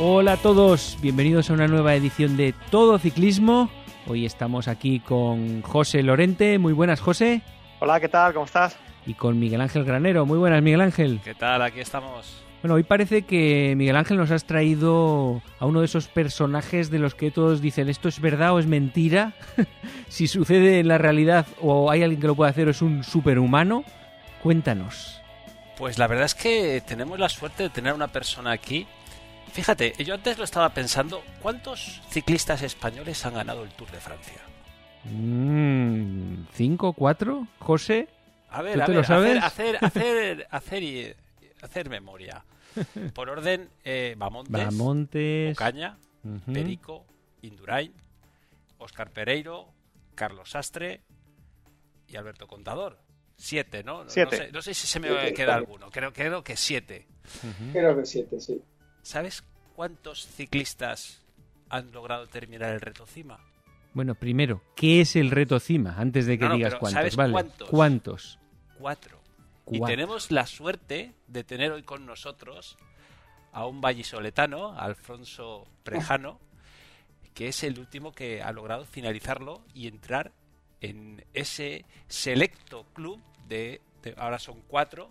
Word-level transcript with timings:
Hola 0.00 0.32
a 0.32 0.36
todos, 0.36 0.98
bienvenidos 1.00 1.50
a 1.50 1.52
una 1.52 1.68
nueva 1.68 1.94
edición 1.94 2.36
de 2.36 2.52
Todo 2.70 2.98
Ciclismo. 2.98 3.70
Hoy 4.08 4.26
estamos 4.26 4.66
aquí 4.66 4.98
con 4.98 5.62
José 5.62 6.02
Lorente. 6.02 6.58
Muy 6.58 6.72
buenas, 6.72 7.00
José. 7.00 7.42
Hola, 7.78 8.00
¿qué 8.00 8.08
tal? 8.08 8.32
¿Cómo 8.32 8.44
estás? 8.44 8.76
Y 9.06 9.14
con 9.14 9.38
Miguel 9.38 9.60
Ángel 9.60 9.84
Granero. 9.84 10.26
Muy 10.26 10.36
buenas, 10.36 10.60
Miguel 10.62 10.80
Ángel. 10.80 11.20
¿Qué 11.22 11.36
tal? 11.36 11.62
Aquí 11.62 11.78
estamos. 11.78 12.42
Bueno, 12.60 12.74
hoy 12.74 12.82
parece 12.82 13.22
que 13.22 13.74
Miguel 13.76 13.94
Ángel 13.94 14.16
nos 14.16 14.32
has 14.32 14.46
traído 14.46 15.40
a 15.60 15.66
uno 15.66 15.78
de 15.78 15.86
esos 15.86 16.08
personajes 16.08 16.90
de 16.90 16.98
los 16.98 17.14
que 17.14 17.30
todos 17.30 17.60
dicen 17.60 17.88
esto 17.88 18.08
es 18.08 18.20
verdad 18.20 18.52
o 18.52 18.58
es 18.58 18.66
mentira. 18.66 19.34
si 20.08 20.26
sucede 20.26 20.80
en 20.80 20.88
la 20.88 20.98
realidad 20.98 21.46
o 21.60 21.88
hay 21.88 22.02
alguien 22.02 22.20
que 22.20 22.26
lo 22.26 22.34
puede 22.34 22.50
hacer 22.50 22.66
o 22.66 22.72
es 22.72 22.82
un 22.82 23.04
superhumano. 23.04 23.84
Cuéntanos. 24.42 25.20
Pues 25.78 25.98
la 25.98 26.08
verdad 26.08 26.26
es 26.26 26.34
que 26.34 26.82
tenemos 26.84 27.18
la 27.18 27.28
suerte 27.28 27.62
de 27.64 27.70
tener 27.70 27.94
una 27.94 28.08
persona 28.08 28.50
aquí. 28.50 28.88
Fíjate, 29.54 29.94
yo 30.04 30.14
antes 30.14 30.36
lo 30.36 30.44
estaba 30.44 30.68
pensando, 30.74 31.22
¿cuántos 31.40 32.02
ciclistas 32.10 32.60
españoles 32.62 33.24
han 33.24 33.34
ganado 33.34 33.62
el 33.62 33.70
Tour 33.70 33.88
de 33.92 34.00
Francia? 34.00 34.40
Mm, 35.04 36.46
¿Cinco, 36.54 36.92
cuatro? 36.92 37.46
José. 37.60 38.08
A 38.48 38.62
ver, 38.62 38.74
¿Tú 38.74 38.82
a 38.82 38.86
te 38.86 38.92
ver, 38.92 39.00
lo 39.00 39.04
sabes? 39.06 39.42
hacer, 39.42 39.76
hacer, 39.76 39.84
hacer, 39.84 40.46
hacer, 40.50 40.82
y- 40.82 41.14
hacer 41.62 41.88
memoria. 41.88 42.44
Por 43.14 43.30
orden, 43.30 43.68
eh, 43.84 44.14
Bamontes, 44.18 44.52
Bamontes. 44.52 45.56
Ocaña, 45.56 45.96
Ujú. 46.24 46.52
Perico, 46.52 47.06
Indurain, 47.42 47.92
Óscar 48.78 49.10
Pereiro, 49.12 49.68
Carlos 50.16 50.50
Sastre 50.50 51.02
y 52.08 52.16
Alberto 52.16 52.48
Contador. 52.48 52.98
Siete, 53.36 53.84
¿no? 53.84 54.02
No- 54.02 54.10
Siete. 54.10 54.36
No, 54.38 54.44
sé, 54.46 54.52
no 54.52 54.62
sé 54.62 54.74
si 54.74 54.88
se 54.88 54.98
me 54.98 55.08
Siete, 55.08 55.32
queda 55.34 55.54
alguno. 55.54 55.90
Creo, 55.90 56.12
creo 56.12 56.42
que 56.42 56.56
siete. 56.56 57.06
Ujú. 57.44 57.72
Creo 57.72 57.96
que 57.96 58.04
siete, 58.04 58.40
sí. 58.40 58.60
¿Sabes 59.04 59.44
cuántos 59.76 60.26
ciclistas 60.26 61.22
han 61.68 61.92
logrado 61.92 62.26
terminar 62.26 62.72
el 62.72 62.80
reto 62.80 63.06
cima? 63.06 63.38
Bueno, 63.92 64.14
primero, 64.14 64.62
¿qué 64.74 65.02
es 65.02 65.14
el 65.14 65.30
reto 65.30 65.60
cima? 65.60 65.94
Antes 65.98 66.24
de 66.26 66.38
que 66.38 66.46
No, 66.48 66.54
digas 66.56 66.74
cuántos, 66.76 66.92
¿sabes 66.92 67.14
¿vale? 67.16 67.32
cuántos? 67.32 67.68
¿Cuántos? 67.68 68.38
Cuatro. 68.78 69.20
Y 69.70 69.78
Cuatro. 69.78 69.94
tenemos 69.94 70.30
la 70.30 70.46
suerte 70.46 71.12
de 71.28 71.44
tener 71.44 71.70
hoy 71.70 71.82
con 71.82 72.06
nosotros 72.06 72.76
a 73.52 73.66
un 73.66 73.80
vallisoletano, 73.82 74.72
Alfonso 74.78 75.68
Prejano, 75.84 76.40
que 77.34 77.48
es 77.48 77.62
el 77.62 77.78
último 77.78 78.12
que 78.12 78.42
ha 78.42 78.52
logrado 78.52 78.86
finalizarlo 78.86 79.64
y 79.74 79.86
entrar 79.86 80.32
en 80.80 81.24
ese 81.34 81.84
selecto 82.08 82.84
club 82.94 83.20
de, 83.48 83.80
de- 84.02 84.14
ahora 84.16 84.38
son 84.38 84.62
cuatro, 84.62 85.10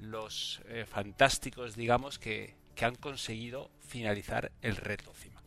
los 0.00 0.60
eh, 0.66 0.84
fantásticos, 0.88 1.76
digamos, 1.76 2.18
que, 2.18 2.56
que 2.74 2.84
han 2.84 2.94
conseguido 2.94 3.70
finalizar 3.80 4.52
el 4.62 4.76
reto 4.76 5.12
cima. 5.14 5.42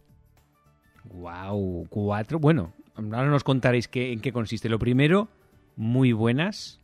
Wow, 1.06 1.88
cuatro. 1.90 2.40
Bueno, 2.40 2.73
ahora 2.95 3.26
nos 3.26 3.44
contaréis 3.44 3.88
qué, 3.88 4.12
en 4.12 4.22
qué 4.22 4.31
consiste. 4.31 4.70
Lo 4.70 4.80
primero, 4.80 5.28
muy 5.76 6.14
buenas. 6.14 6.80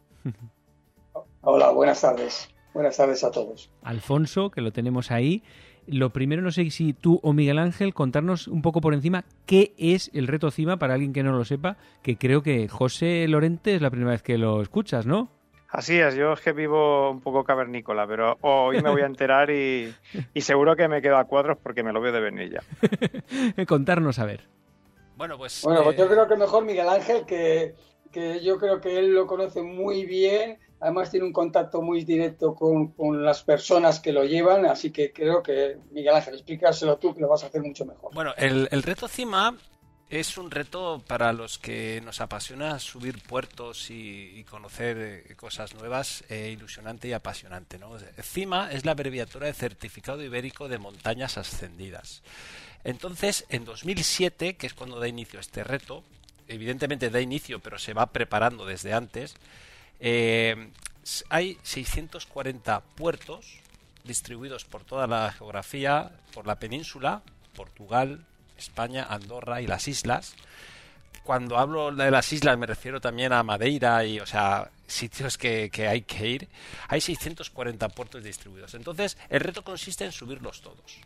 Hola, 1.41 1.71
buenas 1.71 2.01
tardes. 2.01 2.49
Buenas 2.73 2.97
tardes 2.97 3.23
a 3.23 3.31
todos. 3.31 3.69
Alfonso, 3.83 4.49
que 4.51 4.61
lo 4.61 4.71
tenemos 4.71 5.11
ahí. 5.11 5.43
Lo 5.87 6.11
primero, 6.11 6.41
no 6.41 6.51
sé 6.51 6.69
si 6.69 6.93
tú 6.93 7.19
o 7.23 7.33
Miguel 7.33 7.57
Ángel 7.57 7.93
contarnos 7.93 8.47
un 8.47 8.61
poco 8.61 8.81
por 8.81 8.93
encima 8.93 9.25
qué 9.45 9.73
es 9.77 10.11
el 10.13 10.27
reto 10.27 10.51
cima 10.51 10.77
para 10.77 10.93
alguien 10.93 11.11
que 11.11 11.23
no 11.23 11.31
lo 11.31 11.43
sepa, 11.43 11.77
que 12.03 12.17
creo 12.17 12.43
que 12.43 12.67
José 12.67 13.27
Lorente 13.27 13.75
es 13.75 13.81
la 13.81 13.89
primera 13.89 14.11
vez 14.11 14.21
que 14.21 14.37
lo 14.37 14.61
escuchas, 14.61 15.05
¿no? 15.05 15.29
Así 15.71 15.97
es, 15.97 16.15
yo 16.15 16.33
es 16.33 16.41
que 16.41 16.51
vivo 16.51 17.09
un 17.09 17.21
poco 17.21 17.45
cavernícola, 17.45 18.05
pero 18.05 18.37
hoy 18.41 18.81
me 18.81 18.89
voy 18.89 19.03
a 19.03 19.05
enterar 19.05 19.49
y, 19.49 19.95
y 20.33 20.41
seguro 20.41 20.75
que 20.75 20.89
me 20.89 21.01
quedo 21.01 21.15
a 21.15 21.23
cuadros 21.23 21.57
porque 21.63 21.81
me 21.81 21.93
lo 21.93 22.01
veo 22.01 22.11
de 22.11 22.19
venir 22.19 22.51
ya. 22.51 23.65
Contarnos 23.65 24.19
a 24.19 24.25
ver. 24.25 24.41
Bueno, 25.15 25.37
pues... 25.37 25.61
Bueno, 25.63 25.83
pues 25.83 25.95
eh, 25.95 25.99
yo 25.99 26.09
creo 26.09 26.27
que 26.27 26.35
mejor 26.35 26.65
Miguel 26.65 26.89
Ángel, 26.89 27.25
que, 27.25 27.75
que 28.11 28.43
yo 28.43 28.57
creo 28.57 28.81
que 28.81 28.99
él 28.99 29.13
lo 29.13 29.25
conoce 29.27 29.61
muy 29.61 30.05
bien. 30.05 30.59
Además 30.81 31.09
tiene 31.09 31.25
un 31.25 31.31
contacto 31.31 31.81
muy 31.81 32.03
directo 32.03 32.53
con, 32.53 32.87
con 32.91 33.23
las 33.23 33.41
personas 33.43 34.01
que 34.01 34.11
lo 34.11 34.25
llevan, 34.25 34.65
así 34.65 34.91
que 34.91 35.13
creo 35.13 35.41
que 35.41 35.77
Miguel 35.91 36.15
Ángel, 36.15 36.33
explícaselo 36.33 36.97
tú 36.97 37.15
que 37.15 37.21
lo 37.21 37.29
vas 37.29 37.43
a 37.43 37.47
hacer 37.47 37.61
mucho 37.61 37.85
mejor. 37.85 38.13
Bueno, 38.13 38.33
el, 38.35 38.67
el 38.71 38.83
reto 38.83 39.07
cima 39.07 39.55
es 40.11 40.37
un 40.37 40.51
reto 40.51 41.01
para 41.07 41.31
los 41.31 41.57
que 41.57 42.01
nos 42.03 42.19
apasiona 42.19 42.77
subir 42.79 43.23
puertos 43.23 43.89
y, 43.89 44.45
conocer 44.49 45.23
eh, 45.29 45.35
cosas 45.35 45.73
nuevas, 45.73 46.25
eh, 46.27 46.51
ilusionante 46.51 47.07
y 47.07 47.13
apasionante. 47.13 47.79
¿no? 47.79 47.97
CIMA 48.21 48.73
es 48.73 48.83
la 48.83 48.91
abreviatura 48.91 49.47
de 49.47 49.53
Certificado 49.53 50.21
Ibérico 50.21 50.67
de 50.67 50.79
Montañas 50.79 51.37
Ascendidas. 51.37 52.23
Entonces, 52.83 53.45
en 53.47 53.63
2007, 53.63 54.57
que 54.57 54.67
es 54.67 54.73
cuando 54.73 54.99
da 54.99 55.07
inicio 55.07 55.39
este 55.39 55.63
reto, 55.63 56.03
evidentemente 56.49 57.09
da 57.09 57.21
inicio, 57.21 57.59
pero 57.59 57.79
se 57.79 57.93
va 57.93 58.07
preparando 58.07 58.65
desde 58.65 58.91
antes, 58.91 59.35
eh, 60.01 60.71
hay 61.29 61.57
640 61.63 62.81
puertos 62.95 63.59
distribuidos 64.03 64.65
por 64.65 64.83
toda 64.83 65.07
la 65.07 65.31
geografía, 65.31 66.11
por 66.33 66.47
la 66.47 66.59
península, 66.59 67.21
Portugal, 67.55 68.25
España, 68.61 69.07
Andorra 69.09 69.61
y 69.61 69.67
las 69.67 69.87
islas. 69.87 70.35
Cuando 71.23 71.57
hablo 71.57 71.91
de 71.91 72.09
las 72.09 72.31
islas 72.33 72.57
me 72.57 72.65
refiero 72.65 72.99
también 72.99 73.33
a 73.33 73.43
Madeira 73.43 74.03
y, 74.05 74.19
o 74.19 74.25
sea, 74.25 74.71
sitios 74.87 75.37
que, 75.37 75.69
que 75.69 75.87
hay 75.87 76.01
que 76.01 76.27
ir. 76.27 76.49
Hay 76.87 77.01
640 77.01 77.89
puertos 77.89 78.23
distribuidos. 78.23 78.73
Entonces, 78.73 79.17
el 79.29 79.39
reto 79.39 79.63
consiste 79.63 80.05
en 80.05 80.11
subirlos 80.11 80.61
todos. 80.61 81.01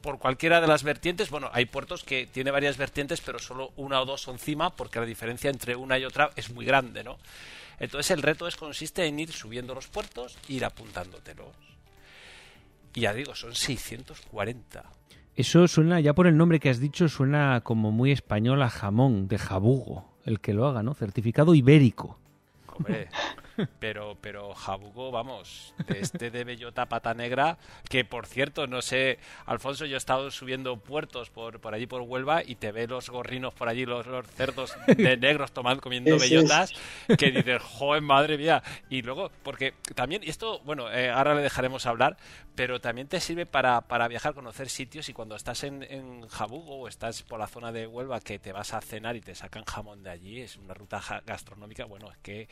Por 0.00 0.18
cualquiera 0.18 0.62
de 0.62 0.66
las 0.66 0.82
vertientes, 0.82 1.28
bueno, 1.28 1.50
hay 1.52 1.66
puertos 1.66 2.02
que 2.02 2.26
tiene 2.26 2.50
varias 2.50 2.78
vertientes, 2.78 3.20
pero 3.20 3.38
solo 3.38 3.72
una 3.76 4.00
o 4.00 4.06
dos 4.06 4.22
son 4.22 4.38
cima, 4.38 4.74
porque 4.74 4.98
la 4.98 5.04
diferencia 5.04 5.50
entre 5.50 5.76
una 5.76 5.98
y 5.98 6.06
otra 6.06 6.30
es 6.36 6.48
muy 6.50 6.64
grande, 6.64 7.04
¿no? 7.04 7.18
Entonces 7.78 8.10
el 8.12 8.22
reto 8.22 8.48
es 8.48 8.56
consiste 8.56 9.04
en 9.04 9.20
ir 9.20 9.30
subiendo 9.30 9.74
los 9.74 9.88
puertos, 9.88 10.38
ir 10.48 10.64
apuntándotelos. 10.64 11.54
Y 12.94 13.02
ya 13.02 13.12
digo, 13.12 13.34
son 13.34 13.54
640. 13.54 14.84
Eso 15.38 15.68
suena, 15.68 16.00
ya 16.00 16.16
por 16.16 16.26
el 16.26 16.36
nombre 16.36 16.58
que 16.58 16.68
has 16.68 16.80
dicho, 16.80 17.08
suena 17.08 17.60
como 17.60 17.92
muy 17.92 18.10
español 18.10 18.60
a 18.60 18.68
jamón, 18.68 19.28
de 19.28 19.38
jabugo, 19.38 20.04
el 20.24 20.40
que 20.40 20.52
lo 20.52 20.66
haga, 20.66 20.82
¿no? 20.82 20.94
Certificado 20.94 21.54
ibérico. 21.54 22.18
Hombre, 22.74 23.06
pero, 23.78 24.16
pero 24.20 24.54
Jabugo, 24.54 25.10
vamos, 25.10 25.74
de 25.86 26.00
este 26.00 26.30
de 26.30 26.44
bellota 26.44 26.86
pata 26.86 27.14
negra, 27.14 27.58
que 27.88 28.04
por 28.04 28.26
cierto, 28.26 28.66
no 28.66 28.82
sé, 28.82 29.18
Alfonso, 29.46 29.86
yo 29.86 29.94
he 29.94 29.98
estado 29.98 30.30
subiendo 30.30 30.76
puertos 30.76 31.30
por, 31.30 31.60
por 31.60 31.74
allí 31.74 31.86
por 31.86 32.02
Huelva 32.02 32.42
y 32.44 32.56
te 32.56 32.72
ve 32.72 32.86
los 32.86 33.10
gorrinos 33.10 33.54
por 33.54 33.68
allí, 33.68 33.86
los, 33.86 34.06
los 34.06 34.26
cerdos 34.26 34.74
de 34.86 35.16
negros 35.16 35.52
tomando, 35.52 35.82
comiendo 35.82 36.18
bellotas, 36.18 36.72
que 37.18 37.30
dices, 37.30 37.62
joder, 37.62 38.02
madre 38.02 38.38
mía. 38.38 38.62
Y 38.88 39.02
luego, 39.02 39.30
porque 39.42 39.74
también, 39.94 40.22
y 40.24 40.30
esto, 40.30 40.60
bueno, 40.60 40.90
eh, 40.92 41.10
ahora 41.10 41.34
le 41.34 41.42
dejaremos 41.42 41.86
hablar, 41.86 42.16
pero 42.54 42.80
también 42.80 43.08
te 43.08 43.20
sirve 43.20 43.46
para, 43.46 43.82
para 43.82 44.08
viajar, 44.08 44.34
conocer 44.34 44.68
sitios 44.68 45.08
y 45.08 45.12
cuando 45.12 45.36
estás 45.36 45.64
en, 45.64 45.82
en 45.82 46.26
Jabugo 46.28 46.76
o 46.80 46.88
estás 46.88 47.22
por 47.22 47.38
la 47.38 47.46
zona 47.46 47.72
de 47.72 47.86
Huelva 47.86 48.20
que 48.20 48.38
te 48.38 48.52
vas 48.52 48.74
a 48.74 48.80
cenar 48.80 49.16
y 49.16 49.20
te 49.20 49.34
sacan 49.34 49.64
jamón 49.64 50.02
de 50.02 50.10
allí, 50.10 50.40
es 50.40 50.56
una 50.56 50.74
ruta 50.74 51.00
gastronómica, 51.24 51.84
bueno, 51.84 52.10
es 52.10 52.18
que 52.18 52.48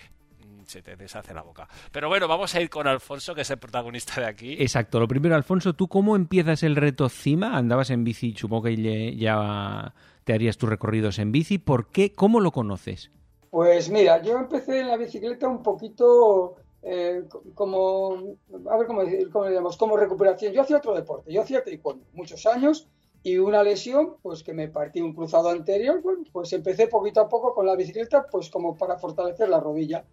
se 0.67 0.83
te 0.83 0.97
deshace 0.97 1.33
la 1.35 1.43
boca. 1.43 1.69
Pero 1.93 2.09
bueno, 2.09 2.27
vamos 2.29 2.55
a 2.55 2.61
ir 2.61 2.69
con 2.71 2.87
Alfonso, 2.87 3.35
que 3.35 3.43
es 3.43 3.51
el 3.51 3.59
protagonista 3.59 4.21
de 4.21 4.27
aquí. 4.27 4.57
Exacto. 4.59 4.99
Lo 5.01 5.09
primero, 5.09 5.35
Alfonso, 5.35 5.75
¿tú 5.75 5.89
cómo 5.89 6.17
empiezas 6.17 6.63
el 6.63 6.77
reto 6.77 7.09
cima? 7.09 7.57
¿Andabas 7.57 7.91
en 7.91 8.05
bici? 8.05 8.35
Supongo 8.37 8.65
que 8.65 9.17
ya 9.17 9.95
te 10.25 10.33
harías 10.33 10.57
tus 10.59 10.69
recorridos 10.69 11.19
en 11.19 11.33
bici. 11.33 11.59
¿Por 11.59 11.89
qué? 11.91 12.13
¿Cómo 12.13 12.41
lo 12.41 12.51
conoces? 12.53 13.11
Pues 13.51 13.89
mira, 13.91 14.21
yo 14.23 14.37
empecé 14.37 14.81
en 14.81 14.89
la 14.89 14.97
bicicleta 14.97 15.49
un 15.49 15.63
poquito 15.63 16.57
eh, 16.83 17.23
co- 17.29 17.43
como, 17.55 18.37
a 18.71 18.77
ver 18.77 18.87
cómo, 18.87 19.03
decir- 19.03 19.31
cómo 19.31 19.45
le 19.47 19.53
llamamos, 19.53 19.77
como 19.77 19.97
recuperación. 19.97 20.53
Yo 20.53 20.63
hacía 20.63 20.77
otro 20.79 20.95
deporte, 20.95 21.33
yo 21.33 21.43
hacía 21.43 21.65
taekwondo 21.65 22.05
muchos 22.13 22.45
años 22.47 22.89
y 23.23 23.39
una 23.39 23.63
lesión, 23.63 24.17
pues 24.23 24.43
que 24.45 24.53
me 24.53 24.69
partí 24.69 25.01
un 25.01 25.15
cruzado 25.15 25.49
anterior, 25.49 26.01
bueno, 26.03 26.23
pues 26.33 26.53
empecé 26.53 26.87
poquito 26.87 27.21
a 27.21 27.29
poco 27.29 27.55
con 27.55 27.67
la 27.67 27.75
bicicleta, 27.75 28.27
pues 28.31 28.51
como 28.51 28.77
para 28.77 28.99
fortalecer 28.99 29.49
la 29.49 29.59
rodilla. 29.59 30.05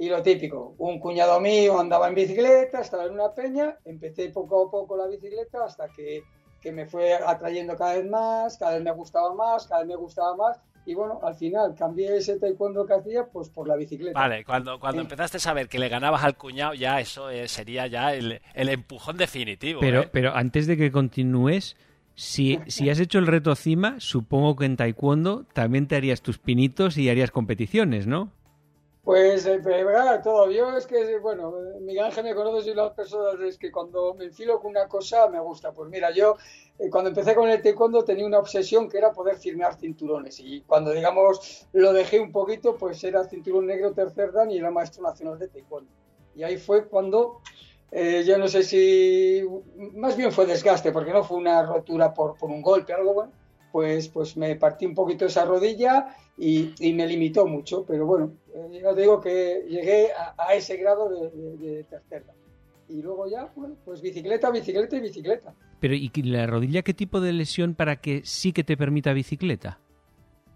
Y 0.00 0.08
lo 0.08 0.22
típico, 0.22 0.76
un 0.78 1.00
cuñado 1.00 1.40
mío 1.40 1.78
andaba 1.78 2.06
en 2.08 2.14
bicicleta, 2.14 2.80
estaba 2.80 3.06
en 3.06 3.14
una 3.14 3.34
peña, 3.34 3.76
empecé 3.84 4.28
poco 4.30 4.68
a 4.68 4.70
poco 4.70 4.96
la 4.96 5.08
bicicleta 5.08 5.64
hasta 5.64 5.88
que, 5.88 6.22
que 6.62 6.70
me 6.70 6.86
fue 6.86 7.14
atrayendo 7.14 7.76
cada 7.76 7.96
vez 7.96 8.08
más, 8.08 8.56
cada 8.58 8.74
vez 8.74 8.82
me 8.84 8.92
gustaba 8.92 9.34
más, 9.34 9.66
cada 9.66 9.80
vez 9.80 9.88
me 9.88 9.96
gustaba 9.96 10.36
más. 10.36 10.56
Y 10.86 10.94
bueno, 10.94 11.18
al 11.22 11.34
final 11.34 11.74
cambié 11.74 12.16
ese 12.16 12.38
taekwondo 12.38 12.86
que 12.86 12.94
hacía 12.94 13.26
pues 13.26 13.50
por 13.50 13.66
la 13.66 13.74
bicicleta. 13.76 14.18
Vale, 14.18 14.44
cuando, 14.44 14.78
cuando 14.78 15.02
Sí. 15.02 15.06
empezaste 15.06 15.36
a 15.38 15.40
saber 15.40 15.68
que 15.68 15.80
le 15.80 15.88
ganabas 15.88 16.22
al 16.22 16.36
cuñado, 16.36 16.74
ya 16.74 17.00
eso 17.00 17.28
eh, 17.28 17.48
sería 17.48 17.88
ya 17.88 18.14
el, 18.14 18.40
el 18.54 18.68
empujón 18.68 19.16
definitivo. 19.16 19.80
Pero, 19.80 20.02
¿eh? 20.02 20.08
pero 20.12 20.32
antes 20.32 20.66
de 20.68 20.76
que 20.76 20.90
continúes, 20.92 21.76
si, 22.14 22.58
si 22.68 22.88
has 22.88 23.00
hecho 23.00 23.18
el 23.18 23.26
reto 23.26 23.54
cima, 23.54 23.96
supongo 23.98 24.56
que 24.56 24.64
en 24.64 24.76
taekwondo 24.76 25.44
también 25.52 25.88
te 25.88 25.96
harías 25.96 26.22
tus 26.22 26.38
pinitos 26.38 26.96
y 26.96 27.10
harías 27.10 27.30
competiciones, 27.32 28.06
¿no? 28.06 28.32
Pues, 29.08 29.46
eh, 29.46 29.58
todo. 30.22 30.50
Yo 30.50 30.76
es 30.76 30.86
que, 30.86 31.18
bueno, 31.18 31.54
Miguel 31.80 32.04
Ángel 32.04 32.24
me 32.24 32.34
conoce, 32.34 32.72
y 32.72 32.74
las 32.74 32.92
personas 32.92 33.40
es 33.40 33.56
que 33.56 33.72
cuando 33.72 34.12
me 34.12 34.26
enfilo 34.26 34.60
con 34.60 34.72
una 34.72 34.86
cosa 34.86 35.30
me 35.30 35.40
gusta. 35.40 35.72
Pues 35.72 35.88
mira, 35.88 36.10
yo 36.10 36.36
eh, 36.78 36.90
cuando 36.90 37.08
empecé 37.08 37.34
con 37.34 37.48
el 37.48 37.62
taekwondo 37.62 38.04
tenía 38.04 38.26
una 38.26 38.38
obsesión 38.38 38.86
que 38.86 38.98
era 38.98 39.10
poder 39.10 39.38
firmar 39.38 39.76
cinturones. 39.76 40.38
Y 40.40 40.60
cuando, 40.60 40.90
digamos, 40.92 41.66
lo 41.72 41.94
dejé 41.94 42.20
un 42.20 42.32
poquito, 42.32 42.76
pues 42.76 43.02
era 43.02 43.24
cinturón 43.24 43.66
negro 43.66 43.94
tercer 43.94 44.30
dan 44.30 44.50
y 44.50 44.58
era 44.58 44.70
maestro 44.70 45.04
nacional 45.04 45.38
de 45.38 45.48
taekwondo. 45.48 45.90
Y 46.34 46.42
ahí 46.42 46.58
fue 46.58 46.86
cuando, 46.86 47.40
eh, 47.90 48.24
yo 48.26 48.36
no 48.36 48.46
sé 48.46 48.62
si, 48.62 49.42
más 49.94 50.18
bien 50.18 50.32
fue 50.32 50.44
desgaste, 50.44 50.92
porque 50.92 51.14
no 51.14 51.24
fue 51.24 51.38
una 51.38 51.62
rotura 51.62 52.12
por, 52.12 52.36
por 52.36 52.50
un 52.50 52.60
golpe, 52.60 52.92
algo 52.92 53.14
bueno, 53.14 53.32
pues, 53.72 54.08
pues 54.08 54.36
me 54.36 54.56
partí 54.56 54.86
un 54.86 54.94
poquito 54.94 55.26
esa 55.26 55.44
rodilla 55.44 56.14
y, 56.36 56.92
me 56.94 57.06
limitó 57.06 57.46
mucho, 57.46 57.84
pero 57.84 58.06
bueno, 58.06 58.32
eh, 58.66 58.82
te 58.94 59.00
digo 59.00 59.20
que 59.20 59.64
llegué 59.68 60.08
a, 60.36 60.54
ese 60.54 60.76
grado 60.76 61.08
de, 61.08 61.56
de, 61.58 61.84
tercera. 61.84 62.34
Y 62.88 63.02
luego 63.02 63.28
ya, 63.28 63.50
bueno, 63.54 63.76
pues 63.84 64.00
bicicleta, 64.00 64.50
bicicleta 64.50 64.96
y 64.96 65.00
bicicleta. 65.00 65.54
Pero 65.80 65.94
¿y 65.94 66.10
la 66.22 66.46
rodilla 66.46 66.82
qué 66.82 66.94
tipo 66.94 67.20
de 67.20 67.32
lesión 67.32 67.74
para 67.74 68.00
que 68.00 68.22
sí 68.24 68.52
que 68.52 68.64
te 68.64 68.76
permita 68.76 69.12
bicicleta? 69.12 69.78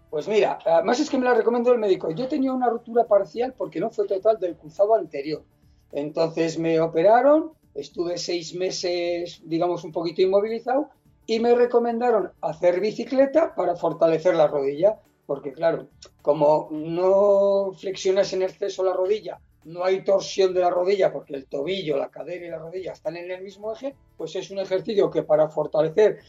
Pues 0.09 0.27
mira, 0.27 0.59
además 0.65 0.99
es 0.99 1.09
que 1.09 1.17
me 1.17 1.25
la 1.25 1.33
recomendó 1.33 1.71
el 1.71 1.79
médico. 1.79 2.11
Yo 2.11 2.27
tenía 2.27 2.53
una 2.53 2.69
rotura 2.69 3.05
parcial 3.05 3.53
porque 3.57 3.79
no 3.79 3.89
fue 3.89 4.07
total 4.07 4.39
del 4.39 4.55
cruzado 4.55 4.95
anterior. 4.95 5.43
Entonces 5.91 6.57
me 6.59 6.79
operaron, 6.79 7.51
estuve 7.75 8.17
seis 8.17 8.55
meses, 8.55 9.41
digamos, 9.45 9.83
un 9.83 9.91
poquito 9.91 10.21
inmovilizado 10.21 10.89
y 11.25 11.39
me 11.39 11.55
recomendaron 11.55 12.31
hacer 12.41 12.79
bicicleta 12.79 13.55
para 13.55 13.75
fortalecer 13.75 14.35
la 14.35 14.47
rodilla 14.47 14.99
porque 15.25 15.53
claro, 15.53 15.87
como 16.23 16.69
no 16.71 17.73
flexionas 17.73 18.31
en 18.31 18.43
exceso 18.43 18.81
la 18.83 18.93
rodilla, 18.93 19.39
no 19.65 19.83
hay 19.83 20.05
torsión 20.05 20.53
de 20.53 20.61
la 20.61 20.69
rodilla 20.69 21.11
porque 21.11 21.35
el 21.35 21.45
tobillo, 21.45 21.97
la 21.97 22.09
cadera 22.09 22.47
y 22.47 22.49
la 22.49 22.59
rodilla 22.59 22.93
están 22.93 23.17
en 23.17 23.29
el 23.29 23.43
mismo 23.43 23.73
eje, 23.73 23.93
pues 24.17 24.33
es 24.37 24.49
un 24.49 24.59
ejercicio 24.59 25.11
que 25.11 25.23
para 25.23 25.49
fortalecer 25.49 26.19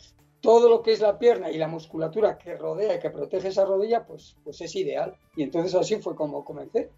todo 0.41 0.69
lo 0.69 0.83
que 0.83 0.93
es 0.93 1.01
la 1.01 1.17
pierna 1.17 1.49
y 1.49 1.59
la 1.59 1.69
musculatura 1.69 2.37
que 2.37 2.57
rodea 2.57 2.97
y 2.97 2.99
que 2.99 3.11
protege 3.11 3.49
esa 3.49 3.65
rodilla, 3.65 4.05
pues, 4.05 4.37
pues 4.43 4.61
es 4.61 4.75
ideal. 4.75 5.15
Y 5.37 5.45
entonces 5.45 5.75
así 5.77 5.97
fue 5.97 6.17
como 6.17 6.45
comencé. 6.45 6.91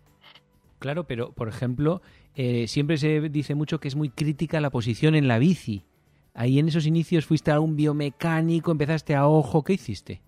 Claro, 0.78 1.04
pero 1.04 1.32
por 1.32 1.48
ejemplo, 1.48 2.00
eh, 2.34 2.66
siempre 2.66 2.96
se 2.96 3.20
dice 3.28 3.54
mucho 3.54 3.78
que 3.78 3.88
es 3.88 3.94
muy 3.94 4.08
crítica 4.08 4.58
la 4.62 4.70
posición 4.70 5.14
en 5.14 5.28
la 5.28 5.38
bici. 5.38 5.84
Ahí 6.32 6.58
en 6.58 6.68
esos 6.68 6.86
inicios 6.86 7.26
fuiste 7.26 7.50
a 7.50 7.60
un 7.60 7.76
biomecánico, 7.76 8.70
empezaste 8.70 9.14
a 9.14 9.28
ojo, 9.28 9.62
¿qué 9.62 9.74
hiciste? 9.74 10.22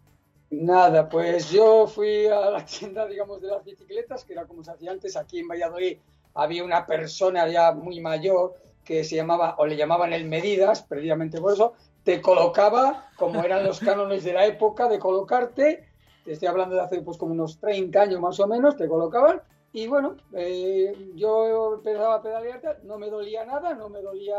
Nada, 0.50 1.08
pues 1.08 1.50
yo 1.50 1.86
fui 1.86 2.26
a 2.26 2.50
la 2.50 2.64
tienda, 2.64 3.06
digamos, 3.06 3.40
de 3.40 3.48
las 3.48 3.64
bicicletas, 3.64 4.24
que 4.24 4.32
era 4.32 4.46
como 4.46 4.64
se 4.64 4.70
hacía 4.70 4.90
antes 4.90 5.16
aquí 5.16 5.40
en 5.40 5.48
Valladolid. 5.48 5.98
Había 6.34 6.64
una 6.64 6.86
persona 6.86 7.46
ya 7.48 7.72
muy 7.72 8.00
mayor 8.00 8.54
que 8.84 9.04
se 9.04 9.16
llamaba, 9.16 9.56
o 9.58 9.66
le 9.66 9.76
llamaban 9.76 10.14
el 10.14 10.24
Medidas, 10.24 10.82
precisamente 10.82 11.38
por 11.40 11.52
eso, 11.52 11.74
te 12.02 12.22
colocaba, 12.22 13.10
como 13.16 13.42
eran 13.44 13.64
los 13.64 13.80
cánones 13.80 14.24
de 14.24 14.32
la 14.32 14.46
época, 14.46 14.88
de 14.88 14.98
colocarte, 14.98 15.86
te 16.24 16.32
estoy 16.32 16.48
hablando 16.48 16.74
de 16.74 16.80
hace 16.80 17.02
pues 17.02 17.18
como 17.18 17.32
unos 17.32 17.58
30 17.60 18.00
años 18.00 18.20
más 18.20 18.40
o 18.40 18.46
menos, 18.46 18.76
te 18.76 18.88
colocaban, 18.88 19.42
y 19.74 19.86
bueno, 19.86 20.16
eh, 20.32 20.94
yo 21.14 21.74
empezaba 21.74 22.14
a 22.14 22.22
pedalear, 22.22 22.80
no 22.84 22.98
me 22.98 23.10
dolía 23.10 23.44
nada, 23.44 23.74
no 23.74 23.90
me 23.90 24.00
dolía 24.00 24.38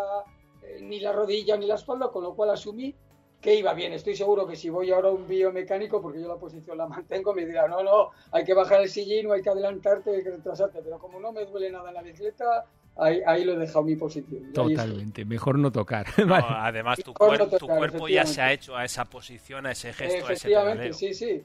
eh, 0.64 0.80
ni 0.82 1.00
la 1.00 1.12
rodilla 1.12 1.56
ni 1.56 1.68
la 1.68 1.76
espalda, 1.76 2.10
con 2.10 2.24
lo 2.24 2.34
cual 2.34 2.50
asumí 2.50 2.96
que 3.42 3.56
iba 3.56 3.74
bien. 3.74 3.94
Estoy 3.94 4.16
seguro 4.16 4.46
que 4.48 4.56
si 4.56 4.70
voy 4.70 4.92
ahora 4.92 5.10
a 5.10 5.12
un 5.12 5.28
biomecánico, 5.28 6.02
porque 6.02 6.22
yo 6.22 6.28
la 6.28 6.38
posición 6.38 6.78
la 6.78 6.88
mantengo, 6.88 7.34
me 7.34 7.46
dirá, 7.46 7.68
no, 7.68 7.84
no, 7.84 8.10
hay 8.32 8.44
que 8.44 8.54
bajar 8.54 8.82
el 8.82 8.90
sillín, 8.90 9.28
no 9.28 9.34
hay 9.34 9.42
que 9.42 9.50
adelantarte, 9.50 10.16
hay 10.16 10.24
que 10.24 10.32
retrasarte. 10.32 10.82
Pero 10.84 11.00
como 11.00 11.20
no 11.20 11.32
me 11.32 11.46
duele 11.46 11.72
nada 11.72 11.90
en 11.90 11.96
la 11.96 12.02
bicicleta, 12.02 12.66
ahí, 12.98 13.22
ahí 13.26 13.46
lo 13.46 13.54
he 13.54 13.58
dejado 13.58 13.84
mi 13.84 13.96
posición. 13.96 14.52
Totalmente, 14.54 15.24
mejor 15.26 15.58
no 15.58 15.72
tocar. 15.72 16.08
además, 16.18 17.00
tu, 17.00 17.14
tu 17.14 17.68
cuerpo 17.68 18.08
ya 18.08 18.26
se 18.26 18.42
ha 18.42 18.52
hecho 18.52 18.76
a 18.76 18.84
esa 18.84 19.06
posición, 19.06 19.66
a 19.66 19.72
ese 19.72 19.94
gesto, 19.94 20.26
Efectivamente, 20.26 20.84
a 20.84 20.90
ese 20.90 21.00
sí, 21.00 21.14
sí. 21.14 21.44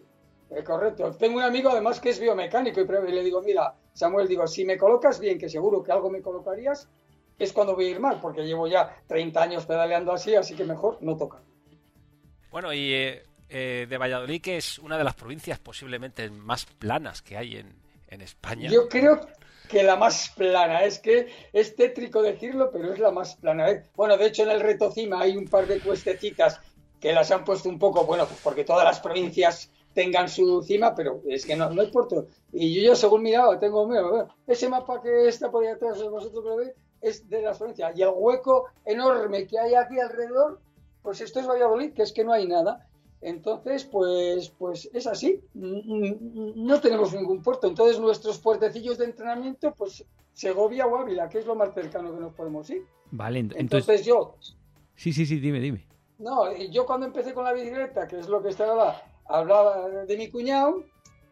Eh, 0.50 0.62
correcto. 0.62 1.12
Tengo 1.12 1.38
un 1.38 1.42
amigo 1.42 1.70
además 1.70 2.00
que 2.00 2.10
es 2.10 2.20
biomecánico 2.20 2.80
y 2.80 3.12
le 3.12 3.22
digo, 3.22 3.40
mira, 3.40 3.74
Samuel, 3.92 4.28
digo, 4.28 4.46
si 4.46 4.64
me 4.64 4.76
colocas 4.76 5.18
bien, 5.18 5.38
que 5.38 5.48
seguro 5.48 5.82
que 5.82 5.92
algo 5.92 6.10
me 6.10 6.20
colocarías, 6.20 6.88
es 7.38 7.52
cuando 7.52 7.74
voy 7.74 7.86
a 7.86 7.90
ir 7.90 8.00
mal, 8.00 8.20
porque 8.20 8.44
llevo 8.44 8.66
ya 8.66 8.96
30 9.06 9.42
años 9.42 9.66
pedaleando 9.66 10.12
así, 10.12 10.34
así 10.34 10.54
que 10.54 10.64
mejor 10.64 10.98
no 11.00 11.16
tocar. 11.16 11.40
Bueno, 12.54 12.72
y 12.72 12.94
eh, 12.94 13.24
eh, 13.48 13.86
de 13.90 13.98
Valladolid, 13.98 14.40
que 14.40 14.56
es 14.56 14.78
una 14.78 14.96
de 14.96 15.02
las 15.02 15.16
provincias 15.16 15.58
posiblemente 15.58 16.30
más 16.30 16.66
planas 16.66 17.20
que 17.20 17.36
hay 17.36 17.56
en, 17.56 18.22
España. 18.22 18.70
Yo 18.70 18.88
creo 18.88 19.26
que 19.68 19.82
la 19.82 19.96
más 19.96 20.32
plana. 20.36 20.84
Es 20.84 21.00
que 21.00 21.26
es 21.52 21.74
tétrico 21.74 22.22
decirlo, 22.22 22.70
pero 22.70 22.92
es 22.92 23.00
la 23.00 23.10
más 23.10 23.34
plana. 23.34 23.68
¿eh? 23.70 23.82
Bueno, 23.96 24.16
de 24.16 24.26
hecho 24.26 24.44
en 24.44 24.50
el 24.50 24.60
reto 24.60 24.92
cima 24.92 25.22
hay 25.22 25.36
un 25.36 25.48
par 25.48 25.66
de 25.66 25.80
cuestecitas 25.80 26.60
que 27.00 27.12
las 27.12 27.32
han 27.32 27.44
puesto 27.44 27.68
un 27.68 27.80
poco, 27.80 28.04
bueno, 28.04 28.24
pues 28.24 28.38
porque 28.40 28.62
todas 28.62 28.84
las 28.84 29.00
provincias 29.00 29.68
tengan 29.92 30.28
su 30.28 30.62
cima, 30.62 30.94
pero 30.94 31.22
es 31.28 31.44
que 31.44 31.56
no, 31.56 31.70
no 31.70 31.82
hay 31.82 31.90
puerto. 31.90 32.28
Y 32.52 32.72
yo 32.72 32.92
ya 32.92 32.94
según 32.94 33.22
miraba, 33.22 33.58
tengo 33.58 33.84
miedo. 33.88 34.28
ese 34.46 34.68
mapa 34.68 35.02
que 35.02 35.26
está 35.26 35.50
por 35.50 35.64
ahí 35.64 35.72
atrás, 35.72 36.00
vosotros 36.08 36.44
lo 36.44 36.60
es 37.00 37.28
de 37.28 37.42
las 37.42 37.58
provincias. 37.58 37.98
Y 37.98 38.02
el 38.02 38.10
hueco 38.14 38.66
enorme 38.84 39.44
que 39.48 39.58
hay 39.58 39.74
aquí 39.74 39.98
alrededor 39.98 40.60
pues 41.04 41.20
esto 41.20 41.38
es 41.38 41.46
Valladolid, 41.46 41.92
que 41.92 42.02
es 42.02 42.14
que 42.14 42.24
no 42.24 42.32
hay 42.32 42.48
nada. 42.48 42.88
Entonces, 43.20 43.84
pues, 43.84 44.48
pues 44.58 44.88
es 44.94 45.06
así. 45.06 45.38
No 45.52 46.80
tenemos 46.80 47.12
ningún 47.12 47.42
puerto. 47.42 47.66
Entonces, 47.66 48.00
nuestros 48.00 48.38
puertecillos 48.38 48.96
de 48.96 49.04
entrenamiento, 49.04 49.74
pues 49.74 50.02
Segovia 50.32 50.86
o 50.86 50.96
Ávila, 50.96 51.28
que 51.28 51.40
es 51.40 51.46
lo 51.46 51.54
más 51.54 51.74
cercano 51.74 52.10
que 52.14 52.20
nos 52.20 52.32
podemos 52.32 52.70
ir. 52.70 52.86
Vale, 53.10 53.46
entonces, 53.54 54.06
yo. 54.06 54.36
Sí, 54.96 55.12
sí, 55.12 55.26
sí, 55.26 55.40
dime, 55.40 55.60
dime. 55.60 55.86
No, 56.18 56.50
yo 56.56 56.86
cuando 56.86 57.04
empecé 57.04 57.34
con 57.34 57.44
la 57.44 57.52
bicicleta, 57.52 58.08
que 58.08 58.18
es 58.18 58.28
lo 58.28 58.42
que 58.42 58.48
estaba, 58.48 59.02
hablaba 59.26 59.88
de 60.06 60.16
mi 60.16 60.30
cuñado, 60.30 60.84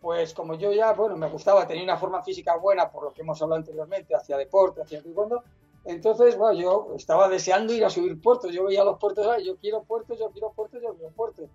pues 0.02 0.34
como 0.34 0.54
yo 0.54 0.70
ya, 0.70 0.92
bueno, 0.92 1.16
me 1.16 1.30
gustaba, 1.30 1.66
tenía 1.66 1.84
una 1.84 1.96
forma 1.96 2.22
física 2.22 2.56
buena, 2.56 2.90
por 2.90 3.04
lo 3.04 3.14
que 3.14 3.22
hemos 3.22 3.40
hablado 3.40 3.60
anteriormente, 3.60 4.14
hacia 4.14 4.36
deporte, 4.36 4.82
hacia 4.82 5.02
taekwondo, 5.02 5.44
entonces, 5.84 6.36
bueno, 6.36 6.60
yo 6.60 6.92
estaba 6.96 7.28
deseando 7.28 7.72
ir 7.72 7.84
a 7.84 7.90
subir 7.90 8.20
puertos. 8.20 8.52
Yo 8.52 8.64
veía 8.64 8.84
los 8.84 8.98
puertos, 8.98 9.26
yo 9.44 9.56
quiero 9.56 9.82
puertos, 9.82 10.18
yo 10.18 10.30
quiero 10.30 10.52
puertos, 10.52 10.80
yo 10.82 10.94
quiero 10.94 11.10
puertos. 11.12 11.50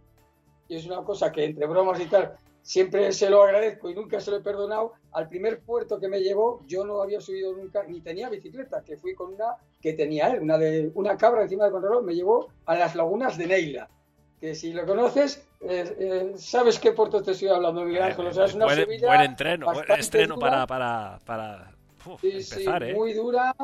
Y 0.68 0.76
es 0.76 0.86
una 0.86 1.04
cosa 1.04 1.32
que 1.32 1.46
entre 1.46 1.66
bromas 1.66 2.00
y 2.02 2.08
tal, 2.08 2.36
siempre 2.62 3.14
se 3.14 3.30
lo 3.30 3.44
agradezco 3.44 3.90
y 3.90 3.96
nunca 3.96 4.20
se 4.20 4.32
lo 4.32 4.38
he 4.38 4.42
perdonado. 4.42 4.94
Al 5.14 5.30
primer 5.30 5.62
puerto 5.62 6.00
que 6.00 6.10
me 6.10 6.20
llevó, 6.20 6.62
yo 6.68 6.86
no 6.86 7.02
había 7.02 7.22
subido 7.22 7.54
nunca, 7.54 7.84
ni 7.84 8.02
tenía 8.02 8.30
bicicleta, 8.30 8.84
que 8.84 8.98
fui 8.98 9.16
con 9.16 9.34
una 9.34 9.56
que 9.82 9.94
tenía 9.94 10.28
él, 10.28 10.42
una, 10.42 10.58
de, 10.58 10.92
una 10.96 11.16
cabra 11.16 11.44
encima 11.44 11.64
del 11.64 11.74
control, 11.74 12.04
me 12.04 12.14
llevó 12.14 12.50
a 12.66 12.76
las 12.76 12.96
lagunas 12.96 13.38
de 13.38 13.48
Neila. 13.48 13.90
Que 14.42 14.54
si 14.54 14.74
lo 14.74 14.86
conoces, 14.86 15.48
eh, 15.62 15.96
eh, 15.98 16.34
sabes 16.36 16.78
qué 16.80 16.92
puerto 16.92 17.24
te 17.24 17.32
estoy 17.32 17.48
hablando, 17.48 17.86
Miguel 17.86 18.04
Ángel. 18.04 18.28
O 18.28 18.34
sea, 18.34 18.46
es 18.46 18.54
una 18.54 18.66
buen, 18.66 18.86
buen 18.86 19.22
entreno, 19.22 19.74
buen 19.74 19.92
estreno 20.00 20.38
para, 20.38 20.68
para, 20.68 21.20
para 21.26 21.72
empezar, 22.22 22.84
¿eh? 22.84 22.94
muy 22.94 23.14
dura, 23.14 23.56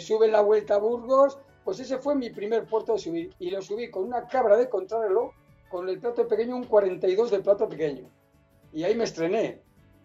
sube 0.00 0.28
la 0.28 0.40
vuelta 0.40 0.74
a 0.74 0.78
Burgos, 0.78 1.38
pues 1.64 1.80
ese 1.80 1.98
fue 1.98 2.14
mi 2.14 2.30
primer 2.30 2.64
puerto 2.64 2.92
de 2.92 2.98
subir. 2.98 3.34
Y 3.38 3.50
lo 3.50 3.62
subí 3.62 3.90
con 3.90 4.04
una 4.04 4.26
cabra 4.26 4.56
de 4.56 4.68
contrarreloj, 4.68 5.32
con 5.70 5.88
el 5.88 5.98
plato 5.98 6.26
pequeño, 6.28 6.56
un 6.56 6.64
42 6.64 7.30
del 7.30 7.42
plato 7.42 7.68
pequeño. 7.68 8.08
Y 8.72 8.84
ahí 8.84 8.94
me 8.94 9.04
estrené. 9.04 9.60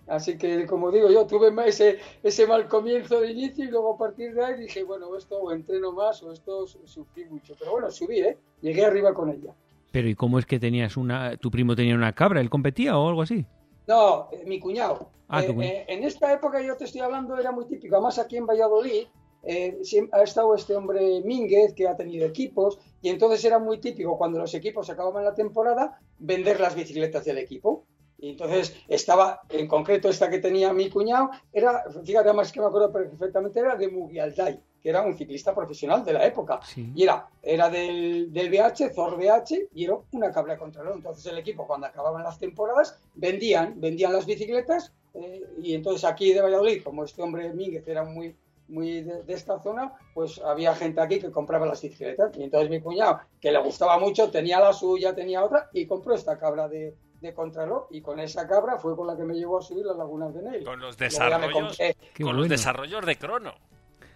Así 0.08 0.38
que, 0.38 0.66
como 0.66 0.92
digo 0.92 1.10
yo, 1.12 1.28
tuve 1.28 1.52
ese, 1.68 2.00
ese 2.24 2.48
mal 2.48 2.68
comienzo 2.68 3.22
de 3.22 3.32
inicio 3.32 3.66
y 3.66 3.68
luego 3.68 3.94
a 3.94 3.98
partir 3.98 4.34
de 4.34 4.44
ahí 4.44 4.60
dije, 4.60 4.84
bueno, 4.84 5.16
esto 5.16 5.38
o 5.38 5.52
entreno 5.52 5.92
más 5.92 6.24
o 6.24 6.32
esto 6.32 6.66
sufrí 6.66 7.26
mucho. 7.26 7.56
Pero 7.60 7.72
bueno, 7.72 7.92
subí, 7.92 8.20
¿eh? 8.20 8.38
Llegué 8.62 8.86
arriba 8.86 9.14
con 9.14 9.30
ella. 9.30 9.54
Pero 9.92 10.08
¿y 10.08 10.16
cómo 10.16 10.40
es 10.40 10.46
que 10.46 10.60
tenías 10.60 10.98
una, 10.98 11.38
tu 11.38 11.52
primo 11.52 11.76
tenía 11.76 11.96
una 11.96 12.14
cabra? 12.14 12.42
¿Él 12.42 12.50
competía 12.50 12.98
o 12.98 13.08
algo 13.08 13.22
así? 13.22 13.46
No, 13.88 14.30
eh, 14.32 14.44
mi 14.46 14.60
cuñado. 14.60 15.12
Ah, 15.28 15.44
eh, 15.44 15.86
en 15.88 16.04
esta 16.04 16.34
época 16.34 16.60
yo 16.60 16.76
te 16.76 16.86
estoy 16.86 17.02
hablando 17.02 17.38
era 17.38 17.52
muy 17.52 17.66
típico, 17.66 17.96
además 17.96 18.18
aquí 18.18 18.38
en 18.38 18.48
Valladolid 18.48 19.08
eh, 19.44 19.80
ha 20.12 20.24
estado 20.24 20.56
este 20.56 20.76
hombre 20.76 21.22
Mínguez 21.22 21.74
que 21.74 21.88
ha 21.88 21.96
tenido 21.96 22.26
equipos 22.26 22.78
y 23.02 23.10
entonces 23.10 23.44
era 23.46 23.60
muy 23.60 23.80
típico 23.80 24.18
cuando 24.18 24.40
los 24.40 24.54
equipos 24.54 24.90
acababan 24.90 25.24
la 25.24 25.34
temporada 25.34 26.00
vender 26.18 26.60
las 26.60 26.76
bicicletas 26.76 27.26
del 27.26 27.38
equipo. 27.38 27.86
Y 28.22 28.32
entonces 28.32 28.76
estaba, 28.90 29.42
en 29.48 29.66
concreto 29.66 30.10
esta 30.10 30.30
que 30.30 30.40
tenía 30.40 30.74
mi 30.74 30.90
cuñado, 30.90 31.30
era, 31.54 31.86
fíjate 32.04 32.28
además 32.28 32.52
que 32.52 32.60
me 32.60 32.66
acuerdo 32.66 32.92
perfectamente, 32.92 33.62
era 33.62 33.78
de 33.78 33.88
Mugialdai, 33.88 34.60
que 34.82 34.90
era 34.90 35.04
un 35.04 35.18
ciclista 35.18 35.56
profesional 35.56 36.04
de 36.04 36.12
la 36.12 36.26
época. 36.26 36.60
Y 36.76 37.04
era, 37.04 37.30
era 37.42 37.70
del, 37.70 38.34
del 38.34 38.50
BH, 38.50 38.94
Zor 38.94 39.18
BH, 39.18 39.70
y 39.74 39.86
era 39.86 39.96
una 40.12 40.34
cabra 40.34 40.58
contra 40.58 40.84
Entonces 40.94 41.26
el 41.32 41.38
equipo, 41.38 41.66
cuando 41.66 41.88
acababan 41.88 42.24
las 42.24 42.38
temporadas, 42.38 43.00
vendían, 43.16 43.80
vendían 43.80 44.12
las 44.12 44.26
bicicletas, 44.26 44.92
eh, 45.14 45.42
y 45.64 45.74
entonces 45.74 46.04
aquí 46.04 46.34
de 46.34 46.42
Valladolid, 46.42 46.84
como 46.84 47.06
este 47.06 47.22
hombre 47.22 47.54
Mínguez 47.54 47.88
era 47.88 48.04
muy 48.04 48.36
muy 48.70 49.02
de, 49.02 49.24
esta 49.28 49.60
zona, 49.60 49.94
pues 50.14 50.40
había 50.40 50.74
gente 50.76 51.02
aquí 51.02 51.20
que 51.20 51.32
compraba 51.32 51.66
las 51.66 51.82
bicicletas. 51.82 52.36
Y 52.38 52.44
entonces 52.44 52.70
mi 52.70 52.82
cuñado, 52.82 53.20
que 53.42 53.52
le 53.52 53.60
gustaba 53.62 54.00
mucho, 54.00 54.32
tenía 54.32 54.60
la 54.60 54.74
suya, 54.74 55.14
tenía 55.14 55.44
otra, 55.44 55.70
y 55.74 55.86
compró 55.86 56.16
esta 56.16 56.38
cabra 56.38 56.68
de, 56.68 56.96
de 57.22 57.34
Contralor 57.34 57.88
y 57.90 58.02
con 58.02 58.20
esa 58.20 58.48
cabra 58.48 58.78
fue 58.78 58.96
con 58.96 59.08
la 59.08 59.18
que 59.18 59.24
me 59.24 59.36
llevó 59.36 59.60
a 59.60 59.62
subir 59.62 59.86
las 59.86 59.98
lagunas 59.98 60.34
de 60.34 60.42
Neil. 60.42 60.64
Con 60.64 60.80
los 60.80 60.98
desarrollos, 60.98 61.78
con 61.78 62.26
bueno. 62.26 62.40
los 62.40 62.50
desarrollos 62.50 63.06
de 63.06 63.18
Crono. 63.18 63.54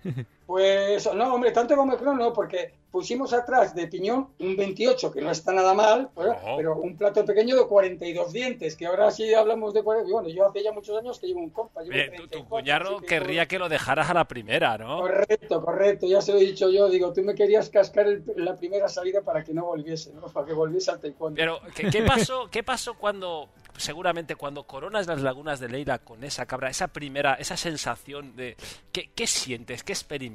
Pues 0.45 1.11
no, 1.13 1.33
hombre, 1.35 1.51
tanto 1.51 1.75
como 1.75 1.93
el 1.93 1.99
crono, 1.99 2.33
porque 2.33 2.73
pusimos 2.91 3.33
atrás 3.33 3.73
de 3.73 3.87
piñón 3.87 4.29
un 4.39 4.55
28, 4.55 5.11
que 5.11 5.19
no 5.21 5.31
está 5.31 5.51
nada 5.51 5.73
mal. 5.73 6.09
Ojo. 6.13 6.57
pero 6.57 6.75
un 6.75 6.95
plato 6.95 7.25
pequeño 7.25 7.55
de 7.55 7.65
42 7.65 8.31
dientes, 8.33 8.75
que 8.75 8.85
ahora 8.85 9.09
sí 9.09 9.33
hablamos 9.33 9.73
de 9.73 9.81
40. 9.83 10.11
Bueno, 10.11 10.29
yo 10.29 10.45
hace 10.47 10.61
ya 10.61 10.71
muchos 10.71 10.95
años 10.99 11.17
que 11.19 11.27
llevo 11.27 11.39
un 11.39 11.49
compa. 11.49 11.81
llevo 11.81 11.93
Oye, 11.93 12.09
tu, 12.11 12.23
tu 12.23 12.27
34, 12.29 12.49
cuñado 12.49 12.89
así 12.97 12.99
que 13.01 13.05
querría 13.07 13.47
que 13.47 13.57
lo 13.57 13.67
dejaras 13.69 14.09
a 14.09 14.13
la 14.13 14.25
primera, 14.27 14.77
¿no? 14.77 14.99
Correcto, 14.99 15.63
correcto, 15.63 16.05
ya 16.07 16.21
se 16.21 16.33
lo 16.33 16.37
he 16.39 16.41
dicho 16.45 16.69
yo. 16.69 16.87
Digo, 16.89 17.13
tú 17.13 17.21
me 17.23 17.33
querías 17.33 17.69
cascar 17.69 18.05
el- 18.07 18.23
la 18.35 18.55
primera 18.55 18.87
salida 18.89 19.21
para 19.21 19.43
que 19.43 19.53
no 19.53 19.65
volviese, 19.65 20.13
¿no? 20.13 20.27
Para 20.27 20.45
que 20.45 20.53
volviese 20.53 20.91
al 20.91 20.99
taekwondo. 20.99 21.37
Pero, 21.37 21.59
¿qué, 21.75 21.89
qué 21.89 22.03
pasó, 22.03 22.47
¿qué 22.51 22.61
pasó 22.61 22.93
cuando, 22.95 23.49
seguramente, 23.77 24.35
cuando 24.35 24.67
coronas 24.67 25.07
las 25.07 25.21
lagunas 25.21 25.59
de 25.59 25.69
Leila 25.69 25.97
con 25.99 26.23
esa 26.23 26.45
cabra, 26.45 26.69
esa 26.69 26.89
primera, 26.89 27.33
esa 27.35 27.57
sensación 27.57 28.35
de... 28.35 28.55
¿Qué, 28.91 29.09
qué 29.15 29.25
sientes? 29.25 29.83
¿Qué 29.83 29.93
experimentas? 29.93 30.32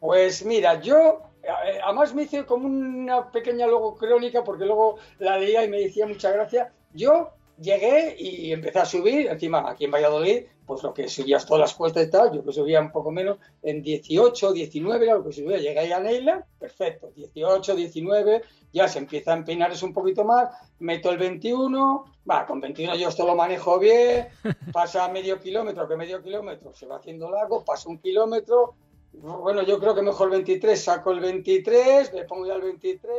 Pues 0.00 0.44
mira, 0.44 0.80
yo 0.80 1.30
eh, 1.42 1.80
además 1.84 2.14
me 2.14 2.24
hice 2.24 2.44
como 2.44 2.66
una 2.66 3.30
pequeña 3.30 3.66
logo 3.66 3.96
crónica 3.96 4.42
porque 4.44 4.64
luego 4.64 4.98
la 5.18 5.38
leía 5.38 5.64
y 5.64 5.68
me 5.68 5.80
decía 5.80 6.06
mucha 6.06 6.30
gracia. 6.30 6.72
Yo 6.92 7.30
llegué 7.58 8.16
y 8.18 8.52
empecé 8.52 8.78
a 8.78 8.84
subir, 8.84 9.28
encima 9.28 9.68
aquí 9.70 9.84
en 9.84 9.90
Valladolid, 9.90 10.44
pues 10.66 10.82
lo 10.82 10.94
que 10.94 11.08
subías 11.08 11.44
todas 11.44 11.60
las 11.60 11.74
cuestas 11.74 12.06
y 12.06 12.10
tal, 12.10 12.32
yo 12.32 12.44
que 12.44 12.52
subía 12.52 12.80
un 12.80 12.92
poco 12.92 13.10
menos, 13.10 13.38
en 13.62 13.82
18, 13.82 14.52
19 14.52 15.04
era 15.04 15.14
lo 15.14 15.24
que 15.24 15.32
subía. 15.32 15.58
Llegué 15.58 15.78
ahí 15.78 15.92
a 15.92 16.00
Neila, 16.00 16.46
perfecto, 16.58 17.10
18, 17.14 17.74
19, 17.74 18.42
ya 18.72 18.88
se 18.88 18.98
empieza 18.98 19.32
a 19.32 19.36
empinar 19.36 19.72
eso 19.72 19.86
un 19.86 19.92
poquito 19.92 20.24
más, 20.24 20.48
meto 20.78 21.10
el 21.10 21.18
21, 21.18 22.04
va, 22.28 22.46
con 22.46 22.60
21 22.60 22.96
yo 22.96 23.08
esto 23.08 23.26
lo 23.26 23.34
manejo 23.34 23.78
bien, 23.78 24.28
pasa 24.72 25.08
medio 25.08 25.40
kilómetro, 25.40 25.88
que 25.88 25.96
medio 25.96 26.22
kilómetro 26.22 26.72
se 26.72 26.86
va 26.86 26.96
haciendo 26.96 27.30
largo, 27.30 27.64
pasa 27.64 27.88
un 27.88 27.98
kilómetro, 27.98 28.74
bueno, 29.12 29.62
yo 29.62 29.78
creo 29.78 29.94
que 29.94 30.02
mejor 30.02 30.30
23, 30.30 30.82
saco 30.82 31.10
el 31.10 31.20
23, 31.20 32.14
le 32.14 32.24
pongo 32.24 32.46
ya 32.46 32.54
el 32.54 32.62
23, 32.62 33.14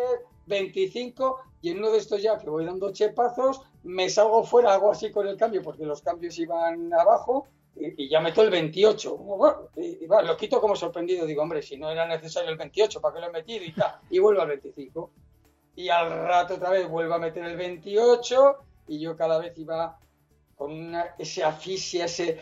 25, 0.46 1.40
y 1.62 1.72
en 1.72 1.80
uno 1.80 1.92
de 1.92 1.98
estos 1.98 2.22
ya 2.22 2.38
que 2.38 2.50
voy 2.50 2.66
dando 2.66 2.92
chepazos, 2.92 3.62
me 3.84 4.10
salgo 4.10 4.44
fuera, 4.44 4.74
hago 4.74 4.92
así 4.92 5.12
con 5.12 5.28
el 5.28 5.38
cambio, 5.38 5.62
porque 5.62 5.86
los 5.86 6.02
cambios 6.02 6.38
iban 6.40 6.94
abajo, 6.94 7.48
y, 7.76 8.08
ya 8.08 8.20
meto 8.22 8.42
el 8.42 8.50
28. 8.50 9.18
Bueno, 9.18 9.70
y, 9.76 10.04
y 10.04 10.08
va, 10.08 10.22
lo 10.22 10.38
quito 10.38 10.62
como 10.62 10.76
sorprendido, 10.76 11.26
digo, 11.26 11.42
hombre, 11.42 11.62
si 11.62 11.78
no 11.78 11.90
era 11.90 12.06
necesario 12.06 12.50
el 12.50 12.58
28, 12.58 13.02
¿para 13.02 13.16
qué 13.16 13.22
lo 13.22 13.28
he 13.28 13.32
metido? 13.32 13.66
Y 13.66 13.72
tal, 13.74 13.96
y 14.10 14.20
vuelvo 14.20 14.42
al 14.42 14.50
25. 14.50 15.12
Y 15.76 15.90
al 15.90 16.10
rato 16.10 16.56
otra 16.56 16.70
vez 16.70 16.88
vuelvo 16.88 17.16
a 17.16 17.20
meter 17.20 17.44
el 17.46 17.58
28, 17.58 18.58
y 18.88 19.00
yo 19.00 19.16
cada 19.16 19.40
vez 19.40 19.58
iba 19.58 19.98
con 20.56 20.94
ese 21.18 21.44
asfixia, 21.44 22.06
ese 22.06 22.40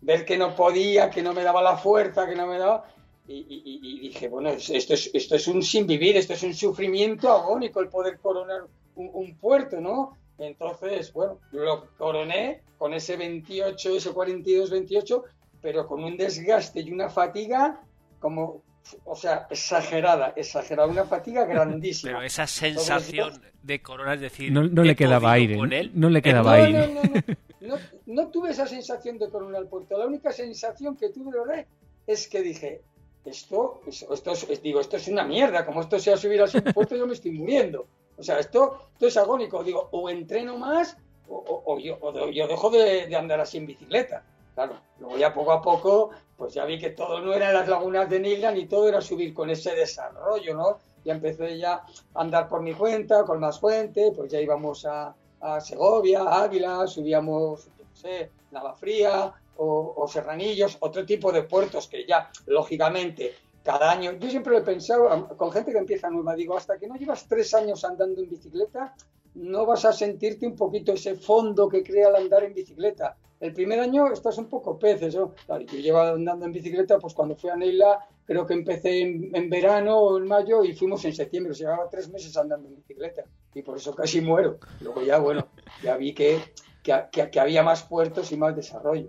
ver 0.00 0.24
que 0.24 0.36
no 0.36 0.54
podía, 0.54 1.08
que 1.08 1.22
no 1.22 1.32
me 1.32 1.42
daba 1.42 1.62
la 1.62 1.76
fuerza, 1.76 2.28
que 2.28 2.36
no 2.36 2.46
me 2.46 2.58
daba. 2.58 2.84
Y, 3.26 3.34
y- 3.34 3.62
y- 3.64 3.96
y 3.96 4.08
dije, 4.08 4.28
bueno, 4.28 4.50
es- 4.50 4.68
esto 4.70 4.94
es, 4.94 5.10
esto 5.14 5.36
es 5.36 5.48
un 5.48 5.62
sin 5.62 5.86
vivir, 5.86 6.16
esto 6.16 6.34
es 6.34 6.42
un 6.42 6.54
sufrimiento 6.54 7.30
agónico 7.30 7.80
el 7.80 7.88
poder 7.88 8.18
coronar 8.18 8.62
un, 8.96 9.10
un 9.12 9.34
puerto, 9.36 9.80
¿no? 9.80 10.16
Entonces, 10.38 11.12
bueno, 11.12 11.38
lo 11.52 11.88
coroné 11.96 12.60
con 12.76 12.92
ese 12.92 13.16
28, 13.16 13.96
ese 13.96 14.10
42, 14.10 14.68
28, 14.70 15.24
pero 15.62 15.86
con 15.86 16.04
un 16.04 16.16
desgaste 16.16 16.80
y 16.80 16.92
una 16.92 17.08
fatiga 17.08 17.80
como, 18.20 18.62
o 19.06 19.16
sea, 19.16 19.46
exagerada, 19.48 20.34
exagerada, 20.36 20.86
una 20.88 21.04
fatiga 21.04 21.44
grandísima. 21.46 22.12
Pero 22.14 22.22
esa 22.26 22.46
sensación 22.46 23.40
de 23.62 23.80
corona, 23.80 24.14
es 24.14 24.20
decir... 24.20 24.52
No, 24.52 24.64
no 24.64 24.82
le 24.82 24.94
quedaba 24.94 25.32
aire. 25.32 25.56
Con 25.56 25.72
él, 25.72 25.92
No 25.94 26.10
le 26.10 26.20
quedaba 26.20 26.56
podido- 26.58 26.78
no, 26.78 26.84
aire. 26.84 26.94
no, 26.94 27.02
no, 27.02 27.76
no, 27.76 27.76
no, 27.76 28.22
no 28.24 28.28
tuve 28.28 28.50
esa 28.50 28.66
sensación 28.66 29.16
de 29.18 29.30
coronar 29.30 29.62
el 29.62 29.68
puerto. 29.68 29.96
La 29.96 30.06
única 30.06 30.30
sensación 30.32 30.96
que 30.96 31.08
tuve 31.08 31.32
de 31.32 31.38
verdad 31.38 31.66
es 32.06 32.28
que 32.28 32.42
dije, 32.42 32.82
esto, 33.24 33.80
esto, 33.86 34.32
es, 34.32 34.62
digo, 34.62 34.80
esto 34.80 34.96
es 34.96 35.08
una 35.08 35.24
mierda, 35.24 35.64
como 35.64 35.80
esto 35.80 35.98
sea 35.98 36.16
subir 36.16 36.42
así 36.42 36.58
un 36.58 36.72
puerto, 36.72 36.96
yo 36.96 37.06
me 37.06 37.14
estoy 37.14 37.32
muriendo. 37.32 37.86
O 38.16 38.22
sea, 38.22 38.38
esto, 38.38 38.88
esto 38.92 39.06
es 39.06 39.16
agónico. 39.16 39.64
Digo, 39.64 39.88
o 39.92 40.08
entreno 40.08 40.56
más 40.58 40.96
o, 41.28 41.78
yo, 41.78 41.98
o 42.00 42.30
yo 42.30 42.46
dejo 42.46 42.70
de, 42.70 43.14
andar 43.16 43.40
así 43.40 43.58
en 43.58 43.66
bicicleta. 43.66 44.24
Claro, 44.54 44.74
luego 45.00 45.16
ya 45.16 45.34
poco 45.34 45.52
a 45.52 45.62
poco, 45.62 46.10
pues 46.36 46.54
ya 46.54 46.64
vi 46.64 46.78
que 46.78 46.90
todo 46.90 47.20
no 47.20 47.32
era 47.32 47.52
las 47.52 47.66
lagunas 47.66 48.08
de 48.08 48.20
Nigla 48.20 48.52
ni 48.52 48.66
todo 48.66 48.88
era 48.88 49.00
subir 49.00 49.34
con 49.34 49.50
ese 49.50 49.74
desarrollo, 49.74 50.54
¿no? 50.54 50.78
Ya 51.04 51.14
empecé 51.14 51.58
ya 51.58 51.82
a 52.14 52.20
andar 52.20 52.48
por 52.48 52.62
mi 52.62 52.72
cuenta, 52.72 53.24
con 53.24 53.40
más 53.40 53.58
fuente, 53.58 54.12
pues 54.14 54.30
ya 54.30 54.40
íbamos 54.40 54.86
a, 54.86 55.14
Segovia, 55.60 56.22
a 56.22 56.44
Ávila, 56.44 56.86
subíamos, 56.86 57.66
qué 57.76 57.84
sé, 57.92 58.30
Navafría 58.50 59.34
o, 59.56 60.06
Serranillos, 60.08 60.76
otro 60.80 61.04
tipo 61.04 61.32
de 61.32 61.42
puertos 61.44 61.88
que 61.88 62.06
ya, 62.06 62.30
lógicamente, 62.46 63.34
cada 63.62 63.90
año, 63.90 64.12
yo 64.12 64.28
siempre 64.28 64.52
lo 64.52 64.58
he 64.58 64.62
pensado, 64.62 65.28
con 65.36 65.50
gente 65.50 65.72
que 65.72 65.78
empieza 65.78 66.10
nueva, 66.10 66.34
digo, 66.34 66.56
hasta 66.56 66.78
que 66.78 66.86
no 66.86 66.96
llevas 66.96 67.26
tres 67.26 67.54
años 67.54 67.84
andando 67.84 68.20
en 68.20 68.28
bicicleta, 68.28 68.94
no 69.34 69.66
vas 69.66 69.84
a 69.84 69.92
sentirte 69.92 70.46
un 70.46 70.54
poquito 70.54 70.92
ese 70.92 71.16
fondo 71.16 71.68
que 71.68 71.82
crea 71.82 72.08
el 72.08 72.16
andar 72.16 72.44
en 72.44 72.54
bicicleta. 72.54 73.16
El 73.40 73.52
primer 73.52 73.80
año 73.80 74.12
estás 74.12 74.38
un 74.38 74.48
poco 74.48 74.78
peces, 74.78 75.14
¿no? 75.16 75.34
Claro, 75.46 75.62
yo 75.64 75.78
llevo 75.78 75.98
andando 76.00 76.46
en 76.46 76.52
bicicleta, 76.52 76.98
pues 76.98 77.14
cuando 77.14 77.34
fui 77.36 77.50
a 77.50 77.56
Neila, 77.56 78.06
creo 78.24 78.46
que 78.46 78.54
empecé 78.54 79.00
en, 79.00 79.34
en 79.34 79.50
verano 79.50 79.98
o 79.98 80.18
en 80.18 80.26
mayo 80.28 80.62
y 80.62 80.72
fuimos 80.74 81.04
en 81.04 81.14
septiembre, 81.14 81.52
o 81.52 81.54
llevaba 81.54 81.88
tres 81.90 82.08
meses 82.10 82.36
andando 82.36 82.68
en 82.68 82.76
bicicleta 82.76 83.24
y 83.54 83.62
por 83.62 83.76
eso 83.76 83.94
casi 83.94 84.20
muero. 84.20 84.58
Luego 84.80 85.02
ya, 85.02 85.18
bueno, 85.18 85.48
ya 85.82 85.96
vi 85.96 86.14
que- 86.14 86.38
que 86.82 87.40
había 87.40 87.62
más 87.62 87.82
puertos 87.82 88.30
y 88.30 88.36
más 88.36 88.54
desarrollo. 88.54 89.08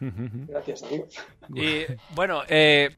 Gracias 0.00 0.82
a 0.82 0.88
Dios. 0.88 1.14
Y 1.54 1.84
bueno, 2.14 2.42
eh, 2.48 2.94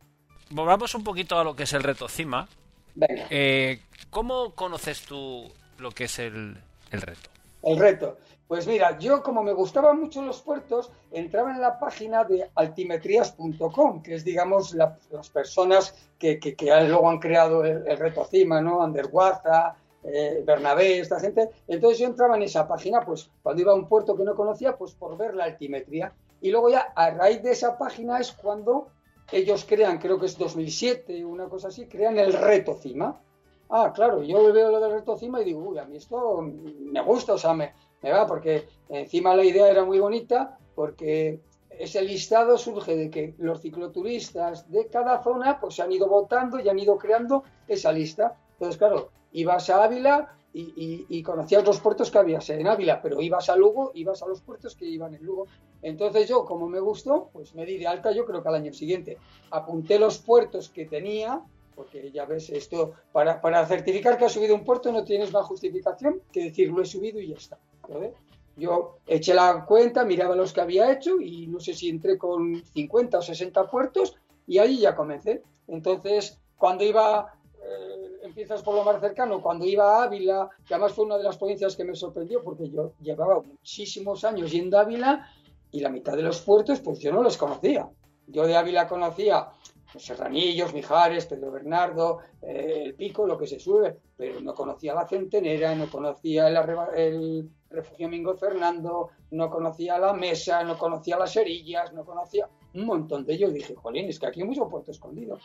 volvamos 0.51 0.95
un 0.95 1.05
poquito 1.05 1.39
a 1.39 1.45
lo 1.45 1.55
que 1.55 1.63
es 1.65 1.73
el 1.73 1.83
reto 1.83 2.09
CIMA. 2.09 2.49
Venga. 2.95 3.27
Eh, 3.31 3.81
¿Cómo 4.11 4.55
conoces 4.55 5.03
tú 5.03 5.51
lo 5.79 5.91
que 5.93 6.05
es 6.05 6.19
el, 6.19 6.57
el 6.91 7.01
reto? 7.03 7.31
El 7.63 7.79
reto. 7.79 8.19
Pues 8.49 8.67
mira, 8.67 8.99
yo 8.99 9.23
como 9.23 9.43
me 9.43 9.53
gustaban 9.53 10.01
mucho 10.01 10.23
los 10.23 10.41
puertos, 10.41 10.91
entraba 11.13 11.51
en 11.53 11.61
la 11.61 11.79
página 11.79 12.25
de 12.25 12.49
altimetrías.com, 12.55 14.03
que 14.03 14.15
es, 14.15 14.25
digamos, 14.25 14.75
la- 14.75 14.97
las 15.11 15.29
personas 15.29 15.95
que, 16.19 16.39
que- 16.39 16.55
que 16.55 16.67
luego 16.87 17.11
han 17.11 17.19
creado 17.19 17.65
el, 17.65 17.87
el 17.87 17.99
reto 17.99 18.25
CIMA, 18.25 18.61
¿no? 18.61 18.83
Anderguaza, 18.83 19.77
eh, 20.05 20.43
Bernabé, 20.47 20.99
esta 21.01 21.21
gente. 21.21 21.51
Entonces 21.67 21.99
yo 21.99 22.07
entraba 22.07 22.37
en 22.37 22.43
esa 22.43 22.67
página, 22.67 23.01
pues 23.03 23.29
cuando 23.43 23.61
iba 23.63 23.73
a 23.73 23.77
un 23.77 23.87
puerto 23.89 24.17
que 24.17 24.25
no 24.25 24.35
conocía, 24.35 24.77
pues 24.77 24.93
por 24.95 25.17
ver 25.19 25.35
la 25.35 25.45
altimetría. 25.45 26.13
Y 26.41 26.51
luego 26.51 26.71
ya 26.71 26.93
a 26.95 27.11
raíz 27.11 27.43
de 27.43 27.53
esa 27.53 27.77
página 27.79 28.19
es 28.19 28.33
cuando 28.33 28.89
ellos 29.31 29.65
crean, 29.69 29.99
creo 29.99 30.19
que 30.19 30.27
es 30.27 30.39
2007, 30.39 31.25
una 31.25 31.49
cosa 31.49 31.69
así, 31.69 31.87
crean 31.87 32.19
el 32.19 32.33
reto 32.33 32.75
CIMA. 32.75 33.21
Ah, 33.71 33.93
claro, 33.95 34.23
yo 34.23 34.53
veo 34.53 34.71
lo 34.71 34.81
del 34.81 34.93
reto 34.93 35.17
CIMA 35.19 35.43
y 35.43 35.47
digo, 35.47 35.61
uy, 35.61 35.79
a 35.79 35.85
mí 35.85 35.97
esto 35.97 36.41
me 36.43 37.03
gusta, 37.03 37.35
o 37.35 37.39
sea, 37.39 37.53
me, 37.53 37.75
me 38.03 38.11
va, 38.11 38.27
porque 38.27 38.67
encima 38.89 39.37
la 39.37 39.45
idea 39.45 39.69
era 39.69 39.85
muy 39.85 39.99
bonita, 39.99 40.59
porque 40.75 41.41
ese 41.71 42.03
listado 42.03 42.57
surge 42.57 42.97
de 42.97 43.11
que 43.11 43.35
los 43.39 43.61
cicloturistas 43.61 44.71
de 44.71 44.87
cada 44.89 45.23
zona 45.23 45.61
pues 45.61 45.79
han 45.81 45.93
ido 45.93 46.09
votando 46.09 46.59
y 46.59 46.69
han 46.69 46.79
ido 46.79 46.97
creando 46.99 47.45
esa 47.67 47.93
lista. 47.93 48.37
Entonces, 48.53 48.79
claro, 48.79 49.11
ibas 49.33 49.71
a 49.71 49.85
Ávila 49.85 50.35
y, 50.61 50.73
y- 50.77 51.07
y 51.19 51.23
conocías 51.23 51.65
los 51.65 51.81
puertos 51.81 52.11
que 52.11 52.19
había 52.19 52.41
en 52.49 52.67
Ávila, 52.67 53.01
pero 53.01 53.21
ibas 53.21 53.49
a 53.49 53.57
Lugo, 53.57 53.93
ibas 53.95 54.23
a 54.23 54.27
los 54.27 54.41
puertos 54.41 54.75
que 54.75 54.87
iban 54.87 55.15
en 55.15 55.23
Lugo. 55.25 55.47
Entonces 55.83 56.29
yo, 56.29 56.45
como 56.45 56.69
me 56.69 56.81
gustó, 56.81 57.31
pues 57.33 57.55
me 57.55 57.65
di 57.65 57.79
de 57.79 57.87
alta, 57.87 58.11
yo 58.13 58.25
creo 58.25 58.43
que 58.43 58.49
al 58.49 58.57
año 58.57 58.73
siguiente. 58.73 59.19
Apunté 59.51 59.99
los 59.99 60.19
puertos 60.19 60.69
que 60.69 60.87
tenía, 60.87 61.41
porque 61.77 62.11
ya 62.11 62.25
ves, 62.25 62.51
esto, 62.51 62.95
para, 63.13 63.41
para 63.41 63.65
certificar 63.67 64.19
que 64.19 64.25
has 64.25 64.33
subido 64.33 64.55
un 64.57 64.65
puerto 64.65 64.91
no 64.91 65.05
tienes 65.05 65.33
más 65.33 65.47
justificación 65.47 66.21
que 66.33 66.45
decir 66.45 66.71
lo 66.73 66.83
he 66.83 66.87
subido 66.87 67.21
y 67.21 67.29
ya 67.29 67.37
está. 67.37 67.59
¿vale? 67.89 68.13
Yo 68.57 68.97
eché 69.07 69.35
la 69.35 69.65
cuenta, 69.65 70.05
miraba 70.05 70.35
los 70.35 70.53
que 70.53 70.61
había 70.61 70.91
hecho 70.93 71.21
y 71.21 71.47
no 71.47 71.61
sé 71.61 71.75
si 71.75 71.89
entré 71.89 72.19
con 72.19 72.65
50 72.65 73.19
o 73.19 73.23
60 73.23 73.71
puertos 73.71 74.17
y 74.49 74.59
ahí 74.59 74.81
ya 74.81 74.97
comencé. 74.97 75.43
Entonces, 75.69 76.41
cuando 76.57 76.83
iba, 76.83 77.33
eh, 77.63 78.08
empiezas 78.29 78.63
por 78.63 78.75
lo 78.75 78.85
más 78.85 79.01
cercano, 79.01 79.41
cuando 79.43 79.65
iba 79.67 79.99
a 79.99 80.05
Ávila, 80.05 80.49
que 80.67 80.75
además 80.75 80.93
fue 80.93 81.05
una 81.05 81.19
de 81.19 81.25
las 81.25 81.37
provincias 81.37 81.77
que 81.77 81.85
me 81.85 81.95
sorprendió 81.95 82.43
porque 82.43 82.71
yo 82.71 82.93
llevaba 83.01 83.41
muchísimos 83.41 84.25
años 84.25 84.51
yendo 84.51 84.79
a 84.79 84.83
Ávila 84.83 85.29
y 85.71 85.81
la 85.81 85.91
mitad 85.91 86.17
de 86.17 86.23
los 86.23 86.41
puertos 86.41 86.81
pues 86.81 86.99
yo 86.99 87.13
no 87.13 87.23
los 87.23 87.37
conocía. 87.37 87.89
Yo 88.27 88.47
de 88.47 88.57
Ávila 88.57 88.87
conocía 88.87 89.49
los 89.95 90.05
Serranillos, 90.05 90.75
Mijares, 90.75 91.27
Pedro 91.27 91.51
Bernardo, 91.51 92.19
eh, 92.43 92.83
el 92.85 92.95
Pico, 92.95 93.27
lo 93.27 93.39
que 93.39 93.47
se 93.47 93.59
sube, 93.59 93.97
pero 94.17 94.41
no 94.41 94.55
conocía 94.55 94.95
la 94.95 95.07
Centenera, 95.07 95.75
no 95.75 95.91
conocía 95.91 96.49
el, 96.49 97.51
Refugio 97.71 98.09
Mingo 98.09 98.35
Fernando, 98.35 99.11
no 99.31 99.51
conocía 99.51 99.99
la 99.99 100.15
Mesa, 100.15 100.63
no 100.65 100.79
conocía 100.79 101.19
las 101.19 101.37
Erillas, 101.37 101.93
no 101.93 102.05
conocía 102.05 102.49
un 102.75 102.87
montón 102.87 103.27
de 103.27 103.35
ellos. 103.35 103.53
Dije, 103.53 103.75
jolín, 103.75 104.09
es 104.09 104.19
que 104.19 104.27
aquí 104.27 104.41
hay 104.41 104.47
mucho 104.47 104.69
puerto 104.69 104.91
escondido. 104.91 105.39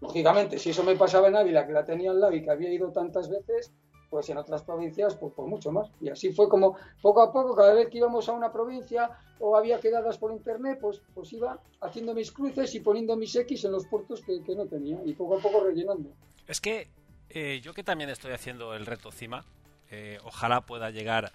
Lógicamente, 0.00 0.58
si 0.58 0.70
eso 0.70 0.84
me 0.84 0.94
pasaba 0.94 1.28
en 1.28 1.36
Ávila, 1.36 1.66
que 1.66 1.72
la 1.72 1.84
tenía 1.84 2.10
al 2.10 2.20
lado 2.20 2.34
y 2.34 2.42
que 2.42 2.50
había 2.50 2.72
ido 2.72 2.92
tantas 2.92 3.28
veces, 3.28 3.72
pues 4.10 4.28
en 4.30 4.38
otras 4.38 4.62
provincias, 4.62 5.16
pues 5.16 5.32
por 5.34 5.46
mucho 5.46 5.72
más. 5.72 5.90
Y 6.00 6.08
así 6.08 6.32
fue 6.32 6.48
como 6.48 6.76
poco 7.02 7.22
a 7.22 7.32
poco, 7.32 7.54
cada 7.54 7.74
vez 7.74 7.88
que 7.88 7.98
íbamos 7.98 8.28
a 8.28 8.32
una 8.32 8.52
provincia 8.52 9.10
o 9.40 9.56
había 9.56 9.80
quedadas 9.80 10.18
por 10.18 10.32
internet, 10.32 10.78
pues, 10.80 11.02
pues 11.14 11.32
iba 11.32 11.60
haciendo 11.80 12.14
mis 12.14 12.32
cruces 12.32 12.74
y 12.74 12.80
poniendo 12.80 13.16
mis 13.16 13.34
X 13.34 13.64
en 13.64 13.72
los 13.72 13.86
puertos 13.86 14.22
que, 14.22 14.54
no 14.54 14.66
tenía 14.66 14.98
y 15.04 15.12
poco 15.14 15.38
a 15.38 15.40
poco 15.40 15.60
rellenando. 15.60 16.10
Es 16.46 16.60
que 16.60 16.88
eh, 17.30 17.60
yo 17.62 17.74
que 17.74 17.84
también 17.84 18.10
estoy 18.10 18.32
haciendo 18.32 18.74
el 18.74 18.86
reto 18.86 19.12
CIMA, 19.12 19.44
eh, 19.90 20.18
ojalá 20.24 20.62
pueda 20.62 20.90
llegar 20.90 21.32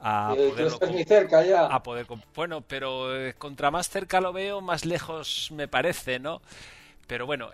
a 0.00 0.34
eh, 0.36 0.50
poderlo 0.50 0.78
cerca 1.06 1.44
ya. 1.44 1.66
a 1.66 1.82
poder 1.82 2.06
bueno 2.32 2.60
pero 2.60 3.08
contra 3.36 3.72
más 3.72 3.88
cerca 3.88 4.20
lo 4.20 4.32
veo 4.32 4.60
más 4.60 4.84
lejos 4.84 5.50
me 5.52 5.66
parece 5.66 6.20
no 6.20 6.40
pero 7.08 7.26
bueno 7.26 7.50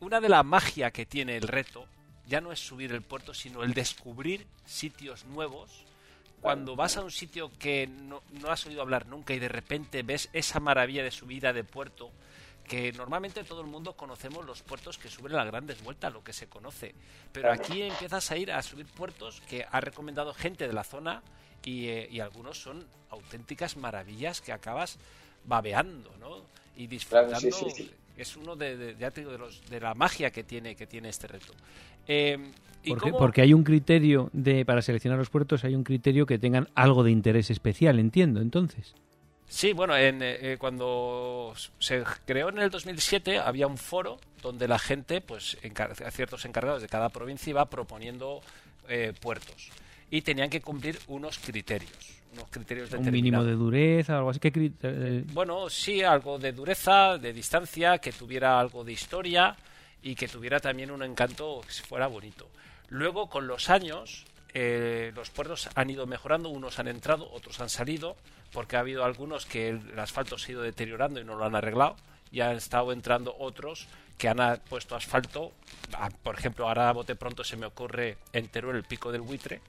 una 0.00 0.20
de 0.20 0.28
la 0.28 0.42
magia 0.42 0.90
que 0.90 1.06
tiene 1.06 1.36
el 1.36 1.46
reto 1.46 1.86
ya 2.28 2.40
no 2.40 2.52
es 2.52 2.60
subir 2.60 2.92
el 2.92 3.02
puerto, 3.02 3.32
sino 3.32 3.62
el 3.62 3.72
descubrir 3.72 4.46
sitios 4.66 5.24
nuevos. 5.24 5.84
Cuando 6.40 6.76
vas 6.76 6.96
a 6.96 7.02
un 7.02 7.10
sitio 7.10 7.50
que 7.58 7.86
no, 7.86 8.22
has 8.48 8.66
oído 8.66 8.82
hablar 8.82 9.06
nunca 9.06 9.34
y 9.34 9.38
de 9.38 9.48
repente 9.48 10.02
ves 10.02 10.28
esa 10.32 10.60
maravilla 10.60 11.02
de 11.02 11.10
subida 11.10 11.52
de 11.52 11.64
puerto, 11.64 12.12
que 12.64 12.92
normalmente 12.92 13.44
todo 13.44 13.62
el 13.62 13.66
mundo 13.66 13.96
conocemos 13.96 14.44
los 14.44 14.62
puertos 14.62 14.98
que 14.98 15.08
suben 15.08 15.32
las 15.32 15.46
grandes 15.46 15.82
vueltas, 15.82 16.12
lo 16.12 16.22
que 16.22 16.34
se 16.34 16.48
conoce. 16.48 16.94
Pero 17.32 17.50
aquí 17.50 17.82
empiezas 17.82 18.30
a 18.30 18.36
ir 18.36 18.52
a 18.52 18.62
subir 18.62 18.86
puertos 18.86 19.40
que 19.48 19.66
ha 19.68 19.80
recomendado 19.80 20.34
gente 20.34 20.68
de 20.68 20.74
la 20.74 20.84
zona 20.84 21.22
y, 21.64 21.86
eh, 21.86 22.22
algunos 22.22 22.60
son 22.60 22.86
auténticas 23.10 23.76
maravillas 23.76 24.42
que 24.42 24.52
acabas 24.52 24.98
babeando, 25.44 26.14
¿no? 26.18 26.44
Y 26.78 26.86
disfrutando. 26.86 27.36
Es 28.16 28.36
uno 28.36 28.56
de, 28.56 28.96
los, 29.38 29.68
de 29.68 29.80
la 29.80 29.94
magia 29.94 30.30
que 30.30 30.42
tiene, 30.42 30.74
que 30.74 30.86
tiene 30.86 31.10
este 31.10 31.26
reto. 31.28 31.52
Eh, 32.06 32.36
Porque 33.16 33.42
hay 33.42 33.52
un 33.52 33.62
criterio 33.62 34.30
de 34.32 34.64
para 34.64 34.82
seleccionar 34.82 35.18
los 35.18 35.30
puertos, 35.30 35.62
hay 35.64 35.74
un 35.74 35.84
criterio 35.84 36.26
que 36.26 36.38
tengan 36.38 36.68
algo 36.74 37.04
de 37.04 37.10
interés 37.10 37.50
especial, 37.50 37.98
entiendo, 37.98 38.40
entonces. 38.40 38.94
Sí, 39.46 39.72
bueno, 39.72 39.96
en, 39.96 40.18
eh, 40.22 40.56
cuando 40.58 41.52
se 41.78 42.02
creó 42.24 42.48
en 42.48 42.58
el 42.58 42.70
2007 42.70 43.38
había 43.38 43.66
un 43.66 43.78
foro 43.78 44.18
donde 44.42 44.66
la 44.66 44.78
gente, 44.78 45.20
pues 45.20 45.56
ciertos 46.10 46.44
encargados 46.44 46.82
de 46.82 46.88
cada 46.88 47.08
provincia 47.08 47.50
iba 47.50 47.70
proponiendo 47.70 48.40
eh, 48.88 49.12
puertos 49.20 49.70
y 50.10 50.22
tenían 50.22 50.50
que 50.50 50.60
cumplir 50.60 50.98
unos 51.08 51.38
criterios 51.38 52.22
unos 52.32 52.48
criterios 52.50 52.92
un 52.92 53.10
mínimo 53.10 53.42
de 53.44 53.52
dureza 53.52 54.18
algo 54.18 54.30
así 54.30 54.40
que 54.40 55.24
bueno 55.32 55.68
sí 55.70 56.02
algo 56.02 56.38
de 56.38 56.52
dureza 56.52 57.18
de 57.18 57.32
distancia 57.32 57.98
que 57.98 58.12
tuviera 58.12 58.58
algo 58.60 58.84
de 58.84 58.92
historia 58.92 59.56
y 60.02 60.14
que 60.14 60.28
tuviera 60.28 60.60
también 60.60 60.90
un 60.90 61.02
encanto 61.02 61.60
que 61.66 61.72
fuera 61.82 62.06
bonito. 62.06 62.48
Luego, 62.88 63.28
con 63.28 63.46
los 63.46 63.70
años, 63.70 64.24
eh, 64.54 65.12
los 65.14 65.30
puertos 65.30 65.68
han 65.74 65.90
ido 65.90 66.06
mejorando, 66.06 66.48
unos 66.48 66.78
han 66.78 66.88
entrado, 66.88 67.30
otros 67.32 67.60
han 67.60 67.68
salido, 67.68 68.16
porque 68.52 68.76
ha 68.76 68.80
habido 68.80 69.04
algunos 69.04 69.46
que 69.46 69.68
el, 69.68 69.98
asfalto 69.98 70.38
se 70.38 70.52
ha 70.52 70.54
ido 70.54 70.62
deteriorando 70.62 71.20
y 71.20 71.24
no 71.24 71.36
lo 71.36 71.44
han 71.44 71.54
arreglado, 71.54 71.96
y 72.30 72.40
han 72.40 72.56
estado 72.56 72.92
entrando 72.92 73.34
otros 73.38 73.88
que 74.16 74.28
han 74.28 74.38
puesto 74.68 74.96
asfalto. 74.96 75.52
Ah, 75.92 76.10
por 76.22 76.38
ejemplo, 76.38 76.68
ahora 76.68 76.88
a 76.88 76.92
bote 76.92 77.14
pronto 77.14 77.44
se 77.44 77.56
me 77.56 77.66
ocurre 77.66 78.18
en 78.32 78.48
Teruel 78.48 78.76
el 78.76 78.84
pico 78.84 79.12
del 79.12 79.20
buitre, 79.20 79.60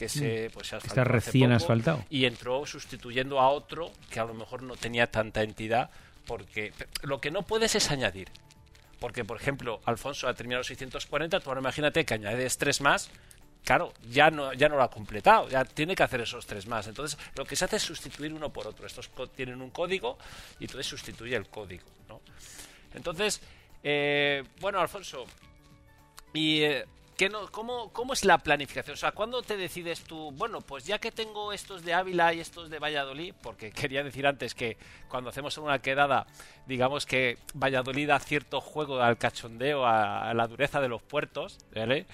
que 0.00 0.08
se, 0.08 0.48
mm. 0.48 0.52
pues, 0.52 0.72
está 0.72 1.04
recién 1.04 1.52
asfaltado. 1.52 2.06
Y 2.08 2.24
entró 2.24 2.64
sustituyendo 2.64 3.38
a 3.38 3.50
otro 3.50 3.92
que 4.10 4.18
a 4.18 4.24
lo 4.24 4.32
mejor 4.32 4.62
no 4.62 4.74
tenía 4.74 5.10
tanta 5.10 5.42
entidad, 5.42 5.90
porque 6.26 6.72
lo 7.02 7.20
que 7.20 7.30
no 7.30 7.42
puedes 7.42 7.74
es 7.74 7.90
añadir. 7.90 8.30
Porque, 8.98 9.26
por 9.26 9.38
ejemplo, 9.38 9.82
Alfonso 9.84 10.26
ha 10.26 10.32
terminado 10.32 10.64
640, 10.64 11.40
tú 11.40 11.50
ahora 11.50 11.60
imagínate 11.60 12.06
que 12.06 12.14
añades 12.14 12.56
tres 12.56 12.80
más, 12.80 13.10
claro, 13.62 13.92
ya 14.10 14.30
no, 14.30 14.54
ya 14.54 14.70
no 14.70 14.76
lo 14.76 14.84
ha 14.84 14.90
completado, 14.90 15.50
ya 15.50 15.66
tiene 15.66 15.94
que 15.94 16.02
hacer 16.02 16.22
esos 16.22 16.46
tres 16.46 16.66
más. 16.66 16.86
Entonces, 16.86 17.18
lo 17.36 17.44
que 17.44 17.54
se 17.54 17.66
hace 17.66 17.76
es 17.76 17.82
sustituir 17.82 18.32
uno 18.32 18.50
por 18.50 18.66
otro. 18.66 18.86
Estos 18.86 19.10
tienen 19.36 19.60
un 19.60 19.68
código 19.68 20.16
y 20.58 20.64
entonces 20.64 20.86
sustituye 20.86 21.36
el 21.36 21.46
código, 21.48 21.84
¿no? 22.08 22.22
Entonces, 22.94 23.42
eh, 23.82 24.44
bueno, 24.60 24.80
Alfonso, 24.80 25.26
y 26.32 26.62
eh, 26.62 26.86
cómo, 27.50 27.92
¿Cómo 27.92 28.12
es 28.12 28.24
la 28.24 28.38
planificación? 28.38 28.94
O 28.94 28.96
sea, 28.96 29.12
¿cuándo 29.12 29.42
te 29.42 29.56
decides 29.56 30.02
tú, 30.04 30.32
bueno, 30.32 30.60
pues 30.60 30.84
ya 30.84 30.98
que 30.98 31.12
tengo 31.12 31.52
estos 31.52 31.84
de 31.84 31.92
Ávila 31.92 32.32
y 32.32 32.40
estos 32.40 32.70
de 32.70 32.78
Valladolid, 32.78 33.34
porque 33.42 33.70
quería 33.72 34.02
decir 34.02 34.26
antes 34.26 34.54
que 34.54 34.76
cuando 35.08 35.30
hacemos 35.30 35.58
una 35.58 35.80
quedada, 35.80 36.26
digamos 36.66 37.06
que 37.06 37.38
Valladolid 37.54 38.08
da 38.08 38.18
cierto 38.20 38.60
juego 38.60 39.00
al 39.00 39.18
cachondeo, 39.18 39.84
a, 39.84 40.30
a 40.30 40.34
la 40.34 40.46
dureza 40.46 40.80
de 40.80 40.88
los 40.88 41.02
puertos, 41.02 41.58
¿vale? 41.74 42.06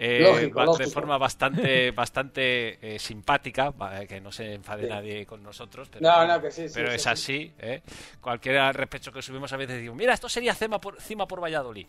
Eh, 0.00 0.52
de 0.78 0.86
forma 0.86 1.18
bastante 1.18 1.90
bastante 1.96 2.94
eh, 2.94 2.98
simpática, 3.00 3.74
que 4.08 4.20
no 4.20 4.30
se 4.30 4.54
enfade 4.54 4.88
nadie 4.88 5.26
con 5.26 5.42
nosotros, 5.42 5.88
pero, 5.90 6.08
pero 6.72 6.92
es 6.92 7.06
así. 7.08 7.52
¿eh? 7.58 7.82
Cualquier 8.20 8.76
respeto 8.76 9.10
que 9.10 9.22
subimos 9.22 9.52
a 9.52 9.56
veces 9.56 9.76
decimos, 9.76 9.96
mira, 9.96 10.14
esto 10.14 10.28
sería 10.28 10.54
cima 10.54 10.80
por, 10.80 11.00
cima 11.00 11.26
por 11.26 11.42
Valladolid. 11.42 11.86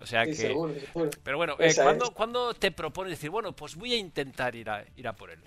O 0.00 0.06
sea 0.06 0.24
que... 0.24 0.54
Pero 1.24 1.36
bueno, 1.36 1.56
eh, 1.58 1.74
¿cuándo, 2.14 2.54
te 2.54 2.70
propones 2.70 3.10
decir, 3.10 3.30
bueno, 3.30 3.50
pues 3.50 3.74
voy 3.74 3.94
a 3.94 3.96
intentar 3.96 4.54
ir 4.54 4.70
a, 4.70 4.84
ir 4.96 5.08
a 5.08 5.12
por 5.12 5.30
él? 5.30 5.40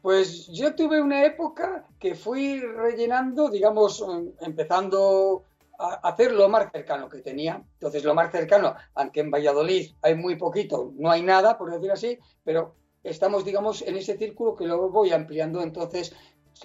Pues 0.00 0.46
yo 0.52 0.76
tuve 0.76 1.00
una 1.02 1.24
época 1.24 1.84
que 1.98 2.14
fui 2.14 2.60
rellenando, 2.60 3.50
digamos, 3.50 4.04
empezando 4.40 5.42
hacer 5.78 6.32
lo 6.32 6.48
más 6.48 6.70
cercano 6.72 7.08
que 7.08 7.18
tenía. 7.18 7.62
Entonces, 7.74 8.04
lo 8.04 8.14
más 8.14 8.32
cercano, 8.32 8.74
aunque 8.94 9.20
en 9.20 9.30
Valladolid 9.30 9.92
hay 10.02 10.14
muy 10.14 10.36
poquito, 10.36 10.92
no 10.96 11.10
hay 11.10 11.22
nada, 11.22 11.56
por 11.56 11.70
decir 11.70 11.90
así, 11.92 12.18
pero 12.44 12.74
estamos, 13.04 13.44
digamos, 13.44 13.82
en 13.82 13.96
ese 13.96 14.18
círculo 14.18 14.56
que 14.56 14.66
luego 14.66 14.90
voy 14.90 15.12
ampliando. 15.12 15.62
Entonces, 15.62 16.14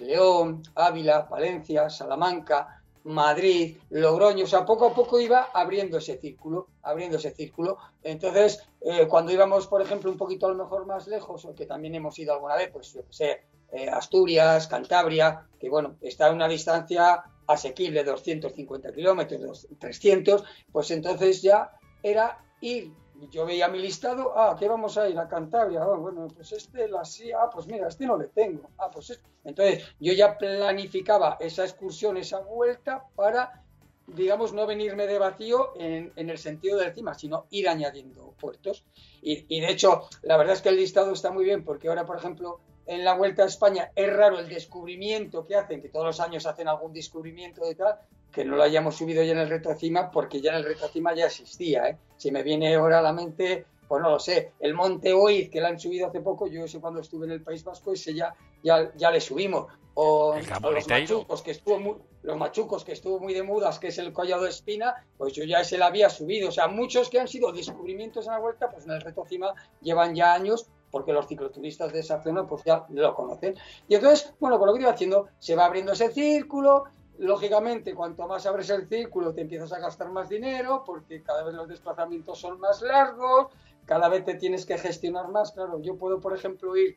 León, 0.00 0.62
Ávila, 0.74 1.22
Valencia, 1.30 1.88
Salamanca, 1.88 2.82
Madrid, 3.04 3.76
Logroño, 3.90 4.44
o 4.44 4.48
sea, 4.48 4.64
poco 4.64 4.86
a 4.86 4.94
poco 4.94 5.20
iba 5.20 5.50
abriendo 5.52 5.98
ese 5.98 6.18
círculo, 6.18 6.68
abriendo 6.82 7.18
ese 7.18 7.32
círculo. 7.32 7.78
Entonces, 8.02 8.66
eh, 8.80 9.06
cuando 9.06 9.30
íbamos, 9.30 9.66
por 9.66 9.82
ejemplo, 9.82 10.10
un 10.10 10.16
poquito 10.16 10.46
a 10.46 10.48
lo 10.48 10.56
mejor 10.56 10.86
más 10.86 11.06
lejos, 11.06 11.44
o 11.44 11.54
que 11.54 11.66
también 11.66 11.94
hemos 11.94 12.18
ido 12.18 12.32
alguna 12.32 12.56
vez, 12.56 12.70
pues 12.72 12.92
yo 12.94 13.02
sé, 13.10 13.42
eh, 13.74 13.88
Asturias, 13.88 14.68
Cantabria, 14.68 15.48
que 15.58 15.68
bueno, 15.68 15.96
está 16.00 16.28
a 16.28 16.32
una 16.32 16.46
distancia 16.46 17.24
asequible 17.46 18.04
250 18.04 18.92
kilómetros, 18.92 19.66
300, 19.78 20.44
pues 20.70 20.90
entonces 20.92 21.42
ya 21.42 21.72
era 22.02 22.38
ir. 22.60 22.92
Yo 23.30 23.46
veía 23.46 23.68
mi 23.68 23.80
listado, 23.80 24.32
ah, 24.36 24.56
¿qué 24.58 24.68
vamos 24.68 24.96
a 24.96 25.08
ir? 25.08 25.18
A 25.18 25.28
Cantabria, 25.28 25.82
ah, 25.82 25.96
bueno, 25.96 26.28
pues 26.28 26.52
este, 26.52 26.88
la 26.88 27.04
sí, 27.04 27.32
ah, 27.32 27.50
pues 27.52 27.66
mira, 27.66 27.88
este 27.88 28.06
no 28.06 28.16
le 28.16 28.28
tengo, 28.28 28.70
ah, 28.78 28.90
pues 28.92 29.20
Entonces 29.44 29.84
yo 29.98 30.12
ya 30.12 30.38
planificaba 30.38 31.36
esa 31.40 31.64
excursión, 31.64 32.16
esa 32.16 32.40
vuelta 32.40 33.06
para, 33.16 33.64
digamos, 34.06 34.52
no 34.52 34.66
venirme 34.66 35.08
de 35.08 35.18
vacío 35.18 35.72
en, 35.76 36.12
el 36.16 36.38
sentido 36.38 36.78
de 36.78 36.86
encima, 36.86 37.14
sino 37.14 37.46
ir 37.50 37.68
añadiendo 37.68 38.34
puertos. 38.38 38.84
Y 39.22 39.60
de 39.60 39.70
hecho, 39.70 40.02
la 40.22 40.36
verdad 40.36 40.54
es 40.54 40.62
que 40.62 40.68
el 40.68 40.76
listado 40.76 41.12
está 41.12 41.30
muy 41.30 41.44
bien, 41.44 41.64
porque 41.64 41.88
ahora, 41.88 42.04
por 42.04 42.18
ejemplo, 42.18 42.60
en 42.86 43.04
la 43.04 43.14
Vuelta 43.14 43.42
a 43.42 43.46
España 43.46 43.90
es 43.94 44.12
raro 44.12 44.38
el 44.38 44.48
descubrimiento 44.48 45.46
que 45.46 45.56
hacen, 45.56 45.80
que 45.80 45.88
todos 45.88 46.06
los 46.06 46.20
años 46.20 46.46
hacen 46.46 46.68
algún 46.68 46.92
descubrimiento 46.92 47.64
de 47.64 47.74
tal, 47.74 47.98
que 48.30 48.44
no 48.44 48.56
lo 48.56 48.62
hayamos 48.62 48.96
subido 48.96 49.22
ya 49.22 49.32
en 49.32 49.38
el 49.38 49.48
reto 49.48 49.74
cima, 49.74 50.10
porque 50.10 50.40
ya 50.40 50.50
en 50.50 50.56
el 50.56 50.64
reto 50.64 50.88
cima 50.88 51.14
ya 51.14 51.26
existía. 51.26 51.88
¿eh? 51.88 51.98
Si 52.16 52.30
me 52.30 52.42
viene 52.42 52.74
ahora 52.74 52.98
a 52.98 53.02
la 53.02 53.12
mente, 53.12 53.64
pues 53.86 54.02
no 54.02 54.10
lo 54.10 54.18
sé, 54.18 54.52
el 54.60 54.74
Monte 54.74 55.12
Oiz, 55.12 55.50
que 55.50 55.60
lo 55.60 55.68
han 55.68 55.78
subido 55.78 56.08
hace 56.08 56.20
poco, 56.20 56.46
yo 56.46 56.66
sé 56.66 56.80
cuando 56.80 57.00
estuve 57.00 57.26
en 57.26 57.32
el 57.32 57.42
País 57.42 57.62
Vasco, 57.64 57.92
ese 57.92 58.12
ya, 58.14 58.34
ya, 58.62 58.92
ya 58.96 59.10
le 59.10 59.20
subimos. 59.20 59.66
O, 59.96 60.34
los 60.34 60.88
machucos, 60.88 61.42
que 61.42 61.52
estuvo 61.52 61.78
muy, 61.78 61.94
los 62.22 62.36
machucos, 62.36 62.84
que 62.84 62.92
estuvo 62.92 63.20
muy 63.20 63.32
de 63.32 63.44
mudas, 63.44 63.78
que 63.78 63.88
es 63.88 63.98
el 63.98 64.12
collado 64.12 64.42
de 64.42 64.50
espina, 64.50 65.06
pues 65.16 65.34
yo 65.34 65.44
ya 65.44 65.60
ese 65.60 65.78
lo 65.78 65.84
había 65.84 66.10
subido. 66.10 66.48
O 66.48 66.52
sea, 66.52 66.66
muchos 66.66 67.08
que 67.08 67.20
han 67.20 67.28
sido 67.28 67.52
descubrimientos 67.52 68.26
en 68.26 68.32
la 68.32 68.40
vuelta, 68.40 68.68
pues 68.70 68.84
en 68.86 68.90
el 68.90 69.00
reto 69.00 69.24
cima 69.24 69.54
llevan 69.80 70.16
ya 70.16 70.34
años 70.34 70.66
porque 70.94 71.12
los 71.12 71.26
cicloturistas 71.26 71.92
de 71.92 71.98
esa 71.98 72.22
zona 72.22 72.46
pues 72.46 72.62
ya 72.62 72.86
lo 72.88 73.14
conocen. 73.16 73.56
Y 73.88 73.96
entonces, 73.96 74.32
bueno, 74.38 74.60
con 74.60 74.68
lo 74.68 74.74
que 74.74 74.82
iba 74.82 74.92
haciendo, 74.92 75.26
se 75.40 75.56
va 75.56 75.64
abriendo 75.64 75.90
ese 75.90 76.12
círculo, 76.12 76.84
lógicamente, 77.18 77.96
cuanto 77.96 78.28
más 78.28 78.46
abres 78.46 78.70
el 78.70 78.86
círculo, 78.86 79.34
te 79.34 79.40
empiezas 79.40 79.72
a 79.72 79.80
gastar 79.80 80.10
más 80.10 80.28
dinero, 80.28 80.84
porque 80.86 81.20
cada 81.20 81.42
vez 81.42 81.52
los 81.52 81.66
desplazamientos 81.66 82.38
son 82.38 82.60
más 82.60 82.80
largos, 82.80 83.48
cada 83.84 84.08
vez 84.08 84.24
te 84.24 84.34
tienes 84.34 84.64
que 84.66 84.78
gestionar 84.78 85.26
más. 85.32 85.50
Claro, 85.50 85.82
yo 85.82 85.96
puedo, 85.96 86.20
por 86.20 86.32
ejemplo, 86.32 86.76
ir, 86.76 86.96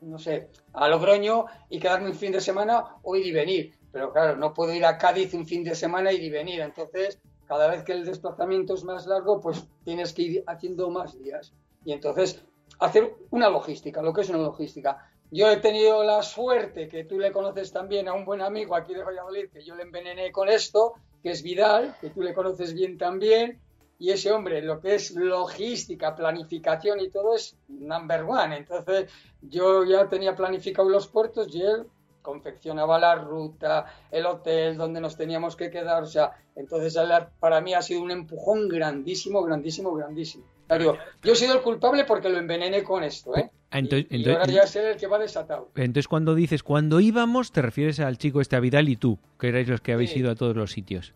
no 0.00 0.18
sé, 0.18 0.48
a 0.72 0.88
Logroño 0.88 1.44
y 1.68 1.78
quedarme 1.78 2.08
un 2.08 2.16
fin 2.16 2.32
de 2.32 2.40
semana 2.40 2.96
o 3.04 3.14
ir 3.14 3.24
y 3.24 3.30
venir. 3.30 3.78
Pero 3.92 4.12
claro, 4.12 4.36
no 4.36 4.52
puedo 4.52 4.74
ir 4.74 4.84
a 4.84 4.98
Cádiz 4.98 5.32
un 5.32 5.46
fin 5.46 5.62
de 5.62 5.76
semana 5.76 6.10
ir 6.10 6.24
y 6.24 6.30
venir. 6.30 6.60
Entonces, 6.60 7.20
cada 7.46 7.68
vez 7.68 7.84
que 7.84 7.92
el 7.92 8.04
desplazamiento 8.04 8.74
es 8.74 8.82
más 8.82 9.06
largo, 9.06 9.40
pues 9.40 9.64
tienes 9.84 10.12
que 10.12 10.22
ir 10.22 10.44
haciendo 10.48 10.90
más 10.90 11.16
días. 11.16 11.52
Y 11.84 11.92
entonces, 11.92 12.44
hacer 12.78 13.14
una 13.30 13.48
logística, 13.48 14.02
lo 14.02 14.12
que 14.12 14.22
es 14.22 14.28
una 14.28 14.38
logística. 14.38 15.08
Yo 15.30 15.50
he 15.50 15.56
tenido 15.58 16.04
la 16.04 16.22
suerte, 16.22 16.88
que 16.88 17.04
tú 17.04 17.18
le 17.18 17.32
conoces 17.32 17.72
también 17.72 18.08
a 18.08 18.12
un 18.12 18.24
buen 18.24 18.42
amigo 18.42 18.74
aquí 18.74 18.92
de 18.94 19.02
Valladolid, 19.02 19.48
que 19.50 19.62
yo 19.62 19.74
le 19.74 19.84
envenené 19.84 20.30
con 20.30 20.48
esto, 20.48 20.94
que 21.22 21.30
es 21.30 21.42
Vidal, 21.42 21.96
que 22.00 22.10
tú 22.10 22.22
le 22.22 22.34
conoces 22.34 22.74
bien 22.74 22.98
también, 22.98 23.60
y 23.98 24.10
ese 24.10 24.32
hombre, 24.32 24.60
lo 24.62 24.80
que 24.80 24.96
es 24.96 25.12
logística, 25.12 26.16
planificación 26.16 26.98
y 26.98 27.08
todo 27.08 27.36
es 27.36 27.56
number 27.68 28.24
one. 28.24 28.56
Entonces 28.56 29.08
yo 29.40 29.84
ya 29.84 30.08
tenía 30.08 30.34
planificado 30.34 30.88
los 30.88 31.06
puertos 31.06 31.54
y 31.54 31.62
él 31.62 31.86
confeccionaba 32.22 32.98
la 32.98 33.16
ruta, 33.16 33.86
el 34.10 34.26
hotel 34.26 34.76
donde 34.76 35.00
nos 35.00 35.16
teníamos 35.16 35.56
que 35.56 35.70
quedar. 35.70 36.02
O 36.02 36.06
sea, 36.06 36.32
entonces 36.56 36.96
para 37.38 37.60
mí 37.60 37.74
ha 37.74 37.82
sido 37.82 38.02
un 38.02 38.10
empujón 38.10 38.68
grandísimo, 38.68 39.42
grandísimo, 39.42 39.92
grandísimo. 39.92 40.44
Claro, 40.68 40.96
yo 41.22 41.32
he 41.32 41.36
sido 41.36 41.54
el 41.54 41.60
culpable 41.60 42.04
porque 42.04 42.28
lo 42.28 42.38
envenené 42.38 42.82
con 42.82 43.04
esto, 43.04 43.36
¿eh? 43.36 43.50
Ah, 43.70 43.78
entonces, 43.78 44.06
y, 44.10 44.28
ahora 44.28 44.46
ya 44.46 44.66
sé 44.66 44.90
el 44.90 44.96
que 44.98 45.06
va 45.06 45.18
desatado. 45.18 45.70
Entonces, 45.76 46.06
cuando 46.06 46.34
dices 46.34 46.62
cuando 46.62 47.00
íbamos, 47.00 47.52
te 47.52 47.62
refieres 47.62 48.00
al 48.00 48.18
chico 48.18 48.40
este 48.40 48.56
a 48.56 48.60
Vidal 48.60 48.88
y 48.88 48.96
tú, 48.96 49.18
que 49.38 49.48
erais 49.48 49.66
los 49.66 49.80
que 49.80 49.92
habéis 49.92 50.14
ido 50.14 50.30
a 50.30 50.34
todos 50.34 50.54
los 50.54 50.72
sitios. 50.72 51.14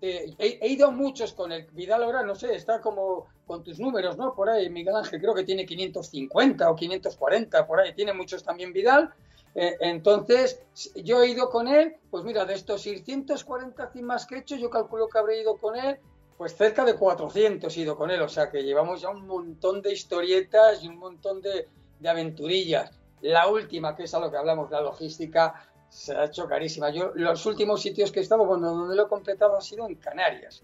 he, 0.00 0.68
ido 0.68 0.92
muchos 0.92 1.32
con 1.32 1.50
el 1.50 1.66
Vidal 1.72 2.04
ahora, 2.04 2.22
no 2.22 2.36
sé, 2.36 2.54
está 2.54 2.80
como 2.80 3.26
con 3.46 3.64
tus 3.64 3.80
números, 3.80 4.16
¿no? 4.16 4.34
Por 4.34 4.48
ahí, 4.48 4.70
Miguel 4.70 4.94
Ángel 4.94 5.20
creo 5.20 5.34
que 5.34 5.42
tiene 5.42 5.66
550 5.66 6.70
o 6.70 6.76
540, 6.76 7.66
por 7.66 7.80
ahí, 7.80 7.92
tiene 7.94 8.12
muchos 8.12 8.44
también 8.44 8.72
Vidal. 8.72 9.10
Eh, 9.58 9.76
entonces, 9.80 10.62
yo 10.94 11.22
he 11.22 11.28
ido 11.28 11.50
con 11.50 11.66
él, 11.66 11.96
pues 12.10 12.22
mira, 12.22 12.44
de 12.44 12.54
estos 12.54 12.82
640 12.82 13.90
cimas 13.90 14.26
que 14.26 14.36
he 14.36 14.38
hecho, 14.38 14.54
yo 14.56 14.70
calculo 14.70 15.08
que 15.08 15.18
habré 15.18 15.40
ido 15.40 15.56
con 15.56 15.74
él 15.76 15.98
pues 16.36 16.54
cerca 16.54 16.84
de 16.84 16.94
400 16.94 17.74
he 17.76 17.80
ido 17.80 17.96
con 17.96 18.10
él, 18.10 18.20
o 18.20 18.28
sea 18.28 18.50
que 18.50 18.62
llevamos 18.62 19.00
ya 19.00 19.10
un 19.10 19.26
montón 19.26 19.80
de 19.80 19.92
historietas 19.92 20.82
y 20.82 20.88
un 20.88 20.98
montón 20.98 21.40
de, 21.40 21.68
aventurillas. 22.06 22.90
La 23.22 23.48
última, 23.48 23.96
que 23.96 24.04
es 24.04 24.14
a 24.14 24.20
lo 24.20 24.30
que 24.30 24.36
hablamos, 24.36 24.70
la 24.70 24.82
logística, 24.82 25.66
se 25.88 26.14
ha 26.14 26.26
hecho 26.26 26.46
carísima. 26.46 26.90
Yo, 26.90 27.12
los 27.14 27.46
últimos 27.46 27.80
sitios 27.80 28.12
que 28.12 28.20
he 28.20 28.22
estado, 28.22 28.44
bueno, 28.44 28.70
donde 28.72 28.94
lo 28.94 29.06
he 29.06 29.08
completado 29.08 29.56
ha 29.56 29.60
sido 29.62 29.88
en 29.88 29.94
Canarias. 29.94 30.62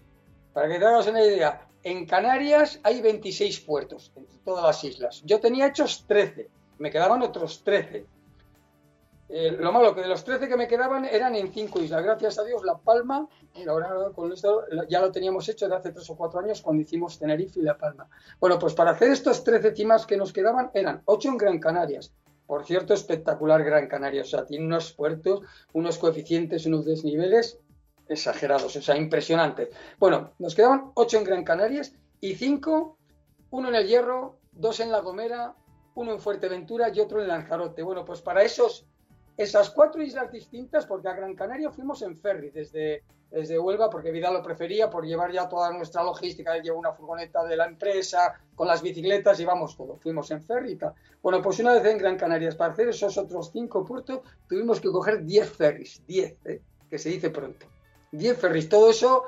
Para 0.53 0.67
que 0.67 0.77
te 0.77 0.85
hagas 0.85 1.07
una 1.07 1.23
idea, 1.23 1.67
en 1.81 2.05
Canarias 2.05 2.79
hay 2.83 3.01
26 3.01 3.61
puertos, 3.61 4.11
entre 4.15 4.37
todas 4.45 4.63
las 4.63 4.83
islas. 4.83 5.23
Yo 5.25 5.39
tenía 5.39 5.67
hechos 5.67 6.05
13, 6.07 6.49
me 6.77 6.91
quedaban 6.91 7.23
otros 7.23 7.63
13. 7.63 8.05
Eh, 9.29 9.55
lo 9.59 9.71
malo 9.71 9.95
que 9.95 10.01
de 10.01 10.07
los 10.07 10.23
13 10.23 10.47
que 10.47 10.57
me 10.57 10.67
quedaban 10.67 11.05
eran 11.05 11.35
en 11.35 11.51
cinco 11.51 11.79
islas. 11.79 12.03
Gracias 12.03 12.37
a 12.37 12.43
Dios, 12.43 12.63
La 12.63 12.77
Palma, 12.77 13.27
ahora 13.67 14.11
con 14.13 14.31
esto 14.31 14.63
ya 14.89 15.01
lo 15.01 15.11
teníamos 15.11 15.47
hecho 15.49 15.67
de 15.67 15.75
hace 15.75 15.91
tres 15.91 16.09
o 16.09 16.15
cuatro 16.15 16.39
años 16.39 16.61
cuando 16.61 16.81
hicimos 16.81 17.17
Tenerife 17.17 17.59
y 17.59 17.63
La 17.63 17.77
Palma. 17.77 18.07
Bueno, 18.39 18.59
pues 18.59 18.73
para 18.73 18.91
hacer 18.91 19.09
estos 19.09 19.43
13 19.43 19.75
cimas 19.75 20.05
que 20.05 20.17
nos 20.17 20.33
quedaban 20.33 20.71
eran 20.73 21.01
8 21.05 21.29
en 21.29 21.37
Gran 21.37 21.59
Canarias. 21.59 22.13
Por 22.45 22.65
cierto, 22.65 22.93
espectacular 22.93 23.63
Gran 23.63 23.87
Canaria. 23.87 24.21
O 24.21 24.25
sea, 24.25 24.45
tiene 24.45 24.65
unos 24.65 24.93
puertos, 24.93 25.41
unos 25.71 25.97
coeficientes, 25.97 26.65
unos 26.65 26.85
desniveles 26.85 27.59
exagerados, 28.07 28.75
o 28.75 28.81
sea, 28.81 28.97
impresionantes. 28.97 29.69
Bueno, 29.97 30.33
nos 30.39 30.53
quedaban 30.53 30.91
8 30.93 31.17
en 31.19 31.23
Gran 31.23 31.43
Canarias 31.43 31.93
y 32.19 32.35
5, 32.35 32.97
uno 33.51 33.69
en 33.69 33.75
el 33.75 33.87
Hierro, 33.87 34.37
dos 34.51 34.79
en 34.81 34.91
La 34.91 34.99
Gomera, 34.99 35.55
uno 35.95 36.11
en 36.11 36.19
Fuerteventura 36.19 36.89
y 36.93 36.99
otro 36.99 37.21
en 37.21 37.27
Lanzarote. 37.27 37.81
Bueno, 37.81 38.03
pues 38.03 38.21
para 38.21 38.43
esos 38.43 38.85
esas 39.37 39.69
cuatro 39.71 40.01
islas 40.01 40.31
distintas, 40.31 40.85
porque 40.85 41.07
a 41.07 41.13
Gran 41.13 41.35
Canaria 41.35 41.71
fuimos 41.71 42.01
en 42.03 42.17
ferry 42.17 42.51
desde, 42.51 43.03
desde 43.31 43.57
Huelva, 43.57 43.89
porque 43.89 44.11
Vidal 44.11 44.33
lo 44.33 44.43
prefería 44.43 44.89
por 44.89 45.05
llevar 45.05 45.31
ya 45.31 45.49
toda 45.49 45.71
nuestra 45.71 46.03
logística. 46.03 46.55
Él 46.55 46.63
llevó 46.63 46.79
una 46.79 46.93
furgoneta 46.93 47.43
de 47.43 47.55
la 47.55 47.65
empresa 47.65 48.39
con 48.55 48.67
las 48.67 48.81
bicicletas, 48.81 49.37
llevamos 49.37 49.75
todo. 49.75 49.97
Fuimos 49.97 50.29
en 50.31 50.43
ferry 50.43 50.73
y 50.73 50.75
tal. 50.75 50.93
Bueno, 51.21 51.41
pues 51.41 51.59
una 51.59 51.73
vez 51.73 51.85
en 51.85 51.97
Gran 51.97 52.17
Canaria, 52.17 52.51
para 52.55 52.73
hacer 52.73 52.89
esos 52.89 53.17
otros 53.17 53.51
cinco 53.51 53.83
puertos, 53.83 54.21
tuvimos 54.47 54.79
que 54.79 54.91
coger 54.91 55.23
diez 55.23 55.49
ferries, 55.49 56.03
diez, 56.05 56.35
¿eh? 56.45 56.61
que 56.89 56.99
se 56.99 57.09
dice 57.09 57.31
pronto. 57.31 57.65
Diez 58.11 58.37
ferries. 58.37 58.69
Todo 58.69 58.91
eso 58.91 59.23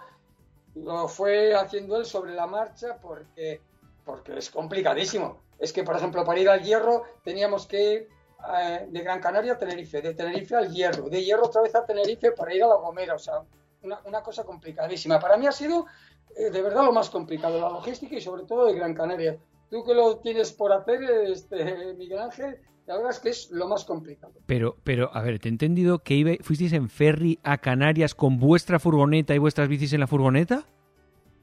lo 0.75 1.07
fue 1.07 1.55
haciendo 1.55 1.97
él 1.97 2.05
sobre 2.05 2.33
la 2.33 2.45
marcha 2.45 2.97
porque, 3.01 3.61
porque 4.05 4.37
es 4.37 4.51
complicadísimo. 4.51 5.41
Es 5.57 5.73
que, 5.73 5.83
por 5.83 5.95
ejemplo, 5.95 6.23
para 6.25 6.39
ir 6.39 6.49
al 6.49 6.61
hierro 6.61 7.03
teníamos 7.23 7.65
que 7.65 8.07
eh, 8.59 8.87
de 8.89 9.01
Gran 9.01 9.19
Canaria 9.19 9.53
a 9.53 9.57
Tenerife, 9.57 10.01
de 10.01 10.13
Tenerife 10.13 10.55
al 10.55 10.71
Hierro, 10.71 11.09
de 11.09 11.23
Hierro 11.23 11.45
otra 11.45 11.61
vez 11.61 11.75
a 11.75 11.85
Tenerife 11.85 12.31
para 12.31 12.53
ir 12.53 12.63
a 12.63 12.67
La 12.67 12.75
Gomera, 12.75 13.15
o 13.15 13.19
sea, 13.19 13.43
una, 13.81 14.21
cosa 14.21 14.43
complicadísima. 14.43 15.19
Para 15.19 15.37
mí 15.37 15.47
ha 15.47 15.51
sido 15.51 15.85
eh, 16.35 16.49
de 16.49 16.61
verdad 16.61 16.83
lo 16.83 16.91
más 16.91 17.09
complicado, 17.09 17.59
la 17.59 17.69
logística 17.69 18.15
y 18.15 18.21
sobre 18.21 18.43
todo 18.43 18.65
de 18.65 18.73
Gran 18.73 18.93
Canaria. 18.93 19.37
Tú 19.69 19.83
que 19.83 19.93
lo 19.93 20.17
tienes 20.17 20.51
por 20.51 20.73
hacer, 20.73 21.03
este, 21.03 21.93
Miguel 21.97 22.19
Ángel, 22.19 22.57
la 22.85 22.97
verdad 22.97 23.11
es 23.11 23.19
que 23.19 23.29
es 23.29 23.51
lo 23.51 23.67
más 23.67 23.83
complicado. 23.85 24.33
Pero, 24.45 24.77
pero, 24.83 25.09
a 25.13 25.21
ver, 25.21 25.39
te 25.39 25.49
he 25.49 25.51
entendido 25.51 25.99
que 25.99 26.39
fuisteis 26.41 26.73
en 26.73 26.89
ferry 26.89 27.39
a 27.43 27.57
Canarias 27.57 28.13
con 28.13 28.37
vuestra 28.37 28.79
furgoneta 28.79 29.33
y 29.33 29.39
vuestras 29.39 29.67
bicis 29.67 29.93
en 29.93 30.01
la 30.01 30.07
furgoneta. 30.07 30.67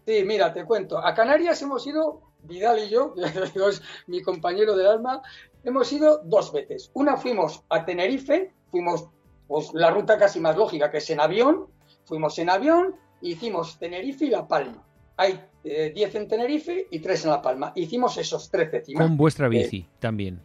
Sí, 0.07 0.25
mira, 0.25 0.53
te 0.53 0.65
cuento. 0.65 0.99
A 0.99 1.15
Canarias 1.15 1.61
hemos 1.63 1.87
ido, 1.87 2.23
Vidal 2.43 2.81
y 2.81 2.89
yo, 2.89 3.15
que 3.55 3.69
es 3.69 3.83
mi 4.07 4.23
compañero 4.23 4.77
del 4.77 4.87
alma, 4.87 5.23
hemos 5.65 5.93
ido 5.93 6.21
dos 6.25 6.53
veces. 6.53 6.91
Una 6.95 7.17
fuimos 7.17 7.63
a 7.69 7.85
Tenerife, 7.85 8.53
fuimos 8.71 9.09
pues, 9.47 9.73
la 9.75 9.91
ruta 9.91 10.19
casi 10.19 10.41
más 10.41 10.57
lógica, 10.57 10.91
que 10.91 10.99
es 10.99 11.11
en 11.11 11.21
avión. 11.21 11.67
Fuimos 12.05 12.39
en 12.39 12.51
avión, 12.51 12.97
hicimos 13.21 13.79
Tenerife 13.79 14.25
y 14.25 14.31
La 14.31 14.49
Palma. 14.49 14.85
Hay 15.17 15.41
10 15.63 15.65
eh, 15.65 16.11
en 16.15 16.29
Tenerife 16.29 16.89
y 16.91 16.99
3 16.99 17.25
en 17.25 17.31
La 17.31 17.43
Palma. 17.43 17.73
Hicimos 17.77 18.17
esos 18.19 18.51
13 18.51 18.83
Con 18.95 19.17
vuestra 19.17 19.49
bici 19.49 19.79
eh, 19.79 19.89
también. 20.01 20.43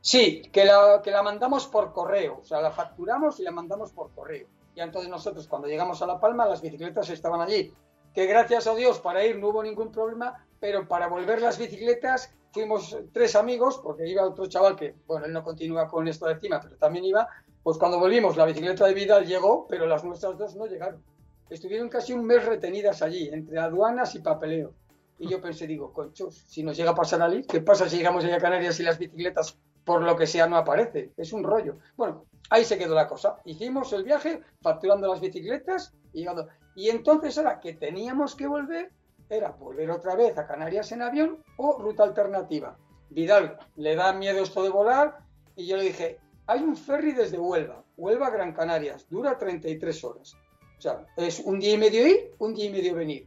Sí, 0.00 0.42
que 0.50 0.64
la, 0.64 1.00
que 1.04 1.10
la 1.10 1.22
mandamos 1.22 1.66
por 1.66 1.92
correo. 1.92 2.40
O 2.40 2.44
sea, 2.44 2.60
la 2.60 2.72
facturamos 2.72 3.38
y 3.38 3.44
la 3.44 3.52
mandamos 3.52 3.92
por 3.92 4.10
correo. 4.10 4.48
Y 4.74 4.80
entonces 4.80 5.10
nosotros 5.10 5.46
cuando 5.46 5.68
llegamos 5.68 6.02
a 6.02 6.06
La 6.06 6.18
Palma 6.18 6.46
las 6.46 6.62
bicicletas 6.62 7.10
estaban 7.10 7.40
allí. 7.40 7.72
Que 8.14 8.26
gracias 8.26 8.66
a 8.66 8.74
Dios 8.74 9.00
para 9.00 9.24
ir 9.24 9.38
no 9.38 9.48
hubo 9.48 9.62
ningún 9.62 9.90
problema, 9.90 10.44
pero 10.60 10.86
para 10.86 11.08
volver 11.08 11.40
las 11.40 11.58
bicicletas 11.58 12.32
fuimos 12.52 12.96
tres 13.12 13.34
amigos, 13.34 13.80
porque 13.82 14.06
iba 14.06 14.26
otro 14.26 14.46
chaval 14.46 14.76
que, 14.76 14.94
bueno, 15.06 15.26
él 15.26 15.32
no 15.32 15.42
continúa 15.42 15.88
con 15.88 16.06
esto 16.06 16.26
de 16.26 16.34
encima, 16.34 16.60
pero 16.60 16.76
también 16.76 17.04
iba, 17.06 17.26
pues 17.62 17.78
cuando 17.78 17.98
volvimos 17.98 18.36
la 18.36 18.44
bicicleta 18.44 18.86
de 18.86 18.94
Vidal 18.94 19.26
llegó, 19.26 19.66
pero 19.66 19.86
las 19.86 20.04
nuestras 20.04 20.36
dos 20.36 20.54
no 20.56 20.66
llegaron. 20.66 21.02
Estuvieron 21.48 21.88
casi 21.88 22.12
un 22.12 22.24
mes 22.24 22.44
retenidas 22.44 23.02
allí, 23.02 23.28
entre 23.32 23.58
aduanas 23.58 24.14
y 24.14 24.20
papeleo. 24.20 24.74
Y 25.18 25.28
yo 25.28 25.40
pensé, 25.40 25.66
digo, 25.66 25.92
conchos, 25.92 26.44
si 26.46 26.62
nos 26.62 26.76
llega 26.76 26.90
a 26.90 26.94
pasar 26.94 27.22
allí, 27.22 27.42
¿qué 27.44 27.60
pasa 27.60 27.88
si 27.88 27.96
llegamos 27.96 28.24
allá 28.24 28.36
a 28.36 28.40
Canarias 28.40 28.78
y 28.80 28.82
las 28.82 28.98
bicicletas, 28.98 29.56
por 29.84 30.02
lo 30.02 30.16
que 30.16 30.26
sea, 30.26 30.46
no 30.46 30.56
aparecen? 30.56 31.12
Es 31.16 31.32
un 31.32 31.44
rollo. 31.44 31.78
Bueno, 31.96 32.26
ahí 32.50 32.64
se 32.64 32.76
quedó 32.76 32.94
la 32.94 33.06
cosa. 33.06 33.38
Hicimos 33.44 33.92
el 33.92 34.04
viaje 34.04 34.40
facturando 34.60 35.08
las 35.08 35.20
bicicletas 35.20 35.94
y 36.12 36.88
entonces 36.88 37.38
ahora 37.38 37.60
que 37.60 37.74
teníamos 37.74 38.34
que 38.34 38.46
volver, 38.46 38.90
era 39.28 39.50
volver 39.50 39.90
otra 39.90 40.14
vez 40.14 40.36
a 40.36 40.46
Canarias 40.46 40.92
en 40.92 41.02
avión 41.02 41.38
o 41.56 41.78
ruta 41.78 42.04
alternativa. 42.04 42.76
Vidal 43.10 43.58
le 43.76 43.94
da 43.94 44.12
miedo 44.12 44.42
esto 44.42 44.62
de 44.62 44.70
volar 44.70 45.18
y 45.56 45.66
yo 45.66 45.76
le 45.76 45.84
dije, 45.84 46.18
hay 46.46 46.60
un 46.62 46.76
ferry 46.76 47.12
desde 47.12 47.38
Huelva, 47.38 47.82
Huelva 47.96 48.30
Gran 48.30 48.52
Canarias, 48.52 49.06
dura 49.08 49.38
33 49.38 50.04
horas. 50.04 50.36
O 50.78 50.80
sea, 50.80 51.06
es 51.16 51.40
un 51.40 51.60
día 51.60 51.74
y 51.74 51.78
medio 51.78 52.06
ir, 52.06 52.32
un 52.38 52.54
día 52.54 52.66
y 52.66 52.70
medio 52.70 52.94
venir. 52.94 53.26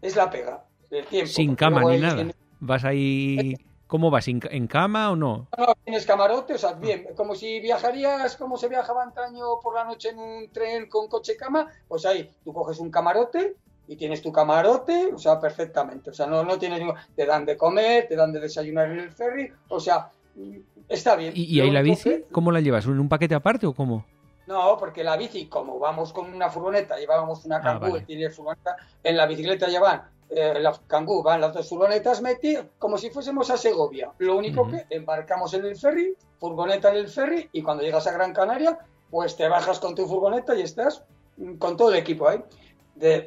Es 0.00 0.16
la 0.16 0.30
pega 0.30 0.64
del 0.90 1.06
tiempo. 1.06 1.30
Sin 1.30 1.54
cama 1.54 1.84
ni 1.84 1.98
nada. 1.98 2.26
¿Vas 2.60 2.84
ahí... 2.84 3.54
¿Cómo 3.92 4.10
vas? 4.10 4.26
¿En 4.26 4.66
cama 4.68 5.10
o 5.10 5.16
no? 5.16 5.48
No, 5.58 5.74
tienes 5.84 6.06
camarote, 6.06 6.54
o 6.54 6.58
sea, 6.58 6.72
bien, 6.72 7.08
como 7.14 7.34
si 7.34 7.60
viajarías 7.60 8.38
como 8.38 8.56
se 8.56 8.70
viajaba 8.70 9.02
antaño 9.02 9.60
por 9.62 9.74
la 9.74 9.84
noche 9.84 10.08
en 10.08 10.18
un 10.18 10.48
tren 10.50 10.88
con 10.88 11.08
coche 11.08 11.36
cama, 11.36 11.68
pues 11.88 12.06
ahí 12.06 12.30
tú 12.42 12.54
coges 12.54 12.78
un 12.78 12.90
camarote, 12.90 13.54
y 13.86 13.96
tienes 13.96 14.22
tu 14.22 14.32
camarote, 14.32 15.12
o 15.12 15.18
sea, 15.18 15.38
perfectamente. 15.38 16.08
O 16.08 16.14
sea, 16.14 16.26
no, 16.26 16.42
no 16.42 16.58
tienes 16.58 16.78
ningún... 16.78 16.94
Te 17.14 17.26
dan 17.26 17.44
de 17.44 17.58
comer, 17.58 18.08
te 18.08 18.16
dan 18.16 18.32
de 18.32 18.40
desayunar 18.40 18.90
en 18.90 19.00
el 19.00 19.12
ferry, 19.12 19.52
o 19.68 19.78
sea, 19.78 20.08
está 20.88 21.14
bien. 21.14 21.34
¿Y, 21.36 21.60
ahí 21.60 21.70
la 21.70 21.82
bici? 21.82 22.24
¿Cómo 22.32 22.50
la 22.50 22.60
llevas? 22.60 22.86
¿En 22.86 22.98
un 22.98 23.10
paquete 23.10 23.34
aparte 23.34 23.66
o 23.66 23.74
cómo? 23.74 24.06
No, 24.46 24.78
porque 24.78 25.04
la 25.04 25.18
bici, 25.18 25.48
como 25.48 25.78
vamos 25.78 26.14
con 26.14 26.32
una 26.32 26.48
furgoneta, 26.48 26.96
llevábamos 26.96 27.44
una 27.44 27.58
ah, 27.58 27.60
cangú, 27.60 28.00
tiene 28.00 28.30
furgoneta, 28.30 28.74
en 29.04 29.18
la 29.18 29.26
bicicleta 29.26 29.66
llevan 29.66 30.02
eh, 30.34 30.60
la 30.60 30.78
cangú, 30.86 31.22
van 31.22 31.40
las 31.40 31.52
dos 31.52 31.68
furgonetas 31.68 32.22
metidas, 32.22 32.66
como 32.78 32.98
si 32.98 33.10
fuésemos 33.10 33.50
a 33.50 33.56
Segovia. 33.56 34.12
Lo 34.18 34.36
único 34.36 34.68
que 34.68 34.86
embarcamos 34.90 35.54
en 35.54 35.64
el 35.64 35.76
ferry, 35.76 36.14
furgoneta 36.38 36.90
en 36.90 36.96
el 36.96 37.08
ferry, 37.08 37.48
y 37.52 37.62
cuando 37.62 37.82
llegas 37.82 38.06
a 38.06 38.12
Gran 38.12 38.32
Canaria, 38.32 38.78
pues 39.10 39.36
te 39.36 39.48
bajas 39.48 39.78
con 39.78 39.94
tu 39.94 40.06
furgoneta 40.06 40.54
y 40.54 40.62
estás 40.62 41.04
con 41.58 41.76
todo 41.76 41.90
el 41.90 41.96
equipo 41.96 42.28
ahí 42.28 42.42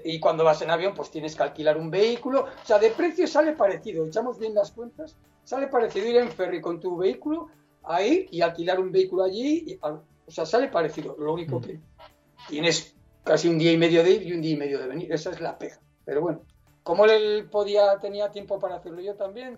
y 0.04 0.20
cuando 0.20 0.44
vas 0.44 0.62
en 0.62 0.70
avión, 0.70 0.94
pues 0.96 1.10
tienes 1.10 1.36
que 1.36 1.44
alquilar 1.44 1.78
un 1.78 1.90
vehículo. 1.90 2.44
O 2.44 2.66
sea, 2.66 2.80
de 2.80 2.92
precio 2.92 3.28
sale 3.28 3.54
parecido. 3.54 4.06
Echamos 4.06 4.40
bien 4.40 4.54
las 4.54 4.72
cuentas. 4.72 5.18
Sale 5.44 5.68
parecido 5.68 6.08
ir 6.08 6.18
en 6.18 6.32
ferry 6.32 6.62
con 6.62 6.80
tu 6.80 6.98
vehículo 6.98 7.50
ahí 7.84 8.28
y 8.32 8.42
alquilar 8.42 8.80
un 8.80 8.92
vehículo 8.92 9.24
allí. 9.24 9.78
o 9.82 10.32
sea, 10.32 10.46
sale 10.46 10.70
parecido. 10.70 11.16
Lo 11.20 11.34
único 11.34 11.60
que 11.60 11.80
tienes 12.48 12.96
casi 13.24 13.48
un 13.48 13.58
día 13.58 13.72
y 13.72 13.78
medio 13.78 14.04
de 14.04 14.12
ir 14.12 14.24
y 14.24 14.34
un 14.34 14.42
día 14.42 14.52
y 14.54 14.58
medio 14.58 14.80
de 14.80 14.88
venir. 14.88 15.12
Esa 15.12 15.32
es 15.32 15.42
la 15.42 15.58
pega. 15.58 15.80
Pero 16.06 16.22
bueno, 16.22 16.42
como 16.86 17.06
él 17.06 17.48
podía, 17.50 17.98
tenía 18.00 18.30
tiempo 18.30 18.60
para 18.60 18.76
hacerlo 18.76 19.02
yo 19.02 19.16
también, 19.16 19.58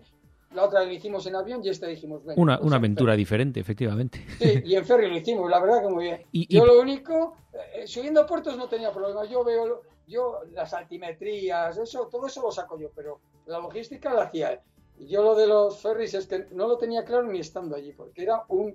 la 0.54 0.64
otra 0.64 0.86
lo 0.86 0.94
hicimos 0.94 1.28
en 1.28 1.36
avión 1.36 1.60
y 1.62 1.68
esta 1.68 1.86
dijimos... 1.86 2.22
una, 2.38 2.56
pues 2.56 2.66
una 2.66 2.78
aventura 2.78 3.18
diferente, 3.18 3.60
efectivamente. 3.60 4.26
Sí, 4.40 4.62
y 4.64 4.76
en 4.76 4.86
ferry 4.86 5.10
lo 5.10 5.18
hicimos, 5.18 5.50
la 5.50 5.60
verdad 5.60 5.82
que 5.82 5.90
muy 5.90 6.06
bien. 6.06 6.26
yo 6.32 6.66
lo 6.66 6.80
único, 6.80 7.36
eh, 7.52 7.86
subiendo 7.86 8.26
puertos 8.26 8.56
no 8.56 8.70
tenía 8.70 8.94
problema. 8.94 9.26
Yo 9.26 9.44
veo 9.44 9.82
yo 10.08 10.40
las 10.54 10.74
altimetrías, 10.74 11.78
eso, 11.78 12.08
todo 12.10 12.28
eso 12.28 12.42
lo 12.42 12.50
saco 12.50 12.80
yo, 12.80 12.92
pero 12.96 13.20
la 13.46 13.60
logística 13.60 14.14
la 14.14 14.24
hacía 14.24 14.54
él. 14.54 14.60
Y 14.98 15.08
yo 15.08 15.22
lo 15.22 15.36
de 15.36 15.48
los 15.48 15.82
ferries 15.82 16.14
es 16.14 16.28
que 16.28 16.46
no 16.52 16.66
lo 16.66 16.78
tenía 16.78 17.04
claro 17.04 17.24
ni 17.24 17.40
estando 17.40 17.76
allí, 17.76 17.92
porque 17.92 18.24
era 18.24 18.46
un 18.48 18.74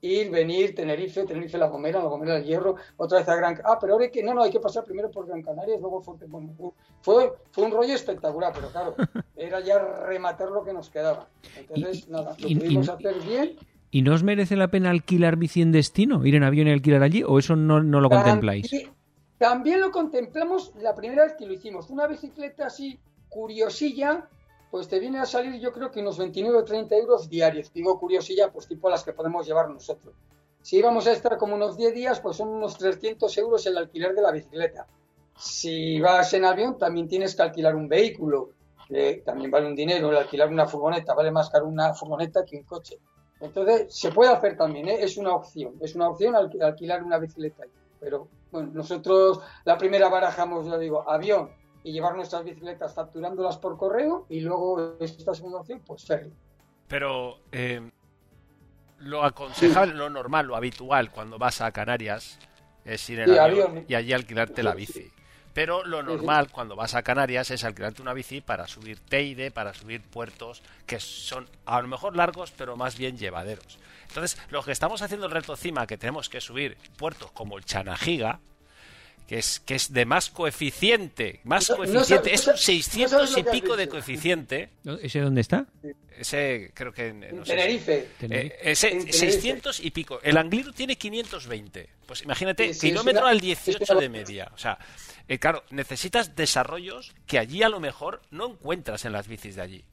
ir, 0.00 0.30
venir, 0.30 0.74
Tenerife, 0.74 1.24
Tenerife 1.24 1.58
La 1.58 1.68
Gomera, 1.68 2.00
La 2.00 2.08
Gomera 2.08 2.34
del 2.34 2.44
Hierro, 2.44 2.76
otra 2.96 3.18
vez 3.18 3.28
a 3.28 3.36
Gran 3.36 3.60
Ah, 3.64 3.78
pero 3.80 3.94
ahora 3.94 4.06
hay 4.06 4.10
que, 4.10 4.22
no, 4.22 4.34
no, 4.34 4.42
hay 4.42 4.50
que 4.50 4.60
pasar 4.60 4.84
primero 4.84 5.10
por 5.10 5.26
Gran 5.26 5.42
Canaria, 5.42 5.76
luego 5.78 6.00
Fuerte 6.00 6.26
fue, 7.00 7.32
fue 7.50 7.64
un 7.64 7.72
rollo 7.72 7.94
espectacular, 7.94 8.52
pero 8.54 8.68
claro, 8.70 8.94
era 9.36 9.60
ya 9.60 9.78
rematar 9.78 10.50
lo 10.50 10.64
que 10.64 10.72
nos 10.72 10.90
quedaba. 10.90 11.28
Entonces, 11.56 12.08
nada, 12.08 12.36
lo 12.38 12.48
pudimos 12.48 12.88
hacer 12.88 13.14
bien. 13.20 13.56
¿Y 13.90 14.02
no 14.02 14.14
os 14.14 14.22
merece 14.22 14.56
la 14.56 14.68
pena 14.68 14.90
alquilar 14.90 15.36
bici 15.36 15.62
en 15.62 15.72
destino? 15.72 16.24
¿Ir 16.26 16.34
en 16.34 16.42
avión 16.42 16.68
y 16.68 16.72
alquilar 16.72 17.02
allí? 17.02 17.22
¿O 17.22 17.38
eso 17.38 17.56
no, 17.56 17.82
no 17.82 18.00
lo 18.00 18.10
contempláis? 18.10 18.70
También 19.38 19.80
lo 19.80 19.90
contemplamos 19.90 20.72
la 20.80 20.94
primera 20.94 21.24
vez 21.24 21.34
que 21.38 21.46
lo 21.46 21.52
hicimos. 21.52 21.90
Una 21.90 22.06
bicicleta 22.06 22.66
así, 22.66 22.98
curiosilla, 23.28 24.28
pues 24.70 24.88
te 24.88 24.98
viene 24.98 25.18
a 25.18 25.26
salir 25.26 25.60
yo 25.60 25.72
creo 25.72 25.90
que 25.90 26.00
unos 26.00 26.18
29 26.18 26.58
o 26.58 26.64
30 26.64 26.94
euros 26.96 27.28
diarios. 27.28 27.72
Digo 27.72 27.98
curiosilla, 27.98 28.50
pues 28.50 28.66
tipo 28.66 28.90
las 28.90 29.04
que 29.04 29.12
podemos 29.12 29.46
llevar 29.46 29.70
nosotros. 29.70 30.14
Si 30.62 30.78
íbamos 30.78 31.06
a 31.06 31.12
estar 31.12 31.36
como 31.36 31.54
unos 31.54 31.76
10 31.76 31.94
días, 31.94 32.20
pues 32.20 32.36
son 32.36 32.48
unos 32.48 32.76
300 32.76 33.38
euros 33.38 33.64
el 33.66 33.78
alquiler 33.78 34.14
de 34.14 34.22
la 34.22 34.32
bicicleta. 34.32 34.86
Si 35.36 36.00
vas 36.00 36.32
en 36.34 36.44
avión, 36.44 36.76
también 36.78 37.08
tienes 37.08 37.36
que 37.36 37.42
alquilar 37.42 37.76
un 37.76 37.88
vehículo, 37.88 38.50
que 38.88 39.22
también 39.24 39.50
vale 39.50 39.68
un 39.68 39.76
dinero. 39.76 40.10
El 40.10 40.16
alquilar 40.16 40.48
una 40.48 40.66
furgoneta 40.66 41.14
vale 41.14 41.30
más 41.30 41.50
caro 41.50 41.66
una 41.66 41.94
furgoneta 41.94 42.44
que 42.44 42.56
un 42.56 42.64
coche. 42.64 42.98
Entonces, 43.38 43.94
se 43.94 44.10
puede 44.10 44.32
hacer 44.32 44.56
también, 44.56 44.88
¿eh? 44.88 44.96
es 45.00 45.16
una 45.16 45.34
opción. 45.34 45.74
Es 45.80 45.94
una 45.94 46.08
opción 46.08 46.34
alquilar 46.34 47.04
una 47.04 47.18
bicicleta. 47.18 47.64
Pero 48.00 48.26
bueno, 48.50 48.70
nosotros 48.72 49.40
la 49.64 49.78
primera 49.78 50.08
barajamos, 50.08 50.66
ya 50.66 50.78
digo, 50.78 51.08
avión 51.08 51.50
y 51.86 51.92
llevar 51.92 52.16
nuestras 52.16 52.42
bicicletas 52.42 52.92
facturándolas 52.94 53.58
por 53.58 53.76
correo 53.76 54.26
y 54.28 54.40
luego 54.40 54.96
esta 54.98 55.32
segunda 55.32 55.58
opción, 55.58 55.80
pues 55.86 56.04
ferry. 56.04 56.32
Pero 56.88 57.38
eh, 57.52 57.80
lo 58.98 59.22
aconsejable, 59.22 59.94
lo 59.94 60.10
normal, 60.10 60.48
lo 60.48 60.56
habitual 60.56 61.12
cuando 61.12 61.38
vas 61.38 61.60
a 61.60 61.70
Canarias 61.70 62.40
es 62.84 63.08
ir 63.08 63.20
en 63.20 63.38
avión, 63.38 63.84
y 63.86 63.94
allí 63.94 64.12
alquilarte 64.12 64.64
la 64.64 64.74
bici. 64.74 65.12
Pero 65.54 65.84
lo 65.84 66.02
normal 66.02 66.50
cuando 66.50 66.74
vas 66.74 66.96
a 66.96 67.04
Canarias 67.04 67.52
es 67.52 67.62
alquilarte 67.62 68.02
una 68.02 68.14
bici 68.14 68.40
para 68.40 68.66
subir 68.66 68.98
Teide, 68.98 69.52
para 69.52 69.72
subir 69.72 70.02
puertos 70.02 70.64
que 70.86 70.98
son 70.98 71.48
a 71.66 71.80
lo 71.80 71.86
mejor 71.86 72.16
largos, 72.16 72.50
pero 72.50 72.76
más 72.76 72.98
bien 72.98 73.16
llevaderos. 73.16 73.78
Entonces, 74.08 74.40
lo 74.50 74.64
que 74.64 74.72
estamos 74.72 75.02
haciendo 75.02 75.26
el 75.26 75.32
reto 75.32 75.54
CIMA, 75.54 75.86
que 75.86 75.98
tenemos 75.98 76.28
que 76.28 76.40
subir 76.40 76.76
puertos 76.98 77.30
como 77.30 77.56
el 77.56 77.64
Chanajiga, 77.64 78.40
que 79.26 79.38
es, 79.38 79.60
que 79.60 79.74
es 79.74 79.92
de 79.92 80.04
más 80.04 80.30
coeficiente, 80.30 81.40
más 81.44 81.68
coeficiente, 81.68 82.32
es 82.32 82.46
un 82.46 82.56
600 82.56 83.38
y 83.38 83.42
pico 83.42 83.76
de 83.76 83.88
coeficiente. 83.88 84.70
¿Ese 85.02 85.20
dónde 85.20 85.40
está? 85.40 85.66
Ese 86.16 86.70
creo 86.72 86.92
que 86.92 87.08
en, 87.08 87.42
Tenerife. 87.44 88.08
Eh, 88.22 88.56
ese 88.62 89.12
600 89.12 89.80
y 89.80 89.90
pico. 89.90 90.20
El 90.22 90.36
Angliru 90.36 90.72
tiene 90.72 90.96
520. 90.96 91.88
Pues 92.06 92.22
imagínate, 92.22 92.70
kilómetro 92.70 93.26
al 93.26 93.40
18 93.40 93.94
de 93.96 94.08
media. 94.08 94.50
O 94.54 94.58
sea, 94.58 94.78
eh, 95.28 95.38
claro, 95.38 95.64
necesitas 95.70 96.36
desarrollos 96.36 97.14
que 97.26 97.38
allí 97.38 97.62
a 97.62 97.68
lo 97.68 97.80
mejor 97.80 98.22
no 98.30 98.48
encuentras 98.48 99.04
en 99.04 99.12
las 99.12 99.26
bicis 99.26 99.56
de 99.56 99.62
allí. 99.62 99.84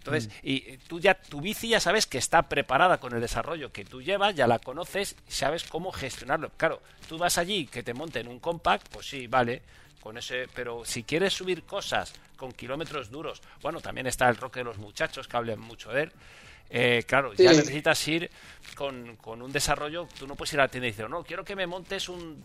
Entonces, 0.00 0.28
mm. 0.28 0.32
y 0.42 0.76
tú 0.88 0.98
ya, 0.98 1.14
tu 1.14 1.40
bici 1.40 1.68
ya 1.68 1.80
sabes 1.80 2.06
que 2.06 2.18
está 2.18 2.48
preparada 2.48 2.98
con 2.98 3.14
el 3.14 3.20
desarrollo 3.20 3.70
que 3.70 3.84
tú 3.84 4.00
llevas, 4.00 4.34
ya 4.34 4.46
la 4.46 4.58
conoces 4.58 5.14
sabes 5.28 5.64
cómo 5.64 5.92
gestionarlo. 5.92 6.50
Claro, 6.56 6.80
tú 7.06 7.18
vas 7.18 7.36
allí 7.36 7.66
que 7.66 7.82
te 7.82 7.92
monten 7.92 8.26
un 8.26 8.40
compact, 8.40 8.88
pues 8.88 9.06
sí, 9.06 9.26
vale, 9.26 9.60
con 10.00 10.16
ese, 10.16 10.46
pero 10.54 10.84
si 10.86 11.02
quieres 11.02 11.34
subir 11.34 11.64
cosas 11.64 12.14
con 12.36 12.52
kilómetros 12.52 13.10
duros, 13.10 13.42
bueno, 13.60 13.80
también 13.80 14.06
está 14.06 14.28
el 14.30 14.36
roque 14.36 14.60
de 14.60 14.64
los 14.64 14.78
muchachos 14.78 15.28
que 15.28 15.36
hablan 15.36 15.60
mucho 15.60 15.92
de 15.92 16.04
él. 16.04 16.12
Eh, 16.70 17.02
claro, 17.06 17.34
ya 17.34 17.52
necesitas 17.52 18.08
ir 18.08 18.30
con, 18.74 19.18
un 19.24 19.52
desarrollo. 19.52 20.08
Tú 20.18 20.26
no 20.26 20.34
puedes 20.34 20.54
ir 20.54 20.60
a 20.60 20.64
la 20.64 20.68
tienda 20.68 20.86
y 20.86 20.92
decir, 20.92 21.10
no, 21.10 21.24
quiero 21.24 21.44
que 21.44 21.56
me 21.56 21.66
montes 21.66 22.08
un 22.08 22.42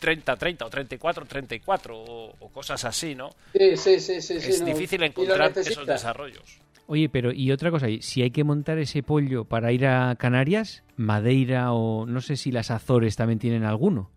30-30 0.00 0.62
o 0.62 0.70
34-34 0.70 1.90
o, 1.90 2.50
cosas 2.50 2.84
así, 2.84 3.14
¿no? 3.14 3.30
Sí, 3.52 3.76
sí, 3.76 4.00
sí. 4.00 4.22
sí 4.22 4.34
es 4.36 4.64
difícil 4.64 5.02
encontrar 5.02 5.52
esos 5.58 5.86
desarrollos. 5.86 6.63
Oye, 6.86 7.08
pero 7.08 7.32
y 7.32 7.50
otra 7.50 7.70
cosa, 7.70 7.86
si 8.00 8.22
hay 8.22 8.30
que 8.30 8.44
montar 8.44 8.78
ese 8.78 9.02
pollo 9.02 9.44
para 9.44 9.72
ir 9.72 9.86
a 9.86 10.16
Canarias, 10.16 10.84
Madeira 10.96 11.72
o 11.72 12.04
no 12.04 12.20
sé 12.20 12.36
si 12.36 12.52
las 12.52 12.70
Azores 12.70 13.16
también 13.16 13.38
tienen 13.38 13.64
alguno. 13.64 14.10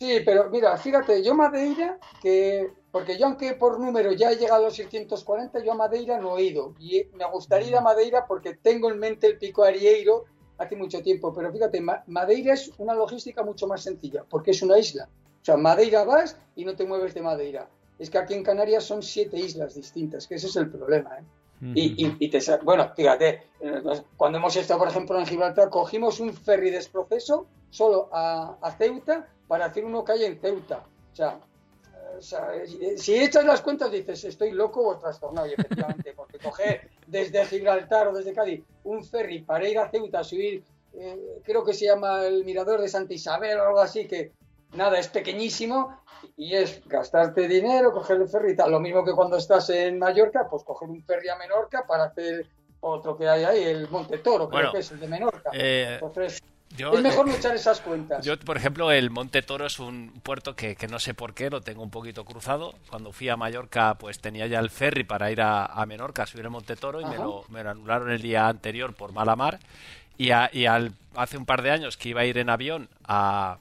Sí, 0.00 0.20
pero 0.24 0.48
mira, 0.50 0.76
fíjate, 0.76 1.24
yo 1.24 1.34
Madeira, 1.34 1.98
que 2.22 2.70
porque 2.90 3.18
yo 3.18 3.26
aunque 3.26 3.54
por 3.54 3.78
número 3.78 4.12
ya 4.12 4.30
he 4.30 4.36
llegado 4.36 4.62
a 4.62 4.64
los 4.66 4.76
640, 4.76 5.62
yo 5.64 5.72
a 5.72 5.74
Madeira 5.74 6.18
no 6.18 6.38
he 6.38 6.44
ido. 6.44 6.74
Y 6.78 7.04
me 7.14 7.24
gustaría 7.30 7.68
ir 7.68 7.76
a 7.76 7.80
Madeira 7.80 8.26
porque 8.26 8.54
tengo 8.54 8.90
en 8.90 8.98
mente 8.98 9.26
el 9.26 9.38
Pico 9.38 9.64
Arieiro 9.64 10.24
hace 10.56 10.76
mucho 10.76 11.02
tiempo. 11.02 11.32
Pero 11.32 11.52
fíjate, 11.52 11.80
Madeira 12.06 12.54
es 12.54 12.70
una 12.78 12.94
logística 12.94 13.42
mucho 13.42 13.66
más 13.66 13.82
sencilla, 13.82 14.24
porque 14.28 14.52
es 14.52 14.62
una 14.62 14.78
isla. 14.78 15.08
O 15.42 15.44
sea, 15.44 15.56
Madeira 15.56 16.04
vas 16.04 16.36
y 16.56 16.64
no 16.64 16.74
te 16.74 16.86
mueves 16.86 17.14
de 17.14 17.22
Madeira. 17.22 17.68
Es 17.98 18.10
que 18.10 18.18
aquí 18.18 18.34
en 18.34 18.44
Canarias 18.44 18.84
son 18.84 19.02
siete 19.02 19.38
islas 19.38 19.74
distintas, 19.74 20.26
que 20.26 20.36
ese 20.36 20.46
es 20.46 20.56
el 20.56 20.70
problema. 20.70 21.18
¿eh? 21.18 21.24
Y, 21.60 22.28
te, 22.28 22.40
bueno, 22.62 22.92
fíjate, 22.94 23.42
cuando 24.16 24.38
hemos 24.38 24.54
estado, 24.56 24.80
por 24.80 24.88
ejemplo, 24.88 25.18
en 25.18 25.26
Gibraltar, 25.26 25.70
cogimos 25.70 26.20
un 26.20 26.32
ferry 26.32 26.70
de 26.70 26.84
proceso 26.90 27.46
solo 27.70 28.08
a, 28.12 28.74
Ceuta 28.78 29.28
para 29.46 29.66
hacer 29.66 29.84
uno 29.84 30.04
que 30.04 30.12
hay 30.12 30.24
en 30.24 30.40
Ceuta. 30.40 30.84
O 31.12 31.16
sea, 31.16 31.40
si 32.96 33.14
echas 33.18 33.44
las 33.44 33.60
cuentas 33.60 33.90
dices, 33.90 34.24
estoy 34.24 34.52
loco 34.52 34.86
o 34.86 34.98
trastornado, 34.98 35.46
y 35.48 35.52
efectivamente, 35.52 36.12
porque 36.14 36.38
coger 36.38 36.88
desde 37.06 37.44
Gibraltar 37.46 38.08
o 38.08 38.12
desde 38.12 38.32
Cádiz 38.32 38.64
un 38.84 39.04
ferry 39.04 39.42
para 39.42 39.68
ir 39.68 39.78
a 39.78 39.90
Ceuta, 39.90 40.22
subir, 40.22 40.62
eh, 40.94 41.40
creo 41.44 41.64
que 41.64 41.74
se 41.74 41.86
llama 41.86 42.24
el 42.24 42.44
Mirador 42.44 42.80
de 42.80 42.88
Santa 42.88 43.14
Isabel 43.14 43.58
o 43.58 43.66
algo 43.66 43.80
así, 43.80 44.06
que 44.06 44.32
nada, 44.72 44.98
es 44.98 45.08
pequeñísimo 45.08 45.98
y 46.36 46.54
es 46.54 46.82
gastarte 46.86 47.48
dinero, 47.48 47.92
coger 47.92 48.20
el 48.20 48.28
ferry 48.28 48.52
y 48.52 48.56
tal. 48.56 48.70
Lo 48.70 48.80
mismo 48.80 49.04
que 49.04 49.12
cuando 49.12 49.36
estás 49.36 49.70
en 49.70 49.98
Mallorca, 49.98 50.46
pues 50.50 50.64
coger 50.64 50.88
un 50.88 51.02
ferry 51.04 51.28
a 51.28 51.36
Menorca 51.36 51.84
para 51.86 52.04
hacer 52.04 52.46
otro 52.80 53.16
que 53.16 53.28
hay 53.28 53.44
ahí, 53.44 53.62
el 53.64 53.88
Monte 53.88 54.18
Toro, 54.18 54.48
creo 54.48 54.72
que 54.72 54.78
es 54.78 54.92
el 54.92 55.00
de 55.00 55.08
Menorca. 55.08 55.50
Eh, 55.52 55.98
Entonces, 56.00 56.40
es 56.76 57.00
mejor 57.00 57.26
no 57.26 57.34
echar 57.34 57.54
esas 57.54 57.80
cuentas. 57.80 58.24
Yo, 58.24 58.38
por 58.38 58.56
ejemplo, 58.56 58.92
el 58.92 59.10
Monte 59.10 59.42
Toro 59.42 59.66
es 59.66 59.80
un 59.80 60.12
puerto 60.22 60.54
que, 60.54 60.76
no 60.88 60.98
sé 60.98 61.14
por 61.14 61.34
qué, 61.34 61.50
lo 61.50 61.60
tengo 61.60 61.82
un 61.82 61.90
poquito 61.90 62.24
cruzado. 62.24 62.74
Cuando 62.90 63.12
fui 63.12 63.28
a 63.28 63.36
Mallorca, 63.36 63.94
pues 63.94 64.20
tenía 64.20 64.46
ya 64.46 64.60
el 64.60 64.70
ferry 64.70 65.02
para 65.02 65.30
ir 65.30 65.40
a, 65.40 65.84
Menorca, 65.86 66.22
a 66.22 66.26
subir 66.26 66.44
el 66.44 66.50
Monte 66.50 66.76
Toro, 66.76 67.00
y 67.00 67.04
me 67.04 67.16
lo, 67.16 67.44
me 67.48 67.64
lo, 67.64 67.70
anularon 67.70 68.10
el 68.10 68.22
día 68.22 68.48
anterior 68.48 68.94
por 68.94 69.12
mala 69.12 69.34
mar. 69.34 69.58
Y, 70.18 70.30
y 70.52 70.66
al, 70.66 70.92
hace 71.14 71.36
un 71.36 71.46
par 71.46 71.62
de 71.62 71.70
años 71.70 71.96
que 71.96 72.10
iba 72.10 72.20
a 72.20 72.24
ir 72.24 72.38
en 72.38 72.50
avión 72.50 72.88
a, 73.04 73.58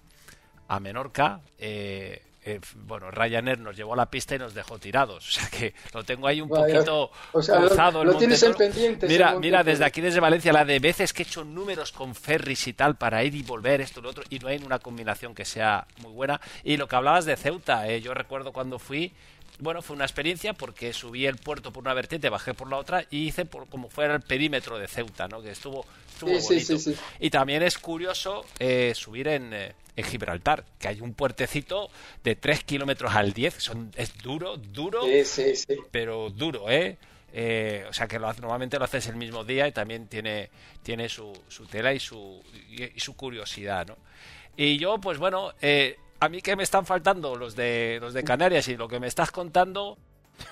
a 0.67 0.79
Menorca, 0.79 1.41
eh, 1.57 2.21
eh, 2.47 2.61
bueno, 2.85 3.11
Ryanair 3.11 3.59
nos 3.59 3.75
llevó 3.75 3.91
a 3.91 3.97
la 3.97 4.09
pista 4.09 4.35
y 4.35 4.39
nos 4.39 4.53
dejó 4.53 4.79
tirados. 4.79 5.27
O 5.37 5.39
sea 5.39 5.49
que 5.49 5.73
lo 5.93 6.03
tengo 6.03 6.27
ahí 6.27 6.39
un 6.39 6.47
poquito 6.47 7.11
cruzado. 7.31 8.05
Lo, 8.05 8.15
tienes 8.15 8.41
en 8.41 8.53
pendiente. 8.53 9.05
Mira, 9.07 9.37
mira, 9.37 9.63
desde 9.63 9.83
aquí, 9.83 9.99
desde 9.99 10.21
Valencia, 10.21 10.53
la 10.53 10.63
de 10.63 10.79
veces 10.79 11.11
que 11.11 11.23
he 11.23 11.25
hecho 11.25 11.43
números 11.43 11.91
con 11.91 12.15
ferries 12.15 12.67
y 12.67 12.73
tal 12.73 12.95
para 12.95 13.23
ir 13.23 13.35
y 13.35 13.43
volver, 13.43 13.81
esto 13.81 13.99
y 13.99 14.03
lo 14.03 14.09
otro, 14.09 14.23
y 14.29 14.39
no 14.39 14.47
hay 14.47 14.61
una 14.65 14.79
combinación 14.79 15.35
que 15.35 15.43
sea 15.43 15.85
muy 15.97 16.13
buena. 16.13 16.39
Y 16.63 16.77
lo 16.77 16.87
que 16.87 16.95
hablabas 16.95 17.25
de 17.25 17.35
Ceuta, 17.35 17.87
eh, 17.87 17.99
yo 17.99 18.13
recuerdo 18.13 18.53
cuando 18.53 18.79
fui, 18.79 19.11
bueno, 19.59 19.81
fue 19.81 19.95
una 19.95 20.05
experiencia 20.05 20.53
porque 20.53 20.93
subí 20.93 21.25
el 21.25 21.35
puerto 21.35 21.73
por 21.73 21.83
una 21.83 21.93
vertiente, 21.93 22.29
bajé 22.29 22.53
por 22.53 22.69
la 22.69 22.77
otra 22.77 23.03
y 23.09 23.27
hice 23.27 23.45
por 23.45 23.67
como 23.67 23.89
fuera 23.89 24.15
el 24.15 24.21
perímetro 24.21 24.77
de 24.77 24.87
Ceuta, 24.87 25.27
¿no? 25.27 25.41
Que 25.41 25.51
estuvo, 25.51 25.85
estuvo 26.13 26.31
bonito. 26.31 26.91
y 27.19 27.29
también 27.29 27.63
es 27.63 27.77
curioso 27.77 28.45
eh, 28.59 28.93
subir 28.95 29.27
en, 29.27 29.53
eh, 29.53 29.73
en, 29.97 30.05
Gibraltar, 30.05 30.63
que 30.79 30.87
hay 30.87 31.01
un 31.01 31.13
puertecito 31.13 31.89
de 32.23 32.35
3 32.35 32.63
kilómetros 32.63 33.13
al 33.15 33.33
10, 33.33 33.55
son, 33.55 33.91
es 33.97 34.17
duro, 34.17 34.57
duro, 34.57 35.01
pero 35.91 36.29
duro, 36.29 36.69
¿eh? 36.69 36.97
¿eh? 37.33 37.85
o 37.89 37.93
sea 37.93 38.07
que 38.07 38.19
lo, 38.19 38.31
normalmente 38.33 38.77
lo 38.79 38.85
haces 38.85 39.07
el 39.07 39.15
mismo 39.15 39.43
día 39.43 39.67
y 39.67 39.71
también 39.71 40.07
tiene, 40.07 40.49
tiene 40.83 41.09
su, 41.09 41.33
su 41.47 41.65
tela 41.65 41.93
y 41.93 41.99
su, 41.99 42.41
y, 42.69 42.99
su 42.99 43.15
curiosidad, 43.15 43.87
¿no? 43.87 43.97
Y 44.55 44.77
yo, 44.77 44.97
pues 44.99 45.19
bueno, 45.19 45.53
eh, 45.61 45.97
a 46.19 46.29
mí 46.29 46.41
que 46.41 46.55
me 46.55 46.63
están 46.63 46.85
faltando 46.85 47.35
los 47.35 47.55
de 47.55 47.99
los 48.01 48.13
de 48.13 48.23
Canarias 48.23 48.67
y 48.69 48.75
lo 48.75 48.87
que 48.87 48.99
me 48.99 49.07
estás 49.07 49.31
contando, 49.31 49.97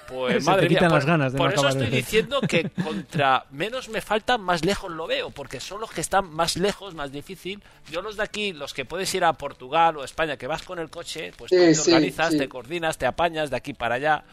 pues 0.08 0.44
madre 0.46 0.70
mía, 0.70 0.88
las 0.90 1.06
ganas 1.06 1.34
por 1.34 1.54
eso 1.54 1.68
estoy 1.68 1.88
diciendo 1.88 2.42
que 2.42 2.70
contra 2.84 3.46
menos 3.52 3.90
me 3.90 4.02
faltan, 4.02 4.42
más 4.42 4.64
lejos 4.66 4.92
lo 4.92 5.08
veo, 5.08 5.30
porque 5.32 5.60
son 5.60 5.82
los 5.82 5.92
que 5.92 6.02
están 6.02 6.30
más 6.34 6.58
lejos, 6.58 6.96
más 6.96 7.12
difícil. 7.12 7.62
Yo 7.92 8.02
los 8.02 8.18
de 8.18 8.24
aquí, 8.24 8.54
los 8.54 8.74
que 8.74 8.86
puedes 8.86 9.14
ir 9.16 9.24
a 9.24 9.34
Portugal 9.34 9.98
o 9.98 10.04
España, 10.04 10.38
que 10.38 10.48
vas 10.48 10.64
con 10.64 10.80
el 10.80 10.90
coche, 10.90 11.32
pues 11.38 11.52
te 11.52 11.78
organizas, 11.80 12.38
te 12.38 12.48
coordinas, 12.48 12.98
te 12.98 13.06
apañas 13.06 13.50
de 13.50 13.58
aquí 13.58 13.74
para 13.74 13.96
allá 13.96 14.24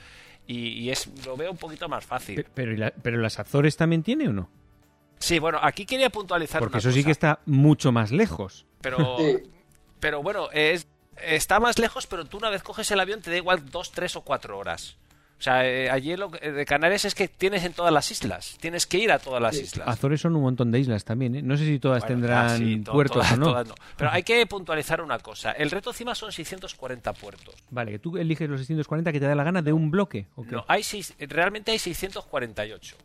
y, 0.46 0.90
es 0.90 1.08
lo 1.24 1.36
veo 1.36 1.50
un 1.50 1.56
poquito 1.56 1.88
más 1.88 2.04
fácil. 2.04 2.44
Pero, 2.54 2.92
pero, 3.02 3.18
las 3.18 3.38
Azores 3.38 3.76
también 3.76 4.02
tiene 4.02 4.28
o 4.28 4.32
no? 4.32 4.50
Sí, 5.18 5.38
bueno, 5.38 5.58
aquí 5.62 5.86
quería 5.86 6.10
puntualizar 6.10 6.60
porque 6.60 6.78
eso 6.78 6.90
sí 6.90 7.04
que 7.04 7.12
está 7.12 7.40
mucho 7.46 7.92
más 7.92 8.10
lejos. 8.10 8.66
Pero 8.80 9.18
pero 10.00 10.22
bueno, 10.22 10.50
es 10.52 10.88
está 11.22 11.60
más 11.60 11.78
lejos, 11.78 12.06
pero 12.06 12.24
tú 12.24 12.38
una 12.38 12.50
vez 12.50 12.62
coges 12.62 12.90
el 12.90 12.98
avión 12.98 13.20
te 13.20 13.30
da 13.30 13.36
igual 13.36 13.70
dos, 13.70 13.92
tres 13.92 14.16
o 14.16 14.22
cuatro 14.22 14.58
horas. 14.58 14.96
O 15.42 15.44
sea, 15.44 15.68
eh, 15.68 15.90
allí 15.90 16.14
lo 16.16 16.28
de 16.28 16.64
Canarias 16.64 17.04
es 17.04 17.16
que 17.16 17.26
tienes 17.26 17.64
en 17.64 17.72
todas 17.72 17.92
las 17.92 18.08
islas. 18.12 18.56
Tienes 18.60 18.86
que 18.86 18.98
ir 18.98 19.10
a 19.10 19.18
todas 19.18 19.42
las 19.42 19.56
islas. 19.56 19.88
Azores 19.88 20.20
son 20.20 20.36
un 20.36 20.42
montón 20.42 20.70
de 20.70 20.78
islas 20.78 21.04
también, 21.04 21.34
¿eh? 21.34 21.42
No 21.42 21.56
sé 21.56 21.64
si 21.64 21.80
todas 21.80 22.06
tendrán 22.06 22.84
puertos 22.84 23.28
o 23.32 23.36
no. 23.36 23.64
Pero 23.96 24.12
hay 24.12 24.22
que 24.22 24.46
puntualizar 24.46 25.00
una 25.00 25.18
cosa. 25.18 25.50
El 25.50 25.72
reto 25.72 25.92
CIMA 25.92 26.14
son 26.14 26.30
640 26.30 27.12
puertos. 27.14 27.56
Vale, 27.70 27.90
que 27.90 27.98
tú 27.98 28.16
eliges 28.18 28.48
los 28.48 28.60
640 28.60 29.10
que 29.10 29.18
te 29.18 29.26
da 29.26 29.34
la 29.34 29.42
gana 29.42 29.62
de 29.62 29.72
un 29.72 29.90
bloque. 29.90 30.26
No, 30.48 30.64
hay 30.68 30.84
seis, 30.84 31.12
realmente 31.18 31.72
hay 31.72 31.80
648. 31.80 32.96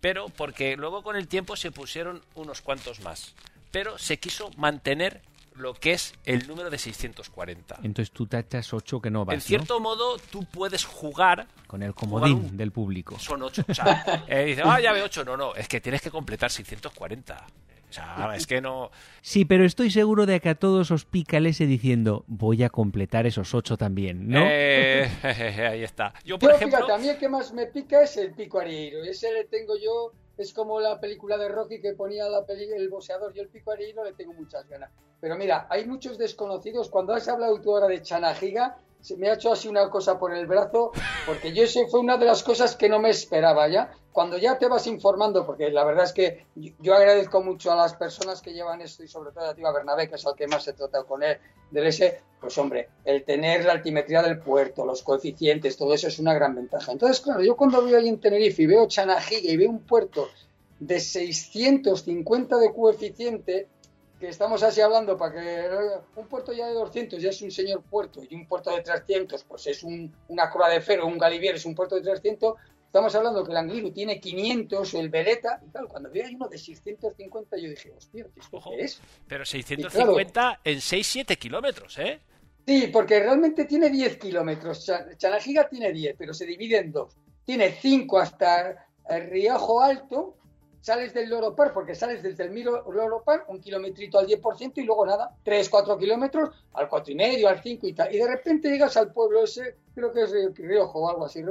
Pero 0.00 0.28
porque 0.28 0.76
luego 0.76 1.02
con 1.02 1.16
el 1.16 1.26
tiempo 1.26 1.56
se 1.56 1.72
pusieron 1.72 2.22
unos 2.36 2.62
cuantos 2.62 3.00
más. 3.00 3.34
Pero 3.72 3.98
se 3.98 4.20
quiso 4.20 4.52
mantener 4.56 5.22
lo 5.58 5.74
que 5.74 5.92
es 5.92 6.14
el 6.24 6.46
número 6.46 6.70
de 6.70 6.78
640. 6.78 7.80
Entonces 7.82 8.12
tú 8.12 8.26
tachas 8.26 8.72
8 8.72 9.00
que 9.00 9.10
no 9.10 9.24
vas. 9.24 9.34
En 9.34 9.40
cierto 9.40 9.80
modo, 9.80 10.18
tú 10.30 10.44
puedes 10.44 10.84
jugar. 10.84 11.46
Con 11.66 11.82
el 11.82 11.94
comodín 11.94 12.56
del 12.56 12.72
público. 12.72 13.18
Son 13.18 13.42
8. 13.42 13.64
O 13.68 13.74
sea, 13.74 14.24
eh, 14.28 14.44
dice, 14.44 14.62
ah, 14.64 14.80
ya 14.80 14.92
ve 14.92 15.02
8. 15.02 15.24
No, 15.24 15.36
no, 15.36 15.54
es 15.54 15.68
que 15.68 15.80
tienes 15.80 16.00
que 16.00 16.10
completar 16.10 16.50
640. 16.50 17.46
O 17.88 17.92
sea, 17.92 18.34
es 18.36 18.46
que 18.46 18.60
no. 18.60 18.90
Sí, 19.22 19.46
pero 19.46 19.64
estoy 19.64 19.90
seguro 19.90 20.26
de 20.26 20.40
que 20.40 20.50
a 20.50 20.54
todos 20.54 20.90
os 20.90 21.06
pica 21.06 21.38
el 21.38 21.46
ese 21.46 21.64
diciendo, 21.64 22.24
voy 22.26 22.62
a 22.62 22.68
completar 22.68 23.26
esos 23.26 23.54
8 23.54 23.78
también, 23.78 24.28
¿no? 24.28 24.40
Eh, 24.42 25.10
ahí 25.70 25.82
está. 25.82 26.12
Yo, 26.24 26.38
por 26.38 26.50
ejemplo. 26.50 26.78
Fíjate, 26.78 26.92
a 26.92 26.98
mí 26.98 27.08
el 27.08 27.16
que 27.16 27.28
más 27.30 27.52
me 27.52 27.66
pica 27.66 28.02
es 28.02 28.16
el 28.18 28.32
pico 28.32 28.60
arieiro. 28.60 29.02
Ese 29.04 29.32
le 29.32 29.44
tengo 29.44 29.74
yo 29.78 30.12
es 30.38 30.52
como 30.52 30.80
la 30.80 31.00
película 31.00 31.36
de 31.36 31.48
Rocky 31.48 31.80
que 31.80 31.94
ponía 31.94 32.28
la 32.28 32.46
peli, 32.46 32.70
el 32.72 32.88
boxeador 32.88 33.36
y 33.36 33.40
el 33.40 33.48
pico 33.48 33.72
no 33.94 34.04
le 34.04 34.12
tengo 34.12 34.32
muchas 34.32 34.68
ganas. 34.68 34.90
Pero 35.20 35.36
mira, 35.36 35.66
hay 35.68 35.84
muchos 35.84 36.16
desconocidos. 36.16 36.90
Cuando 36.90 37.12
has 37.12 37.28
hablado 37.28 37.60
tú 37.60 37.74
ahora 37.74 37.88
de 37.88 38.02
Chanagiga, 38.02 38.78
se 39.08 39.16
me 39.16 39.30
ha 39.30 39.34
hecho 39.34 39.50
así 39.50 39.68
una 39.68 39.88
cosa 39.88 40.18
por 40.18 40.34
el 40.34 40.46
brazo, 40.46 40.92
porque 41.24 41.54
yo 41.54 41.64
eso 41.64 41.80
fue 41.88 42.00
una 42.00 42.18
de 42.18 42.26
las 42.26 42.42
cosas 42.42 42.76
que 42.76 42.90
no 42.90 42.98
me 42.98 43.08
esperaba 43.08 43.66
ya. 43.66 43.90
Cuando 44.12 44.36
ya 44.36 44.58
te 44.58 44.68
vas 44.68 44.86
informando, 44.86 45.46
porque 45.46 45.70
la 45.70 45.82
verdad 45.82 46.04
es 46.04 46.12
que 46.12 46.44
yo 46.78 46.94
agradezco 46.94 47.42
mucho 47.42 47.72
a 47.72 47.76
las 47.76 47.94
personas 47.94 48.42
que 48.42 48.52
llevan 48.52 48.82
esto 48.82 49.02
y 49.02 49.08
sobre 49.08 49.32
todo 49.32 49.46
a 49.46 49.50
a 49.50 49.72
Bernabé, 49.72 50.10
que 50.10 50.16
es 50.16 50.26
el 50.26 50.34
que 50.34 50.46
más 50.46 50.68
he 50.68 50.74
tratado 50.74 51.06
con 51.06 51.22
él, 51.22 51.38
del 51.70 51.86
ese, 51.86 52.20
pues 52.38 52.58
hombre, 52.58 52.90
el 53.06 53.24
tener 53.24 53.64
la 53.64 53.72
altimetría 53.72 54.22
del 54.22 54.40
puerto, 54.40 54.84
los 54.84 55.02
coeficientes, 55.02 55.78
todo 55.78 55.94
eso 55.94 56.08
es 56.08 56.18
una 56.18 56.34
gran 56.34 56.54
ventaja. 56.54 56.92
Entonces, 56.92 57.20
claro, 57.22 57.42
yo 57.42 57.56
cuando 57.56 57.80
voy 57.80 57.94
ahí 57.94 58.08
en 58.08 58.20
Tenerife 58.20 58.62
y 58.62 58.66
veo 58.66 58.86
Chanajiga 58.88 59.50
y 59.50 59.56
veo 59.56 59.70
un 59.70 59.86
puerto 59.86 60.28
de 60.80 61.00
650 61.00 62.58
de 62.58 62.74
coeficiente, 62.74 63.68
que 64.18 64.28
estamos 64.28 64.62
así 64.62 64.80
hablando 64.80 65.16
para 65.16 65.32
que 65.32 65.70
un 66.16 66.26
puerto 66.26 66.52
ya 66.52 66.66
de 66.66 66.74
200 66.74 67.22
ya 67.22 67.30
es 67.30 67.40
un 67.42 67.50
señor 67.50 67.82
puerto 67.82 68.20
y 68.28 68.34
un 68.34 68.46
puerto 68.46 68.74
de 68.74 68.82
300 68.82 69.44
pues 69.44 69.66
es 69.68 69.82
un, 69.82 70.12
una 70.28 70.50
croa 70.50 70.68
de 70.68 70.80
ferro, 70.80 71.06
un 71.06 71.18
galivier 71.18 71.54
es 71.54 71.64
un 71.64 71.74
puerto 71.74 71.94
de 71.94 72.02
300, 72.02 72.54
estamos 72.84 73.14
hablando 73.14 73.44
que 73.44 73.52
el 73.52 73.56
Angliru 73.58 73.92
tiene 73.92 74.20
500 74.20 74.94
o 74.94 75.00
el 75.00 75.08
Veleta, 75.08 75.60
y 75.64 75.70
claro, 75.70 75.88
cuando 75.88 76.10
vi 76.10 76.20
uno 76.34 76.48
de 76.48 76.58
650 76.58 77.56
yo 77.58 77.68
dije, 77.68 77.92
hostia, 77.96 78.26
¿esto 78.34 78.60
qué 78.68 78.80
es? 78.80 79.00
Pero 79.28 79.44
650 79.44 80.60
en 80.64 80.78
6-7 80.78 81.38
kilómetros, 81.38 81.98
¿eh? 81.98 82.20
Sí, 82.66 82.88
porque 82.92 83.20
realmente 83.20 83.64
tiene 83.64 83.88
10 83.88 84.18
kilómetros, 84.18 84.90
Chanajiga 85.16 85.68
tiene 85.68 85.92
10, 85.92 86.16
pero 86.18 86.34
se 86.34 86.44
divide 86.44 86.78
en 86.78 86.92
dos. 86.92 87.16
Tiene 87.44 87.72
5 87.72 88.18
hasta 88.18 88.86
el 89.08 89.30
Riojo 89.30 89.80
Alto, 89.80 90.37
sales 90.80 91.12
del 91.14 91.28
Loropar, 91.30 91.72
porque 91.72 91.94
sales 91.94 92.22
desde 92.22 92.44
el 92.44 92.62
Loropar, 92.62 93.44
un 93.48 93.60
kilometrito 93.60 94.18
al 94.18 94.26
10% 94.26 94.72
y 94.76 94.82
luego 94.82 95.06
nada, 95.06 95.36
3, 95.42 95.68
4 95.68 95.98
kilómetros 95.98 96.50
al 96.74 96.88
4,5, 96.88 97.46
al 97.46 97.62
5 97.62 97.86
y 97.86 97.92
tal. 97.92 98.14
Y 98.14 98.18
de 98.18 98.28
repente 98.28 98.70
llegas 98.70 98.96
al 98.96 99.12
pueblo 99.12 99.44
ese, 99.44 99.76
creo 99.94 100.12
que 100.12 100.22
es 100.22 100.32
Riojo 100.56 101.00
o 101.00 101.10
algo 101.10 101.24
así, 101.26 101.42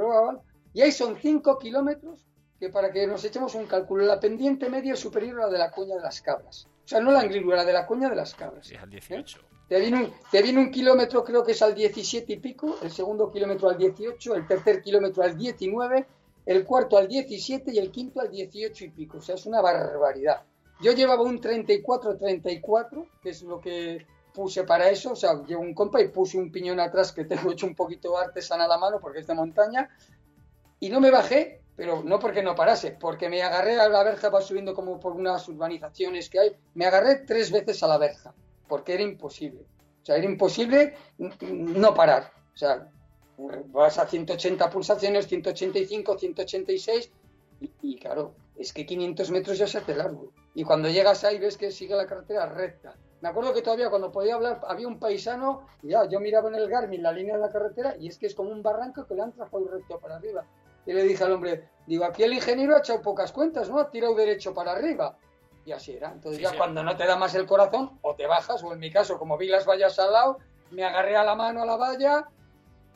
y 0.72 0.82
ahí 0.82 0.92
son 0.92 1.16
5 1.16 1.58
kilómetros 1.58 2.26
que 2.58 2.70
para 2.70 2.90
que 2.90 3.06
nos 3.06 3.24
echemos 3.24 3.54
un 3.54 3.66
cálculo, 3.66 4.04
la 4.04 4.18
pendiente 4.18 4.68
media 4.68 4.94
es 4.94 5.00
superior 5.00 5.40
a 5.40 5.46
la 5.46 5.52
de 5.52 5.58
la 5.58 5.70
cuña 5.70 5.94
de 5.94 6.02
las 6.02 6.20
cabras. 6.20 6.66
O 6.84 6.88
sea, 6.88 7.00
no 7.00 7.12
la 7.12 7.20
angrilura, 7.20 7.58
la 7.58 7.64
de 7.64 7.72
la 7.72 7.86
cuña 7.86 8.08
de 8.08 8.16
las 8.16 8.34
cabras. 8.34 8.66
Sí, 8.66 8.74
al 8.74 8.90
18. 8.90 9.38
¿Eh? 9.38 9.44
Te 9.68 9.80
viene, 9.80 9.98
un, 9.98 10.12
te 10.30 10.42
viene 10.42 10.60
un 10.60 10.70
kilómetro, 10.70 11.22
creo 11.22 11.44
que 11.44 11.52
es 11.52 11.62
al 11.62 11.74
17 11.74 12.32
y 12.32 12.36
pico, 12.38 12.78
el 12.82 12.90
segundo 12.90 13.30
kilómetro 13.30 13.68
al 13.68 13.76
18, 13.76 14.34
el 14.34 14.46
tercer 14.46 14.82
kilómetro 14.82 15.22
al 15.22 15.36
19 15.36 16.06
el 16.48 16.64
cuarto 16.64 16.96
al 16.96 17.06
17 17.06 17.72
y 17.72 17.78
el 17.78 17.90
quinto 17.90 18.22
al 18.22 18.30
18 18.30 18.86
y 18.86 18.88
pico. 18.88 19.18
O 19.18 19.20
sea, 19.20 19.34
es 19.34 19.44
una 19.44 19.60
barbaridad. 19.60 20.44
Yo 20.80 20.92
llevaba 20.92 21.22
un 21.22 21.42
34-34, 21.42 23.06
que 23.20 23.30
es 23.30 23.42
lo 23.42 23.60
que 23.60 24.06
puse 24.32 24.64
para 24.64 24.88
eso. 24.88 25.12
O 25.12 25.16
sea, 25.16 25.44
llevo 25.44 25.60
un 25.60 25.74
compa 25.74 26.00
y 26.00 26.08
puse 26.08 26.38
un 26.38 26.50
piñón 26.50 26.80
atrás 26.80 27.12
que 27.12 27.26
tengo 27.26 27.52
hecho 27.52 27.66
un 27.66 27.74
poquito 27.74 28.16
artesana 28.16 28.64
a 28.64 28.68
la 28.68 28.78
mano 28.78 28.98
porque 28.98 29.18
es 29.18 29.26
de 29.26 29.34
montaña. 29.34 29.90
Y 30.80 30.88
no 30.88 31.00
me 31.00 31.10
bajé, 31.10 31.60
pero 31.76 32.02
no 32.02 32.18
porque 32.18 32.42
no 32.42 32.54
parase, 32.54 32.92
porque 32.98 33.28
me 33.28 33.42
agarré 33.42 33.78
a 33.78 33.86
la 33.90 34.02
verja, 34.02 34.30
va 34.30 34.40
subiendo 34.40 34.72
como 34.72 34.98
por 34.98 35.12
unas 35.12 35.46
urbanizaciones 35.48 36.30
que 36.30 36.40
hay. 36.40 36.56
Me 36.72 36.86
agarré 36.86 37.16
tres 37.26 37.52
veces 37.52 37.82
a 37.82 37.88
la 37.88 37.98
verja, 37.98 38.32
porque 38.66 38.94
era 38.94 39.02
imposible. 39.02 39.66
O 40.02 40.06
sea, 40.06 40.16
era 40.16 40.24
imposible 40.24 40.94
no 41.18 41.92
parar. 41.92 42.32
O 42.54 42.56
sea, 42.56 42.88
vas 43.38 43.98
a 43.98 44.06
180 44.06 44.70
pulsaciones, 44.70 45.26
185, 45.26 46.18
186 46.18 47.12
y, 47.82 47.98
claro, 47.98 48.34
es 48.56 48.72
que 48.72 48.86
500 48.86 49.30
metros 49.30 49.58
ya 49.58 49.66
se 49.66 49.78
hace 49.78 49.94
largo. 49.94 50.32
Y 50.54 50.64
cuando 50.64 50.88
llegas 50.88 51.24
ahí 51.24 51.38
ves 51.38 51.56
que 51.56 51.70
sigue 51.70 51.94
la 51.94 52.06
carretera 52.06 52.46
recta. 52.46 52.96
Me 53.20 53.28
acuerdo 53.28 53.52
que 53.52 53.62
todavía 53.62 53.90
cuando 53.90 54.12
podía 54.12 54.34
hablar 54.34 54.60
había 54.66 54.86
un 54.86 54.98
paisano, 54.98 55.66
ya 55.82 56.08
yo 56.08 56.20
miraba 56.20 56.48
en 56.48 56.54
el 56.54 56.68
Garmin 56.68 57.02
la 57.02 57.12
línea 57.12 57.34
de 57.34 57.40
la 57.40 57.50
carretera 57.50 57.96
y 57.98 58.08
es 58.08 58.18
que 58.18 58.26
es 58.26 58.34
como 58.34 58.50
un 58.50 58.62
barranco 58.62 59.06
que 59.06 59.14
le 59.14 59.22
han 59.22 59.32
trazado 59.32 59.66
recto 59.68 59.98
para 59.98 60.16
arriba. 60.16 60.44
Y 60.86 60.92
le 60.92 61.02
dije 61.02 61.24
al 61.24 61.32
hombre, 61.32 61.68
digo, 61.86 62.04
aquí 62.04 62.22
el 62.22 62.32
ingeniero 62.32 62.76
ha 62.76 62.78
echado 62.78 63.02
pocas 63.02 63.32
cuentas, 63.32 63.68
¿no? 63.68 63.78
Ha 63.78 63.90
tirado 63.90 64.14
derecho 64.14 64.54
para 64.54 64.72
arriba. 64.72 65.16
Y 65.64 65.72
así 65.72 65.92
era. 65.92 66.12
Entonces 66.12 66.40
ya 66.40 66.56
cuando 66.56 66.82
no 66.82 66.96
te 66.96 67.06
da 67.06 67.16
más 67.16 67.34
el 67.34 67.44
corazón, 67.44 67.98
o 68.02 68.14
te 68.14 68.26
bajas, 68.26 68.62
o 68.62 68.72
en 68.72 68.78
mi 68.78 68.90
caso, 68.90 69.18
como 69.18 69.36
vi 69.36 69.48
las 69.48 69.66
vallas 69.66 69.98
al 69.98 70.12
lado, 70.12 70.38
me 70.70 70.84
agarré 70.84 71.16
a 71.16 71.24
la 71.24 71.34
mano 71.34 71.62
a 71.62 71.66
la 71.66 71.76
valla, 71.76 72.28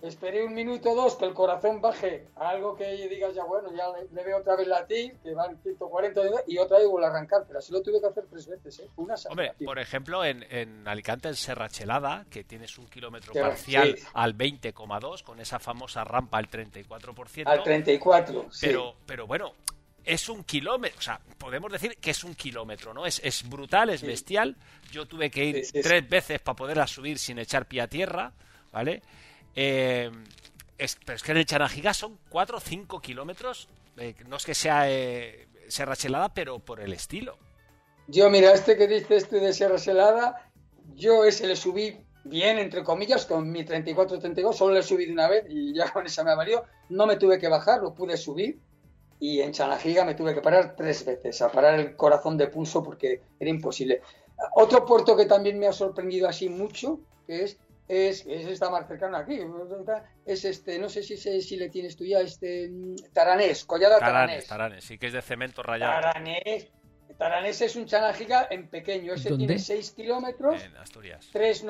esperé 0.03 0.45
un 0.45 0.53
minuto 0.53 0.91
o 0.91 0.95
dos 0.95 1.17
que 1.17 1.25
el 1.25 1.33
corazón 1.33 1.81
baje 1.81 2.27
a 2.37 2.51
algo 2.51 2.77
que 2.77 3.09
digas 3.09 3.35
ya 3.35 3.45
bueno, 3.45 3.71
ya 3.75 3.85
le, 4.13 4.25
veo 4.25 4.39
otra 4.39 4.57
vez 4.57 4.67
latir, 4.67 5.17
que 5.23 5.33
van 5.33 5.57
140 5.63 6.21
y 6.49 6.59
otra 6.59 6.79
vez 6.79 6.89
vuelvo 6.89 7.07
a 7.07 7.11
arrancar, 7.11 7.45
pero 7.47 7.61
así 7.61 7.73
lo 7.73 7.83
tuve 7.83 8.01
que 8.01 8.07
hacer 8.07 8.25
tres 8.29 8.49
veces, 8.49 8.81
¿eh? 8.81 8.89
Una 8.97 9.15
Hombre, 9.31 9.55
por 9.65 9.79
ejemplo, 9.79 10.25
en, 10.25 10.45
en, 10.51 10.87
Alicante, 10.89 11.29
en 11.29 11.37
Serrachelada, 11.37 12.27
que 12.31 12.45
tienes 12.45 12.77
un 12.79 12.87
kilómetro 12.87 13.33
parcial 13.33 13.97
al 14.15 14.37
20,2, 14.37 15.23
con 15.23 15.41
esa 15.41 15.59
famosa 15.59 16.05
rampa 16.05 16.39
al 16.39 16.51
34%. 16.51 17.47
Al 17.47 17.63
34, 17.63 18.49
pero, 18.61 18.97
pero 19.07 19.27
bueno, 19.27 19.53
es 20.05 20.29
un 20.29 20.43
kilómetro, 20.43 20.99
o 20.99 21.03
sea, 21.03 21.21
podemos 21.39 21.71
decir 21.71 21.97
que 21.99 22.11
es 22.11 22.25
un 22.25 22.35
kilómetro, 22.35 22.93
¿no? 22.93 23.07
Es, 23.07 23.21
es 23.25 23.49
brutal, 23.49 23.91
es 23.91 24.03
bestial. 24.03 24.57
Yo 24.91 25.07
tuve 25.07 25.31
que 25.31 25.45
ir 25.45 25.67
tres 25.71 26.09
veces 26.09 26.41
para 26.41 26.57
poderla 26.57 26.87
subir 26.87 27.19
sin 27.19 27.39
echar 27.39 27.67
pie 27.67 27.83
a 27.83 27.87
tierra, 27.87 28.33
¿vale? 28.73 29.03
Eh, 29.55 30.11
es, 30.79 30.99
pero 31.05 31.17
es 31.17 31.23
que 31.23 31.33
en 31.33 31.39
el 31.39 31.47
Chanajiga 31.47 31.95
son 31.95 32.19
4 32.29 32.57
o 32.57 32.61
5 32.61 33.01
kilómetros. 33.01 33.69
Eh, 33.97 34.15
no 34.27 34.37
es 34.37 34.45
que 34.45 34.55
sea 34.55 34.91
eh, 34.91 35.49
Serra 35.69 35.95
pero 36.35 36.59
por 36.59 36.81
el 36.81 36.93
estilo. 36.93 37.37
Yo, 38.09 38.29
mira, 38.31 38.53
este 38.53 38.77
que 38.77 38.89
dices 38.89 39.29
tú 39.29 39.37
de 39.37 39.53
Serra 39.53 39.77
Chelada, 39.77 40.51
yo 40.95 41.25
ese 41.25 41.47
le 41.47 41.57
subí 41.57 41.97
bien, 42.25 42.59
entre 42.59 42.83
comillas, 42.83 43.27
con 43.27 43.51
mi 43.51 43.65
34-32, 43.65 44.53
solo 44.53 44.75
le 44.75 44.83
subí 44.83 45.07
de 45.07 45.13
una 45.13 45.29
vez 45.29 45.45
y 45.49 45.75
ya 45.75 45.91
con 45.93 46.07
esa 46.07 46.25
me 46.25 46.33
ha 46.33 46.35
valido. 46.35 46.65
No 46.89 47.07
me 47.07 47.17
tuve 47.17 47.39
que 47.39 47.49
bajar, 47.49 47.81
lo 47.81 47.95
pude 47.95 48.17
subir. 48.17 48.59
Y 49.21 49.41
en 49.41 49.53
Chanajiga 49.53 50.05
me 50.05 50.15
tuve 50.15 50.35
que 50.35 50.41
parar 50.41 50.75
tres 50.77 51.05
veces, 51.05 51.41
a 51.43 51.53
parar 51.53 51.79
el 51.79 51.95
corazón 51.95 52.37
de 52.37 52.49
pulso 52.49 52.83
porque 52.83 53.23
era 53.39 53.51
imposible. 53.51 54.03
Otro 54.57 54.85
puerto 54.85 55.17
que 55.17 55.27
también 55.27 55.59
me 55.61 55.69
ha 55.69 55.73
sorprendido 55.73 56.29
así 56.29 56.49
mucho, 56.49 56.99
que 57.27 57.45
es 57.45 57.59
es, 57.93 58.25
es 58.27 58.47
está 58.47 58.71
más 58.71 58.89
cercano 58.89 59.19
aquí. 59.19 59.39
Es 60.25 60.45
este, 60.47 60.79
no 60.79 60.89
sé 60.89 61.03
si, 61.03 61.17
si 61.17 61.57
le 61.57 61.69
tienes 61.69 61.95
tú 61.95 62.05
ya, 62.05 62.21
este 62.21 62.71
Taranés, 63.13 63.67
Collada 63.67 63.99
Taranés. 63.99 64.47
Taranés, 64.47 64.85
sí 64.85 64.97
que 64.97 65.09
es 65.09 65.13
de 65.13 65.21
cemento 65.21 65.63
rayado. 65.63 66.01
Taranés, 66.01 66.69
Taranés 67.19 67.61
es 67.61 67.77
un 67.77 67.85
chanajiga 67.85 68.49
en 68.51 68.69
pequeño, 68.69 69.13
ese 69.13 69.37
tiene 69.37 69.59
6 69.59 69.91
kilómetros. 69.93 70.63
En 70.63 70.77
Asturias. 70.77 71.29
Tres 71.33 71.65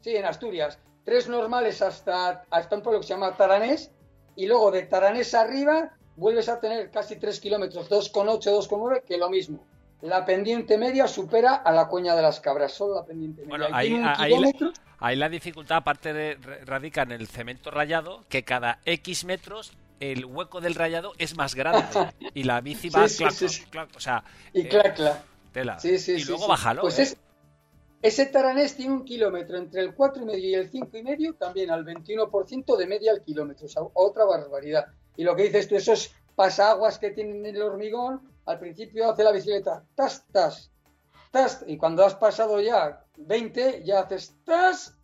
sí, 0.00 0.16
en 0.16 0.24
Asturias. 0.24 0.78
Tres 1.04 1.28
normales 1.28 1.82
hasta, 1.82 2.44
hasta 2.48 2.76
un 2.76 2.82
pueblo 2.82 3.00
que 3.00 3.06
se 3.06 3.14
llama 3.14 3.36
Taranés, 3.36 3.90
y 4.36 4.46
luego 4.46 4.70
de 4.70 4.82
Taranés 4.82 5.34
arriba 5.34 5.96
vuelves 6.14 6.48
a 6.48 6.60
tener 6.60 6.90
casi 6.90 7.16
3 7.16 7.40
kilómetros, 7.40 7.90
2,8, 7.90 8.40
2,9, 8.40 9.02
que 9.02 9.18
lo 9.18 9.28
mismo. 9.28 9.66
La 10.02 10.24
pendiente 10.24 10.78
media 10.78 11.08
supera 11.08 11.54
a 11.54 11.72
la 11.72 11.88
cuña 11.88 12.14
de 12.14 12.22
las 12.22 12.40
cabras, 12.40 12.72
solo 12.72 12.94
la 12.94 13.04
pendiente 13.04 13.42
media. 13.42 13.48
Bueno, 13.48 13.66
ahí, 13.72 14.00
ahí, 14.18 14.52
la, 15.00 15.28
dificultad, 15.28 15.78
aparte 15.78 16.12
de 16.12 16.34
radica 16.64 17.02
en 17.02 17.12
el 17.12 17.26
cemento 17.26 17.70
rayado, 17.70 18.24
que 18.28 18.44
cada 18.44 18.80
X 18.84 19.24
metros 19.24 19.72
el 20.00 20.24
hueco 20.24 20.60
del 20.60 20.74
rayado 20.74 21.12
es 21.18 21.36
más 21.36 21.54
grande 21.54 21.86
y 22.34 22.44
la 22.44 22.60
bici 22.60 22.88
va 22.90 23.08
sí, 23.08 23.24
sí, 23.30 23.64
o 23.94 24.00
sea, 24.00 24.24
y 24.52 24.62
eh, 24.62 24.68
Tela. 25.52 25.78
y 25.82 26.24
luego 26.24 26.48
bájalo. 26.48 26.82
Pues 26.82 26.98
¿eh? 26.98 27.16
Ese 28.02 28.26
Taranés 28.26 28.76
tiene 28.76 28.92
un 28.92 29.04
kilómetro 29.04 29.56
entre 29.56 29.80
el 29.80 29.96
4,5 29.96 30.38
y 30.38 30.54
el 30.54 30.70
5,5, 30.70 31.38
también 31.38 31.70
al 31.70 31.84
21% 31.84 32.76
de 32.76 32.86
media 32.86 33.10
al 33.10 33.22
kilómetro. 33.22 33.66
O 33.66 33.68
sea, 33.68 33.82
otra 33.94 34.24
barbaridad. 34.24 34.86
Y 35.16 35.24
lo 35.24 35.34
que 35.34 35.44
dices 35.44 35.66
tú, 35.66 35.76
esos 35.76 36.14
pasaguas 36.34 36.98
que 36.98 37.10
tienen 37.10 37.44
el 37.46 37.60
hormigón, 37.62 38.20
al 38.44 38.58
principio 38.58 39.10
hace 39.10 39.24
la 39.24 39.32
bicicleta, 39.32 39.82
tas, 39.94 40.24
tas, 40.30 40.70
tas, 41.32 41.64
y 41.66 41.78
cuando 41.78 42.04
has 42.04 42.14
pasado 42.14 42.60
ya 42.60 43.02
20, 43.16 43.82
ya 43.84 44.00
haces 44.00 44.34
tas, 44.44 44.94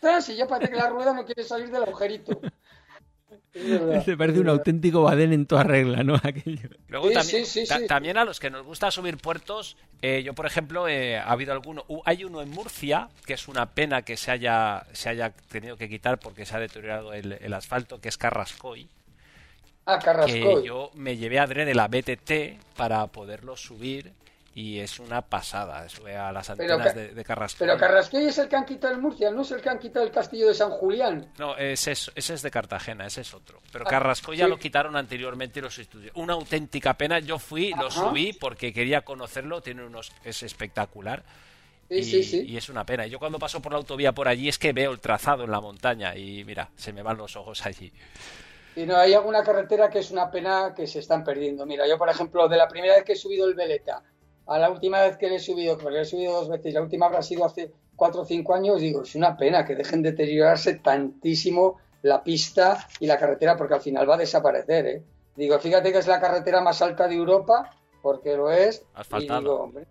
tas, 0.00 0.28
y 0.28 0.36
ya 0.36 0.46
parece 0.46 0.72
que 0.72 0.78
la 0.78 0.88
rueda 0.88 1.12
no 1.12 1.24
quiere 1.24 1.44
salir 1.44 1.70
del 1.70 1.82
agujerito. 1.82 2.40
Se 4.04 4.16
parece 4.16 4.40
un 4.40 4.48
auténtico 4.48 5.02
badén 5.02 5.32
en 5.32 5.46
toda 5.46 5.64
regla, 5.64 6.02
¿no? 6.02 6.14
Aquello. 6.22 6.68
Luego 6.88 7.10
también, 7.10 7.44
también 7.88 8.18
a 8.18 8.24
los 8.24 8.40
que 8.40 8.50
nos 8.50 8.64
gusta 8.64 8.90
subir 8.90 9.16
puertos, 9.16 9.76
eh, 10.02 10.22
yo 10.22 10.34
por 10.34 10.46
ejemplo, 10.46 10.88
eh, 10.88 11.18
ha 11.18 11.30
habido 11.30 11.52
alguno, 11.52 11.84
hay 12.04 12.24
uno 12.24 12.42
en 12.42 12.50
Murcia, 12.50 13.08
que 13.26 13.34
es 13.34 13.48
una 13.48 13.66
pena 13.66 14.02
que 14.02 14.16
se 14.16 14.30
haya, 14.30 14.86
se 14.92 15.08
haya 15.08 15.30
tenido 15.50 15.76
que 15.76 15.88
quitar 15.88 16.18
porque 16.18 16.46
se 16.46 16.56
ha 16.56 16.60
deteriorado 16.60 17.12
el, 17.12 17.52
asfalto, 17.52 18.00
que 18.00 18.08
es 18.08 18.18
Carrascoy. 18.18 18.88
Ah, 19.86 19.98
Carrascoy. 19.98 20.62
Que 20.62 20.66
yo 20.66 20.90
me 20.94 21.16
llevé 21.16 21.38
a 21.38 21.46
de 21.46 21.74
la 21.74 21.88
BTT 21.88 22.76
para 22.76 23.06
poderlo 23.08 23.56
subir 23.56 24.12
y 24.54 24.80
es 24.80 24.98
una 24.98 25.22
pasada. 25.22 25.88
Sube 25.88 26.16
a 26.16 26.32
las 26.32 26.50
antenas 26.50 26.94
de, 26.94 27.14
de. 27.14 27.24
Pero 27.58 27.78
Carrascoy 27.78 28.26
es 28.26 28.38
el 28.38 28.48
que 28.48 28.56
han 28.56 28.64
quitado 28.64 28.94
en 28.94 29.00
Murcia, 29.00 29.30
no 29.30 29.42
es 29.42 29.50
el 29.52 29.60
que 29.60 29.68
han 29.68 29.78
quitado 29.78 30.04
el 30.04 30.10
castillo 30.10 30.48
de 30.48 30.54
San 30.54 30.70
Julián. 30.70 31.30
No, 31.38 31.56
ese 31.56 31.92
es, 31.92 32.10
ese 32.14 32.34
es 32.34 32.42
de 32.42 32.50
Cartagena, 32.50 33.06
ese 33.06 33.20
es 33.20 33.34
otro. 33.34 33.60
Pero 33.70 33.84
ah, 33.86 33.90
Carrascoy 33.90 34.36
ya 34.36 34.48
lo 34.48 34.58
quitaron 34.58 34.96
anteriormente 34.96 35.60
y 35.60 35.62
los 35.62 35.78
estudios. 35.78 36.12
Una 36.16 36.32
auténtica 36.32 36.94
pena. 36.94 37.20
Yo 37.20 37.38
fui, 37.38 37.72
lo 37.72 37.90
subí 37.90 38.32
porque 38.32 38.72
quería 38.72 39.02
conocerlo, 39.02 39.60
tiene 39.60 39.84
unos, 39.84 40.12
es 40.24 40.42
espectacular. 40.42 41.22
Sí, 41.88 41.94
y, 41.94 42.04
sí, 42.04 42.24
sí. 42.24 42.44
y, 42.46 42.56
es 42.56 42.68
una 42.68 42.84
pena. 42.84 43.06
Yo 43.06 43.18
cuando 43.18 43.38
paso 43.38 43.62
por 43.62 43.72
la 43.72 43.78
autovía 43.78 44.12
por 44.12 44.28
allí 44.28 44.48
es 44.48 44.58
que 44.58 44.72
veo 44.72 44.90
el 44.90 45.00
trazado 45.00 45.44
en 45.44 45.50
la 45.50 45.60
montaña 45.60 46.16
y 46.16 46.44
mira, 46.44 46.68
se 46.76 46.92
me 46.92 47.02
van 47.02 47.16
los 47.16 47.36
ojos 47.36 47.64
allí. 47.64 47.92
Y 48.76 48.84
no 48.84 48.96
hay 48.96 49.14
alguna 49.14 49.42
carretera 49.42 49.88
que 49.88 50.00
es 50.00 50.10
una 50.10 50.30
pena 50.30 50.74
que 50.76 50.86
se 50.86 50.98
están 50.98 51.24
perdiendo. 51.24 51.64
Mira, 51.64 51.86
yo 51.88 51.96
por 51.96 52.08
ejemplo, 52.08 52.48
de 52.48 52.56
la 52.56 52.68
primera 52.68 52.94
vez 52.94 53.04
que 53.04 53.12
he 53.12 53.16
subido 53.16 53.46
el 53.46 53.54
Veleta 53.54 54.02
a 54.48 54.58
la 54.58 54.70
última 54.70 55.02
vez 55.02 55.18
que 55.18 55.28
le 55.28 55.36
he 55.36 55.40
subido, 55.40 55.76
porque 55.76 55.96
le 55.96 56.00
he 56.00 56.04
subido 56.06 56.32
dos 56.32 56.48
veces, 56.48 56.72
la 56.72 56.80
última 56.80 57.06
habrá 57.06 57.22
sido 57.22 57.44
hace 57.44 57.70
cuatro 57.94 58.22
o 58.22 58.24
cinco 58.24 58.54
años, 58.54 58.80
digo, 58.80 59.02
es 59.02 59.14
una 59.14 59.36
pena 59.36 59.64
que 59.66 59.76
dejen 59.76 60.02
de 60.02 60.12
deteriorarse 60.12 60.76
tantísimo 60.76 61.76
la 62.02 62.24
pista 62.24 62.86
y 62.98 63.06
la 63.06 63.18
carretera, 63.18 63.56
porque 63.56 63.74
al 63.74 63.82
final 63.82 64.08
va 64.08 64.14
a 64.14 64.18
desaparecer, 64.18 64.86
¿eh? 64.86 65.02
Digo, 65.36 65.58
fíjate 65.58 65.92
que 65.92 65.98
es 65.98 66.06
la 66.06 66.20
carretera 66.20 66.62
más 66.62 66.80
alta 66.80 67.06
de 67.06 67.14
Europa, 67.14 67.70
porque 68.00 68.36
lo 68.36 68.50
es. 68.50 68.84
Y 69.18 69.28
digo, 69.28 69.60
hombre, 69.60 69.86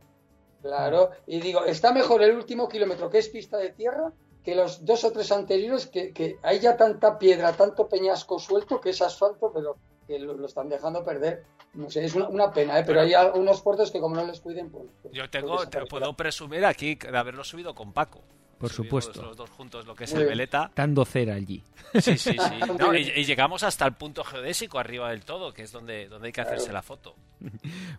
claro, 0.61 1.11
y 1.27 1.39
digo, 1.39 1.63
está 1.63 1.93
mejor 1.93 2.23
el 2.23 2.35
último 2.35 2.67
kilómetro, 2.67 3.09
que 3.09 3.19
es 3.19 3.29
pista 3.29 3.57
de 3.57 3.69
tierra, 3.69 4.11
que 4.43 4.55
los 4.55 4.83
dos 4.85 5.03
o 5.03 5.11
tres 5.11 5.31
anteriores, 5.31 5.85
que, 5.85 6.13
que 6.13 6.37
hay 6.41 6.59
ya 6.59 6.75
tanta 6.75 7.19
piedra, 7.19 7.53
tanto 7.53 7.87
peñasco 7.87 8.39
suelto, 8.39 8.81
que 8.81 8.89
es 8.89 9.01
asfalto, 9.01 9.51
pero 9.53 9.77
que 10.07 10.19
lo, 10.19 10.45
están 10.45 10.69
dejando 10.69 11.03
perder. 11.03 11.43
No 11.73 11.89
sé, 11.89 12.05
es 12.05 12.15
una, 12.15 12.51
pena, 12.51 12.79
¿eh? 12.79 12.83
pero, 12.85 13.01
hay 13.01 13.13
algunos 13.13 13.61
puertos 13.61 13.91
que 13.91 13.99
como 13.99 14.15
no 14.15 14.25
les 14.25 14.39
cuiden, 14.39 14.69
pues... 14.69 14.85
pues 15.01 15.13
yo 15.13 15.29
tengo, 15.29 15.67
te 15.67 15.85
puedo 15.85 16.13
presumir 16.13 16.65
aquí 16.65 16.95
de 16.95 17.17
haberlo 17.17 17.43
subido 17.43 17.75
con 17.75 17.93
Paco. 17.93 18.21
Por 18.57 18.71
supuesto. 18.71 19.21
Los 19.21 19.37
dos 19.37 19.49
juntos, 19.51 19.85
lo 19.85 19.93
que 19.93 20.05
es 20.05 20.13
el 20.13 20.25
Veleta. 20.25 20.71
Dando 20.75 21.05
cera 21.05 21.35
allí. 21.35 21.63
Sí, 21.93 22.17
sí, 22.17 22.17
sí. 22.17 22.37
y, 23.15 23.23
llegamos 23.23 23.61
hasta 23.63 23.85
el 23.85 23.93
punto 23.93 24.23
geodésico 24.23 24.79
arriba 24.79 25.11
del 25.11 25.23
todo, 25.23 25.53
que 25.53 25.61
es 25.61 25.71
donde, 25.71 26.07
donde 26.07 26.27
hay 26.27 26.33
que 26.33 26.41
hacerse 26.41 26.71
la 26.73 26.81
foto. 26.81 27.15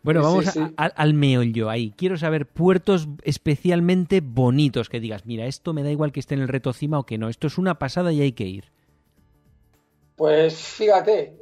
Bueno, 0.02 0.22
vamos 0.22 0.46
al 0.76 1.14
meollo 1.14 1.70
ahí. 1.70 1.92
Quiero 1.96 2.16
saber 2.16 2.46
puertos 2.46 3.08
especialmente 3.22 4.20
bonitos 4.20 4.88
que 4.88 5.00
digas, 5.00 5.26
mira, 5.26 5.46
esto 5.46 5.72
me 5.72 5.82
da 5.82 5.90
igual 5.90 6.12
que 6.12 6.20
esté 6.20 6.34
en 6.34 6.40
el 6.40 6.48
reto 6.48 6.72
cima 6.72 6.98
o 6.98 7.04
que 7.04 7.18
no, 7.18 7.28
esto 7.28 7.46
es 7.46 7.58
una 7.58 7.78
pasada 7.78 8.12
y 8.12 8.20
hay 8.22 8.32
que 8.32 8.44
ir. 8.44 8.72
Pues 10.16 10.56
fíjate, 10.56 11.36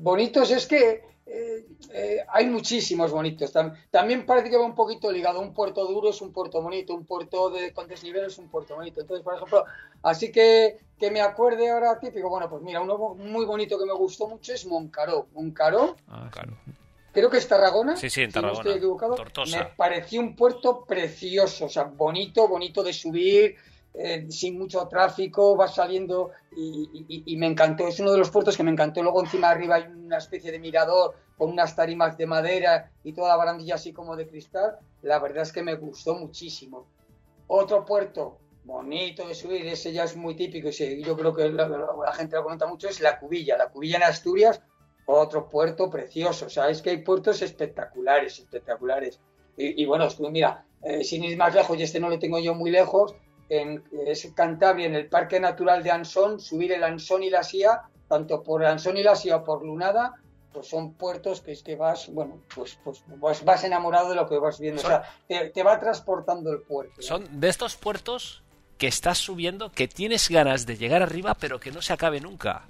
bonitos 0.00 0.50
es 0.50 0.66
que 0.66 1.02
eh, 1.26 1.66
eh, 1.92 2.18
hay 2.28 2.46
muchísimos 2.46 3.12
bonitos. 3.12 3.52
También 3.90 4.26
parece 4.26 4.50
que 4.50 4.56
va 4.56 4.64
un 4.64 4.74
poquito 4.74 5.12
ligado. 5.12 5.40
Un 5.40 5.54
puerto 5.54 5.86
duro 5.86 6.10
es 6.10 6.20
un 6.20 6.32
puerto 6.32 6.60
bonito, 6.60 6.94
un 6.94 7.06
puerto 7.06 7.50
de, 7.50 7.72
con 7.72 7.86
desnivel 7.86 8.24
es 8.24 8.38
un 8.38 8.48
puerto 8.48 8.74
bonito. 8.74 9.00
Entonces, 9.00 9.24
por 9.24 9.34
ejemplo, 9.34 9.64
así 10.02 10.32
que 10.32 10.78
que 11.00 11.10
me 11.10 11.22
acuerde 11.22 11.70
ahora 11.70 11.98
típico, 11.98 12.28
bueno, 12.28 12.48
pues 12.48 12.62
mira, 12.62 12.82
uno 12.82 13.14
muy 13.14 13.46
bonito 13.46 13.78
que 13.78 13.86
me 13.86 13.94
gustó 13.94 14.28
mucho 14.28 14.52
es 14.52 14.66
Moncaró. 14.66 15.28
Moncaró. 15.32 15.96
Ah, 16.06 16.30
creo 17.10 17.30
que 17.30 17.38
es 17.38 17.48
Tarragona. 17.48 17.96
Sí, 17.96 18.10
sí, 18.10 18.20
en 18.20 18.30
Tarragona. 18.30 18.62
no 18.62 18.68
estoy 18.68 18.78
equivocado. 18.78 19.16
Me 19.50 19.64
pareció 19.76 20.20
un 20.20 20.36
puerto 20.36 20.84
precioso, 20.84 21.64
o 21.64 21.68
sea, 21.70 21.84
bonito, 21.84 22.46
bonito 22.46 22.82
de 22.82 22.92
subir, 22.92 23.56
eh, 23.92 24.26
sin 24.30 24.58
mucho 24.58 24.86
tráfico, 24.86 25.56
va 25.56 25.66
saliendo 25.66 26.30
y, 26.56 27.36
me 27.36 27.46
encantó. 27.46 27.88
Es 27.88 27.98
uno 28.00 28.12
de 28.12 28.18
los 28.18 28.30
puertos 28.30 28.56
que 28.56 28.62
me 28.62 28.70
encantó. 28.70 29.02
Luego 29.02 29.22
encima 29.22 29.50
arriba 29.50 29.76
hay 29.76 29.84
una 29.84 30.18
especie 30.18 30.52
de 30.52 30.58
mirador 30.58 31.14
con 31.36 31.50
unas 31.50 31.74
tarimas 31.74 32.16
de 32.16 32.26
madera 32.26 32.90
y 33.02 33.12
toda 33.12 33.28
la 33.28 33.36
barandilla 33.36 33.74
así 33.74 33.92
como 33.92 34.16
de 34.16 34.28
cristal. 34.28 34.78
La 35.02 35.18
verdad 35.18 35.42
es 35.42 35.52
que 35.52 35.62
me 35.62 35.74
gustó 35.74 36.14
muchísimo. 36.14 36.86
Otro 37.48 37.84
puerto 37.84 38.38
bonito 38.64 39.26
de 39.26 39.34
subir, 39.34 39.66
ese 39.66 39.92
ya 39.92 40.04
es 40.04 40.16
muy 40.16 40.36
típico 40.36 40.68
y 40.68 41.02
yo 41.02 41.16
creo 41.16 41.34
que 41.34 41.48
la, 41.48 42.12
gente 42.12 42.36
lo 42.36 42.44
comenta 42.44 42.66
mucho, 42.66 42.88
es 42.88 43.00
la 43.00 43.18
Cubilla. 43.18 43.56
La 43.56 43.68
Cubilla 43.68 43.96
en 43.96 44.04
Asturias, 44.04 44.62
otro 45.06 45.48
puerto 45.48 45.90
precioso. 45.90 46.46
O 46.46 46.82
que 46.82 46.90
hay 46.90 46.98
puertos 46.98 47.42
espectaculares, 47.42 48.38
espectaculares. 48.38 49.20
Y, 49.56 49.84
bueno, 49.84 50.08
mira, 50.30 50.64
eh, 50.82 51.04
sin 51.04 51.22
ir 51.24 51.36
más 51.36 51.54
lejos, 51.54 51.76
y 51.76 51.82
este 51.82 52.00
no 52.00 52.08
lo 52.08 52.18
tengo 52.18 52.38
yo 52.38 52.54
muy 52.54 52.70
lejos, 52.70 53.14
en 53.50 53.82
es 54.06 54.32
Cantabria, 54.34 54.86
en 54.86 54.94
el 54.94 55.08
Parque 55.08 55.40
Natural 55.40 55.82
de 55.82 55.90
Ansón, 55.90 56.40
subir 56.40 56.72
el 56.72 56.84
Ansón 56.84 57.22
y 57.24 57.30
la 57.30 57.42
Sía, 57.42 57.82
tanto 58.08 58.42
por 58.42 58.64
Ansón 58.64 58.96
y 58.96 59.02
la 59.02 59.16
Sía 59.16 59.36
o 59.36 59.44
por 59.44 59.64
Lunada, 59.64 60.14
pues 60.52 60.68
son 60.68 60.94
puertos 60.94 61.40
que 61.42 61.52
es 61.52 61.62
que 61.62 61.76
vas, 61.76 62.08
bueno, 62.12 62.40
pues, 62.54 62.78
pues, 62.82 63.04
vas 63.44 63.64
enamorado 63.64 64.10
de 64.10 64.14
lo 64.14 64.28
que 64.28 64.38
vas 64.38 64.58
viendo. 64.58 64.80
o 64.80 64.86
sea, 64.86 65.02
te, 65.28 65.62
va 65.62 65.78
transportando 65.78 66.50
el 66.52 66.62
puerto. 66.62 67.02
Son 67.02 67.40
de 67.40 67.48
estos 67.48 67.76
puertos 67.76 68.42
que 68.78 68.86
estás 68.86 69.18
subiendo, 69.18 69.70
que 69.72 69.88
tienes 69.88 70.28
ganas 70.28 70.64
de 70.64 70.76
llegar 70.76 71.02
arriba, 71.02 71.34
pero 71.34 71.60
que 71.60 71.70
no 71.70 71.82
se 71.82 71.92
acabe 71.92 72.20
nunca. 72.20 72.64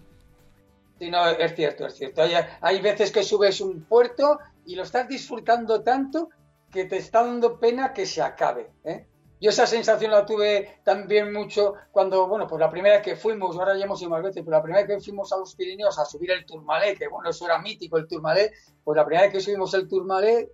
Sí, 0.98 1.10
no, 1.10 1.26
es 1.28 1.54
cierto, 1.54 1.86
es 1.86 1.94
cierto. 1.94 2.22
Hay, 2.22 2.32
hay 2.60 2.80
veces 2.80 3.12
que 3.12 3.22
subes 3.22 3.60
un 3.60 3.84
puerto 3.84 4.38
y 4.66 4.74
lo 4.74 4.82
estás 4.82 5.08
disfrutando 5.08 5.82
tanto 5.82 6.30
que 6.70 6.84
te 6.84 6.96
está 6.96 7.24
dando 7.24 7.58
pena 7.58 7.92
que 7.92 8.06
se 8.06 8.22
acabe. 8.22 8.70
¿eh? 8.84 9.06
Yo 9.40 9.48
esa 9.48 9.66
sensación 9.66 10.10
la 10.10 10.26
tuve 10.26 10.80
también 10.84 11.32
mucho 11.32 11.72
cuando, 11.90 12.26
bueno, 12.28 12.46
pues 12.46 12.60
la 12.60 12.68
primera 12.68 12.96
vez 12.96 13.04
que 13.04 13.16
fuimos, 13.16 13.56
ahora 13.56 13.74
ya 13.76 13.86
hemos 13.86 14.00
ido 14.02 14.10
más 14.10 14.22
veces, 14.22 14.42
pero 14.44 14.56
la 14.56 14.62
primera 14.62 14.86
que 14.86 15.00
fuimos 15.00 15.32
a 15.32 15.38
los 15.38 15.54
Pirineos 15.54 15.98
a 15.98 16.04
subir 16.04 16.30
el 16.30 16.44
Tourmalet, 16.44 16.98
que 16.98 17.08
bueno, 17.08 17.30
eso 17.30 17.46
era 17.46 17.58
mítico 17.58 17.96
el 17.96 18.06
Tourmalet, 18.06 18.52
pues 18.84 18.96
la 18.96 19.06
primera 19.06 19.24
vez 19.26 19.32
que 19.32 19.40
subimos 19.40 19.72
el 19.72 19.88
Tourmalet, 19.88 20.50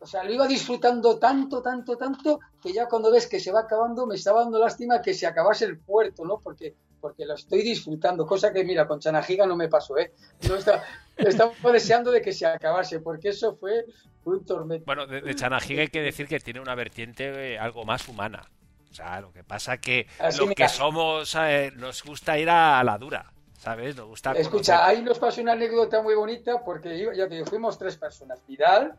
o 0.00 0.06
sea, 0.06 0.24
lo 0.24 0.32
iba 0.32 0.46
disfrutando 0.48 1.18
tanto, 1.20 1.62
tanto, 1.62 1.96
tanto, 1.96 2.40
que 2.60 2.72
ya 2.72 2.88
cuando 2.88 3.12
ves 3.12 3.28
que 3.28 3.38
se 3.38 3.52
va 3.52 3.60
acabando, 3.60 4.06
me 4.06 4.16
estaba 4.16 4.40
dando 4.40 4.58
lástima 4.58 5.00
que 5.00 5.14
se 5.14 5.26
acabase 5.26 5.64
el 5.64 5.78
puerto, 5.78 6.24
¿no? 6.24 6.40
Porque, 6.40 6.74
porque 7.04 7.26
lo 7.26 7.34
estoy 7.34 7.60
disfrutando, 7.60 8.26
cosa 8.26 8.50
que, 8.50 8.64
mira, 8.64 8.88
con 8.88 8.98
Chanajiga 8.98 9.44
no 9.44 9.56
me 9.56 9.68
pasó, 9.68 9.98
¿eh? 9.98 10.14
No 10.48 10.56
está, 10.56 10.82
estaba 11.18 11.52
deseando 11.70 12.10
de 12.10 12.22
que 12.22 12.32
se 12.32 12.46
acabase, 12.46 13.00
porque 13.00 13.28
eso 13.28 13.54
fue 13.56 13.84
un 14.24 14.42
tormento. 14.42 14.86
Bueno, 14.86 15.06
de, 15.06 15.20
de 15.20 15.34
Chanajiga 15.34 15.82
hay 15.82 15.88
que 15.88 16.00
decir 16.00 16.26
que 16.26 16.40
tiene 16.40 16.60
una 16.60 16.74
vertiente 16.74 17.52
eh, 17.52 17.58
algo 17.58 17.84
más 17.84 18.08
humana. 18.08 18.48
O 18.90 18.94
sea, 18.94 19.20
lo 19.20 19.34
que 19.34 19.44
pasa 19.44 19.76
que 19.76 20.06
lo 20.38 20.46
que 20.54 20.66
somos 20.66 21.36
eh, 21.38 21.72
nos 21.76 22.02
gusta 22.02 22.38
ir 22.38 22.48
a, 22.48 22.82
la 22.82 22.96
dura. 22.96 23.30
¿Sabes? 23.58 23.94
Nos 23.96 24.06
gusta 24.06 24.32
Escucha, 24.32 24.86
ahí 24.86 25.02
nos 25.02 25.18
pasó 25.18 25.42
una 25.42 25.52
anécdota 25.52 26.00
muy 26.00 26.14
bonita 26.14 26.64
porque 26.64 27.06
ya 27.14 27.28
te 27.28 27.44
fuimos 27.44 27.76
tres 27.76 27.98
personas. 27.98 28.40
Vidal, 28.48 28.94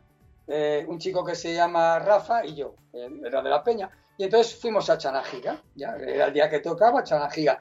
eh, 0.46 0.84
un 0.86 1.00
chico 1.00 1.24
que 1.24 1.34
se 1.34 1.52
llama 1.52 1.98
Rafa 1.98 2.46
y 2.46 2.54
yo, 2.54 2.76
era 2.92 3.42
de 3.42 3.50
la 3.50 3.64
Peña. 3.64 3.90
Y 4.16 4.24
entonces 4.24 4.54
fuimos 4.54 4.88
a 4.90 4.96
Chanajiga, 4.96 5.60
ya 5.74 5.96
era 5.96 6.26
el 6.26 6.32
día 6.32 6.48
que 6.48 6.60
tocaba, 6.60 7.02
Chanajiga. 7.02 7.60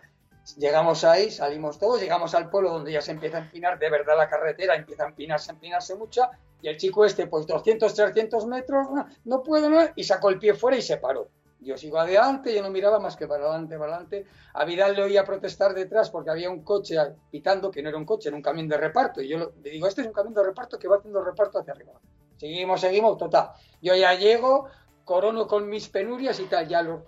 Llegamos 0.58 1.04
ahí, 1.04 1.32
salimos 1.32 1.80
todos, 1.80 2.00
llegamos 2.00 2.36
al 2.36 2.50
pueblo 2.50 2.70
donde 2.70 2.92
ya 2.92 3.02
se 3.02 3.12
empieza 3.12 3.38
a 3.38 3.42
empinar 3.42 3.80
de 3.80 3.90
verdad 3.90 4.16
la 4.16 4.30
carretera, 4.30 4.76
empieza 4.76 5.04
a 5.04 5.08
empinarse, 5.08 5.52
empinarse 5.52 5.96
mucha, 5.96 6.30
y 6.62 6.68
el 6.68 6.78
chico 6.78 7.04
este, 7.04 7.26
pues 7.28 7.48
200, 7.48 7.94
300 7.94 8.46
metros, 8.46 8.88
no, 9.24 9.42
puedo, 9.42 9.70
no, 9.70 9.82
y 9.96 10.04
sacó 10.04 10.30
el 10.30 10.38
pie 10.38 10.54
fuera 10.54 10.78
y 10.78 10.82
se 10.82 10.98
paró. 10.98 11.30
Yo 11.62 11.78
sigo 11.78 11.98
adelante, 11.98 12.54
yo 12.54 12.62
no 12.62 12.70
miraba 12.70 13.00
más 13.00 13.16
que 13.16 13.28
para 13.28 13.46
adelante, 13.46 13.76
para 13.78 13.96
adelante. 13.96 14.28
A 14.54 14.66
Vidal 14.66 14.96
le 14.96 15.04
oía 15.04 15.26
protestar 15.26 15.74
detrás 15.74 16.12
porque 16.12 16.30
había 16.30 16.52
un 16.52 16.64
coche 16.64 16.96
pitando, 17.32 17.72
que 17.72 17.82
no 17.82 17.90
era 17.90 17.98
un 17.98 18.06
coche, 18.06 18.30
era 18.30 18.36
un 18.36 18.44
camión 18.44 18.68
de 18.68 18.78
reparto. 18.78 19.20
Y 19.20 19.30
yo 19.30 19.52
le 19.64 19.70
digo, 19.72 19.88
este 19.88 20.02
es 20.02 20.08
un 20.08 20.14
camión 20.14 20.36
de 20.36 20.44
reparto 20.44 20.78
que 20.78 20.88
va 20.88 20.98
haciendo 20.98 21.24
reparto 21.24 21.58
hacia 21.58 21.74
arriba. 21.74 21.94
Seguimos, 22.38 22.82
seguimos, 22.82 23.18
total. 23.18 23.50
Yo 23.82 23.96
ya 23.96 24.14
llego, 24.14 24.68
corono 25.04 25.48
con 25.48 25.68
mis 25.68 25.90
penurias 25.90 26.40
y 26.40 26.46
tal, 26.46 26.68
ya 26.68 26.84
los 26.84 27.02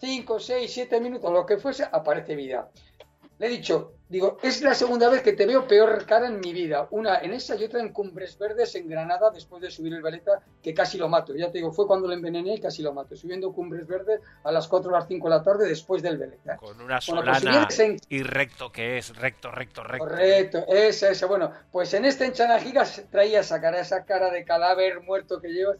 5, 0.00 0.40
6, 0.40 0.72
7 0.72 1.00
minutos, 1.00 1.32
lo 1.32 1.44
que 1.46 1.58
fuese, 1.58 1.84
aparece 1.84 2.34
vida. 2.36 2.70
Le 3.38 3.46
he 3.46 3.50
dicho, 3.50 3.94
Digo, 4.08 4.38
es 4.42 4.62
la 4.62 4.74
segunda 4.74 5.10
vez 5.10 5.20
que 5.20 5.34
te 5.34 5.44
veo 5.44 5.68
peor 5.68 6.06
cara 6.06 6.28
en 6.28 6.40
mi 6.40 6.54
vida. 6.54 6.88
Una 6.92 7.18
en 7.18 7.34
esa 7.34 7.56
y 7.56 7.64
otra 7.64 7.80
en 7.80 7.92
Cumbres 7.92 8.38
Verdes, 8.38 8.74
en 8.74 8.88
Granada, 8.88 9.30
después 9.30 9.60
de 9.60 9.70
subir 9.70 9.92
el 9.92 10.00
Veleta, 10.00 10.40
que 10.62 10.72
casi 10.72 10.96
lo 10.96 11.10
mato. 11.10 11.34
Ya 11.34 11.50
te 11.50 11.58
digo, 11.58 11.72
fue 11.72 11.86
cuando 11.86 12.08
lo 12.08 12.14
envenené 12.14 12.54
y 12.54 12.60
casi 12.60 12.82
lo 12.82 12.94
mato. 12.94 13.14
Subiendo 13.16 13.52
Cumbres 13.52 13.86
Verdes 13.86 14.22
a 14.44 14.50
las 14.50 14.66
4 14.66 14.88
o 14.88 14.92
las 14.92 15.06
5 15.06 15.28
de 15.28 15.34
la 15.34 15.42
tarde 15.42 15.68
después 15.68 16.02
del 16.02 16.16
Veleta. 16.16 16.56
Con 16.56 16.80
una 16.80 16.96
pues 16.96 17.04
solana 17.04 17.68
y 18.08 18.22
recto 18.22 18.72
que 18.72 18.96
es, 18.96 19.14
recto, 19.14 19.50
recto, 19.50 19.84
recto. 19.84 20.06
Correcto, 20.06 20.64
esa, 20.66 21.10
esa. 21.10 21.26
Bueno, 21.26 21.52
pues 21.70 21.92
en 21.92 22.06
este 22.06 22.32
Chanajigas 22.32 23.04
traía 23.10 23.40
esa 23.40 23.60
cara, 23.60 23.78
esa 23.78 24.06
cara 24.06 24.30
de 24.30 24.42
cadáver 24.46 25.02
muerto 25.02 25.38
que 25.38 25.48
llevo. 25.48 25.74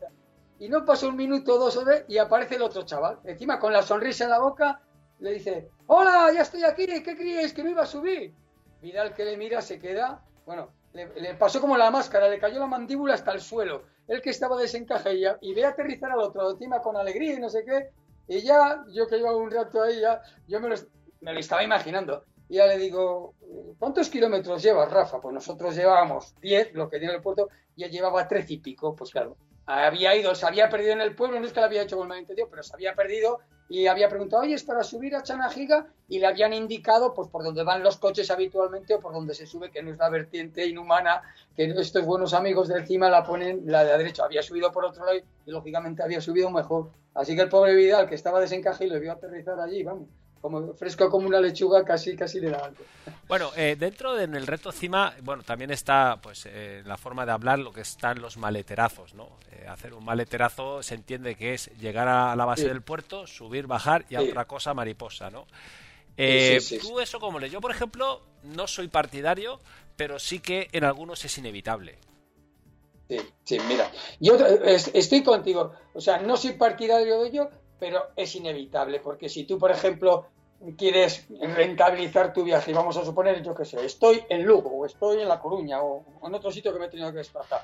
Y 0.59 0.69
no 0.69 0.85
pasó 0.85 1.09
un 1.09 1.17
minuto 1.17 1.55
o 1.55 1.59
dos 1.59 1.79
y 2.09 2.19
aparece 2.19 2.57
el 2.57 2.63
otro 2.63 2.83
chaval. 2.83 3.21
Encima 3.25 3.59
con 3.59 3.73
la 3.73 3.83
sonrisa 3.83 4.25
en 4.25 4.31
la 4.31 4.41
boca 4.41 4.81
le 5.21 5.33
dice, 5.33 5.71
hola, 5.87 6.31
ya 6.33 6.43
estoy 6.43 6.65
aquí, 6.65 6.87
¿qué 6.87 7.17
creéis 7.17 7.53
que 7.53 7.63
me 7.63 7.71
iba 7.71 7.83
a 7.83 7.87
subir? 7.87 8.35
Vidal 8.81 9.15
que 9.15 9.25
le 9.25 9.37
mira 9.37 9.61
se 9.61 9.79
queda, 9.79 10.23
bueno, 10.47 10.71
le, 10.93 11.35
pasó 11.35 11.61
como 11.61 11.77
la 11.77 11.91
máscara, 11.91 12.29
le 12.29 12.39
cayó 12.39 12.59
la 12.59 12.67
mandíbula 12.67 13.15
hasta 13.15 13.33
el 13.33 13.41
suelo. 13.41 13.85
El 14.07 14.23
que 14.23 14.31
estaba 14.31 14.57
desencaje 14.57 15.15
y, 15.15 15.25
y 15.43 15.55
ve 15.55 15.65
aterrizar 15.65 16.11
al 16.11 16.21
otro 16.21 16.51
encima 16.51 16.81
con 16.81 16.97
alegría 16.97 17.35
y 17.35 17.41
no 17.41 17.49
sé 17.49 17.65
qué. 17.65 17.91
Y 18.29 18.41
ya, 18.43 18.85
yo 18.91 19.07
que 19.07 19.17
llevaba 19.17 19.37
un 19.37 19.51
rato 19.51 19.83
ahí, 19.83 20.01
ya, 20.01 20.21
yo 20.47 20.61
me 20.61 20.69
lo, 20.69 20.77
me 21.21 21.33
lo 21.33 21.41
estaba 21.41 21.63
imaginando. 21.63 22.25
Y 22.49 22.57
ya 22.57 22.67
le 22.67 22.79
digo, 22.79 23.35
¿cuántos 23.79 24.09
kilómetros 24.09 24.63
llevas, 24.63 24.91
Rafa? 24.91 25.21
Pues 25.21 25.35
nosotros 25.35 25.77
llevábamos 25.77 26.35
10, 26.41 26.75
lo 26.75 26.89
que 26.89 26.99
tiene 26.99 27.15
el 27.15 27.23
puerto, 27.23 27.49
y 27.77 27.85
él 27.85 27.91
llevaba 27.91 28.27
13 28.27 28.55
y 28.55 28.59
pico. 28.59 28.97
Pues 28.97 29.11
claro, 29.11 29.37
había 29.69 30.17
ido, 30.17 30.35
se 30.35 30.47
había 30.47 30.71
perdido 30.71 30.93
en 30.93 31.03
el 31.03 31.15
pueblo, 31.15 31.39
no 31.39 31.47
es 31.47 31.53
que 31.53 31.61
lo 31.61 31.67
había 31.67 31.83
hecho 31.83 31.99
con 31.99 32.09
mal 32.09 32.19
entendido, 32.19 32.49
pero 32.49 32.63
se 32.63 32.75
había 32.75 32.95
perdido 32.95 33.41
y 33.69 33.87
había 33.87 34.09
preguntado, 34.09 34.43
oye, 34.43 34.55
es 34.55 34.65
para 34.65 34.83
subir 34.83 35.15
a 35.15 35.23
Chanajiga 35.23 35.89
y 36.09 36.19
le 36.19 36.27
habían 36.27 36.55
indicado 36.55 37.13
pues 37.13 37.29
por 37.29 37.45
donde 37.45 37.63
van 37.65 37.83
los 37.83 37.99
coches 37.99 38.31
habitualmente 38.31 38.95
o 38.95 39.01
por 39.01 39.13
donde 39.13 39.35
se 39.35 39.47
sube, 39.47 39.71
que 39.71 39.83
no 39.83 39.91
es 39.91 39.99
la 39.99 40.09
vertiente 40.09 40.67
inhumana, 40.67 41.23
que 41.55 41.65
estos 41.65 42.05
buenos 42.07 42.33
amigos 42.33 42.69
de 42.69 42.79
encima 42.79 43.11
la 43.11 43.25
ponen 43.25 43.63
la 43.67 43.85
de 43.85 43.91
la 43.91 43.99
derecha. 43.99 44.25
Había 44.25 44.43
subido 44.43 44.73
por 44.73 44.87
otro 44.87 45.05
lado 45.05 45.19
y 45.19 45.51
lógicamente 45.51 46.03
había 46.03 46.23
subido 46.23 46.51
mejor. 46.51 46.91
Así 47.15 47.37
que 47.37 47.43
el 47.43 47.51
pobre 47.51 47.75
Vidal, 47.75 48.09
que 48.09 48.15
estaba 48.15 48.41
desencajado 48.41 48.85
y 48.85 48.89
lo 48.89 49.01
vio 49.01 49.13
aterrizar 49.13 49.61
allí, 49.61 49.83
vamos, 49.83 50.09
como 50.41 50.75
fresco 50.75 51.09
como 51.11 51.27
una 51.27 51.41
lechuga, 51.41 51.85
casi 51.85 52.17
casi 52.17 52.41
le 52.41 52.51
da 52.51 52.59
algo. 52.59 52.85
Bueno, 53.27 53.51
eh, 53.57 53.77
dentro 53.79 54.15
del 54.15 54.47
reto 54.47 54.73
CIMA, 54.73 55.15
bueno, 55.23 55.43
también 55.43 55.71
está 55.71 56.19
pues 56.23 56.47
eh, 56.47 56.83
la 56.85 56.97
forma 56.97 57.27
de 57.27 57.33
hablar 57.33 57.59
lo 57.59 57.73
que 57.73 57.83
están 57.83 58.21
los 58.21 58.37
maleterazos, 58.37 59.15
¿no? 59.15 59.29
Eh, 59.53 59.67
hacer 59.69 59.95
un 59.95 60.05
maleterazo 60.05 60.83
se 60.83 60.95
entiende 60.95 61.35
que 61.35 61.55
es 61.55 61.71
llegar 61.79 62.09
a 62.09 62.35
la 62.37 62.45
base 62.45 62.69
del 62.69 62.83
puerto, 62.83 63.27
subir, 63.27 63.67
bajar 63.67 64.05
y 64.09 64.15
a 64.15 64.23
otra 64.23 64.47
cosa 64.47 64.75
mariposa, 64.75 65.31
¿no? 65.31 65.47
tú 66.17 66.99
eso 66.99 67.21
como 67.21 67.39
le, 67.39 67.49
yo 67.49 67.61
por 67.61 67.71
ejemplo 67.71 68.23
no 68.43 68.67
soy 68.67 68.89
partidario, 68.89 69.61
pero 69.95 70.19
sí 70.19 70.41
que 70.41 70.69
en 70.73 70.83
algunos 70.83 71.25
es 71.25 71.39
inevitable. 71.39 71.99
Sí, 73.09 73.19
sí, 73.45 73.59
mira, 73.69 73.91
yo 74.21 74.37
estoy 74.95 75.23
contigo, 75.23 75.73
o 75.95 76.01
sea, 76.01 76.19
no 76.19 76.37
soy 76.37 76.53
partidario 76.53 77.21
de 77.21 77.29
ello, 77.29 77.51
pero 77.79 78.03
es 78.17 78.35
inevitable, 78.35 79.01
porque 79.01 79.29
si 79.29 79.45
tú, 79.45 79.59
por 79.59 79.71
ejemplo, 79.71 80.27
quieres 80.77 81.27
rentabilizar 81.41 82.33
tu 82.33 82.43
viaje, 82.45 82.71
y 82.71 82.75
vamos 82.75 82.97
a 82.97 83.05
suponer, 83.05 83.43
yo 83.43 83.55
qué 83.55 83.65
sé, 83.65 83.85
estoy 83.85 84.23
en 84.29 84.45
Lugo, 84.45 84.71
o 84.71 84.87
estoy 84.87 85.21
en 85.21 85.29
La 85.29 85.41
Coruña, 85.41 85.83
o 85.83 86.05
en 86.27 86.35
otro 86.35 86.51
sitio 86.51 86.73
que 86.73 86.79
me 86.79 86.87
he 86.87 86.91
tenido 86.91 87.11
que 87.13 87.19
desplazar, 87.19 87.63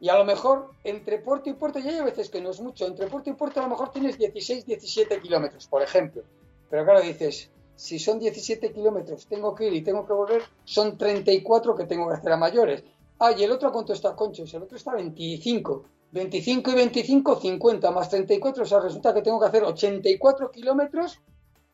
y 0.00 0.08
a 0.08 0.18
lo 0.18 0.24
mejor 0.24 0.70
entre 0.82 1.18
puerto 1.18 1.48
y 1.48 1.54
puerto, 1.54 1.78
ya 1.78 1.90
hay 1.90 2.02
veces 2.02 2.28
que 2.28 2.40
no 2.40 2.50
es 2.50 2.60
mucho, 2.60 2.86
entre 2.86 3.06
puerto 3.06 3.30
y 3.30 3.34
puerto 3.34 3.60
a 3.60 3.62
lo 3.62 3.70
mejor 3.70 3.90
tienes 3.90 4.18
16, 4.18 4.66
17 4.66 5.20
kilómetros, 5.20 5.66
por 5.68 5.82
ejemplo, 5.82 6.22
pero 6.68 6.84
claro, 6.84 7.00
dices, 7.00 7.50
si 7.76 7.98
son 7.98 8.18
17 8.18 8.72
kilómetros, 8.72 9.26
tengo 9.26 9.54
que 9.54 9.66
ir 9.66 9.74
y 9.74 9.82
tengo 9.82 10.06
que 10.06 10.12
volver, 10.12 10.42
son 10.64 10.96
34 10.96 11.74
que 11.74 11.84
tengo 11.84 12.08
que 12.08 12.14
hacer 12.14 12.32
a 12.32 12.36
mayores. 12.36 12.84
Ah, 13.18 13.32
y 13.32 13.42
el 13.44 13.52
otro, 13.52 13.72
¿cuánto 13.72 13.92
está, 13.92 14.14
Conchos? 14.14 14.52
El 14.54 14.62
otro 14.62 14.76
está 14.76 14.92
25. 14.92 15.84
25 16.14 16.70
y 16.70 16.74
25, 16.76 17.40
50 17.40 17.90
más 17.90 18.08
34, 18.08 18.62
o 18.62 18.66
sea, 18.66 18.78
resulta 18.78 19.12
que 19.12 19.20
tengo 19.20 19.40
que 19.40 19.46
hacer 19.46 19.64
84 19.64 20.52
kilómetros, 20.52 21.20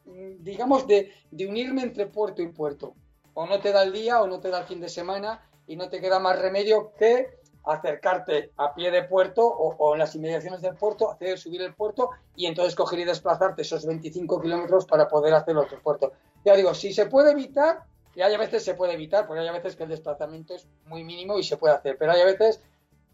mm, 0.07 0.43
digamos, 0.43 0.87
de, 0.87 1.13
unirme 1.31 1.83
entre 1.83 2.07
puerto 2.07 2.41
y 2.41 2.49
puerto. 2.49 2.95
O 3.35 3.47
no 3.47 3.61
te 3.61 3.71
da 3.71 3.83
el 3.83 3.93
día 3.93 4.23
o 4.23 4.27
no 4.27 4.41
te 4.41 4.49
da 4.49 4.61
el 4.61 4.65
fin 4.65 4.81
de 4.81 4.89
semana 4.89 5.47
y 5.67 5.77
no 5.77 5.91
te 5.91 6.01
queda 6.01 6.19
más 6.19 6.39
remedio 6.39 6.95
que 6.99 7.39
acercarte 7.65 8.53
a 8.57 8.75
pie 8.75 8.91
de 8.91 9.05
puerto 9.05 9.47
o, 9.47 9.93
en 9.93 9.99
las 9.99 10.15
inmediaciones 10.15 10.63
del 10.63 10.75
puerto, 10.75 11.11
hacer 11.11 11.39
subir 11.39 11.61
el 11.61 11.75
puerto 11.75 12.09
y 12.35 12.47
entonces 12.47 12.75
coger 12.75 13.01
y 13.01 13.05
desplazarte 13.05 13.61
esos 13.61 13.85
25 13.85 14.41
kilómetros 14.41 14.87
para 14.87 15.07
poder 15.07 15.35
hacer 15.35 15.55
otro 15.59 15.83
puerto. 15.83 16.13
Ya 16.47 16.57
digo, 16.57 16.73
si 16.73 16.95
se 16.95 17.05
puede 17.05 17.33
evitar, 17.33 17.85
y 18.15 18.23
hay 18.23 18.33
a 18.33 18.39
veces 18.39 18.65
se 18.65 18.73
puede 18.73 18.95
evitar, 18.95 19.27
porque 19.27 19.43
hay 19.43 19.49
a 19.49 19.53
veces 19.53 19.77
que 19.77 19.83
el 19.83 19.91
desplazamiento 19.91 20.55
es 20.55 20.67
muy 20.87 21.05
mínimo 21.05 21.39
y 21.39 21.43
se 21.43 21.59
puede 21.59 21.75
hacer, 21.75 21.99
pero 21.99 22.13
hay 22.13 22.23
a 22.23 22.25
veces 22.25 22.63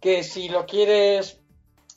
que 0.00 0.22
si 0.22 0.48
lo 0.48 0.66
quieres 0.66 1.40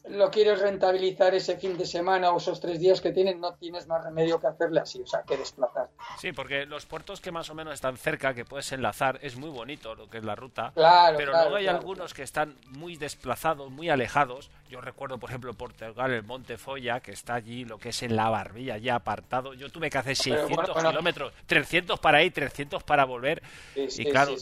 lo 0.08 0.32
quieres 0.32 0.60
rentabilizar 0.60 1.36
ese 1.36 1.58
fin 1.58 1.78
de 1.78 1.86
semana 1.86 2.32
o 2.32 2.38
esos 2.38 2.60
tres 2.60 2.80
días 2.80 3.02
que 3.02 3.12
tienen, 3.12 3.40
no 3.40 3.54
tienes 3.56 3.88
más 3.88 4.04
remedio 4.04 4.40
que 4.40 4.48
hacerle 4.48 4.80
así, 4.80 5.02
o 5.02 5.08
sea, 5.08 5.24
que 5.24 5.38
desplazar. 5.38 5.90
Sí, 6.18 6.32
porque 6.32 6.66
los 6.66 6.86
puertos 6.86 7.22
que 7.22 7.32
más 7.32 7.50
o 7.50 7.56
menos 7.56 7.74
están 7.74 7.98
cerca, 7.98 8.34
que 8.34 8.46
puedes 8.46 8.72
enlazar, 8.72 9.20
es 9.22 9.36
muy 9.36 9.50
bonito 9.50 9.96
lo 9.96 10.10
que 10.10 10.18
es 10.18 10.24
la 10.24 10.36
ruta, 10.36 10.72
claro, 10.74 11.18
pero 11.18 11.34
luego 11.34 11.56
hay 11.56 11.68
algunos 11.68 12.14
que 12.14 12.24
están 12.24 12.56
muy 12.66 12.96
desplazados, 12.96 13.70
muy 13.70 13.90
alejados. 13.90 14.50
Yo 14.70 14.82
recuerdo, 14.82 15.18
por 15.18 15.32
ejemplo, 15.32 15.52
Portugal, 15.56 16.12
el 16.12 16.22
Monte 16.22 16.58
Folla, 16.58 17.00
que 17.00 17.12
está 17.12 17.34
allí, 17.34 17.66
lo 17.66 17.80
que 17.80 17.90
es 17.90 18.04
en 18.04 18.16
la 18.16 18.30
barbilla, 18.30 18.78
ya 18.78 18.96
apartado. 18.96 19.56
Yo 19.56 19.70
tuve 19.70 19.90
que 19.90 19.98
hacer 19.98 20.16
600 20.16 20.78
kilómetros, 20.78 21.34
300 21.48 22.00
para 22.00 22.24
ir, 22.24 22.32
300 22.32 22.84
para 22.84 23.04
volver. 23.06 23.42
y 23.76 24.06
claro, 24.06 24.36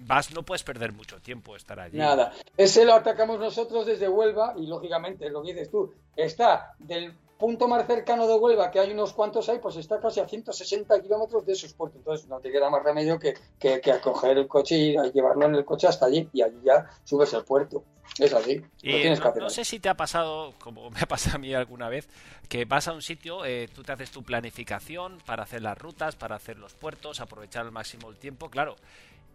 vas, 0.00 0.32
no 0.32 0.42
puedes 0.42 0.64
perder 0.64 0.92
mucho 0.92 1.20
tiempo 1.20 1.54
estar 1.54 1.78
allí. 1.78 1.98
Nada, 1.98 2.32
ese 2.56 2.84
lo 2.84 2.94
atacamos 2.94 3.38
nosotros 3.38 3.86
desde 3.86 4.08
Huelva 4.08 4.54
y 4.56 4.66
lógicamente 4.66 5.30
lo 5.30 5.40
que 5.42 5.52
dices 5.52 5.70
tú, 5.70 5.94
está 6.16 6.74
del 6.80 7.14
punto 7.40 7.66
más 7.66 7.86
cercano 7.86 8.28
de 8.28 8.34
Huelva, 8.34 8.70
que 8.70 8.78
hay 8.78 8.92
unos 8.92 9.12
cuantos 9.14 9.48
ahí, 9.48 9.58
pues 9.58 9.76
está 9.76 9.98
casi 9.98 10.20
a 10.20 10.28
160 10.28 11.00
kilómetros 11.02 11.44
de 11.44 11.54
esos 11.54 11.72
puertos. 11.72 11.98
Entonces 11.98 12.28
no 12.28 12.38
te 12.38 12.52
queda 12.52 12.70
más 12.70 12.84
remedio 12.84 13.18
que, 13.18 13.34
que, 13.58 13.80
que 13.80 13.90
acoger 13.90 14.38
el 14.38 14.46
coche 14.46 14.76
y 14.76 14.96
llevarlo 15.12 15.46
en 15.46 15.56
el 15.56 15.64
coche 15.64 15.88
hasta 15.88 16.06
allí 16.06 16.28
y 16.32 16.42
allí 16.42 16.60
ya 16.62 16.88
subes 17.02 17.34
al 17.34 17.44
puerto. 17.44 17.82
Es 18.18 18.34
así. 18.34 18.60
no, 19.38 19.50
sé 19.50 19.64
si 19.64 19.80
te 19.80 19.88
ha 19.88 19.96
pasado, 19.96 20.52
como 20.58 20.90
me 20.90 21.00
ha 21.00 21.06
pasado 21.06 21.36
a 21.36 21.38
mí 21.38 21.54
alguna 21.54 21.88
vez, 21.88 22.08
que 22.48 22.64
vas 22.64 22.88
a 22.88 22.92
un 22.92 23.02
sitio, 23.02 23.44
eh, 23.44 23.68
tú 23.72 23.82
te 23.82 23.92
haces 23.92 24.10
tu 24.10 24.22
planificación 24.22 25.18
para 25.24 25.44
hacer 25.44 25.62
las 25.62 25.78
rutas, 25.78 26.16
para 26.16 26.36
hacer 26.36 26.58
los 26.58 26.74
puertos, 26.74 27.20
aprovechar 27.20 27.64
al 27.64 27.72
máximo 27.72 28.10
el 28.10 28.18
tiempo. 28.18 28.50
Claro, 28.50 28.76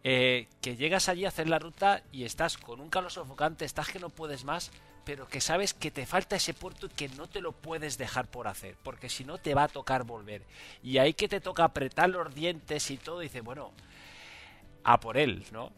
eh, 0.03 0.47
que 0.61 0.75
llegas 0.75 1.09
allí 1.09 1.25
a 1.25 1.29
hacer 1.29 1.49
la 1.49 1.57
ruta 1.57 2.03
y 2.11 2.25
estás 2.25 2.57
con 2.57 2.79
un 2.79 2.89
calor 2.89 3.11
sofocante, 3.11 3.65
estás 3.65 3.89
que 3.89 3.99
no 3.99 4.09
puedes 4.09 4.43
más, 4.43 4.71
pero 5.05 5.27
que 5.27 5.39
sabes 5.39 5.73
que 5.73 5.91
te 5.91 6.05
falta 6.05 6.35
ese 6.35 6.53
puerto 6.53 6.87
y 6.87 6.89
que 6.89 7.07
no 7.09 7.27
te 7.27 7.39
lo 7.39 7.51
puedes 7.51 7.97
dejar 7.97 8.27
por 8.27 8.47
hacer, 8.47 8.75
porque 8.83 9.07
si 9.07 9.23
no 9.23 9.37
te 9.37 9.53
va 9.53 9.63
a 9.63 9.67
tocar 9.67 10.03
volver. 10.03 10.41
Y 10.83 10.97
ahí 10.97 11.13
que 11.13 11.27
te 11.27 11.39
toca 11.39 11.63
apretar 11.63 12.09
los 12.09 12.33
dientes 12.33 12.89
y 12.89 12.97
todo, 12.97 13.19
dice, 13.19 13.41
bueno, 13.41 13.71
a 14.83 14.99
por 14.99 15.17
él, 15.17 15.45
¿no? 15.51 15.71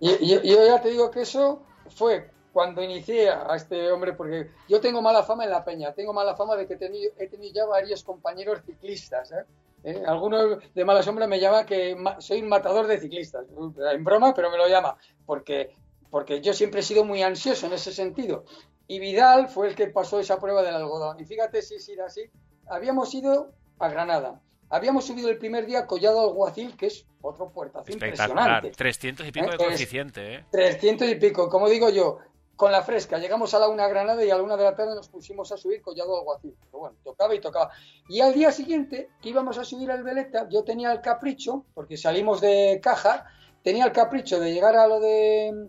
Y, 0.00 0.28
yo 0.28 0.66
ya 0.66 0.80
te 0.80 0.90
digo 0.90 1.10
que 1.10 1.22
eso 1.22 1.62
fue 1.96 2.30
cuando 2.52 2.82
inicié 2.82 3.30
a 3.30 3.54
este 3.56 3.90
hombre, 3.90 4.12
porque 4.12 4.50
yo 4.68 4.80
tengo 4.80 5.02
mala 5.02 5.22
fama 5.22 5.44
en 5.44 5.50
la 5.50 5.64
peña, 5.64 5.92
tengo 5.92 6.12
mala 6.12 6.36
fama 6.36 6.56
de 6.56 6.66
que 6.66 6.74
he 6.74 6.78
tenido, 6.78 7.12
he 7.18 7.26
tenido 7.26 7.52
ya 7.52 7.66
varios 7.66 8.02
compañeros 8.04 8.60
ciclistas, 8.64 9.32
¿eh? 9.32 9.44
¿Eh? 9.84 10.02
Algunos 10.06 10.58
de 10.74 10.84
mala 10.84 11.02
sombra 11.02 11.26
me 11.26 11.38
llama 11.38 11.64
que 11.64 11.96
soy 12.18 12.42
un 12.42 12.48
matador 12.48 12.86
de 12.86 12.98
ciclistas, 12.98 13.46
en 13.92 14.04
broma, 14.04 14.34
pero 14.34 14.50
me 14.50 14.56
lo 14.56 14.66
llama, 14.66 14.96
porque 15.24 15.76
porque 16.10 16.40
yo 16.40 16.52
siempre 16.52 16.80
he 16.80 16.82
sido 16.82 17.04
muy 17.04 17.22
ansioso 17.22 17.66
en 17.66 17.72
ese 17.72 17.92
sentido. 17.92 18.44
Y 18.86 18.98
Vidal 18.98 19.48
fue 19.48 19.68
el 19.68 19.74
que 19.74 19.88
pasó 19.88 20.18
esa 20.18 20.38
prueba 20.38 20.62
del 20.62 20.74
algodón. 20.74 21.20
Y 21.20 21.24
fíjate 21.24 21.62
si 21.62 21.74
es 21.74 21.90
así. 22.00 22.22
Habíamos 22.68 23.12
ido 23.14 23.52
a 23.78 23.88
Granada. 23.88 24.40
Habíamos 24.70 25.06
subido 25.06 25.30
el 25.30 25.38
primer 25.38 25.66
día 25.66 25.86
Collado 25.86 26.20
Alguacil, 26.20 26.76
que 26.76 26.86
es 26.86 27.06
otro 27.22 27.50
puertazo 27.50 27.90
impresionante. 27.90 28.70
300 28.70 29.26
y 29.26 29.32
pico 29.32 29.50
de 29.50 29.56
coeficiente, 29.56 30.34
¿eh? 30.34 30.44
300 30.50 31.08
y 31.08 31.14
pico. 31.14 31.48
Como 31.48 31.68
digo 31.68 31.88
yo, 31.88 32.18
con 32.58 32.72
la 32.72 32.82
fresca. 32.82 33.18
Llegamos 33.18 33.54
a 33.54 33.60
la 33.60 33.68
una 33.68 33.88
Granada 33.88 34.22
y 34.24 34.30
a 34.30 34.36
la 34.36 34.42
una 34.42 34.56
de 34.56 34.64
la 34.64 34.74
tarde 34.74 34.94
nos 34.94 35.08
pusimos 35.08 35.52
a 35.52 35.56
subir 35.56 35.80
Collado 35.80 36.18
Alguacil. 36.18 36.54
Pero 36.58 36.78
bueno, 36.80 36.96
tocaba 37.04 37.34
y 37.34 37.40
tocaba. 37.40 37.70
Y 38.08 38.20
al 38.20 38.34
día 38.34 38.50
siguiente, 38.52 39.10
que 39.22 39.28
íbamos 39.28 39.58
a 39.58 39.64
subir 39.64 39.90
al 39.90 40.02
Veleta, 40.02 40.48
yo 40.50 40.64
tenía 40.64 40.92
el 40.92 41.00
capricho, 41.00 41.64
porque 41.72 41.96
salimos 41.96 42.40
de 42.40 42.80
caja, 42.82 43.26
tenía 43.62 43.84
el 43.84 43.92
capricho 43.92 44.40
de 44.40 44.52
llegar 44.52 44.76
a 44.76 44.88
lo 44.88 44.98
de 44.98 45.68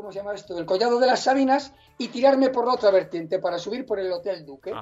¿cómo 0.00 0.12
se 0.12 0.18
llama 0.18 0.34
esto? 0.34 0.54
Del 0.54 0.64
Collado 0.64 0.98
de 0.98 1.06
las 1.06 1.24
Sabinas 1.24 1.74
y 1.98 2.08
tirarme 2.08 2.48
por 2.48 2.66
la 2.66 2.72
otra 2.72 2.90
vertiente 2.90 3.38
para 3.38 3.58
subir 3.58 3.84
por 3.84 4.00
el 4.00 4.10
Hotel 4.10 4.46
Duque, 4.46 4.72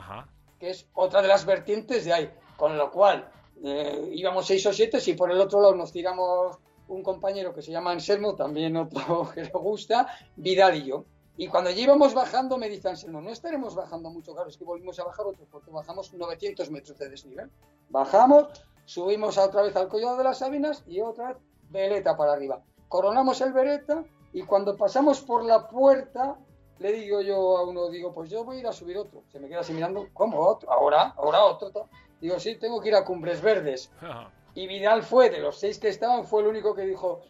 que 0.61 0.71
es 0.71 0.87
otra 0.95 1.21
de 1.21 1.27
las 1.27 1.45
vertientes 1.45 2.05
de 2.05 2.13
ahí. 2.13 2.31
Con 2.57 2.79
lo 2.79 2.89
cual, 2.93 3.29
eh, 3.65 4.11
íbamos 4.13 4.47
seis 4.47 4.65
o 4.67 4.73
siete, 4.73 4.99
y 5.05 5.15
por 5.15 5.33
el 5.33 5.41
otro 5.41 5.61
lado 5.61 5.75
nos 5.75 5.91
tiramos 5.91 6.59
un 6.87 7.03
compañero 7.03 7.53
que 7.53 7.63
se 7.63 7.73
llama 7.73 7.91
Anselmo, 7.91 8.37
también 8.37 8.77
otro 8.77 9.29
que 9.35 9.43
le 9.43 9.51
gusta, 9.51 10.07
Vidal 10.37 10.77
y 10.77 10.85
yo. 10.85 11.05
Y 11.37 11.49
cuando 11.49 11.71
ya 11.71 11.83
íbamos 11.83 12.15
bajando, 12.15 12.57
me 12.57 12.69
dice 12.69 12.89
Anselmo, 12.89 13.21
no 13.21 13.31
estaremos 13.31 13.75
bajando 13.75 14.11
mucho, 14.11 14.35
claro, 14.35 14.49
es 14.49 14.57
que 14.57 14.65
volvimos 14.65 15.01
a 15.01 15.05
bajar 15.05 15.27
otro, 15.27 15.47
porque 15.51 15.73
bajamos 15.73 16.15
900 16.15 16.71
metros 16.71 16.97
de 16.97 17.09
desnivel. 17.09 17.51
Bajamos, 17.89 18.47
subimos 18.85 19.37
otra 19.37 19.63
vez 19.63 19.75
al 19.75 19.89
collado 19.89 20.17
de 20.17 20.23
las 20.23 20.39
Sabinas 20.39 20.85
y 20.87 21.01
otra 21.01 21.33
vez 21.33 21.39
veleta 21.71 22.17
para 22.17 22.35
arriba. 22.35 22.63
Coronamos 22.89 23.41
el 23.41 23.53
veleta 23.53 24.05
y 24.33 24.43
cuando 24.43 24.77
pasamos 24.77 25.21
por 25.21 25.45
la 25.45 25.69
puerta, 25.69 26.37
le 26.79 26.93
digo 26.93 27.21
yo 27.21 27.59
a 27.59 27.69
uno, 27.69 27.89
digo, 27.89 28.13
pues 28.15 28.31
yo 28.31 28.45
voy 28.45 28.57
a 28.57 28.61
ir 28.61 28.67
a 28.67 28.73
subir 28.73 28.99
otro. 28.99 29.23
Se 29.33 29.41
me 29.41 29.49
queda 29.49 29.61
así 29.61 29.73
mirando, 29.73 30.09
¿cómo 30.13 30.41
otro? 30.41 30.71
Ahora, 30.71 31.15
ahora 31.17 31.45
otro. 31.45 31.89
Digo, 32.21 32.39
sí, 32.39 32.57
tengo 32.57 32.81
que 32.81 32.89
ir 32.89 32.95
a 32.95 33.05
Cumbres 33.05 33.41
Verdes. 33.43 33.91
Y 34.55 34.67
Vidal 34.67 35.03
fue, 35.03 35.31
de 35.31 35.41
los 35.41 35.59
seis 35.59 35.79
que 35.79 35.89
estaban, 35.89 36.25
fue 36.25 36.43
el 36.43 36.49
único 36.49 36.75
que 36.75 36.83
dijo, 36.83 37.23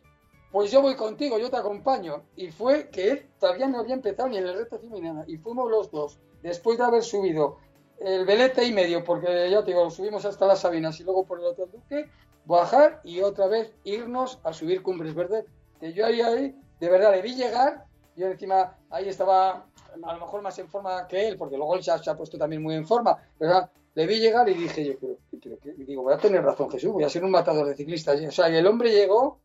pues 0.51 0.71
yo 0.71 0.81
voy 0.81 0.97
contigo, 0.97 1.39
yo 1.39 1.51
te 1.51 1.57
acompaño. 1.57 2.23
Y 2.37 2.51
fue 2.51 2.89
que 2.89 3.11
él 3.11 3.27
todavía 3.39 3.69
no 3.69 3.81
había 3.81 3.95
empezado 3.95 4.29
ni 4.29 4.39
en 4.39 4.47
el 4.47 4.55
reto 4.55 4.81
ni 4.83 5.01
nada. 5.01 5.25
Y 5.27 5.37
fuimos 5.37 5.71
los 5.71 5.91
dos, 5.91 6.19
después 6.43 6.79
de 6.79 6.85
haber 6.85 7.03
subido 7.03 7.59
el 8.01 8.25
velete 8.25 8.65
y 8.65 8.73
medio, 8.73 9.03
porque 9.05 9.51
ya 9.51 9.65
te 9.65 9.73
digo, 9.73 9.91
subimos 9.91 10.25
hasta 10.25 10.47
las 10.47 10.61
Sabinas 10.61 11.01
y 11.01 11.05
luego 11.05 11.25
por 11.25 11.41
el 11.41 11.47
Hotel 11.47 11.71
Duque, 11.71 12.09
bajar 12.45 13.01
y 13.03 13.21
otra 13.21 13.47
vez 13.49 13.75
irnos 13.85 14.39
a 14.45 14.53
subir 14.53 14.83
Cumbres 14.83 15.15
Verdes. 15.15 15.47
Que 15.81 15.93
yo 15.93 16.07
ahí, 16.07 16.21
ahí, 16.21 16.57
de 16.81 16.89
verdad, 16.89 17.12
le 17.12 17.22
vi 17.22 17.35
llegar, 17.35 17.85
yo 18.16 18.26
encima 18.26 18.76
ahí 18.91 19.09
estaba 19.09 19.64
a 20.03 20.12
lo 20.12 20.20
mejor 20.20 20.43
más 20.43 20.59
en 20.59 20.68
forma 20.68 21.07
que 21.07 21.29
él, 21.29 21.37
porque 21.37 21.57
luego 21.57 21.74
él 21.76 21.83
se 21.83 21.91
ha, 21.91 22.16
puesto 22.16 22.39
también 22.39 22.62
muy 22.62 22.74
en 22.74 22.87
forma, 22.87 23.16
¿verdad? 23.39 23.70
Le 23.95 24.07
vi 24.07 24.20
llegar 24.20 24.49
y 24.49 24.55
dije 24.55 24.85
yo, 24.85 24.95
pero, 25.01 25.57
digo, 25.76 26.03
voy 26.03 26.14
a 26.14 26.18
tener 26.18 26.43
razón 26.43 26.70
Jesús, 26.70 26.93
voy 26.93 27.05
a 27.05 27.09
ser 27.09 27.24
un 27.24 27.31
matador 27.31 27.66
de 27.66 27.74
ciclistas. 27.74 28.20
O 28.20 28.31
sea, 28.31 28.49
y 28.49 28.57
el 28.57 28.66
hombre 28.66 28.93
llegó 28.93 29.41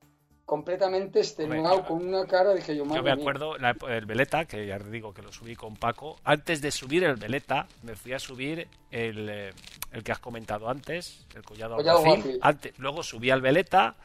completamente 0.45 1.19
extenuado, 1.19 1.85
con 1.85 2.05
una 2.05 2.25
cara, 2.25 2.53
dije 2.53 2.75
yo, 2.75 2.85
Yo 2.85 3.01
me 3.01 3.11
acuerdo 3.11 3.55
el 3.55 4.05
Veleta, 4.05 4.45
que 4.45 4.67
ya 4.67 4.77
digo 4.77 5.13
que 5.13 5.21
lo 5.21 5.31
subí 5.31 5.55
con 5.55 5.75
Paco. 5.75 6.17
Antes 6.23 6.61
de 6.61 6.69
subir 6.69 7.03
el 7.05 7.15
Veleta, 7.15 7.67
me 7.81 7.95
fui 7.95 8.13
a 8.13 8.19
subir 8.19 8.67
el, 8.91 9.29
eh, 9.29 9.53
el 9.91 10.03
que 10.03 10.11
has 10.11 10.19
comentado 10.19 10.69
antes, 10.69 11.25
el 11.33 11.43
Collado, 11.43 11.77
Collado 11.77 12.03
Antes, 12.41 12.77
luego 12.77 13.03
subí 13.03 13.31
al 13.31 13.41
Veleta, 13.41 13.95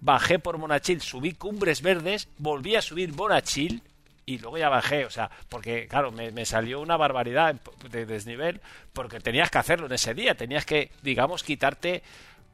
bajé 0.00 0.38
por 0.38 0.58
Monachil, 0.58 1.00
subí 1.00 1.32
Cumbres 1.32 1.82
Verdes, 1.82 2.28
volví 2.38 2.76
a 2.76 2.82
subir 2.82 3.14
Monachil 3.14 3.82
y 4.26 4.38
luego 4.38 4.58
ya 4.58 4.68
bajé, 4.68 5.04
o 5.04 5.10
sea, 5.10 5.30
porque 5.48 5.88
claro, 5.88 6.12
me, 6.12 6.44
salió 6.44 6.80
una 6.80 6.96
barbaridad 6.96 7.56
de 7.90 8.06
desnivel 8.06 8.60
porque 8.92 9.20
tenías 9.20 9.50
que 9.50 9.58
hacerlo 9.58 9.86
en 9.86 9.92
ese 9.92 10.14
día, 10.14 10.36
tenías 10.36 10.64
que, 10.64 10.90
digamos, 11.02 11.42
quitarte 11.42 12.02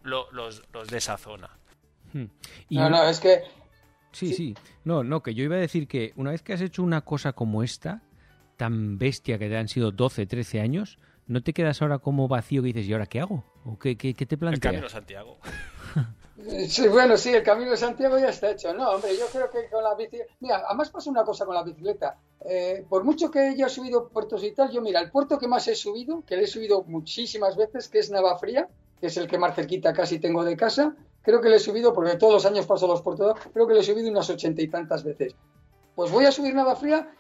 los, 0.03 0.27
los 0.33 0.89
de 0.89 0.99
esa 0.99 1.19
zona. 1.19 1.51
Hmm. 2.13 2.27
no, 2.71 2.91
no, 2.91 3.09
es 3.09 3.21
que... 3.21 3.43
Sí, 4.13 4.33
sí, 4.33 4.55
no, 4.85 5.05
no, 5.05 5.23
que 5.23 5.35
yo 5.35 5.45
iba 5.45 5.57
a 5.57 5.59
decir 5.59 5.87
que 5.87 6.15
una 6.17 6.31
vez 6.31 6.43
que 6.43 6.55
has 6.55 6.63
hecho 6.63 6.83
una 6.83 7.03
cosa 7.03 7.35
como 7.35 7.63
esta, 7.63 8.01
tan 8.57 8.97
bestia 8.97 9.39
que 9.39 9.51
te 9.51 9.59
han 9.59 9.69
sido 9.69 9.93
12, 9.93 10.25
13 10.25 10.61
años, 10.63 10.99
¿no 11.27 11.43
te 11.43 11.53
quedas 11.53 11.83
ahora 11.83 11.99
como 11.99 12.27
vacío 12.27 12.63
que 12.63 12.69
dices, 12.69 12.87
¿y 12.87 12.95
ahora 12.95 13.05
qué 13.05 13.21
hago? 13.21 13.45
¿O 13.65 13.79
qué, 13.79 13.97
qué, 13.97 14.15
te 14.15 14.39
planteas? 14.39 14.65
El 14.65 14.81
camino 14.81 14.89
Santiago. 14.89 15.39
Sí, 16.69 16.87
bueno, 16.89 17.17
sí, 17.17 17.33
el 17.33 17.43
camino 17.43 17.71
de 17.71 17.79
Santiago 17.79 18.19
ya 18.19 18.29
está 18.29 18.51
hecho. 18.51 18.75
No, 18.75 18.91
hombre, 18.91 19.17
yo 19.17 19.25
creo 19.33 19.51
que 19.51 19.71
con 19.71 19.83
la 19.83 19.95
bicicleta. 19.95 20.33
Mira, 20.41 20.63
además 20.67 20.91
pasa 20.91 21.11
una 21.11 21.25
cosa 21.25 21.47
con 21.47 21.55
la 21.55 21.63
bicicleta. 21.63 22.19
Eh, 22.45 22.85
por 22.89 23.05
mucho 23.05 23.31
que 23.31 23.41
haya 23.41 23.69
subido 23.71 24.09
puertos 24.09 24.45
y 24.45 24.53
tal, 24.53 24.71
yo, 24.71 24.83
mira, 24.83 25.01
el 25.01 25.11
puerto 25.11 25.39
que 25.39 25.49
más 25.49 25.67
he 25.69 25.75
subido, 25.75 26.23
que 26.27 26.37
le 26.37 26.45
he 26.45 26.47
subido 26.47 26.85
muchísimas 26.85 27.57
veces, 27.57 27.89
que 27.89 28.01
es 28.01 28.11
Navafría, 28.11 28.69
que 29.01 29.07
es 29.07 29.17
el 29.17 29.27
que 29.27 29.39
más 29.39 29.55
cerquita 29.55 29.95
casi 29.95 30.19
tengo 30.19 30.45
de 30.45 30.57
casa, 30.57 30.95
creo 31.23 31.41
que 31.41 31.49
le 31.49 31.57
he 31.57 31.61
subido, 31.61 31.95
porque 31.95 32.17
todos 32.17 32.35
los 32.35 32.47
años 32.47 32.67
paso 32.67 32.87
los 32.87 33.01
puertos, 33.01 33.39
creo 33.53 33.67
que 33.67 33.75
le 33.75 33.81
he 33.81 33.85
subido 33.85 34.11
unas 34.11 34.29
ochenta 34.29 34.61
y 34.61 34.69
tantas 34.69 35.05
veces. 35.05 35.35
Pues 35.95 36.11
voy 36.11 36.27
a 36.27 36.33
subir 36.33 36.55
Navafría 36.55 37.11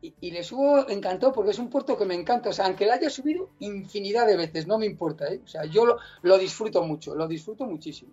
y, 0.00 0.14
y, 0.20 0.30
le 0.30 0.44
subo 0.44 0.88
encantado 0.88 1.32
porque 1.32 1.50
es 1.50 1.58
un 1.58 1.68
puerto 1.68 1.98
que 1.98 2.04
me 2.04 2.14
encanta. 2.14 2.50
O 2.50 2.52
sea, 2.52 2.66
aunque 2.66 2.86
le 2.86 2.92
haya 2.92 3.10
subido 3.10 3.50
infinidad 3.58 4.28
de 4.28 4.36
veces, 4.36 4.68
no 4.68 4.78
me 4.78 4.86
importa. 4.86 5.26
¿eh? 5.26 5.40
O 5.44 5.48
sea, 5.48 5.64
yo 5.64 5.98
lo 6.22 6.38
disfruto 6.38 6.84
mucho, 6.84 7.16
lo 7.16 7.26
disfruto 7.26 7.66
muchísimo. 7.66 8.12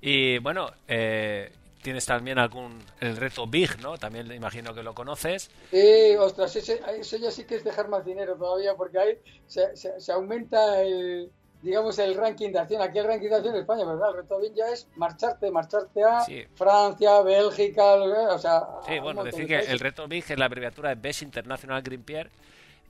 Y 0.00 0.38
bueno, 0.38 0.70
eh, 0.86 1.50
tienes 1.82 2.06
también 2.06 2.38
algún 2.38 2.82
el 3.00 3.16
reto 3.16 3.46
Big, 3.46 3.80
¿no? 3.80 3.98
También 3.98 4.30
imagino 4.32 4.74
que 4.74 4.82
lo 4.82 4.94
conoces. 4.94 5.50
Sí, 5.70 6.14
ostras, 6.18 6.54
ese, 6.56 6.80
ya 7.20 7.30
sí 7.30 7.44
que 7.44 7.56
es 7.56 7.64
dejar 7.64 7.88
más 7.88 8.04
dinero 8.04 8.36
todavía 8.36 8.74
porque 8.74 8.98
ahí 8.98 9.18
se, 9.46 9.76
se, 9.76 10.12
aumenta 10.12 10.82
el 10.82 11.30
digamos 11.62 11.98
el 11.98 12.14
ranking 12.14 12.52
de 12.52 12.60
acción. 12.60 12.82
Aquí 12.82 12.98
el 12.98 13.06
ranking 13.06 13.28
de 13.28 13.34
acción 13.34 13.54
en 13.54 13.60
España, 13.62 13.84
¿verdad? 13.84 14.10
El 14.10 14.16
reto 14.22 14.38
Big 14.38 14.54
ya 14.54 14.68
es 14.68 14.86
marcharte, 14.96 15.50
marcharte 15.50 16.04
a 16.04 16.24
Francia, 16.54 17.20
Bélgica, 17.22 17.94
o 17.94 18.38
sea... 18.38 18.62
Sí, 18.86 18.98
bueno, 19.00 19.24
decir 19.24 19.46
que 19.46 19.58
el 19.58 19.80
reto 19.80 20.06
Big 20.06 20.24
es 20.28 20.38
la 20.38 20.44
abreviatura 20.44 20.90
de 20.90 20.94
Best 20.94 21.22
International 21.22 21.82
Green 21.82 22.02
Pierre 22.02 22.30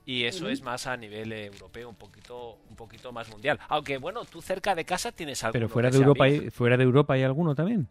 y 0.05 0.25
eso 0.25 0.49
es 0.49 0.61
más 0.61 0.87
a 0.87 0.97
nivel 0.97 1.31
europeo, 1.31 1.89
un 1.89 1.95
poquito, 1.95 2.57
un 2.69 2.75
poquito 2.75 3.11
más 3.11 3.29
mundial. 3.29 3.59
Aunque 3.67 3.97
bueno, 3.97 4.25
tú 4.25 4.41
cerca 4.41 4.75
de 4.75 4.85
casa 4.85 5.11
tienes 5.11 5.43
algo. 5.43 5.53
Pero 5.53 5.69
fuera 5.69 5.89
de 5.89 5.97
Europa, 5.97 6.23
hay, 6.23 6.49
fuera 6.49 6.77
de 6.77 6.83
Europa 6.83 7.13
hay 7.13 7.23
alguno 7.23 7.53
también. 7.55 7.87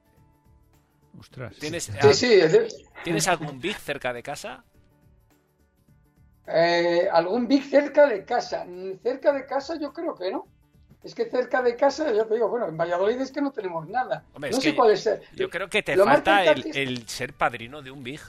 Ostras. 1.19 1.57
¿Tienes, 1.57 1.85
sí, 1.85 2.13
sí, 2.13 2.41
¿Tienes 3.05 3.27
algún 3.29 3.61
big 3.61 3.77
cerca 3.77 4.13
de 4.13 4.23
casa? 4.23 4.65
Eh, 6.47 7.09
¿Algún 7.13 7.47
big 7.47 7.65
cerca 7.65 8.07
de 8.07 8.25
casa? 8.25 8.67
Cerca 9.03 9.33
de 9.33 9.47
casa 9.47 9.79
yo 9.79 9.93
creo 9.93 10.15
que 10.15 10.31
no. 10.31 10.47
Es 11.03 11.15
que 11.15 11.27
cerca 11.27 11.63
de 11.63 11.77
casa, 11.77 12.13
yo 12.13 12.27
te 12.27 12.35
digo, 12.35 12.49
bueno, 12.49 12.69
en 12.69 12.77
Valladolid 12.77 13.21
es 13.21 13.31
que 13.31 13.41
no 13.41 13.53
tenemos 13.53 13.89
nada. 13.89 14.25
no 14.37 14.61
sé 14.61 14.75
cuál 14.75 14.91
es. 14.91 15.09
Yo 15.37 15.49
creo 15.49 15.69
que 15.69 15.83
te 15.83 15.97
falta 15.97 16.43
el, 16.43 17.07
ser 17.07 17.33
padrino 17.35 17.83
de 17.83 17.91
un 17.91 18.03
big, 18.03 18.21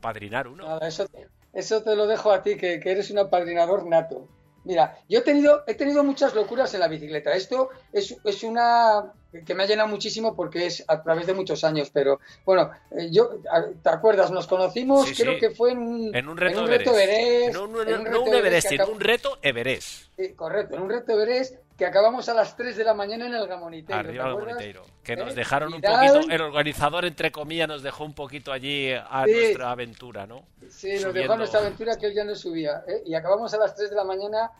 padrinar 0.00 0.48
uno. 0.48 0.66
Nada, 0.66 0.88
eso, 0.88 1.06
eso 1.54 1.82
te 1.82 1.96
lo 1.96 2.06
dejo 2.06 2.32
a 2.32 2.42
ti, 2.42 2.56
que, 2.56 2.80
eres 2.84 3.10
un 3.10 3.18
apadrinador 3.18 3.86
nato. 3.86 4.28
Mira, 4.64 4.98
yo 5.08 5.20
he 5.20 5.22
tenido, 5.22 5.62
he 5.66 5.74
tenido 5.74 6.02
muchas 6.02 6.34
locuras 6.34 6.72
en 6.74 6.80
la 6.80 6.88
bicicleta. 6.88 7.32
Esto 7.32 7.70
es, 7.92 8.16
es, 8.24 8.42
una 8.42 9.12
que 9.42 9.54
me 9.54 9.64
ha 9.64 9.66
llenado 9.66 9.88
muchísimo 9.88 10.34
porque 10.36 10.66
es 10.66 10.84
a 10.86 11.02
través 11.02 11.26
de 11.26 11.34
muchos 11.34 11.64
años. 11.64 11.90
Pero 11.92 12.20
bueno, 12.44 12.70
eh, 12.90 13.08
yo, 13.10 13.40
¿te 13.82 13.90
acuerdas? 13.90 14.30
Nos 14.30 14.46
conocimos, 14.46 15.10
creo 15.16 15.38
que 15.38 15.50
fue 15.50 15.72
en 15.72 15.78
un, 15.78 16.14
en 16.14 16.28
un 16.28 16.36
reto, 16.36 16.58
en 16.58 16.64
un 16.64 16.70
reto 16.70 16.98
Everest. 16.98 17.54
No, 17.54 17.64
un 17.64 18.34
Everest, 18.34 18.72
en 18.72 18.82
un 18.82 19.00
reto 19.00 19.38
Everest. 19.42 20.08
Sí, 20.16 20.32
correcto, 20.34 20.76
en 20.76 20.82
un 20.82 20.90
reto 20.90 21.12
Everest 21.12 21.56
que 21.76 21.86
acabamos 21.86 22.28
a 22.28 22.34
las 22.34 22.56
3 22.56 22.76
de 22.76 22.84
la 22.84 22.94
mañana 22.94 23.26
en 23.26 23.34
el 23.34 23.46
Gamoniteiro. 23.48 23.98
Arriba 23.98 24.24
del 24.24 24.34
Gamoniteiro. 24.34 24.82
Que 25.02 25.16
nos 25.16 25.32
¿Eh? 25.32 25.34
dejaron 25.34 25.74
un 25.74 25.80
poquito, 25.80 26.20
el 26.30 26.40
organizador, 26.40 27.04
entre 27.04 27.32
comillas, 27.32 27.68
nos 27.68 27.82
dejó 27.82 28.04
un 28.04 28.14
poquito 28.14 28.52
allí 28.52 28.92
a 28.92 29.26
nuestra 29.26 29.72
aventura, 29.72 30.26
¿no? 30.26 30.46
Sí, 30.68 30.94
nos 31.02 31.12
dejó 31.12 31.32
a 31.32 31.36
nuestra 31.36 31.60
aventura 31.60 31.96
que 31.96 32.06
él 32.06 32.14
ya 32.14 32.24
no 32.24 32.34
subía. 32.36 32.84
¿eh? 32.86 33.02
Y 33.06 33.14
acabamos 33.14 33.52
a 33.54 33.58
las 33.58 33.74
3 33.74 33.90
de 33.90 33.96
la 33.96 34.04
mañana, 34.04 34.52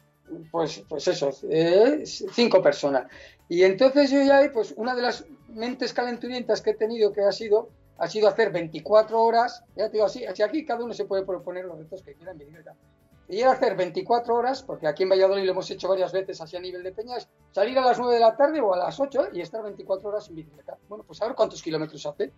pues, 0.51 0.83
pues 0.89 1.09
eso, 1.09 1.31
¿eh? 1.51 2.03
cinco 2.05 2.63
personas. 2.63 3.11
Y 3.49 3.63
entonces 3.63 4.11
yo 4.11 4.23
ya, 4.23 4.51
pues 4.53 4.75
una 4.77 4.95
de 4.95 5.03
las 5.03 5.27
mentes 5.49 5.93
calenturientas 5.93 6.61
que 6.63 6.71
he 6.71 6.75
tenido 6.75 7.13
que 7.13 7.23
ha 7.23 7.33
sido 7.33 7.71
ha 7.99 8.09
sido 8.09 8.29
hacer 8.29 8.51
24 8.51 9.21
horas, 9.21 9.63
ya 9.77 9.87
te 9.87 9.93
digo 9.93 10.07
así, 10.07 10.25
así 10.25 10.43
aquí 10.43 10.65
cada 10.65 10.85
uno 10.85 10.93
se 10.95 11.05
puede 11.05 11.25
proponer 11.25 11.65
los 11.65 11.79
retos 11.79 12.03
que 12.03 12.15
quiera 12.15 12.33
en 12.33 12.39
y 13.29 13.41
era 13.41 13.53
hacer 13.53 13.77
24 13.77 14.35
horas, 14.35 14.63
porque 14.63 14.87
aquí 14.87 15.03
en 15.05 15.11
Valladolid 15.11 15.45
lo 15.45 15.53
hemos 15.53 15.71
hecho 15.71 15.89
varias 15.89 16.13
veces 16.13 16.41
así 16.41 16.57
a 16.57 16.61
nivel 16.61 16.83
de 16.83 16.93
peñas, 16.93 17.29
salir 17.53 17.79
a 17.79 17.85
las 17.85 17.99
9 17.99 18.15
de 18.15 18.21
la 18.21 18.37
tarde 18.37 18.61
o 18.61 18.75
a 18.75 18.77
las 18.77 19.01
8 19.01 19.29
y 19.33 19.41
estar 19.41 19.63
24 19.63 20.09
horas 20.09 20.29
en 20.29 20.37
bicicleta. 20.37 20.77
Bueno, 20.89 21.05
pues 21.05 21.23
a 21.23 21.27
ver 21.27 21.35
cuántos 21.35 21.63
kilómetros 21.63 22.05
hace. 22.07 22.33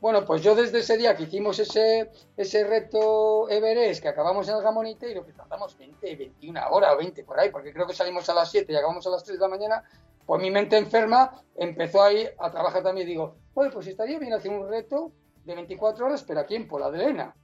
Bueno, 0.00 0.24
pues 0.24 0.42
yo 0.42 0.54
desde 0.54 0.80
ese 0.80 0.98
día 0.98 1.16
que 1.16 1.22
hicimos 1.22 1.58
ese, 1.58 2.10
ese 2.36 2.64
reto 2.64 3.48
Everest, 3.48 4.02
que 4.02 4.08
acabamos 4.08 4.48
en 4.48 4.56
el 4.56 4.62
Gamonite, 4.62 5.10
y 5.10 5.14
lo 5.14 5.24
que 5.24 5.32
tardamos 5.32 5.78
20, 5.78 6.16
21 6.16 6.60
horas 6.70 6.92
o 6.94 6.98
20 6.98 7.24
por 7.24 7.38
ahí, 7.38 7.50
porque 7.50 7.72
creo 7.72 7.86
que 7.86 7.94
salimos 7.94 8.28
a 8.28 8.34
las 8.34 8.50
7 8.50 8.70
y 8.72 8.76
acabamos 8.76 9.06
a 9.06 9.10
las 9.10 9.24
3 9.24 9.38
de 9.38 9.42
la 9.42 9.48
mañana, 9.48 9.84
pues 10.26 10.42
mi 10.42 10.50
mente 10.50 10.76
enferma 10.76 11.42
empezó 11.54 12.02
ahí 12.02 12.28
a 12.38 12.50
trabajar 12.50 12.82
también 12.82 13.06
digo, 13.06 13.36
oye, 13.54 13.70
pues 13.70 13.86
estaría 13.86 14.18
bien 14.18 14.32
hacer 14.32 14.50
un 14.50 14.68
reto 14.68 15.12
de 15.44 15.54
24 15.54 16.06
horas, 16.06 16.24
pero 16.26 16.40
aquí 16.40 16.56
en 16.56 16.66
Pola 16.66 16.90
de 16.90 16.98
Lena 16.98 17.34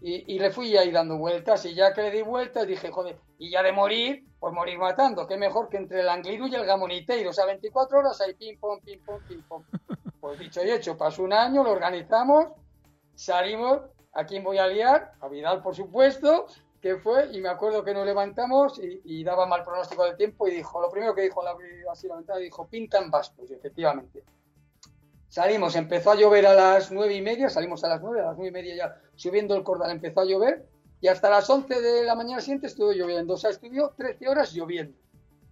y, 0.00 0.38
le 0.38 0.50
fui 0.50 0.76
ahí 0.76 0.90
dando 0.92 1.18
vueltas 1.18 1.64
y 1.64 1.74
ya 1.74 1.92
que 1.92 2.02
le 2.02 2.10
di 2.10 2.22
vueltas 2.22 2.66
dije, 2.66 2.90
joder, 2.90 3.18
y 3.38 3.50
ya 3.50 3.62
de 3.62 3.72
morir, 3.72 4.24
pues 4.38 4.54
morir 4.54 4.78
matando, 4.78 5.26
qué 5.26 5.36
mejor 5.36 5.68
que 5.68 5.76
entre 5.76 6.00
el 6.00 6.08
Angliru 6.08 6.46
y 6.46 6.54
el 6.54 6.64
Gamoniteiro, 6.64 7.30
o 7.30 7.32
sea, 7.32 7.46
24 7.46 7.98
horas 7.98 8.20
ahí 8.20 8.34
pim, 8.34 8.58
pom, 8.58 8.80
pim, 8.80 9.00
pom, 9.04 9.20
pim, 9.26 9.42
pom. 9.42 9.64
Pues 10.20 10.38
dicho 10.40 10.64
y 10.64 10.70
hecho, 10.70 10.98
pasó 10.98 11.22
un 11.22 11.32
año, 11.32 11.62
lo 11.62 11.70
organizamos, 11.70 12.46
salimos, 13.14 13.82
¿a 14.12 14.24
quién 14.24 14.42
voy 14.42 14.58
a 14.58 14.66
liar? 14.66 15.12
A 15.20 15.28
Vidal, 15.28 15.62
por 15.62 15.76
supuesto, 15.76 16.46
que 16.80 16.96
fue, 16.96 17.28
y 17.32 17.40
me 17.40 17.48
acuerdo 17.48 17.84
que 17.84 17.94
nos 17.94 18.04
levantamos 18.04 18.80
y, 18.82 19.22
daba 19.22 19.46
mal 19.46 19.64
pronóstico 19.64 20.04
del 20.04 20.16
tiempo 20.16 20.48
y 20.48 20.52
dijo, 20.52 20.80
lo 20.80 20.90
primero 20.90 21.14
que 21.14 21.22
dijo 21.22 21.42
la 21.42 21.56
así 21.90 22.08
la 22.08 22.16
ventana, 22.16 22.40
dijo, 22.40 22.66
pintan 22.66 23.10
bastos, 23.12 23.48
y 23.48 23.54
efectivamente. 23.54 24.24
Salimos, 25.28 25.76
empezó 25.76 26.12
a 26.12 26.14
llover 26.14 26.46
a 26.46 26.54
las 26.54 26.90
nueve 26.90 27.14
y 27.14 27.22
media, 27.22 27.50
salimos 27.50 27.84
a 27.84 27.88
las 27.88 28.00
nueve, 28.00 28.20
a 28.20 28.26
las 28.26 28.36
nueve 28.36 28.48
y 28.48 28.52
media 28.52 28.76
ya 28.76 29.00
subiendo 29.14 29.54
el 29.54 29.62
cordal 29.62 29.90
empezó 29.90 30.20
a 30.20 30.24
llover 30.24 30.66
y 31.00 31.08
hasta 31.08 31.28
las 31.30 31.48
once 31.50 31.80
de 31.80 32.04
la 32.04 32.14
mañana 32.14 32.40
siguiente 32.40 32.66
estuvo 32.66 32.92
lloviendo. 32.92 33.34
O 33.34 33.36
sea, 33.36 33.50
estuvo 33.50 33.90
13 33.90 34.28
horas 34.28 34.52
lloviendo. 34.52 34.96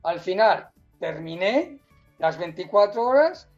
Al 0.02 0.20
final 0.20 0.68
terminé 0.98 1.78
las 2.18 2.38
24 2.38 3.02
horas, 3.02 3.48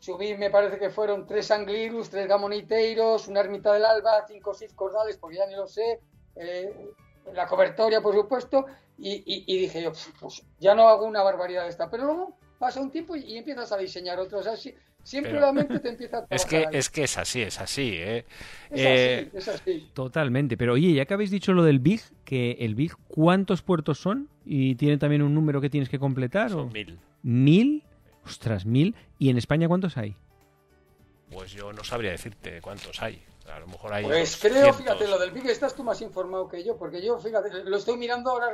subí, 0.00 0.36
me 0.36 0.50
parece 0.50 0.78
que 0.78 0.90
fueron 0.90 1.26
tres 1.26 1.50
anglirus, 1.50 2.10
tres 2.10 2.26
gamoniteiros, 2.26 3.28
una 3.28 3.40
ermita 3.40 3.72
del 3.72 3.84
alba, 3.84 4.24
cinco 4.26 4.50
o 4.50 4.54
seis 4.54 4.72
cordales, 4.74 5.16
porque 5.18 5.36
ya 5.36 5.46
ni 5.46 5.54
lo 5.54 5.66
sé, 5.66 6.00
eh, 6.36 6.92
la 7.32 7.46
cobertoria, 7.46 8.00
por 8.00 8.14
supuesto, 8.14 8.66
y, 8.98 9.22
y, 9.24 9.58
dije 9.58 9.82
yo, 9.82 9.92
pues 10.20 10.42
ya 10.58 10.74
no 10.74 10.88
hago 10.88 11.06
una 11.06 11.22
barbaridad 11.22 11.66
esta. 11.66 11.88
Pero 11.88 12.04
luego 12.04 12.36
pasa 12.58 12.80
un 12.80 12.90
tiempo 12.90 13.16
y, 13.16 13.38
empiezas 13.38 13.72
a 13.72 13.78
diseñar 13.78 14.18
otros. 14.18 14.46
Así, 14.46 14.74
siempre 15.02 15.40
la 15.40 15.52
mente 15.52 15.78
te 15.78 15.88
empieza 15.88 16.18
a 16.18 16.26
es 16.30 16.44
que 16.44 16.66
Es 16.72 16.90
que 16.90 17.04
es 17.04 17.18
así, 17.18 17.42
es 17.42 17.60
así, 17.60 17.92
¿eh? 17.94 18.24
Es, 18.70 18.80
eh, 18.80 19.30
es 19.34 19.48
así. 19.48 19.90
Totalmente. 19.94 20.56
Pero 20.56 20.74
oye, 20.74 20.92
ya 20.92 21.04
que 21.06 21.14
habéis 21.14 21.30
dicho 21.30 21.52
lo 21.52 21.62
del 21.62 21.80
Big, 21.80 22.02
que 22.24 22.52
el 22.60 22.74
Big, 22.74 22.92
¿cuántos 23.08 23.62
puertos 23.62 23.98
son? 23.98 24.28
¿Y 24.44 24.74
tiene 24.76 24.98
también 24.98 25.22
un 25.22 25.34
número 25.34 25.60
que 25.60 25.70
tienes 25.70 25.88
que 25.88 25.98
completar? 25.98 26.50
Son 26.50 26.72
mil. 26.72 26.98
¿Mil? 27.22 27.84
Ostras, 28.24 28.66
mil. 28.66 28.94
¿Y 29.18 29.30
en 29.30 29.38
España 29.38 29.68
cuántos 29.68 29.96
hay? 29.96 30.16
Pues 31.30 31.52
yo 31.52 31.72
no 31.72 31.84
sabría 31.84 32.10
decirte 32.10 32.60
cuántos 32.60 33.00
hay. 33.02 33.22
A 33.52 33.58
lo 33.60 33.66
mejor 33.66 33.92
hay. 33.92 34.04
Pues 34.04 34.36
creo, 34.36 34.72
fíjate, 34.72 35.08
lo 35.08 35.18
del 35.18 35.30
Big 35.32 35.46
estás 35.46 35.74
tú 35.74 35.82
más 35.82 36.00
informado 36.00 36.48
que 36.48 36.62
yo, 36.64 36.76
porque 36.76 37.02
yo, 37.02 37.18
fíjate, 37.18 37.64
lo 37.64 37.76
estoy 37.76 37.96
mirando 37.96 38.30
ahora. 38.30 38.48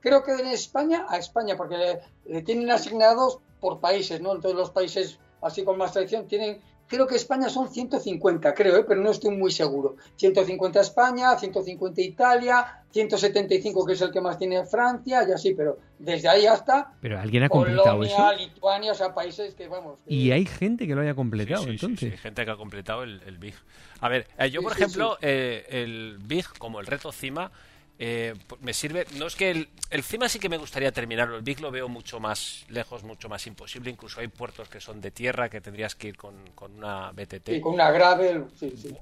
Creo 0.00 0.22
que 0.22 0.32
en 0.32 0.48
España, 0.48 1.06
a 1.08 1.18
España, 1.18 1.56
porque 1.56 2.00
le, 2.26 2.42
tienen 2.42 2.70
asignados 2.70 3.38
por 3.60 3.80
países, 3.80 4.20
¿no? 4.20 4.34
Entonces 4.34 4.58
los 4.58 4.70
países 4.70 5.18
así 5.42 5.64
con 5.64 5.78
más 5.78 5.92
tradición 5.92 6.26
tienen 6.26 6.60
creo 6.88 7.06
que 7.06 7.16
España 7.16 7.48
son 7.48 7.68
150, 7.68 8.54
creo, 8.54 8.76
¿eh? 8.78 8.84
pero 8.88 9.00
no 9.00 9.10
estoy 9.10 9.36
muy 9.36 9.52
seguro. 9.52 9.96
150 10.16 10.80
España, 10.80 11.38
150 11.38 12.00
Italia, 12.00 12.82
175 12.90 13.86
que 13.86 13.92
es 13.92 14.00
el 14.00 14.10
que 14.10 14.20
más 14.20 14.38
tiene 14.38 14.64
Francia, 14.64 15.24
y 15.28 15.32
así, 15.32 15.54
pero 15.54 15.78
desde 15.98 16.28
ahí 16.28 16.46
hasta 16.46 16.92
pero 17.00 17.20
alguien 17.20 17.42
ha 17.42 17.48
completado 17.48 17.98
Polonia, 17.98 18.32
Lituania, 18.32 18.92
o 18.92 18.94
sea, 18.94 19.14
países 19.14 19.54
que 19.54 19.68
vamos. 19.68 19.98
Y 20.06 20.30
hay 20.30 20.46
gente 20.46 20.86
que 20.86 20.94
lo 20.94 21.02
haya 21.02 21.14
completado, 21.14 21.68
entonces. 21.68 22.12
Sí, 22.12 22.16
gente 22.16 22.44
que 22.44 22.50
ha 22.50 22.56
completado 22.56 23.02
el, 23.02 23.38
Big. 23.38 23.54
A 24.00 24.08
ver, 24.08 24.26
eh, 24.38 24.50
yo 24.50 24.62
por 24.62 24.72
ejemplo, 24.72 25.18
eh, 25.20 25.66
el 25.68 26.18
Big 26.24 26.46
como 26.58 26.80
el 26.80 26.86
reto 26.86 27.12
CIMA 27.12 27.52
eh, 27.98 28.34
me 28.60 28.72
sirve. 28.72 29.06
No 29.16 29.26
es 29.26 29.34
que 29.34 29.50
el, 29.50 29.68
el, 29.90 30.04
CIMA 30.04 30.28
sí 30.28 30.38
que 30.38 30.48
me 30.48 30.56
gustaría 30.56 30.92
terminarlo. 30.92 31.36
El 31.36 31.42
Big 31.42 31.60
lo 31.60 31.70
veo 31.70 31.88
mucho 31.88 32.20
más 32.20 32.64
lejos, 32.68 33.02
mucho 33.02 33.28
más 33.28 33.46
imposible. 33.46 33.90
Incluso 33.90 34.20
hay 34.20 34.28
puertos 34.28 34.68
que 34.68 34.80
son 34.80 35.00
de 35.00 35.10
tierra 35.10 35.48
que 35.48 35.60
tendrías 35.60 35.96
que 35.96 36.08
ir 36.08 36.16
con, 36.16 36.34
una 36.76 37.10
BTT. 37.10 37.60
Con 37.60 37.74
una 37.74 37.90
gravel. 37.90 38.46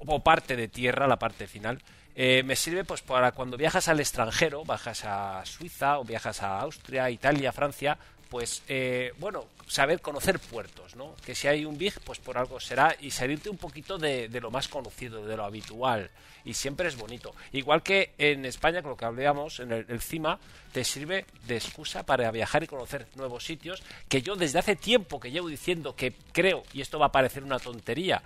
O, 0.07 0.23
parte 0.23 0.55
de 0.55 0.67
tierra, 0.67 1.07
la 1.07 1.19
parte 1.19 1.47
final. 1.47 1.81
Eh, 2.15 2.41
me 2.43 2.55
sirve 2.55 2.83
pues 2.83 3.03
para 3.03 3.31
cuando 3.33 3.57
viajas 3.57 3.87
al 3.87 3.99
extranjero, 3.99 4.65
bajas 4.65 5.05
a 5.05 5.45
Suiza 5.45 5.99
o 5.99 6.03
viajas 6.03 6.41
a 6.41 6.59
Austria, 6.61 7.11
Italia, 7.11 7.51
Francia, 7.51 7.99
pues 8.29 8.63
eh, 8.67 9.13
bueno, 9.19 9.45
saber 9.67 10.01
conocer 10.01 10.39
puertos, 10.39 10.95
¿no? 10.95 11.15
Que 11.25 11.35
si 11.35 11.47
hay 11.47 11.65
un 11.65 11.77
big, 11.77 11.99
pues 12.01 12.19
por 12.19 12.37
algo 12.37 12.59
será 12.59 12.95
y 12.99 13.11
salirte 13.11 13.49
un 13.49 13.57
poquito 13.57 13.97
de, 13.97 14.29
lo 14.41 14.51
más 14.51 14.67
conocido, 14.67 15.25
de 15.25 15.35
lo 15.35 15.43
habitual. 15.43 16.09
Y 16.45 16.53
siempre 16.53 16.87
es 16.87 16.95
bonito. 16.95 17.35
Igual 17.51 17.83
que 17.83 18.13
en 18.17 18.45
España, 18.45 18.81
con 18.81 18.91
lo 18.91 18.97
que 18.97 19.03
hablábamos, 19.03 19.59
en 19.59 19.71
el, 19.73 20.01
CIMA, 20.01 20.39
te 20.71 20.85
sirve 20.85 21.25
de 21.45 21.57
excusa 21.57 22.03
para 22.03 22.31
viajar 22.31 22.63
y 22.63 22.67
conocer 22.67 23.07
nuevos 23.15 23.43
sitios, 23.43 23.83
que 24.07 24.21
yo 24.21 24.35
desde 24.35 24.59
hace 24.59 24.77
tiempo 24.77 25.19
que 25.19 25.31
llevo 25.31 25.49
diciendo 25.49 25.95
que 25.95 26.13
creo, 26.31 26.63
y 26.71 26.79
esto 26.79 26.99
va 26.99 27.07
a 27.07 27.11
parecer 27.11 27.43
una 27.43 27.59
tontería, 27.59 28.21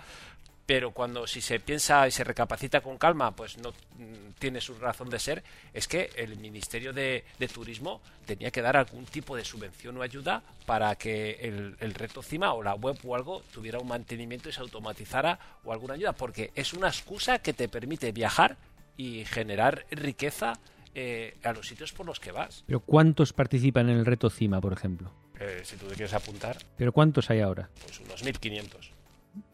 pero 0.66 0.92
cuando 0.92 1.28
si 1.28 1.42
se 1.42 1.60
piensa 1.60 2.08
y 2.08 2.12
se 2.12 2.24
recapacita 2.24 2.82
con 2.82 2.98
calma, 2.98 3.36
pues 3.36 3.58
no 3.58 3.72
mm, 3.72 4.34
tiene 4.40 4.62
su 4.62 4.76
razón 4.76 5.10
de 5.10 5.20
ser, 5.20 5.44
es 5.74 5.88
que 5.88 6.10
el 6.16 6.38
Ministerio 6.38 6.94
de, 6.94 7.24
Turismo 7.54 8.02
tenía 8.26 8.52
que 8.52 8.62
dar 8.62 8.78
algún 8.78 9.06
tipo 9.06 9.36
de 9.36 9.44
subvención 9.44 9.98
o 9.98 10.02
ayuda 10.02 10.44
para 10.66 10.96
que 10.96 11.32
el, 11.42 11.94
reto 11.94 12.22
CIMA 12.22 12.54
o 12.54 12.64
la 12.64 12.76
web 12.76 12.98
o 13.04 13.16
algo 13.16 13.42
tuviera 13.54 13.80
un 13.80 13.88
mantenimiento 13.88 14.48
y 14.48 14.54
se 14.54 14.62
automatizara 14.62 15.40
o 15.66 15.74
alguna 15.74 15.96
ayuda, 15.96 16.14
porque 16.14 16.52
es 16.56 16.74
una 16.74 16.88
excusa 16.88 17.40
que 17.40 17.54
te 17.54 17.68
permite 17.68 18.12
viajar 18.12 18.58
y 18.96 19.26
generar 19.26 19.86
riqueza 19.92 20.54
eh, 20.94 21.38
a 21.44 21.54
los 21.54 21.68
sitios 21.68 21.92
por 21.92 22.06
los 22.06 22.20
que 22.20 22.32
vas. 22.32 22.64
¿Pero 22.68 22.80
cuántos 22.80 23.34
participan 23.34 23.90
en 23.90 23.98
el 23.98 24.06
reto 24.06 24.30
CIMA, 24.30 24.62
por 24.62 24.74
ejemplo? 24.74 25.12
Eh, 25.40 25.62
si 25.64 25.76
tú 25.76 25.88
te 25.88 25.96
quieres 25.96 26.14
apuntar. 26.14 26.58
¿Pero 26.78 26.94
cuántos 26.94 27.30
hay 27.30 27.40
ahora? 27.40 27.70
Pues 27.84 28.00
unos 28.00 28.24
1.500. 28.24 28.92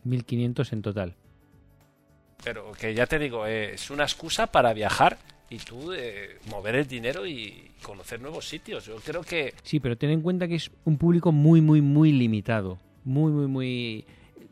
1.500 0.08 0.74
en 0.74 0.82
total. 0.82 1.16
Pero 2.44 2.72
que 2.74 2.94
ya 2.94 3.06
te 3.08 3.20
digo, 3.20 3.46
eh, 3.46 3.74
es 3.74 3.90
una 3.90 4.04
excusa 4.04 4.48
para 4.48 4.74
viajar 4.74 5.18
y 5.50 5.58
tú 5.58 5.92
eh, 5.94 6.38
mover 6.50 6.76
el 6.76 6.88
dinero 6.88 7.26
y 7.26 7.72
conocer 7.82 8.22
nuevos 8.22 8.48
sitios. 8.48 8.86
Yo 8.86 8.98
creo 8.98 9.22
que... 9.22 9.54
Sí, 9.64 9.80
pero 9.80 9.98
ten 9.98 10.12
en 10.12 10.22
cuenta 10.22 10.48
que 10.48 10.56
es 10.56 10.72
un 10.86 10.98
público 10.98 11.32
muy, 11.32 11.62
muy, 11.62 11.82
muy 11.82 12.12
limitado. 12.12 12.80
Muy, 13.04 13.32
muy, 13.32 13.48
muy 13.48 14.06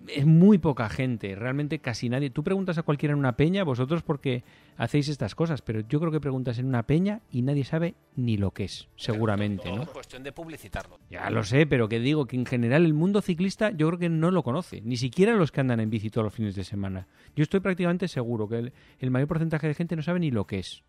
es 0.07 0.25
muy 0.25 0.57
poca 0.57 0.89
gente, 0.89 1.35
realmente 1.35 1.79
casi 1.79 2.09
nadie. 2.09 2.29
Tú 2.29 2.43
preguntas 2.43 2.77
a 2.77 2.83
cualquiera 2.83 3.13
en 3.13 3.19
una 3.19 3.35
peña, 3.35 3.63
vosotros 3.63 4.03
porque 4.03 4.43
hacéis 4.77 5.09
estas 5.09 5.35
cosas, 5.35 5.61
pero 5.61 5.81
yo 5.81 5.99
creo 5.99 6.11
que 6.11 6.19
preguntas 6.19 6.59
en 6.59 6.65
una 6.65 6.83
peña 6.83 7.21
y 7.31 7.41
nadie 7.41 7.63
sabe 7.63 7.95
ni 8.15 8.37
lo 8.37 8.51
que 8.51 8.65
es, 8.65 8.87
seguramente, 8.95 9.71
¿no? 9.71 9.83
Es 9.83 9.89
cuestión 9.89 10.23
de 10.23 10.31
publicitarlo. 10.31 10.99
Ya 11.09 11.29
lo 11.29 11.43
sé, 11.43 11.65
pero 11.65 11.87
que 11.87 11.99
digo 11.99 12.25
que 12.25 12.35
en 12.35 12.45
general 12.45 12.85
el 12.85 12.93
mundo 12.93 13.21
ciclista 13.21 13.71
yo 13.71 13.87
creo 13.87 13.99
que 13.99 14.09
no 14.09 14.31
lo 14.31 14.43
conoce, 14.43 14.81
ni 14.81 14.97
siquiera 14.97 15.33
los 15.33 15.51
que 15.51 15.61
andan 15.61 15.79
en 15.79 15.89
bici 15.89 16.09
todos 16.09 16.25
los 16.25 16.33
fines 16.33 16.55
de 16.55 16.63
semana. 16.63 17.07
Yo 17.35 17.43
estoy 17.43 17.59
prácticamente 17.59 18.07
seguro 18.07 18.47
que 18.47 18.71
el, 18.99 19.11
mayor 19.11 19.27
porcentaje 19.27 19.67
de 19.67 19.75
gente 19.75 19.95
no 19.95 20.03
sabe 20.03 20.19
ni 20.19 20.31
lo 20.31 20.45
que 20.45 20.59
es. 20.59 20.83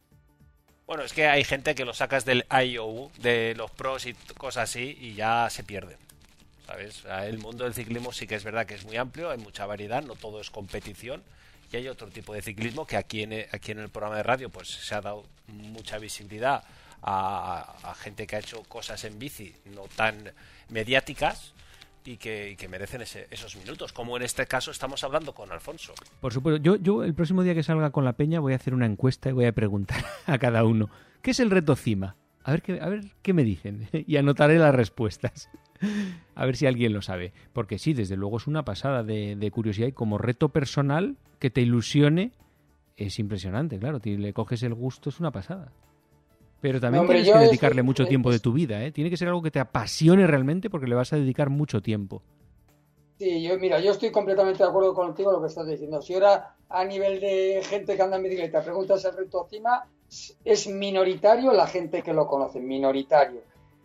Bueno, 0.86 1.02
es 1.02 1.12
que 1.12 1.26
hay 1.26 1.42
gente 1.42 1.74
que 1.74 1.84
lo 1.84 1.94
sacas 1.94 2.24
del 2.24 2.44
IOU, 2.50 3.10
de 3.20 3.54
los 3.56 3.70
pros 3.72 4.06
y 4.06 4.14
cosas 4.38 4.70
así, 4.70 4.96
y 5.00 5.14
ya 5.14 5.48
se 5.50 5.64
pierden. 5.64 5.98
¿sabes? 6.64 7.04
el 7.24 7.38
mundo 7.38 7.64
del 7.64 7.74
ciclismo 7.74 8.12
sí 8.12 8.26
que 8.26 8.34
es 8.34 8.42
verdad 8.42 8.66
que 8.66 8.74
es 8.74 8.84
muy 8.84 8.96
amplio, 8.96 9.30
hay 9.30 9.38
mucha 9.38 9.66
variedad, 9.66 10.02
no 10.02 10.16
todo 10.16 10.40
es 10.40 10.50
competición 10.50 11.22
y 11.72 11.76
hay 11.76 11.88
otro 11.88 12.08
tipo 12.08 12.34
de 12.34 12.42
ciclismo 12.42 12.86
que 12.86 12.96
aquí 12.96 13.22
en, 13.22 13.46
aquí 13.52 13.72
en 13.72 13.78
el 13.78 13.88
programa 13.88 14.16
de 14.16 14.22
radio 14.22 14.50
pues 14.50 14.68
se 14.68 14.94
ha 14.94 15.00
dado 15.00 15.24
mucha 15.48 15.98
visibilidad 15.98 16.64
a, 17.02 17.94
gente 17.98 18.26
que 18.26 18.36
ha 18.36 18.38
hecho 18.40 18.62
cosas 18.64 19.04
en 19.04 19.18
bici 19.18 19.54
no 19.74 19.82
tan 19.94 20.32
mediáticas 20.68 21.54
y 22.04 22.18
que, 22.18 22.56
merecen 22.70 23.02
esos 23.02 23.56
minutos, 23.56 23.92
como 23.92 24.16
en 24.16 24.22
este 24.22 24.46
caso 24.46 24.70
estamos 24.70 25.02
hablando 25.02 25.34
con 25.34 25.50
Alfonso. 25.50 25.92
Por 26.20 26.32
supuesto, 26.32 26.62
yo, 26.62 26.76
yo 26.76 27.02
el 27.02 27.14
próximo 27.14 27.42
día 27.42 27.54
que 27.54 27.64
salga 27.64 27.90
con 27.90 28.04
la 28.04 28.12
peña 28.12 28.38
voy 28.38 28.52
a 28.52 28.56
hacer 28.56 28.74
una 28.74 28.86
encuesta 28.86 29.28
y 29.28 29.32
voy 29.32 29.46
a 29.46 29.52
preguntar 29.52 30.04
a 30.26 30.38
cada 30.38 30.62
uno, 30.64 30.88
¿qué 31.22 31.32
es 31.32 31.40
el 31.40 31.50
reto 31.50 31.74
CIMA? 31.74 32.16
A 32.44 32.52
ver 32.52 32.62
qué, 32.62 32.80
a 32.80 32.88
ver 32.88 33.00
qué 33.22 33.32
me 33.32 33.42
dicen 33.42 33.88
y 33.92 34.16
anotaré 34.16 34.58
las 34.58 34.74
respuestas. 34.74 35.50
A 36.34 36.46
ver 36.46 36.56
si 36.56 36.66
alguien 36.66 36.92
lo 36.92 37.02
sabe. 37.02 37.32
Porque 37.52 37.78
sí, 37.78 37.92
desde 37.92 38.16
luego 38.16 38.36
es 38.36 38.46
una 38.46 38.64
pasada 38.64 39.02
de, 39.02 39.50
curiosidad 39.52 39.88
y 39.88 39.92
como 39.92 40.18
reto 40.18 40.50
personal 40.50 41.16
que 41.38 41.50
te 41.50 41.60
ilusione 41.60 42.32
es 42.96 43.18
impresionante, 43.18 43.78
claro. 43.78 44.00
Si 44.00 44.16
le 44.16 44.32
coges 44.32 44.62
el 44.62 44.74
gusto 44.74 45.10
es 45.10 45.20
una 45.20 45.30
pasada. 45.30 45.72
Pero 46.60 46.80
también 46.80 47.06
tienes 47.06 47.30
que 47.30 47.38
dedicarle 47.38 47.82
mucho 47.82 48.06
tiempo 48.06 48.30
de 48.30 48.38
tu 48.38 48.52
vida, 48.52 48.82
¿eh? 48.82 48.90
Tiene 48.90 49.10
que 49.10 49.16
ser 49.16 49.28
algo 49.28 49.42
que 49.42 49.50
te 49.50 49.60
apasione 49.60 50.26
realmente 50.26 50.70
porque 50.70 50.86
le 50.86 50.94
vas 50.94 51.12
a 51.12 51.16
dedicar 51.16 51.50
mucho 51.50 51.82
tiempo. 51.82 52.22
Sí, 53.18 53.42
yo, 53.42 53.58
mira, 53.58 53.80
yo 53.80 53.92
estoy 53.92 54.10
completamente 54.10 54.62
de 54.62 54.68
acuerdo 54.68 54.94
contigo 54.94 55.32
lo 55.32 55.40
que 55.40 55.46
estás 55.48 55.66
diciendo. 55.66 56.02
Si 56.02 56.14
ahora 56.14 56.54
a 56.68 56.84
nivel 56.84 57.20
de 57.20 57.62
gente 57.64 57.96
que 57.96 58.02
anda 58.02 58.16
en 58.16 58.22
bicicleta 58.22 58.62
preguntas 58.62 59.04
el 59.04 59.16
reto 59.16 59.46
CIMA, 59.48 59.86
es 60.44 60.66
minoritario 60.66 61.52
la 61.52 61.66
gente 61.66 62.02
que 62.02 62.12
lo 62.12 62.26
conoce, 62.26 62.60
minoritario. 62.60 63.40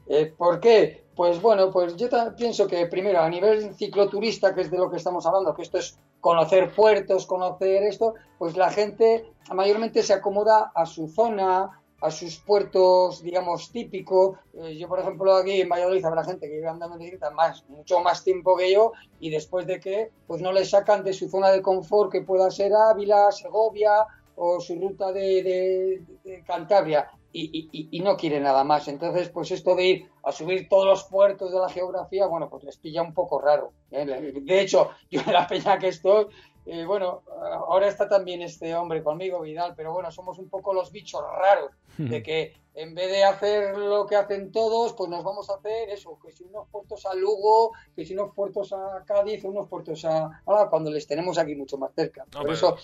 Eh, 0.07 0.33
¿Por 0.35 0.59
qué? 0.59 1.05
Pues 1.21 1.39
bueno, 1.39 1.69
pues 1.69 1.95
yo 1.97 2.07
pienso 2.35 2.65
que 2.65 2.87
primero 2.87 3.19
a 3.19 3.29
nivel 3.29 3.75
cicloturista, 3.75 4.55
que 4.55 4.61
es 4.61 4.71
de 4.71 4.79
lo 4.79 4.89
que 4.89 4.97
estamos 4.97 5.23
hablando, 5.27 5.53
que 5.53 5.61
esto 5.61 5.77
es 5.77 5.99
conocer 6.19 6.73
puertos, 6.73 7.27
conocer 7.27 7.83
esto, 7.83 8.15
pues 8.39 8.57
la 8.57 8.71
gente 8.71 9.31
mayormente 9.53 10.01
se 10.01 10.13
acomoda 10.13 10.71
a 10.73 10.87
su 10.87 11.07
zona, 11.07 11.83
a 12.01 12.09
sus 12.09 12.39
puertos, 12.39 13.21
digamos, 13.21 13.71
típicos. 13.71 14.39
Eh, 14.55 14.75
yo, 14.79 14.87
por 14.87 14.99
ejemplo, 14.99 15.35
aquí 15.35 15.61
en 15.61 15.69
Valladolid 15.69 16.03
habrá 16.03 16.23
gente 16.23 16.49
que 16.49 16.55
lleva 16.55 16.71
andando 16.71 16.95
en 16.95 17.01
bicicleta 17.01 17.29
más, 17.29 17.69
mucho 17.69 17.99
más 17.99 18.23
tiempo 18.23 18.57
que 18.57 18.73
yo 18.73 18.91
y 19.19 19.29
después 19.29 19.67
de 19.67 19.79
que 19.79 20.09
pues 20.25 20.41
no 20.41 20.51
le 20.51 20.65
sacan 20.65 21.03
de 21.03 21.13
su 21.13 21.29
zona 21.29 21.51
de 21.51 21.61
confort 21.61 22.11
que 22.11 22.21
pueda 22.21 22.49
ser 22.49 22.73
Ávila, 22.73 23.31
Segovia 23.31 24.07
o 24.37 24.59
su 24.59 24.73
ruta 24.73 25.11
de 25.11 26.01
Cantabria 26.47 27.07
y, 27.33 27.99
no 28.01 28.17
quiere 28.17 28.39
nada 28.39 28.63
más. 28.63 28.87
Entonces, 28.87 29.29
pues 29.29 29.51
esto 29.51 29.75
de 29.75 29.85
ir 29.85 30.09
a 30.23 30.31
subir 30.31 30.67
todos 30.69 30.85
los 30.85 31.03
puertos 31.05 31.51
de 31.51 31.59
la 31.59 31.69
geografía, 31.69 32.25
bueno, 32.25 32.49
pues 32.49 32.63
les 32.63 32.77
pilla 32.77 33.01
un 33.01 33.13
poco 33.13 33.39
raro. 33.39 33.71
¿eh? 33.91 34.05
De 34.05 34.61
hecho, 34.61 34.89
yo 35.11 35.21
en 35.21 35.33
la 35.33 35.47
peña 35.47 35.79
que 35.79 35.89
estoy, 35.89 36.27
eh, 36.65 36.85
bueno, 36.85 37.23
ahora 37.67 37.87
está 37.87 38.07
también 38.07 38.41
este 38.41 38.75
hombre 38.75 39.01
conmigo, 39.01 39.41
Vidal, 39.41 39.73
pero 39.75 39.93
bueno, 39.93 40.11
somos 40.11 40.37
un 40.37 40.49
poco 40.49 40.73
los 40.73 40.91
bichos 40.91 41.21
raros, 41.21 41.71
de 41.97 42.21
que 42.21 42.53
en 42.73 42.95
vez 42.95 43.11
de 43.11 43.23
hacer 43.23 43.77
lo 43.77 44.05
que 44.05 44.15
hacen 44.15 44.51
todos, 44.51 44.93
pues 44.93 45.09
nos 45.09 45.23
vamos 45.23 45.49
a 45.49 45.55
hacer 45.55 45.89
eso, 45.89 46.17
que 46.23 46.31
si 46.31 46.43
unos 46.43 46.67
puertos 46.69 47.05
a 47.05 47.13
Lugo, 47.13 47.71
que 47.95 48.05
si 48.05 48.13
unos 48.13 48.33
puertos 48.33 48.71
a 48.73 49.03
Cádiz, 49.05 49.43
unos 49.43 49.67
puertos 49.67 50.05
a... 50.05 50.41
Ahora, 50.45 50.69
cuando 50.69 50.89
les 50.89 51.05
tenemos 51.05 51.37
aquí 51.37 51.55
mucho 51.55 51.77
más 51.77 51.91
cerca. 51.93 52.25
Por 52.31 52.51
eso 52.51 52.77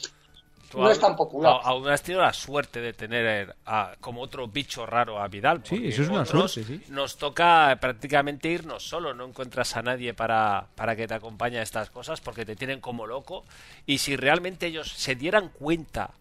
no 0.76 0.92
es 0.92 1.00
tan 1.00 1.16
popular. 1.16 1.60
Aún 1.64 1.88
has 1.90 2.02
tenido 2.02 2.22
la 2.22 2.34
suerte 2.34 2.82
de 2.82 2.94
tener 2.94 3.56
como 4.00 4.22
otro 4.22 4.48
bicho 4.48 4.86
raro 4.86 5.20
a 5.20 5.28
Vidal. 5.28 5.62
Sí, 5.64 5.88
eso 5.88 6.04
es 6.04 6.10
una 6.10 6.26
suerte, 6.26 6.64
sí. 6.64 6.82
Nos 6.90 7.18
toca 7.18 7.78
prácticamente 7.80 8.50
irnos 8.50 8.88
solo, 8.88 9.14
no 9.14 9.26
encuentras 9.26 9.76
a 9.78 9.82
nadie 9.82 10.14
para, 10.14 10.68
para 10.76 10.96
que 10.96 11.08
te 11.08 11.14
acompañe 11.14 11.60
a 11.60 11.64
estas 11.64 11.90
cosas 11.90 12.22
porque 12.22 12.46
te 12.46 12.56
tienen 12.56 12.82
como 12.82 13.08
loco. 13.08 13.46
Y 13.86 14.00
si 14.00 14.16
realmente 14.16 14.68
ellos 14.68 14.92
se 14.92 15.16
dieran 15.16 15.50
cuenta 15.50 16.12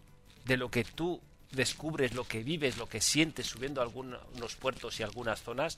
de 0.45 0.57
lo 0.57 0.69
que 0.69 0.83
tú 0.83 1.19
descubres, 1.51 2.13
lo 2.13 2.25
que 2.25 2.43
vives, 2.43 2.77
lo 2.77 2.87
que 2.87 3.01
sientes 3.01 3.47
subiendo 3.47 3.81
algunos 3.81 4.55
puertos 4.59 4.99
y 4.99 5.03
algunas 5.03 5.41
zonas, 5.41 5.77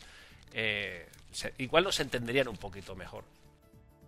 eh, 0.53 1.07
igual 1.57 1.83
nos 1.83 1.99
entenderían 1.99 2.47
un 2.47 2.57
poquito 2.57 2.95
mejor. 2.95 3.23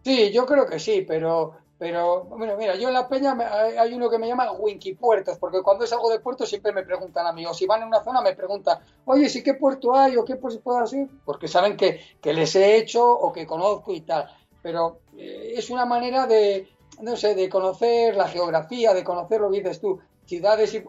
Sí, 0.03 0.31
yo 0.31 0.45
creo 0.45 0.67
que 0.67 0.79
sí, 0.79 1.05
pero, 1.07 1.57
pero 1.81 2.25
bueno, 2.25 2.55
mira, 2.57 2.75
yo 2.75 2.89
en 2.89 2.93
la 2.93 3.07
peña 3.07 3.35
hay 3.79 3.91
uno 3.95 4.07
que 4.07 4.19
me 4.19 4.27
llama 4.27 4.51
Winky 4.51 4.93
Puertos, 4.93 5.39
porque 5.39 5.63
cuando 5.63 5.83
es 5.83 5.91
algo 5.91 6.11
de 6.11 6.19
puerto 6.19 6.45
siempre 6.45 6.71
me 6.71 6.83
preguntan 6.83 7.25
a 7.25 7.33
mí, 7.33 7.43
o 7.43 7.55
si 7.55 7.65
van 7.65 7.81
en 7.81 7.87
una 7.87 8.03
zona 8.03 8.21
me 8.21 8.35
preguntan, 8.35 8.77
oye, 9.05 9.27
¿sí 9.27 9.41
qué 9.41 9.55
puerto 9.55 9.95
hay 9.95 10.15
o 10.15 10.23
qué 10.23 10.35
pues 10.35 10.59
puedo 10.59 10.77
hacer? 10.77 11.07
Porque 11.25 11.47
saben 11.47 11.75
que, 11.75 11.99
que, 12.21 12.33
les 12.33 12.55
he 12.55 12.75
hecho 12.75 13.03
o 13.03 13.33
que 13.33 13.47
conozco 13.47 13.93
y 13.93 14.01
tal. 14.01 14.29
Pero 14.61 14.99
eh, 15.17 15.55
es 15.55 15.71
una 15.71 15.87
manera 15.87 16.27
de, 16.27 16.67
no 17.01 17.15
sé, 17.15 17.33
de 17.33 17.49
conocer 17.49 18.15
la 18.15 18.27
geografía, 18.27 18.93
de 18.93 19.03
conocer 19.03 19.41
lo 19.41 19.49
dices 19.49 19.81
tú, 19.81 19.99
ciudades 20.27 20.75
y, 20.75 20.83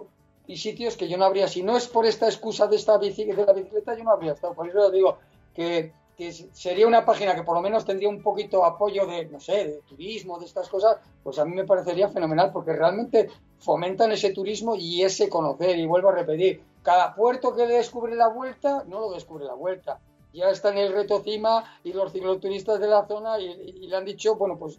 y 0.47 0.59
sitios 0.59 0.99
que 0.99 1.09
yo 1.09 1.16
no 1.16 1.24
habría, 1.24 1.49
si 1.49 1.62
no 1.62 1.74
es 1.74 1.88
por 1.88 2.05
esta 2.05 2.26
excusa 2.26 2.66
de 2.66 2.76
esta 2.76 2.99
bici, 2.99 3.24
de 3.24 3.47
la 3.47 3.55
bicicleta, 3.55 3.97
yo 3.97 4.05
no 4.05 4.11
habría 4.11 4.32
estado. 4.32 4.53
Por 4.53 4.68
eso 4.68 4.90
digo 4.90 5.16
que 5.55 5.95
sería 6.31 6.87
una 6.87 7.05
página 7.05 7.35
que 7.35 7.43
por 7.43 7.57
lo 7.57 7.62
menos 7.62 7.85
tendría 7.85 8.09
un 8.09 8.23
poquito 8.23 8.64
apoyo 8.64 9.07
de, 9.07 9.25
no 9.27 9.41
sé, 9.41 9.64
de 9.66 9.81
turismo, 9.89 10.39
de 10.39 10.45
estas 10.45 10.68
cosas, 10.68 10.99
pues 11.23 11.39
a 11.39 11.45
mí 11.45 11.55
me 11.55 11.64
parecería 11.64 12.09
fenomenal 12.09 12.53
porque 12.53 12.73
realmente 12.73 13.31
fomentan 13.59 14.12
ese 14.12 14.31
turismo 14.31 14.77
y 14.77 15.03
ese 15.03 15.29
conocer. 15.29 15.79
Y 15.79 15.87
vuelvo 15.87 16.11
a 16.11 16.14
repetir, 16.14 16.62
cada 16.83 17.14
puerto 17.14 17.55
que 17.55 17.66
descubre 17.66 18.14
la 18.14 18.29
vuelta, 18.29 18.85
no 18.87 19.01
lo 19.01 19.11
descubre 19.11 19.45
la 19.45 19.55
vuelta. 19.55 19.99
Ya 20.33 20.51
está 20.51 20.70
en 20.70 20.79
el 20.79 20.93
reto 20.93 21.20
cima 21.23 21.64
y 21.85 21.93
los 21.93 22.12
cicloturistas 22.12 22.81
de 22.81 22.89
la 22.89 23.07
zona 23.07 23.39
y, 23.39 23.87
le 23.87 23.97
han 23.97 24.05
dicho, 24.05 24.37
bueno, 24.37 24.59
pues 24.59 24.79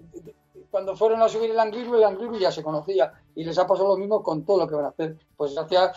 cuando 0.72 0.96
fueron 0.96 1.22
a 1.22 1.30
subir 1.30 1.52
el 1.52 1.60
Angliru, 1.60 1.96
el 1.96 2.04
Angliru 2.04 2.40
ya 2.40 2.52
se 2.52 2.64
conocía 2.64 3.14
y 3.36 3.44
les 3.44 3.58
ha 3.60 3.68
pasado 3.68 3.90
lo 3.90 3.98
mismo 3.98 4.24
con 4.24 4.44
todo 4.44 4.60
lo 4.60 4.68
que 4.68 4.76
van 4.76 4.86
a 4.86 4.90
hacer. 4.90 5.18
Pues 5.38 5.54
gracias 5.54 5.96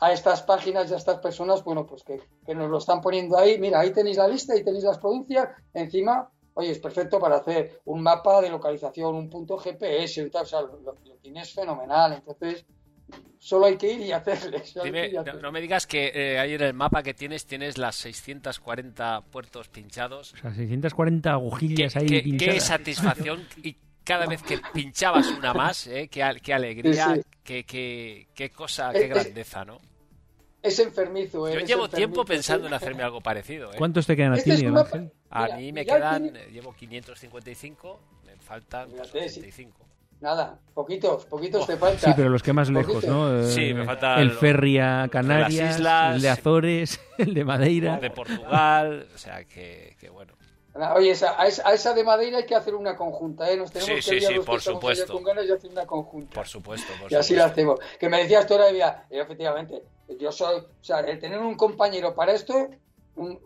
a 0.00 0.12
estas 0.12 0.42
páginas 0.42 0.90
y 0.90 0.94
a 0.94 0.96
estas 0.96 1.18
personas, 1.18 1.62
bueno, 1.64 1.86
pues 1.86 2.02
que, 2.02 2.20
nos 2.54 2.70
lo 2.70 2.78
están 2.78 3.00
poniendo 3.00 3.38
ahí. 3.38 3.58
Mira, 3.58 3.80
ahí 3.80 3.92
tenéis 3.92 4.16
la 4.16 4.28
lista, 4.28 4.54
ahí 4.54 4.64
tenéis 4.64 4.84
las 4.84 4.98
provincias. 4.98 5.48
Encima, 5.72 6.28
oye, 6.54 6.70
es 6.70 6.78
perfecto 6.78 7.18
para 7.18 7.36
hacer 7.36 7.80
un 7.84 8.02
mapa 8.02 8.40
de 8.40 8.50
localización, 8.50 9.14
un 9.14 9.30
punto 9.30 9.56
GPS 9.58 10.22
y 10.22 10.30
tal. 10.30 10.42
O 10.42 10.46
sea, 10.46 10.60
lo, 10.62 10.96
tienes 11.22 11.52
fenomenal. 11.54 12.14
Entonces, 12.14 12.66
solo 13.38 13.66
hay 13.66 13.76
que 13.76 13.92
ir 13.92 14.00
y 14.00 14.12
hacerles. 14.12 14.74
No, 15.40 15.52
me 15.52 15.60
digas 15.60 15.86
que 15.86 16.12
eh, 16.14 16.38
ahí 16.38 16.54
en 16.54 16.62
el 16.62 16.74
mapa 16.74 17.02
que 17.02 17.14
tienes 17.14 17.46
tienes 17.46 17.78
las 17.78 17.96
640 17.96 19.22
puertos 19.30 19.68
pinchados. 19.68 20.34
O 20.34 20.36
sea, 20.36 20.54
640 20.54 21.30
agujillas 21.30 21.96
ahí 21.96 22.22
pinchadas. 22.22 22.54
Qué 22.54 22.60
satisfacción 22.60 23.46
y 23.62 23.76
cada 24.04 24.26
vez 24.26 24.42
que 24.42 24.60
pinchabas 24.72 25.28
una 25.28 25.54
más, 25.54 25.86
¿eh? 25.86 26.08
qué, 26.08 26.22
alegría, 26.22 27.16
Qué, 27.42 27.64
qué, 27.64 28.50
cosa, 28.50 28.92
qué 28.92 29.08
grandeza, 29.08 29.64
¿no? 29.64 29.78
Es 30.62 30.78
enfermizo, 30.78 31.46
¿eh? 31.46 31.54
Yo 31.54 31.60
llevo 31.60 31.88
tiempo 31.88 32.24
pensando 32.24 32.66
en 32.66 32.72
hacerme 32.72 33.02
algo 33.02 33.20
parecido. 33.20 33.70
¿eh? 33.72 33.76
¿Cuántos 33.76 34.06
te 34.06 34.16
quedan 34.16 34.32
a 34.32 34.36
ti, 34.36 34.50
este 34.50 34.64
Miguel 34.64 34.78
Ángel? 34.78 35.12
A 35.28 35.48
mí 35.56 35.72
me 35.72 35.84
quedan, 35.84 36.32
llevo 36.50 36.72
555, 36.72 38.00
me 38.24 38.36
faltan 38.36 38.88
85. 38.98 39.84
Nada, 40.20 40.58
poquitos, 40.72 41.26
poquitos 41.26 41.66
te 41.66 41.76
faltan. 41.76 42.00
Sí, 42.00 42.12
pero 42.16 42.30
los 42.30 42.42
que 42.42 42.54
más 42.54 42.70
lejos, 42.70 43.04
¿no? 43.04 43.42
Sí, 43.42 43.74
me 43.74 43.84
falta 43.84 44.22
el 44.22 44.30
ferry 44.30 44.78
a 44.78 45.06
Canarias, 45.10 45.78
el 46.14 46.22
de 46.22 46.28
Azores, 46.30 46.98
el 47.18 47.34
de 47.34 47.44
Madeira. 47.44 47.96
El 47.96 48.00
de 48.00 48.10
Portugal, 48.10 49.06
o 49.14 49.18
sea 49.18 49.44
que, 49.44 49.96
que 50.00 50.08
bueno. 50.08 50.32
Oye, 50.96 51.12
a, 51.12 51.46
esa, 51.46 51.94
de 51.94 52.02
Madeira 52.02 52.38
hay 52.38 52.46
que 52.46 52.56
hacer 52.56 52.74
una 52.74 52.96
conjunta, 52.96 53.48
¿eh? 53.48 53.56
Nos 53.56 53.70
tenemos 53.70 54.04
que 54.04 54.16
ir 54.16 54.26
a 54.26 54.30
los 54.32 54.44
por 54.44 54.60
supuesto. 54.60 55.12
con 55.12 55.22
ganas 55.22 55.46
y 55.46 55.52
hacer 55.52 55.70
una 55.70 55.86
conjunta. 55.86 56.34
Por 56.34 56.48
supuesto, 56.48 56.92
por 57.00 57.12
Y 57.12 57.14
así 57.14 57.36
la 57.36 57.44
hacemos. 57.44 57.78
Que 57.98 58.08
me 58.08 58.18
decías 58.18 58.44
tú 58.44 58.54
ahora, 58.54 59.06
efectivamente, 59.08 59.84
yo 60.18 60.32
soy, 60.32 60.56
o 60.56 60.84
sea, 60.84 61.00
el 61.00 61.20
tener 61.20 61.38
un 61.38 61.54
compañero 61.54 62.16
para 62.16 62.32
esto, 62.32 62.70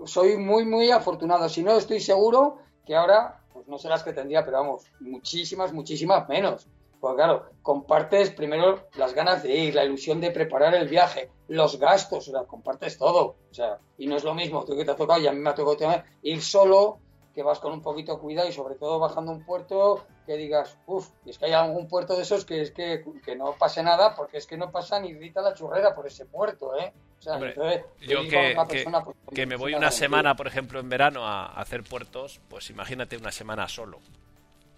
soy 0.06 0.38
muy, 0.38 0.64
muy 0.64 0.90
afortunado. 0.90 1.50
Si 1.50 1.62
no, 1.62 1.76
estoy 1.76 2.00
seguro 2.00 2.60
que 2.86 2.96
ahora, 2.96 3.42
pues 3.52 3.68
no 3.68 3.78
sé 3.78 3.90
las 3.90 4.02
que 4.02 4.14
tendría, 4.14 4.42
pero 4.42 4.58
vamos, 4.58 4.84
muchísimas, 5.00 5.74
muchísimas 5.74 6.26
menos. 6.30 6.66
Pues 6.98 7.14
claro, 7.14 7.50
compartes 7.62 8.30
primero 8.30 8.88
las 8.96 9.12
ganas 9.12 9.42
de 9.42 9.54
ir, 9.54 9.74
la 9.74 9.84
ilusión 9.84 10.20
de 10.22 10.30
preparar 10.30 10.74
el 10.74 10.88
viaje, 10.88 11.30
los 11.46 11.78
gastos, 11.78 12.26
o 12.28 12.32
sea, 12.32 12.44
compartes 12.44 12.96
todo. 12.96 13.36
O 13.50 13.54
sea, 13.54 13.78
y 13.98 14.06
no 14.06 14.16
es 14.16 14.24
lo 14.24 14.34
mismo, 14.34 14.64
tú 14.64 14.74
que 14.74 14.86
te 14.86 14.92
ha 14.92 14.96
tocado 14.96 15.20
y 15.20 15.26
a 15.26 15.32
mí 15.32 15.38
me 15.38 15.50
ha 15.50 15.54
tocado 15.54 16.02
ir 16.22 16.42
solo 16.42 17.00
que 17.38 17.44
vas 17.44 17.60
con 17.60 17.72
un 17.72 17.82
poquito 17.82 18.16
de 18.16 18.18
cuidado 18.20 18.48
y 18.48 18.52
sobre 18.52 18.74
todo 18.74 18.98
bajando 18.98 19.30
un 19.30 19.44
puerto 19.44 20.04
que 20.26 20.36
digas, 20.36 20.76
uff, 20.86 21.08
es 21.24 21.38
que 21.38 21.44
hay 21.44 21.52
algún 21.52 21.86
puerto 21.86 22.16
de 22.16 22.22
esos 22.22 22.44
que 22.44 22.62
es 22.62 22.72
que, 22.72 23.04
no 23.36 23.52
pase 23.52 23.80
nada 23.80 24.12
porque 24.16 24.38
es 24.38 24.46
que 24.48 24.56
no 24.56 24.72
pasa 24.72 24.98
ni 24.98 25.12
grita 25.12 25.40
la 25.40 25.54
churrera 25.54 25.94
por 25.94 26.08
ese 26.08 26.26
puerto, 26.26 26.76
¿eh? 26.76 26.92
O 27.16 27.22
sea, 27.22 27.38
entonces, 27.38 27.84
yo 28.00 28.22
que, 28.28 28.56
pues, 28.66 29.46
me 29.46 29.54
voy 29.54 29.74
una 29.74 29.92
semana, 29.92 30.34
por 30.34 30.48
ejemplo, 30.48 30.80
en 30.80 30.88
verano 30.88 31.24
a, 31.24 31.46
hacer 31.60 31.84
puertos, 31.84 32.40
pues 32.48 32.70
imagínate 32.70 33.16
una 33.16 33.30
semana 33.30 33.68
solo. 33.68 34.00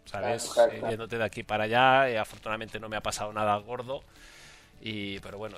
¿Sabes? 0.05 0.55
Eh, 0.59 0.83
yéndote 0.91 1.17
de 1.17 1.25
aquí 1.25 1.43
para 1.43 1.65
allá, 1.65 2.11
y 2.11 2.17
afortunadamente 2.17 2.79
no 2.79 2.91
me 2.91 2.97
ha 2.99 3.03
pasado 3.03 3.33
nada 3.33 3.57
gordo. 3.57 4.03
Y, 4.83 5.19
pero 5.21 5.39
bueno, 5.39 5.57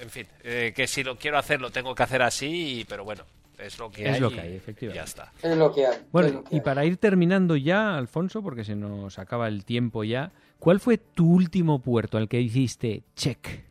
en 0.00 0.10
fin, 0.10 0.26
eh, 0.42 0.72
que 0.74 0.88
si 0.88 1.04
lo 1.04 1.16
quiero 1.16 1.38
hacer 1.38 1.60
lo 1.60 1.70
tengo 1.70 1.94
que 1.94 2.02
hacer 2.02 2.22
así, 2.22 2.84
pero 2.88 3.04
bueno, 3.04 3.24
es 3.58 3.78
lo 3.78 3.90
que 3.90 4.08
es 4.08 4.14
hay. 4.14 4.20
lo 4.20 4.30
que 4.30 4.40
hay, 4.40 4.54
efectivamente. 4.54 4.98
Ya 4.98 5.04
está. 5.04 5.32
Es 5.42 5.56
lo 5.56 5.72
que 5.72 5.86
hay. 5.86 5.98
Bueno, 6.12 6.44
y 6.50 6.60
para 6.60 6.84
ir 6.84 6.96
terminando 6.96 7.56
ya, 7.56 7.96
Alfonso, 7.96 8.42
porque 8.42 8.64
se 8.64 8.76
nos 8.76 9.18
acaba 9.18 9.48
el 9.48 9.64
tiempo 9.64 10.04
ya, 10.04 10.32
¿cuál 10.58 10.80
fue 10.80 10.98
tu 10.98 11.32
último 11.32 11.80
puerto 11.80 12.18
al 12.18 12.28
que 12.28 12.40
hiciste 12.40 13.04
check? 13.14 13.66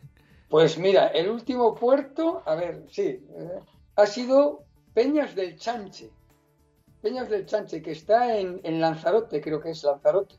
Pues 0.49 0.79
mira, 0.79 1.09
el 1.09 1.29
último 1.29 1.75
puerto, 1.75 2.41
a 2.43 2.55
ver, 2.55 2.83
sí, 2.89 3.03
eh, 3.03 3.59
ha 3.95 4.05
sido 4.07 4.63
Peñas 4.95 5.35
del 5.35 5.55
Chanche. 5.57 6.09
Peñas 7.03 7.29
del 7.29 7.45
Chanche, 7.45 7.83
que 7.83 7.91
está 7.91 8.35
en, 8.35 8.59
en 8.63 8.81
Lanzarote, 8.81 9.41
creo 9.41 9.61
que 9.61 9.69
es 9.69 9.83
Lanzarote. 9.83 10.35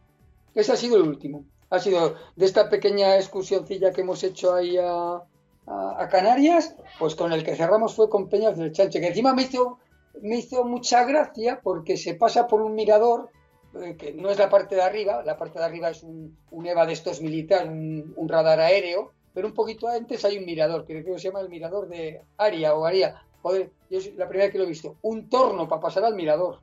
Ese 0.53 0.73
ha 0.73 0.77
sido 0.77 0.97
el 0.97 1.03
último. 1.03 1.45
Ha 1.71 1.79
sido 1.79 2.17
de 2.35 2.45
esta 2.45 2.69
pequeña 2.69 3.17
excursioncilla 3.17 3.93
que 3.93 4.01
hemos 4.01 4.25
hecho 4.25 4.53
ahí 4.53 4.77
a, 4.77 5.23
a, 5.67 6.09
Canarias, 6.09 6.75
pues 6.99 7.15
con 7.15 7.33
el 7.33 7.45
que 7.45 7.57
cerramos 7.57 7.95
fue 7.95 8.09
con 8.09 8.29
Peñas 8.29 8.57
del 8.57 8.73
Chanche, 8.73 9.01
que 9.01 9.09
encima 9.09 9.35
me 9.35 9.43
hizo, 9.43 9.79
me 10.21 10.39
hizo 10.39 10.65
mucha 10.65 11.05
gracia 11.05 11.61
porque 11.63 11.97
se 11.97 12.15
pasa 12.15 12.47
por 12.47 12.63
un 12.63 12.75
mirador, 12.75 13.31
eh, 13.81 13.97
que 13.97 14.13
no 14.13 14.31
es 14.31 14.39
la 14.39 14.49
parte 14.49 14.75
de 14.75 14.83
arriba, 14.83 15.23
la 15.25 15.37
parte 15.37 15.59
de 15.59 15.65
arriba 15.65 15.91
es 15.91 16.03
un, 16.03 16.37
EVA 16.53 16.87
de 16.87 16.93
estos 16.93 17.21
militares, 17.21 17.69
un, 17.69 18.29
radar 18.29 18.61
aéreo, 18.61 19.13
pero 19.33 19.47
un 19.47 19.55
poquito 19.55 19.87
antes 19.87 20.25
hay 20.25 20.39
un 20.39 20.45
mirador, 20.45 20.85
que 20.85 21.03
creo 21.03 21.15
que 21.15 21.21
se 21.21 21.29
llama 21.29 21.41
el 21.41 21.49
mirador 21.49 21.89
de 21.89 22.23
Aria 22.37 22.75
o 22.75 22.85
Aria. 22.85 23.23
Joder, 23.43 23.71
yo 23.89 23.99
es 23.99 24.15
la 24.17 24.29
primera 24.29 24.47
vez 24.47 24.53
que 24.53 24.59
lo 24.59 24.65
he 24.65 24.69
visto. 24.69 24.97
Un 25.03 25.29
torno 25.29 25.69
para 25.69 25.81
pasar 25.81 26.05
al 26.05 26.15
mirador. 26.15 26.61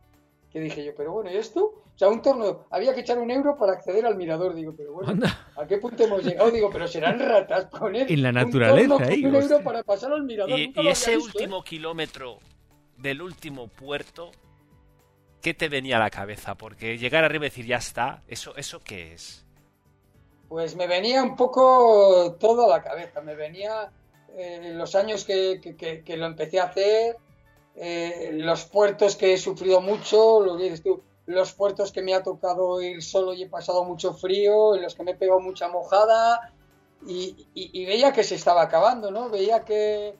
Que 0.57 0.63
dije 0.63 0.83
yo, 0.83 0.95
pero 0.95 1.11
bueno, 1.11 1.31
¿y 1.31 1.37
esto? 1.37 1.65
O 1.65 1.97
sea, 1.97 2.07
un 2.07 2.19
torno, 2.19 2.65
había 2.71 2.95
que 2.95 3.01
echar 3.01 3.19
un 3.19 3.29
euro 3.29 3.55
para 3.55 3.73
acceder 3.73 4.07
al 4.07 4.15
mirador. 4.15 4.55
Digo, 4.55 4.73
pero 4.75 4.91
bueno, 4.93 5.27
¿a 5.55 5.67
qué 5.67 5.77
punto 5.77 6.03
hemos 6.03 6.23
llegado? 6.23 6.49
Digo, 6.49 6.71
pero 6.71 6.87
serán 6.87 7.19
ratas 7.19 7.65
poner 7.65 8.11
en 8.11 8.23
la 8.23 8.31
naturaleza, 8.31 8.95
un, 8.95 9.03
ahí, 9.03 9.23
un 9.23 9.35
euro 9.35 9.61
para 9.61 9.83
pasar 9.83 10.11
al 10.13 10.23
mirador. 10.23 10.57
Y, 10.57 10.73
ese 10.87 11.13
¿eh? 11.13 11.17
último 11.17 11.63
kilómetro 11.63 12.39
del 12.97 13.21
último 13.21 13.67
puerto, 13.67 14.31
¿qué 15.43 15.53
te 15.53 15.69
venía 15.69 15.97
a 15.97 15.99
la 15.99 16.09
cabeza? 16.09 16.55
Porque 16.55 16.97
llegar 16.97 17.23
arriba 17.23 17.45
y 17.45 17.49
decir, 17.49 17.67
ya 17.67 17.77
está, 17.77 18.23
¿eso, 18.27 18.55
eso 18.55 18.81
qué 18.83 19.13
es? 19.13 19.45
Pues 20.49 20.75
me 20.75 20.87
venía 20.87 21.21
un 21.21 21.35
poco 21.35 22.35
todo 22.39 22.65
a 22.65 22.77
la 22.77 22.81
cabeza. 22.83 23.21
Me 23.21 23.35
venía 23.35 23.91
eh, 24.35 24.73
los 24.73 24.95
años 24.95 25.23
que, 25.23 25.61
que, 26.03 26.17
lo 26.17 26.25
empecé 26.25 26.59
a 26.59 26.63
hacer, 26.63 27.17
eh, 27.79 28.31
los 28.33 28.65
puertos 28.65 29.15
que 29.15 29.33
he 29.33 29.37
sufrido 29.37 29.81
mucho, 29.81 30.41
lo 30.41 30.57
que 30.57 30.63
dices 30.63 30.81
tú, 30.81 31.03
los 31.27 31.53
puertos 31.53 31.91
que 31.91 32.01
me 32.01 32.15
ha 32.15 32.23
tocado 32.23 32.81
ir 32.81 33.03
solo 33.03 33.33
y 33.33 33.43
he 33.43 33.49
pasado 33.49 33.83
mucho 33.83 34.13
frío, 34.13 34.75
en 34.75 34.81
los 34.81 34.95
que 34.95 35.03
me 35.03 35.11
he 35.11 35.15
pegado 35.15 35.39
mucha 35.39 35.67
mojada 35.67 36.53
y, 37.05 37.85
veía 37.85 38.11
que 38.11 38.23
se 38.23 38.33
estaba 38.33 38.63
acabando, 38.63 39.11
¿no? 39.11 39.29
Veía 39.29 39.63
que, 39.63 40.17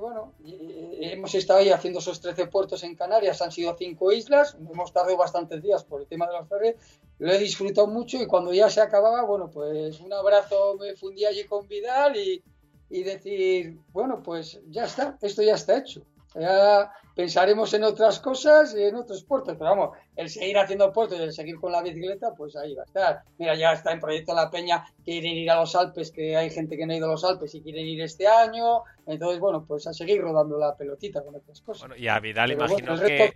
bueno, 0.00 0.34
hemos 0.44 1.34
estado 1.34 1.58
ahí 1.58 1.70
haciendo 1.70 1.98
esos 1.98 2.20
13 2.20 2.46
puertos 2.46 2.84
en 2.84 2.94
Canarias, 2.94 3.42
han 3.42 3.50
sido 3.50 3.74
cinco 3.76 4.12
islas, 4.12 4.56
hemos 4.70 4.92
tardado 4.92 5.16
bastantes 5.16 5.62
días 5.62 5.82
por 5.82 6.00
el 6.00 6.06
tema 6.06 6.28
de 6.28 6.34
los 6.34 6.48
ferries, 6.48 6.76
lo 7.18 7.32
he 7.32 7.38
disfrutado 7.38 7.88
mucho 7.88 8.22
y 8.22 8.26
cuando 8.26 8.52
ya 8.52 8.70
se 8.70 8.80
acababa, 8.80 9.24
bueno, 9.24 9.50
pues 9.50 9.98
un 9.98 10.12
abrazo 10.12 10.76
me 10.78 10.94
fundí 10.94 11.24
allí 11.24 11.44
con 11.44 11.66
Vidal 11.66 12.16
y, 12.16 12.44
y 12.88 13.02
decir, 13.02 13.80
bueno, 13.92 14.22
pues 14.22 14.60
ya 14.68 14.84
está, 14.84 15.18
esto 15.20 15.42
ya 15.42 15.54
está 15.54 15.78
hecho. 15.78 16.04
Ya 16.34 16.92
pensaremos 17.14 17.72
en 17.74 17.84
otras 17.84 18.18
cosas 18.18 18.74
y 18.74 18.82
en 18.82 18.96
otros 18.96 19.22
puertos, 19.24 19.54
pero 19.56 19.70
vamos, 19.70 19.96
el 20.16 20.28
seguir 20.28 20.58
haciendo 20.58 20.92
puertos 20.92 21.18
y 21.18 21.22
el 21.22 21.32
seguir 21.32 21.60
con 21.60 21.70
la 21.70 21.80
bicicleta, 21.80 22.32
pues 22.36 22.56
ahí 22.56 22.74
va 22.74 22.82
a 22.82 22.86
estar. 22.86 23.22
Mira, 23.38 23.54
ya 23.54 23.72
está 23.72 23.92
en 23.92 24.00
proyecto 24.00 24.34
La 24.34 24.50
Peña, 24.50 24.84
quieren 25.04 25.32
ir 25.32 25.50
a 25.50 25.60
los 25.60 25.76
Alpes, 25.76 26.10
que 26.10 26.36
hay 26.36 26.50
gente 26.50 26.76
que 26.76 26.86
no 26.86 26.92
ha 26.92 26.96
ido 26.96 27.06
a 27.06 27.12
los 27.12 27.24
Alpes 27.24 27.54
y 27.54 27.62
quieren 27.62 27.86
ir 27.86 28.02
este 28.02 28.26
año, 28.26 28.82
entonces, 29.06 29.38
bueno, 29.38 29.64
pues 29.64 29.86
a 29.86 29.92
seguir 29.92 30.20
rodando 30.20 30.58
la 30.58 30.74
pelotita 30.76 31.22
con 31.22 31.36
otras 31.36 31.60
cosas. 31.60 31.88
Bueno, 31.88 31.96
y 31.96 32.08
a 32.08 32.18
Vidal 32.18 32.52
imagino 32.52 32.98
que, 32.98 33.32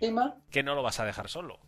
que 0.49 0.63
no 0.63 0.75
lo 0.75 0.83
vas 0.83 0.99
a 0.99 1.05
dejar 1.05 1.29
solo. 1.29 1.59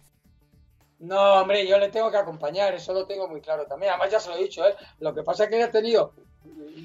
No, 0.99 1.41
hombre, 1.41 1.65
yo 1.65 1.79
le 1.79 1.89
tengo 1.89 2.11
que 2.11 2.17
acompañar, 2.17 2.75
eso 2.75 2.93
lo 2.93 3.07
tengo 3.07 3.27
muy 3.27 3.41
claro 3.41 3.65
también. 3.65 3.91
Además, 3.91 4.11
ya 4.11 4.19
se 4.19 4.29
lo 4.29 4.36
he 4.36 4.43
dicho, 4.43 4.67
¿eh? 4.67 4.75
Lo 4.99 5.15
que 5.15 5.23
pasa 5.23 5.45
es 5.45 5.49
que 5.49 5.55
él 5.57 5.63
ha 5.63 5.71
tenido, 5.71 6.13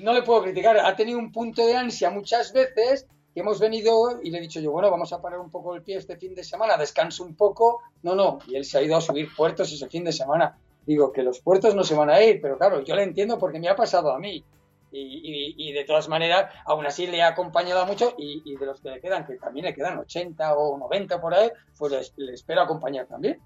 no 0.03 0.15
le 0.15 0.23
puedo 0.23 0.43
criticar, 0.43 0.79
ha 0.79 0.97
tenido 0.97 1.19
un 1.19 1.31
punto 1.31 1.67
de 1.67 1.77
ansia 1.77 2.09
muchas 2.09 2.53
veces 2.53 3.07
que 3.37 3.41
hemos 3.41 3.61
venido 3.61 4.19
y 4.23 4.31
le 4.31 4.39
he 4.39 4.41
dicho 4.41 4.61
yo, 4.61 4.73
bueno, 4.73 4.91
vamos 4.91 5.13
a 5.13 5.21
parar 5.21 5.41
un 5.41 5.51
poco 5.51 5.75
el 5.75 5.83
pie 5.83 5.99
este 5.99 6.17
fin 6.17 6.35
de 6.35 6.43
semana, 6.43 6.79
descanso 6.79 7.23
un 7.23 7.35
poco. 7.35 7.83
No, 8.03 8.15
no, 8.15 8.39
y 8.47 8.57
él 8.57 8.65
se 8.65 8.79
ha 8.79 8.83
ido 8.83 8.97
a 8.97 9.03
subir 9.03 9.29
puertos 9.37 9.71
ese 9.71 9.91
fin 9.91 10.05
de 10.05 10.13
semana. 10.13 10.57
Digo 10.87 11.13
que 11.13 11.23
los 11.23 11.41
puertos 11.41 11.75
no 11.75 11.85
se 11.85 11.95
van 11.95 12.09
a 12.09 12.23
ir, 12.23 12.41
pero 12.41 12.57
claro, 12.57 12.83
yo 12.83 12.97
le 12.97 13.03
entiendo 13.03 13.39
porque 13.39 13.61
me 13.61 13.69
ha 13.69 13.77
pasado 13.77 14.11
a 14.11 14.19
mí. 14.19 14.43
Y, 14.91 15.71
de 15.73 15.85
todas 15.85 16.09
maneras, 16.09 16.51
aún 16.65 16.87
así 16.87 17.07
le 17.07 17.21
ha 17.21 17.29
acompañado 17.29 17.85
mucho 17.85 18.15
y, 18.17 18.57
de 18.57 18.65
los 18.65 18.81
que 18.81 18.89
le 18.89 19.01
quedan, 19.03 19.27
que 19.27 19.37
también 19.37 19.67
le 19.67 19.75
quedan 19.75 19.99
80 19.99 20.55
o 20.57 20.79
90 20.79 21.21
por 21.21 21.35
ahí, 21.35 21.51
pues 21.77 22.15
le 22.17 22.33
espero 22.33 22.63
acompañar 22.63 23.05
también 23.05 23.39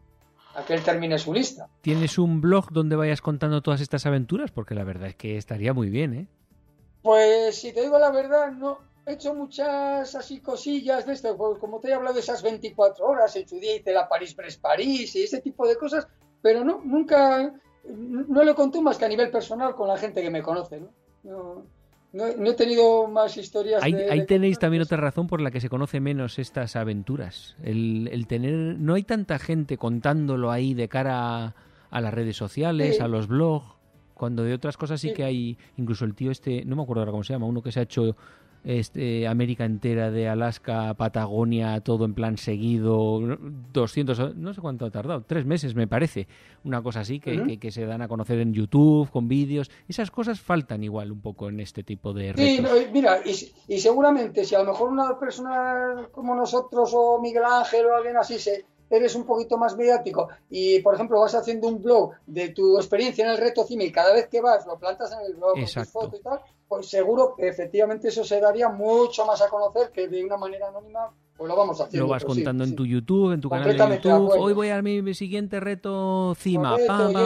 a 0.55 0.65
que 0.65 0.75
él 0.75 0.85
termine 0.85 1.19
su 1.19 1.35
lista. 1.35 1.67
¿Tienes 1.81 2.17
un 2.17 2.41
blog 2.41 2.71
donde 2.71 2.95
vayas 2.95 3.21
contando 3.21 3.61
todas 3.61 3.81
estas 3.81 4.07
aventuras? 4.07 4.53
Porque 4.53 4.77
la 4.77 4.85
verdad 4.85 5.09
es 5.09 5.17
que 5.17 5.37
estaría 5.37 5.75
muy 5.75 5.91
bien, 5.91 6.15
¿eh? 6.15 6.27
Pues 7.03 7.61
si 7.61 7.73
te 7.73 7.83
digo 7.83 7.99
la 7.99 8.13
verdad, 8.13 8.53
no, 8.53 8.90
he 9.07 9.13
hecho 9.13 9.35
muchas 9.35 10.15
así 10.15 10.41
cosillas 10.41 11.07
de 11.07 11.13
esto, 11.13 11.37
pues, 11.37 11.59
como 11.59 11.81
te 11.81 11.89
he 11.89 11.95
hablado 11.95 12.15
de 12.15 12.21
esas 12.21 12.43
24 12.43 13.07
horas, 13.07 13.35
en 13.37 13.49
su 13.49 13.59
día 13.59 13.77
hice 13.77 13.93
la 13.93 14.09
París-Brest-París 14.09 15.17
y 15.17 15.23
ese 15.23 15.41
tipo 15.41 15.67
de 15.67 15.77
cosas, 15.77 16.07
pero 16.43 16.65
no, 16.65 16.81
nunca, 16.85 17.53
no 17.85 18.45
lo 18.45 18.55
conté 18.55 18.81
más 18.81 18.99
que 18.99 19.05
a 19.05 19.09
nivel 19.09 19.31
personal 19.31 19.75
con 19.75 19.89
la 19.89 19.97
gente 19.97 20.23
que 20.23 20.31
me 20.31 20.43
conoce, 20.43 20.81
¿no? 20.81 20.91
no 21.25 21.81
no, 22.13 22.51
he 22.51 22.55
tenido 22.55 23.07
más 23.07 23.37
historias. 23.37 23.83
Ahí, 23.83 24.27
tenéis 24.27 24.59
también 24.59 24.83
otra 24.83 24.97
razón 24.97 25.29
por 25.29 25.41
la 25.41 25.51
que 25.51 25.61
se 25.61 25.69
conoce 25.69 26.01
menos 26.01 26.39
estas 26.41 26.75
aventuras. 26.75 27.57
El, 27.63 28.27
tener. 28.27 28.79
No 28.79 28.95
hay 28.95 29.05
tanta 29.05 29.39
gente 29.39 29.77
contándolo 29.77 30.51
ahí 30.51 30.75
de 30.75 30.89
cara 30.89 31.55
a, 31.91 32.01
las 32.01 32.13
redes 32.13 32.37
sociales, 32.37 33.01
a 33.01 33.07
los 33.07 33.29
blogs. 33.29 33.67
Cuando 34.15 34.43
de 34.43 34.53
otras 34.53 34.77
cosas 34.77 35.01
sí, 35.01 35.13
que 35.13 35.23
hay. 35.23 35.57
Incluso 35.77 36.05
el 36.05 36.15
tío 36.15 36.33
este. 36.33 36.65
No 36.65 36.75
me 36.75 36.83
acuerdo 36.83 37.03
ahora 37.03 37.13
cómo 37.13 37.23
se 37.23 37.33
llama. 37.33 37.47
Uno 37.47 37.63
que 37.63 37.71
se 37.71 37.79
ha 37.79 37.85
hecho 37.85 38.17
este, 38.65 39.27
América 39.27 39.65
entera, 39.65 40.11
de 40.11 40.29
Alaska 40.29 40.91
a 40.91 40.95
Patagonia, 40.95 41.81
todo 41.81 42.05
en 42.05 42.15
plan 42.15 42.37
seguido, 42.37 43.21
200, 43.73 44.37
no 44.37 44.53
sé 44.53 44.61
cuánto 44.61 44.85
ha 44.85 44.91
tardado, 44.91 45.23
tres 45.27 45.47
meses 45.47 45.75
me 45.75 45.87
parece, 45.87 46.29
una 46.65 46.83
cosa 46.83 47.01
así 47.01 47.21
que, 47.21 47.59
que, 47.59 47.71
se 47.71 47.87
dan 47.87 48.03
a 48.03 48.09
conocer 48.09 48.39
en 48.39 48.53
YouTube, 48.53 49.11
con 49.11 49.29
vídeos, 49.29 49.71
esas 49.89 50.11
cosas 50.11 50.41
faltan 50.41 50.83
igual 50.85 51.13
un 51.13 51.21
poco 51.21 51.49
en 51.49 51.61
este 51.61 51.83
tipo 51.83 52.13
de 52.13 52.33
retos. 52.33 52.71
Sí, 52.73 52.87
mira, 52.93 53.21
y, 53.25 53.75
y, 53.75 53.79
seguramente 53.79 54.45
si 54.45 54.55
a 54.55 54.63
lo 54.63 54.73
mejor 54.73 54.91
una 54.91 55.19
persona 55.19 56.09
como 56.13 56.35
nosotros 56.35 56.93
o 56.95 57.21
Miguel 57.21 57.45
Ángel 57.45 57.87
o 57.87 57.97
alguien 57.97 58.17
así 58.17 58.39
se 58.39 58.65
eres 58.91 59.15
un 59.15 59.25
poquito 59.25 59.57
más 59.57 59.77
mediático 59.77 60.29
y, 60.51 60.81
por 60.81 60.95
ejemplo, 60.95 61.21
vas 61.21 61.35
haciendo 61.35 61.69
un 61.69 61.81
blog 61.81 62.13
de 62.27 62.49
tu 62.51 62.77
experiencia 62.77 63.25
en 63.25 63.31
el 63.31 63.39
reto 63.39 63.65
CIME 63.65 63.85
y 63.85 63.93
cada 63.93 64.13
vez 64.13 64.29
que 64.29 64.41
vas 64.41 64.67
lo 64.67 64.79
plantas 64.79 65.13
en 65.13 65.21
el 65.21 65.35
blog 65.35 65.55
con 65.55 65.65
tus 65.65 65.89
fotos 65.91 66.21
y 66.21 66.23
tal, 66.23 66.41
pues 66.69 66.89
seguro 66.89 67.35
que 67.37 67.49
efectivamente 67.49 68.09
eso 68.09 68.25
se 68.25 68.41
daría 68.41 68.69
mucho 68.69 69.25
más 69.25 69.41
a 69.41 69.49
conocer 69.49 69.91
que 69.91 70.09
de 70.09 70.25
una 70.25 70.37
manera 70.37 70.69
anónima 70.69 71.13
pues 71.41 71.49
lo 71.49 71.57
vamos 71.57 71.81
haciendo. 71.81 72.07
Lo 72.07 72.11
vas 72.11 72.23
contando 72.23 72.65
en 72.65 72.77
tu 72.77 72.85
YouTube, 72.85 73.33
en 73.33 73.41
tu 73.41 73.49
canal 73.49 73.75
de 73.75 73.97
YouTube. 73.97 74.39
Hoy 74.39 74.53
voy 74.53 74.69
a 74.69 74.83
mi, 74.83 75.15
siguiente 75.15 75.59
reto 75.59 76.35
CIMA. 76.37 76.77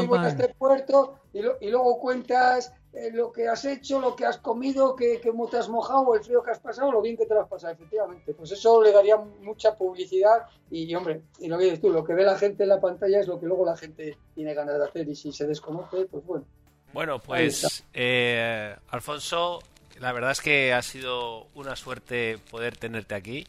voy 0.06 0.18
a 0.18 0.28
este 0.28 0.54
puerto 0.54 1.16
y, 1.32 1.40
y 1.40 1.68
luego 1.68 1.98
cuentas 1.98 2.72
eh, 2.92 3.10
lo 3.12 3.32
que 3.32 3.48
has 3.48 3.64
hecho, 3.64 4.00
lo 4.00 4.14
que 4.14 4.24
has 4.24 4.38
comido, 4.38 4.94
que, 4.94 5.20
cómo 5.20 5.48
te 5.48 5.56
has 5.56 5.68
mojado, 5.68 6.14
el 6.14 6.22
frío 6.22 6.44
que 6.44 6.52
has 6.52 6.60
pasado, 6.60 6.92
lo 6.92 7.02
bien 7.02 7.16
que 7.16 7.26
te 7.26 7.34
lo 7.34 7.40
has 7.40 7.48
pasado, 7.48 7.72
efectivamente. 7.72 8.34
Pues 8.34 8.52
eso 8.52 8.80
le 8.80 8.92
daría 8.92 9.16
mucha 9.16 9.76
publicidad 9.76 10.46
y, 10.70 10.94
hombre, 10.94 11.22
y 11.40 11.48
lo 11.48 11.58
que 11.58 11.64
dices 11.64 11.80
tú, 11.80 11.90
lo 11.90 12.04
que 12.04 12.14
ve 12.14 12.22
la 12.22 12.38
gente 12.38 12.62
en 12.62 12.68
la 12.68 12.80
pantalla 12.80 13.18
es 13.18 13.26
lo 13.26 13.40
que 13.40 13.46
luego 13.46 13.66
la 13.66 13.76
gente 13.76 14.16
tiene 14.36 14.54
ganas 14.54 14.78
de 14.78 14.84
hacer 14.84 15.08
y 15.08 15.16
si 15.16 15.32
se 15.32 15.44
desconoce, 15.44 16.06
pues 16.08 16.24
bueno. 16.24 16.44
Bueno, 16.92 17.18
pues 17.18 17.82
eh, 17.92 18.76
Alfonso, 18.90 19.58
la 19.98 20.12
verdad 20.12 20.30
es 20.30 20.40
que 20.40 20.72
ha 20.72 20.82
sido 20.82 21.48
una 21.56 21.74
suerte 21.74 22.38
poder 22.48 22.76
tenerte 22.76 23.16
aquí 23.16 23.44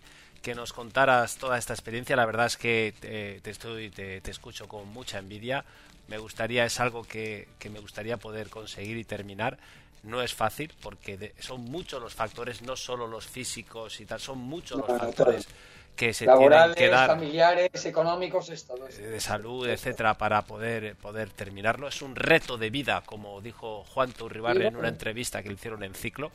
que 0.45 0.53
nos 0.53 0.73
contaras 0.73 1.37
toda 1.37 1.57
esta 1.57 1.73
experiencia. 1.73 2.15
La 2.15 2.27
verdad 2.27 2.45
es 2.45 2.55
que 2.55 2.93
te, 3.41 3.49
estoy, 3.49 3.89
te, 3.89 4.21
te, 4.21 4.29
escucho 4.29 4.67
con 4.67 4.87
mucha 4.89 5.17
envidia 5.17 5.65
me 6.07 6.17
gustaría, 6.17 6.65
es 6.65 6.79
algo 6.79 7.03
que, 7.03 7.47
me 7.69 7.79
gustaría 7.79 8.17
poder 8.17 8.49
conseguir 8.49 8.97
y 8.97 9.03
terminar. 9.03 9.57
No 10.03 10.21
es 10.21 10.35
fácil 10.35 10.71
porque 10.81 11.33
son 11.39 11.61
muchos 11.61 11.99
los 11.99 12.13
factores, 12.13 12.61
no 12.61 12.75
solo 12.75 13.07
los 13.07 13.25
físicos 13.25 13.99
y 13.99 14.05
tal, 14.05 14.19
son 14.19 14.37
muchos 14.37 14.77
los 14.77 14.99
factores 14.99 15.47
que 15.95 16.13
se 16.13 16.25
tienen 16.25 16.73
que 16.75 16.89
dar 16.89 17.07
familiares, 17.07 17.85
económicos, 17.85 18.49
esto, 18.49 18.75
de 18.75 19.19
salud, 19.19 19.67
etcétera, 19.67 20.15
para 20.15 20.43
poder 20.43 20.95
poder 20.97 21.31
terminarlo. 21.31 21.87
Es 21.87 22.03
un 22.03 22.15
reto 22.15 22.57
de 22.57 22.69
vida, 22.69 23.01
como 23.03 23.41
dijo 23.41 23.83
Juan 23.85 24.11
Turribarre 24.11 24.67
en 24.67 24.75
una 24.75 24.89
entrevista 24.89 25.41
que 25.41 25.49
le 25.49 25.55
hicieron 25.55 25.81
en 25.83 25.95
ciclo. 25.95 26.31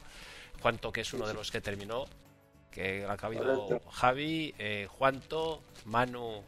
Juanto, 0.62 0.92
que 0.92 1.02
es 1.02 1.12
uno 1.14 1.26
de 1.26 1.34
los 1.34 1.50
que 1.50 1.60
terminó, 1.60 2.06
que 2.70 3.04
ha 3.04 3.12
habido 3.20 3.80
Javi, 3.90 4.54
eh, 4.58 4.86
Juanto, 4.90 5.60
Manu 5.84 6.42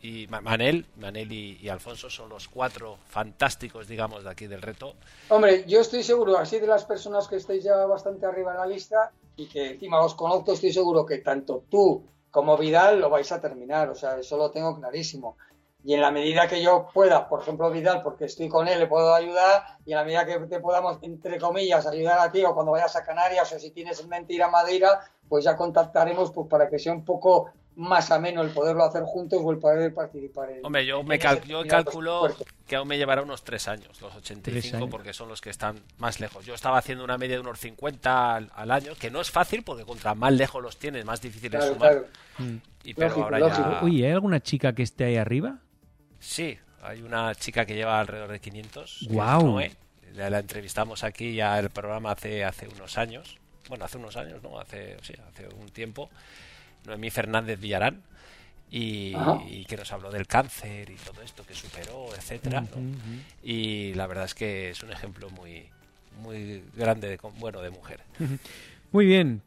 y 0.00 0.26
Manel, 0.28 0.86
Manel 0.96 1.32
y, 1.32 1.68
Alfonso 1.68 2.08
son 2.08 2.28
los 2.28 2.48
cuatro 2.48 2.98
fantásticos, 3.06 3.88
digamos, 3.88 4.24
de 4.24 4.30
aquí 4.30 4.46
del 4.46 4.62
reto. 4.62 4.94
Hombre, 5.28 5.64
yo 5.66 5.80
estoy 5.80 6.02
seguro, 6.02 6.38
así 6.38 6.58
de 6.58 6.66
las 6.66 6.84
personas 6.84 7.26
que 7.26 7.36
estáis 7.36 7.64
ya 7.64 7.74
bastante 7.86 8.26
arriba 8.26 8.52
en 8.52 8.58
la 8.58 8.66
lista 8.66 9.12
y 9.36 9.46
que 9.46 9.72
encima 9.72 10.00
os 10.00 10.14
conozco, 10.14 10.52
estoy 10.52 10.72
seguro 10.72 11.04
que 11.04 11.18
tanto 11.18 11.64
tú 11.68 12.04
como 12.30 12.56
Vidal 12.56 13.00
lo 13.00 13.10
vais 13.10 13.30
a 13.32 13.40
terminar, 13.40 13.88
o 13.88 13.94
sea, 13.94 14.18
eso 14.18 14.36
lo 14.36 14.50
tengo 14.50 14.78
clarísimo. 14.78 15.36
Y 15.88 15.94
en 15.94 16.02
la 16.02 16.10
medida 16.10 16.46
que 16.46 16.62
yo 16.62 16.86
pueda, 16.92 17.26
por 17.30 17.40
ejemplo, 17.40 17.70
Vidal, 17.70 18.02
porque 18.02 18.26
estoy 18.26 18.46
con 18.46 18.68
él, 18.68 18.78
le 18.78 18.86
puedo 18.86 19.14
ayudar, 19.14 19.78
y 19.86 19.92
en 19.92 19.96
la 19.96 20.04
medida 20.04 20.26
que 20.26 20.38
te 20.40 20.60
podamos, 20.60 20.98
entre 21.00 21.38
comillas, 21.38 21.86
ayudar 21.86 22.18
a 22.18 22.30
ti, 22.30 22.44
o 22.44 22.52
cuando 22.52 22.72
vayas 22.72 22.94
a 22.94 23.02
Canarias, 23.02 23.50
o 23.54 23.58
si 23.58 23.70
tienes 23.70 23.98
en 23.98 24.10
mente 24.10 24.34
ir 24.34 24.42
a 24.42 24.50
Madeira, 24.50 25.00
pues 25.30 25.46
ya 25.46 25.56
contactaremos 25.56 26.30
pues, 26.32 26.46
para 26.46 26.68
que 26.68 26.78
sea 26.78 26.92
un 26.92 27.06
poco 27.06 27.52
más 27.76 28.10
ameno 28.10 28.42
el 28.42 28.50
poderlo 28.50 28.84
hacer 28.84 29.02
juntos 29.04 29.40
o 29.42 29.50
el 29.50 29.56
poder 29.56 29.94
participar. 29.94 30.50
En, 30.50 30.66
Hombre, 30.66 30.84
yo, 30.84 31.02
me 31.02 31.18
yo 31.46 31.66
calculo 31.66 32.34
que 32.66 32.76
aún 32.76 32.86
me 32.86 32.98
llevará 32.98 33.22
unos 33.22 33.42
tres 33.42 33.66
años, 33.66 33.98
los 34.02 34.14
85, 34.14 34.90
porque 34.90 35.14
son 35.14 35.30
los 35.30 35.40
que 35.40 35.48
están 35.48 35.76
más 35.96 36.20
lejos. 36.20 36.44
Yo 36.44 36.52
estaba 36.52 36.76
haciendo 36.76 37.02
una 37.02 37.16
media 37.16 37.36
de 37.36 37.40
unos 37.40 37.60
50 37.60 38.36
al, 38.36 38.70
año, 38.70 38.92
que 39.00 39.10
no 39.10 39.22
es 39.22 39.30
fácil, 39.30 39.62
porque 39.62 39.86
contra 39.86 40.14
más 40.14 40.34
lejos 40.34 40.62
los 40.62 40.76
tienes, 40.76 41.06
más 41.06 41.22
difícil 41.22 41.54
es 41.54 41.64
sumar. 41.64 42.04
Mm. 42.36 42.56
Y, 42.84 42.92
pero 42.92 43.24
ahora 43.24 43.40
ya... 43.40 43.80
Oye, 43.82 44.04
¿hay 44.04 44.12
alguna 44.12 44.40
chica 44.40 44.74
que 44.74 44.82
esté 44.82 45.04
ahí 45.04 45.16
arriba? 45.16 45.60
Sí, 46.28 46.58
hay 46.82 47.00
una 47.00 47.34
chica 47.34 47.64
que 47.64 47.74
lleva 47.74 47.98
alrededor 47.98 48.30
de 48.30 48.38
500. 48.38 49.08
¡Wow! 49.08 49.60
La, 50.14 50.38
entrevistamos 50.38 51.02
aquí 51.02 51.34
ya 51.34 51.58
el 51.58 51.70
programa 51.70 52.12
hace, 52.12 52.44
hace 52.44 52.68
unos 52.68 52.98
años. 52.98 53.38
Bueno, 53.70 53.86
hace 53.86 53.96
unos 53.96 54.14
años, 54.18 54.42
¿no? 54.42 54.60
Hace, 54.60 54.98
sí, 55.02 55.14
hace 55.26 55.48
un 55.48 55.70
tiempo 55.70 56.10
Noemí 56.84 57.08
Fernández 57.08 57.58
Villarán, 57.58 58.02
y, 58.70 59.14
que 59.64 59.76
nos 59.78 59.90
habló 59.90 60.10
del 60.10 60.26
cáncer 60.26 60.90
y 60.90 60.96
todo 60.96 61.22
esto 61.22 61.46
que 61.46 61.54
superó, 61.54 62.14
etcétera. 62.14 62.62
Y 63.42 63.94
la 63.94 64.06
verdad 64.06 64.26
es 64.26 64.34
que 64.34 64.68
es 64.68 64.82
un 64.82 64.92
ejemplo 64.92 65.30
muy, 65.30 65.64
muy 66.22 66.62
grande, 66.76 67.08
de, 67.08 67.18
bueno, 67.38 67.62
de 67.62 67.70
mujer. 67.70 68.00
Muy 68.92 69.06
bien. 69.06 69.40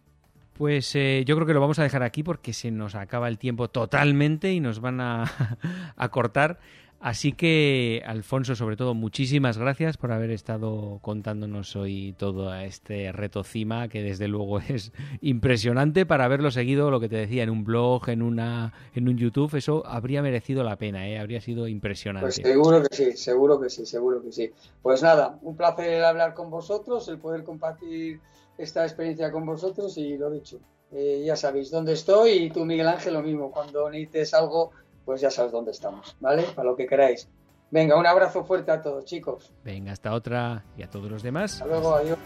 Pues 0.61 0.93
eh, 0.93 1.23
yo 1.25 1.33
creo 1.33 1.47
que 1.47 1.55
lo 1.55 1.59
vamos 1.59 1.79
a 1.79 1.83
dejar 1.83 2.03
aquí 2.03 2.21
porque 2.21 2.53
se 2.53 2.69
nos 2.69 2.93
acaba 2.93 3.27
el 3.27 3.39
tiempo 3.39 3.71
totalmente 3.71 4.53
y 4.53 4.59
nos 4.59 4.79
van 4.79 5.01
a, 5.01 5.25
cortar. 6.11 6.59
Así 6.99 7.33
que, 7.33 8.03
Alfonso, 8.05 8.53
sobre 8.53 8.77
todo, 8.77 8.93
muchísimas 8.93 9.57
gracias 9.57 9.97
por 9.97 10.11
haber 10.11 10.29
estado 10.29 10.99
contándonos 11.01 11.75
hoy 11.75 12.13
todo 12.15 12.53
este 12.53 13.11
reto 13.11 13.43
CIMA, 13.43 13.87
que 13.87 14.03
desde 14.03 14.27
luego 14.27 14.59
es 14.69 14.91
impresionante 15.21 16.05
para 16.05 16.25
haberlo 16.25 16.51
seguido, 16.51 16.91
lo 16.91 16.99
que 16.99 17.09
te 17.09 17.15
decía, 17.15 17.41
en 17.41 17.49
un 17.49 17.63
blog, 17.63 18.09
en 18.09 18.21
una 18.21 18.71
en 18.93 19.09
un 19.09 19.17
YouTube, 19.17 19.55
eso 19.55 19.83
habría 19.87 20.21
merecido 20.21 20.63
la 20.63 20.75
pena, 20.75 21.09
¿eh? 21.09 21.17
habría 21.17 21.41
sido 21.41 21.67
impresionante. 21.67 22.25
Pues 22.25 22.35
seguro 22.35 22.83
que 22.83 22.95
sí, 22.95 23.17
seguro 23.17 23.59
que 23.59 23.71
sí, 23.71 23.87
seguro 23.87 24.21
que 24.21 24.31
sí. 24.31 24.51
Pues 24.83 25.01
nada, 25.01 25.39
un 25.41 25.57
placer 25.57 26.03
hablar 26.03 26.35
con 26.35 26.51
vosotros, 26.51 27.07
el 27.07 27.17
poder 27.17 27.43
compartir 27.43 28.19
esta 28.63 28.83
experiencia 28.83 29.31
con 29.31 29.45
vosotros 29.45 29.97
y 29.97 30.17
lo 30.17 30.29
dicho, 30.29 30.59
eh, 30.91 31.23
ya 31.25 31.35
sabéis 31.35 31.71
dónde 31.71 31.93
estoy 31.93 32.31
y 32.31 32.49
tú, 32.49 32.65
Miguel 32.65 32.87
Ángel, 32.87 33.13
lo 33.13 33.21
mismo, 33.21 33.51
cuando 33.51 33.89
necesites 33.89 34.33
algo 34.33 34.71
pues 35.05 35.21
ya 35.21 35.31
sabes 35.31 35.51
dónde 35.51 35.71
estamos, 35.71 36.15
¿vale? 36.19 36.43
Para 36.55 36.69
lo 36.69 36.75
que 36.75 36.87
queráis. 36.87 37.27
Venga, 37.71 37.97
un 37.97 38.05
abrazo 38.05 38.43
fuerte 38.43 38.69
a 38.71 38.81
todos, 38.81 39.05
chicos. 39.05 39.49
Venga, 39.63 39.93
hasta 39.93 40.13
otra 40.13 40.65
y 40.77 40.83
a 40.83 40.89
todos 40.89 41.09
los 41.09 41.23
demás. 41.23 41.53
Hasta 41.53 41.67
luego, 41.67 41.95
adiós. 41.95 42.17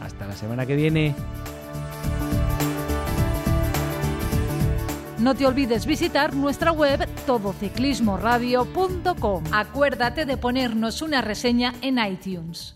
Hasta 0.00 0.26
la 0.26 0.34
semana 0.34 0.66
que 0.66 0.74
viene. 0.74 1.14
No 5.18 5.36
te 5.36 5.46
olvides 5.46 5.86
visitar 5.86 6.34
nuestra 6.34 6.72
web 6.72 7.06
todociclismoradio.com. 7.26 9.44
Acuérdate 9.52 10.26
de 10.26 10.36
ponernos 10.36 11.00
una 11.00 11.22
reseña 11.22 11.74
en 11.80 12.04
iTunes. 12.04 12.74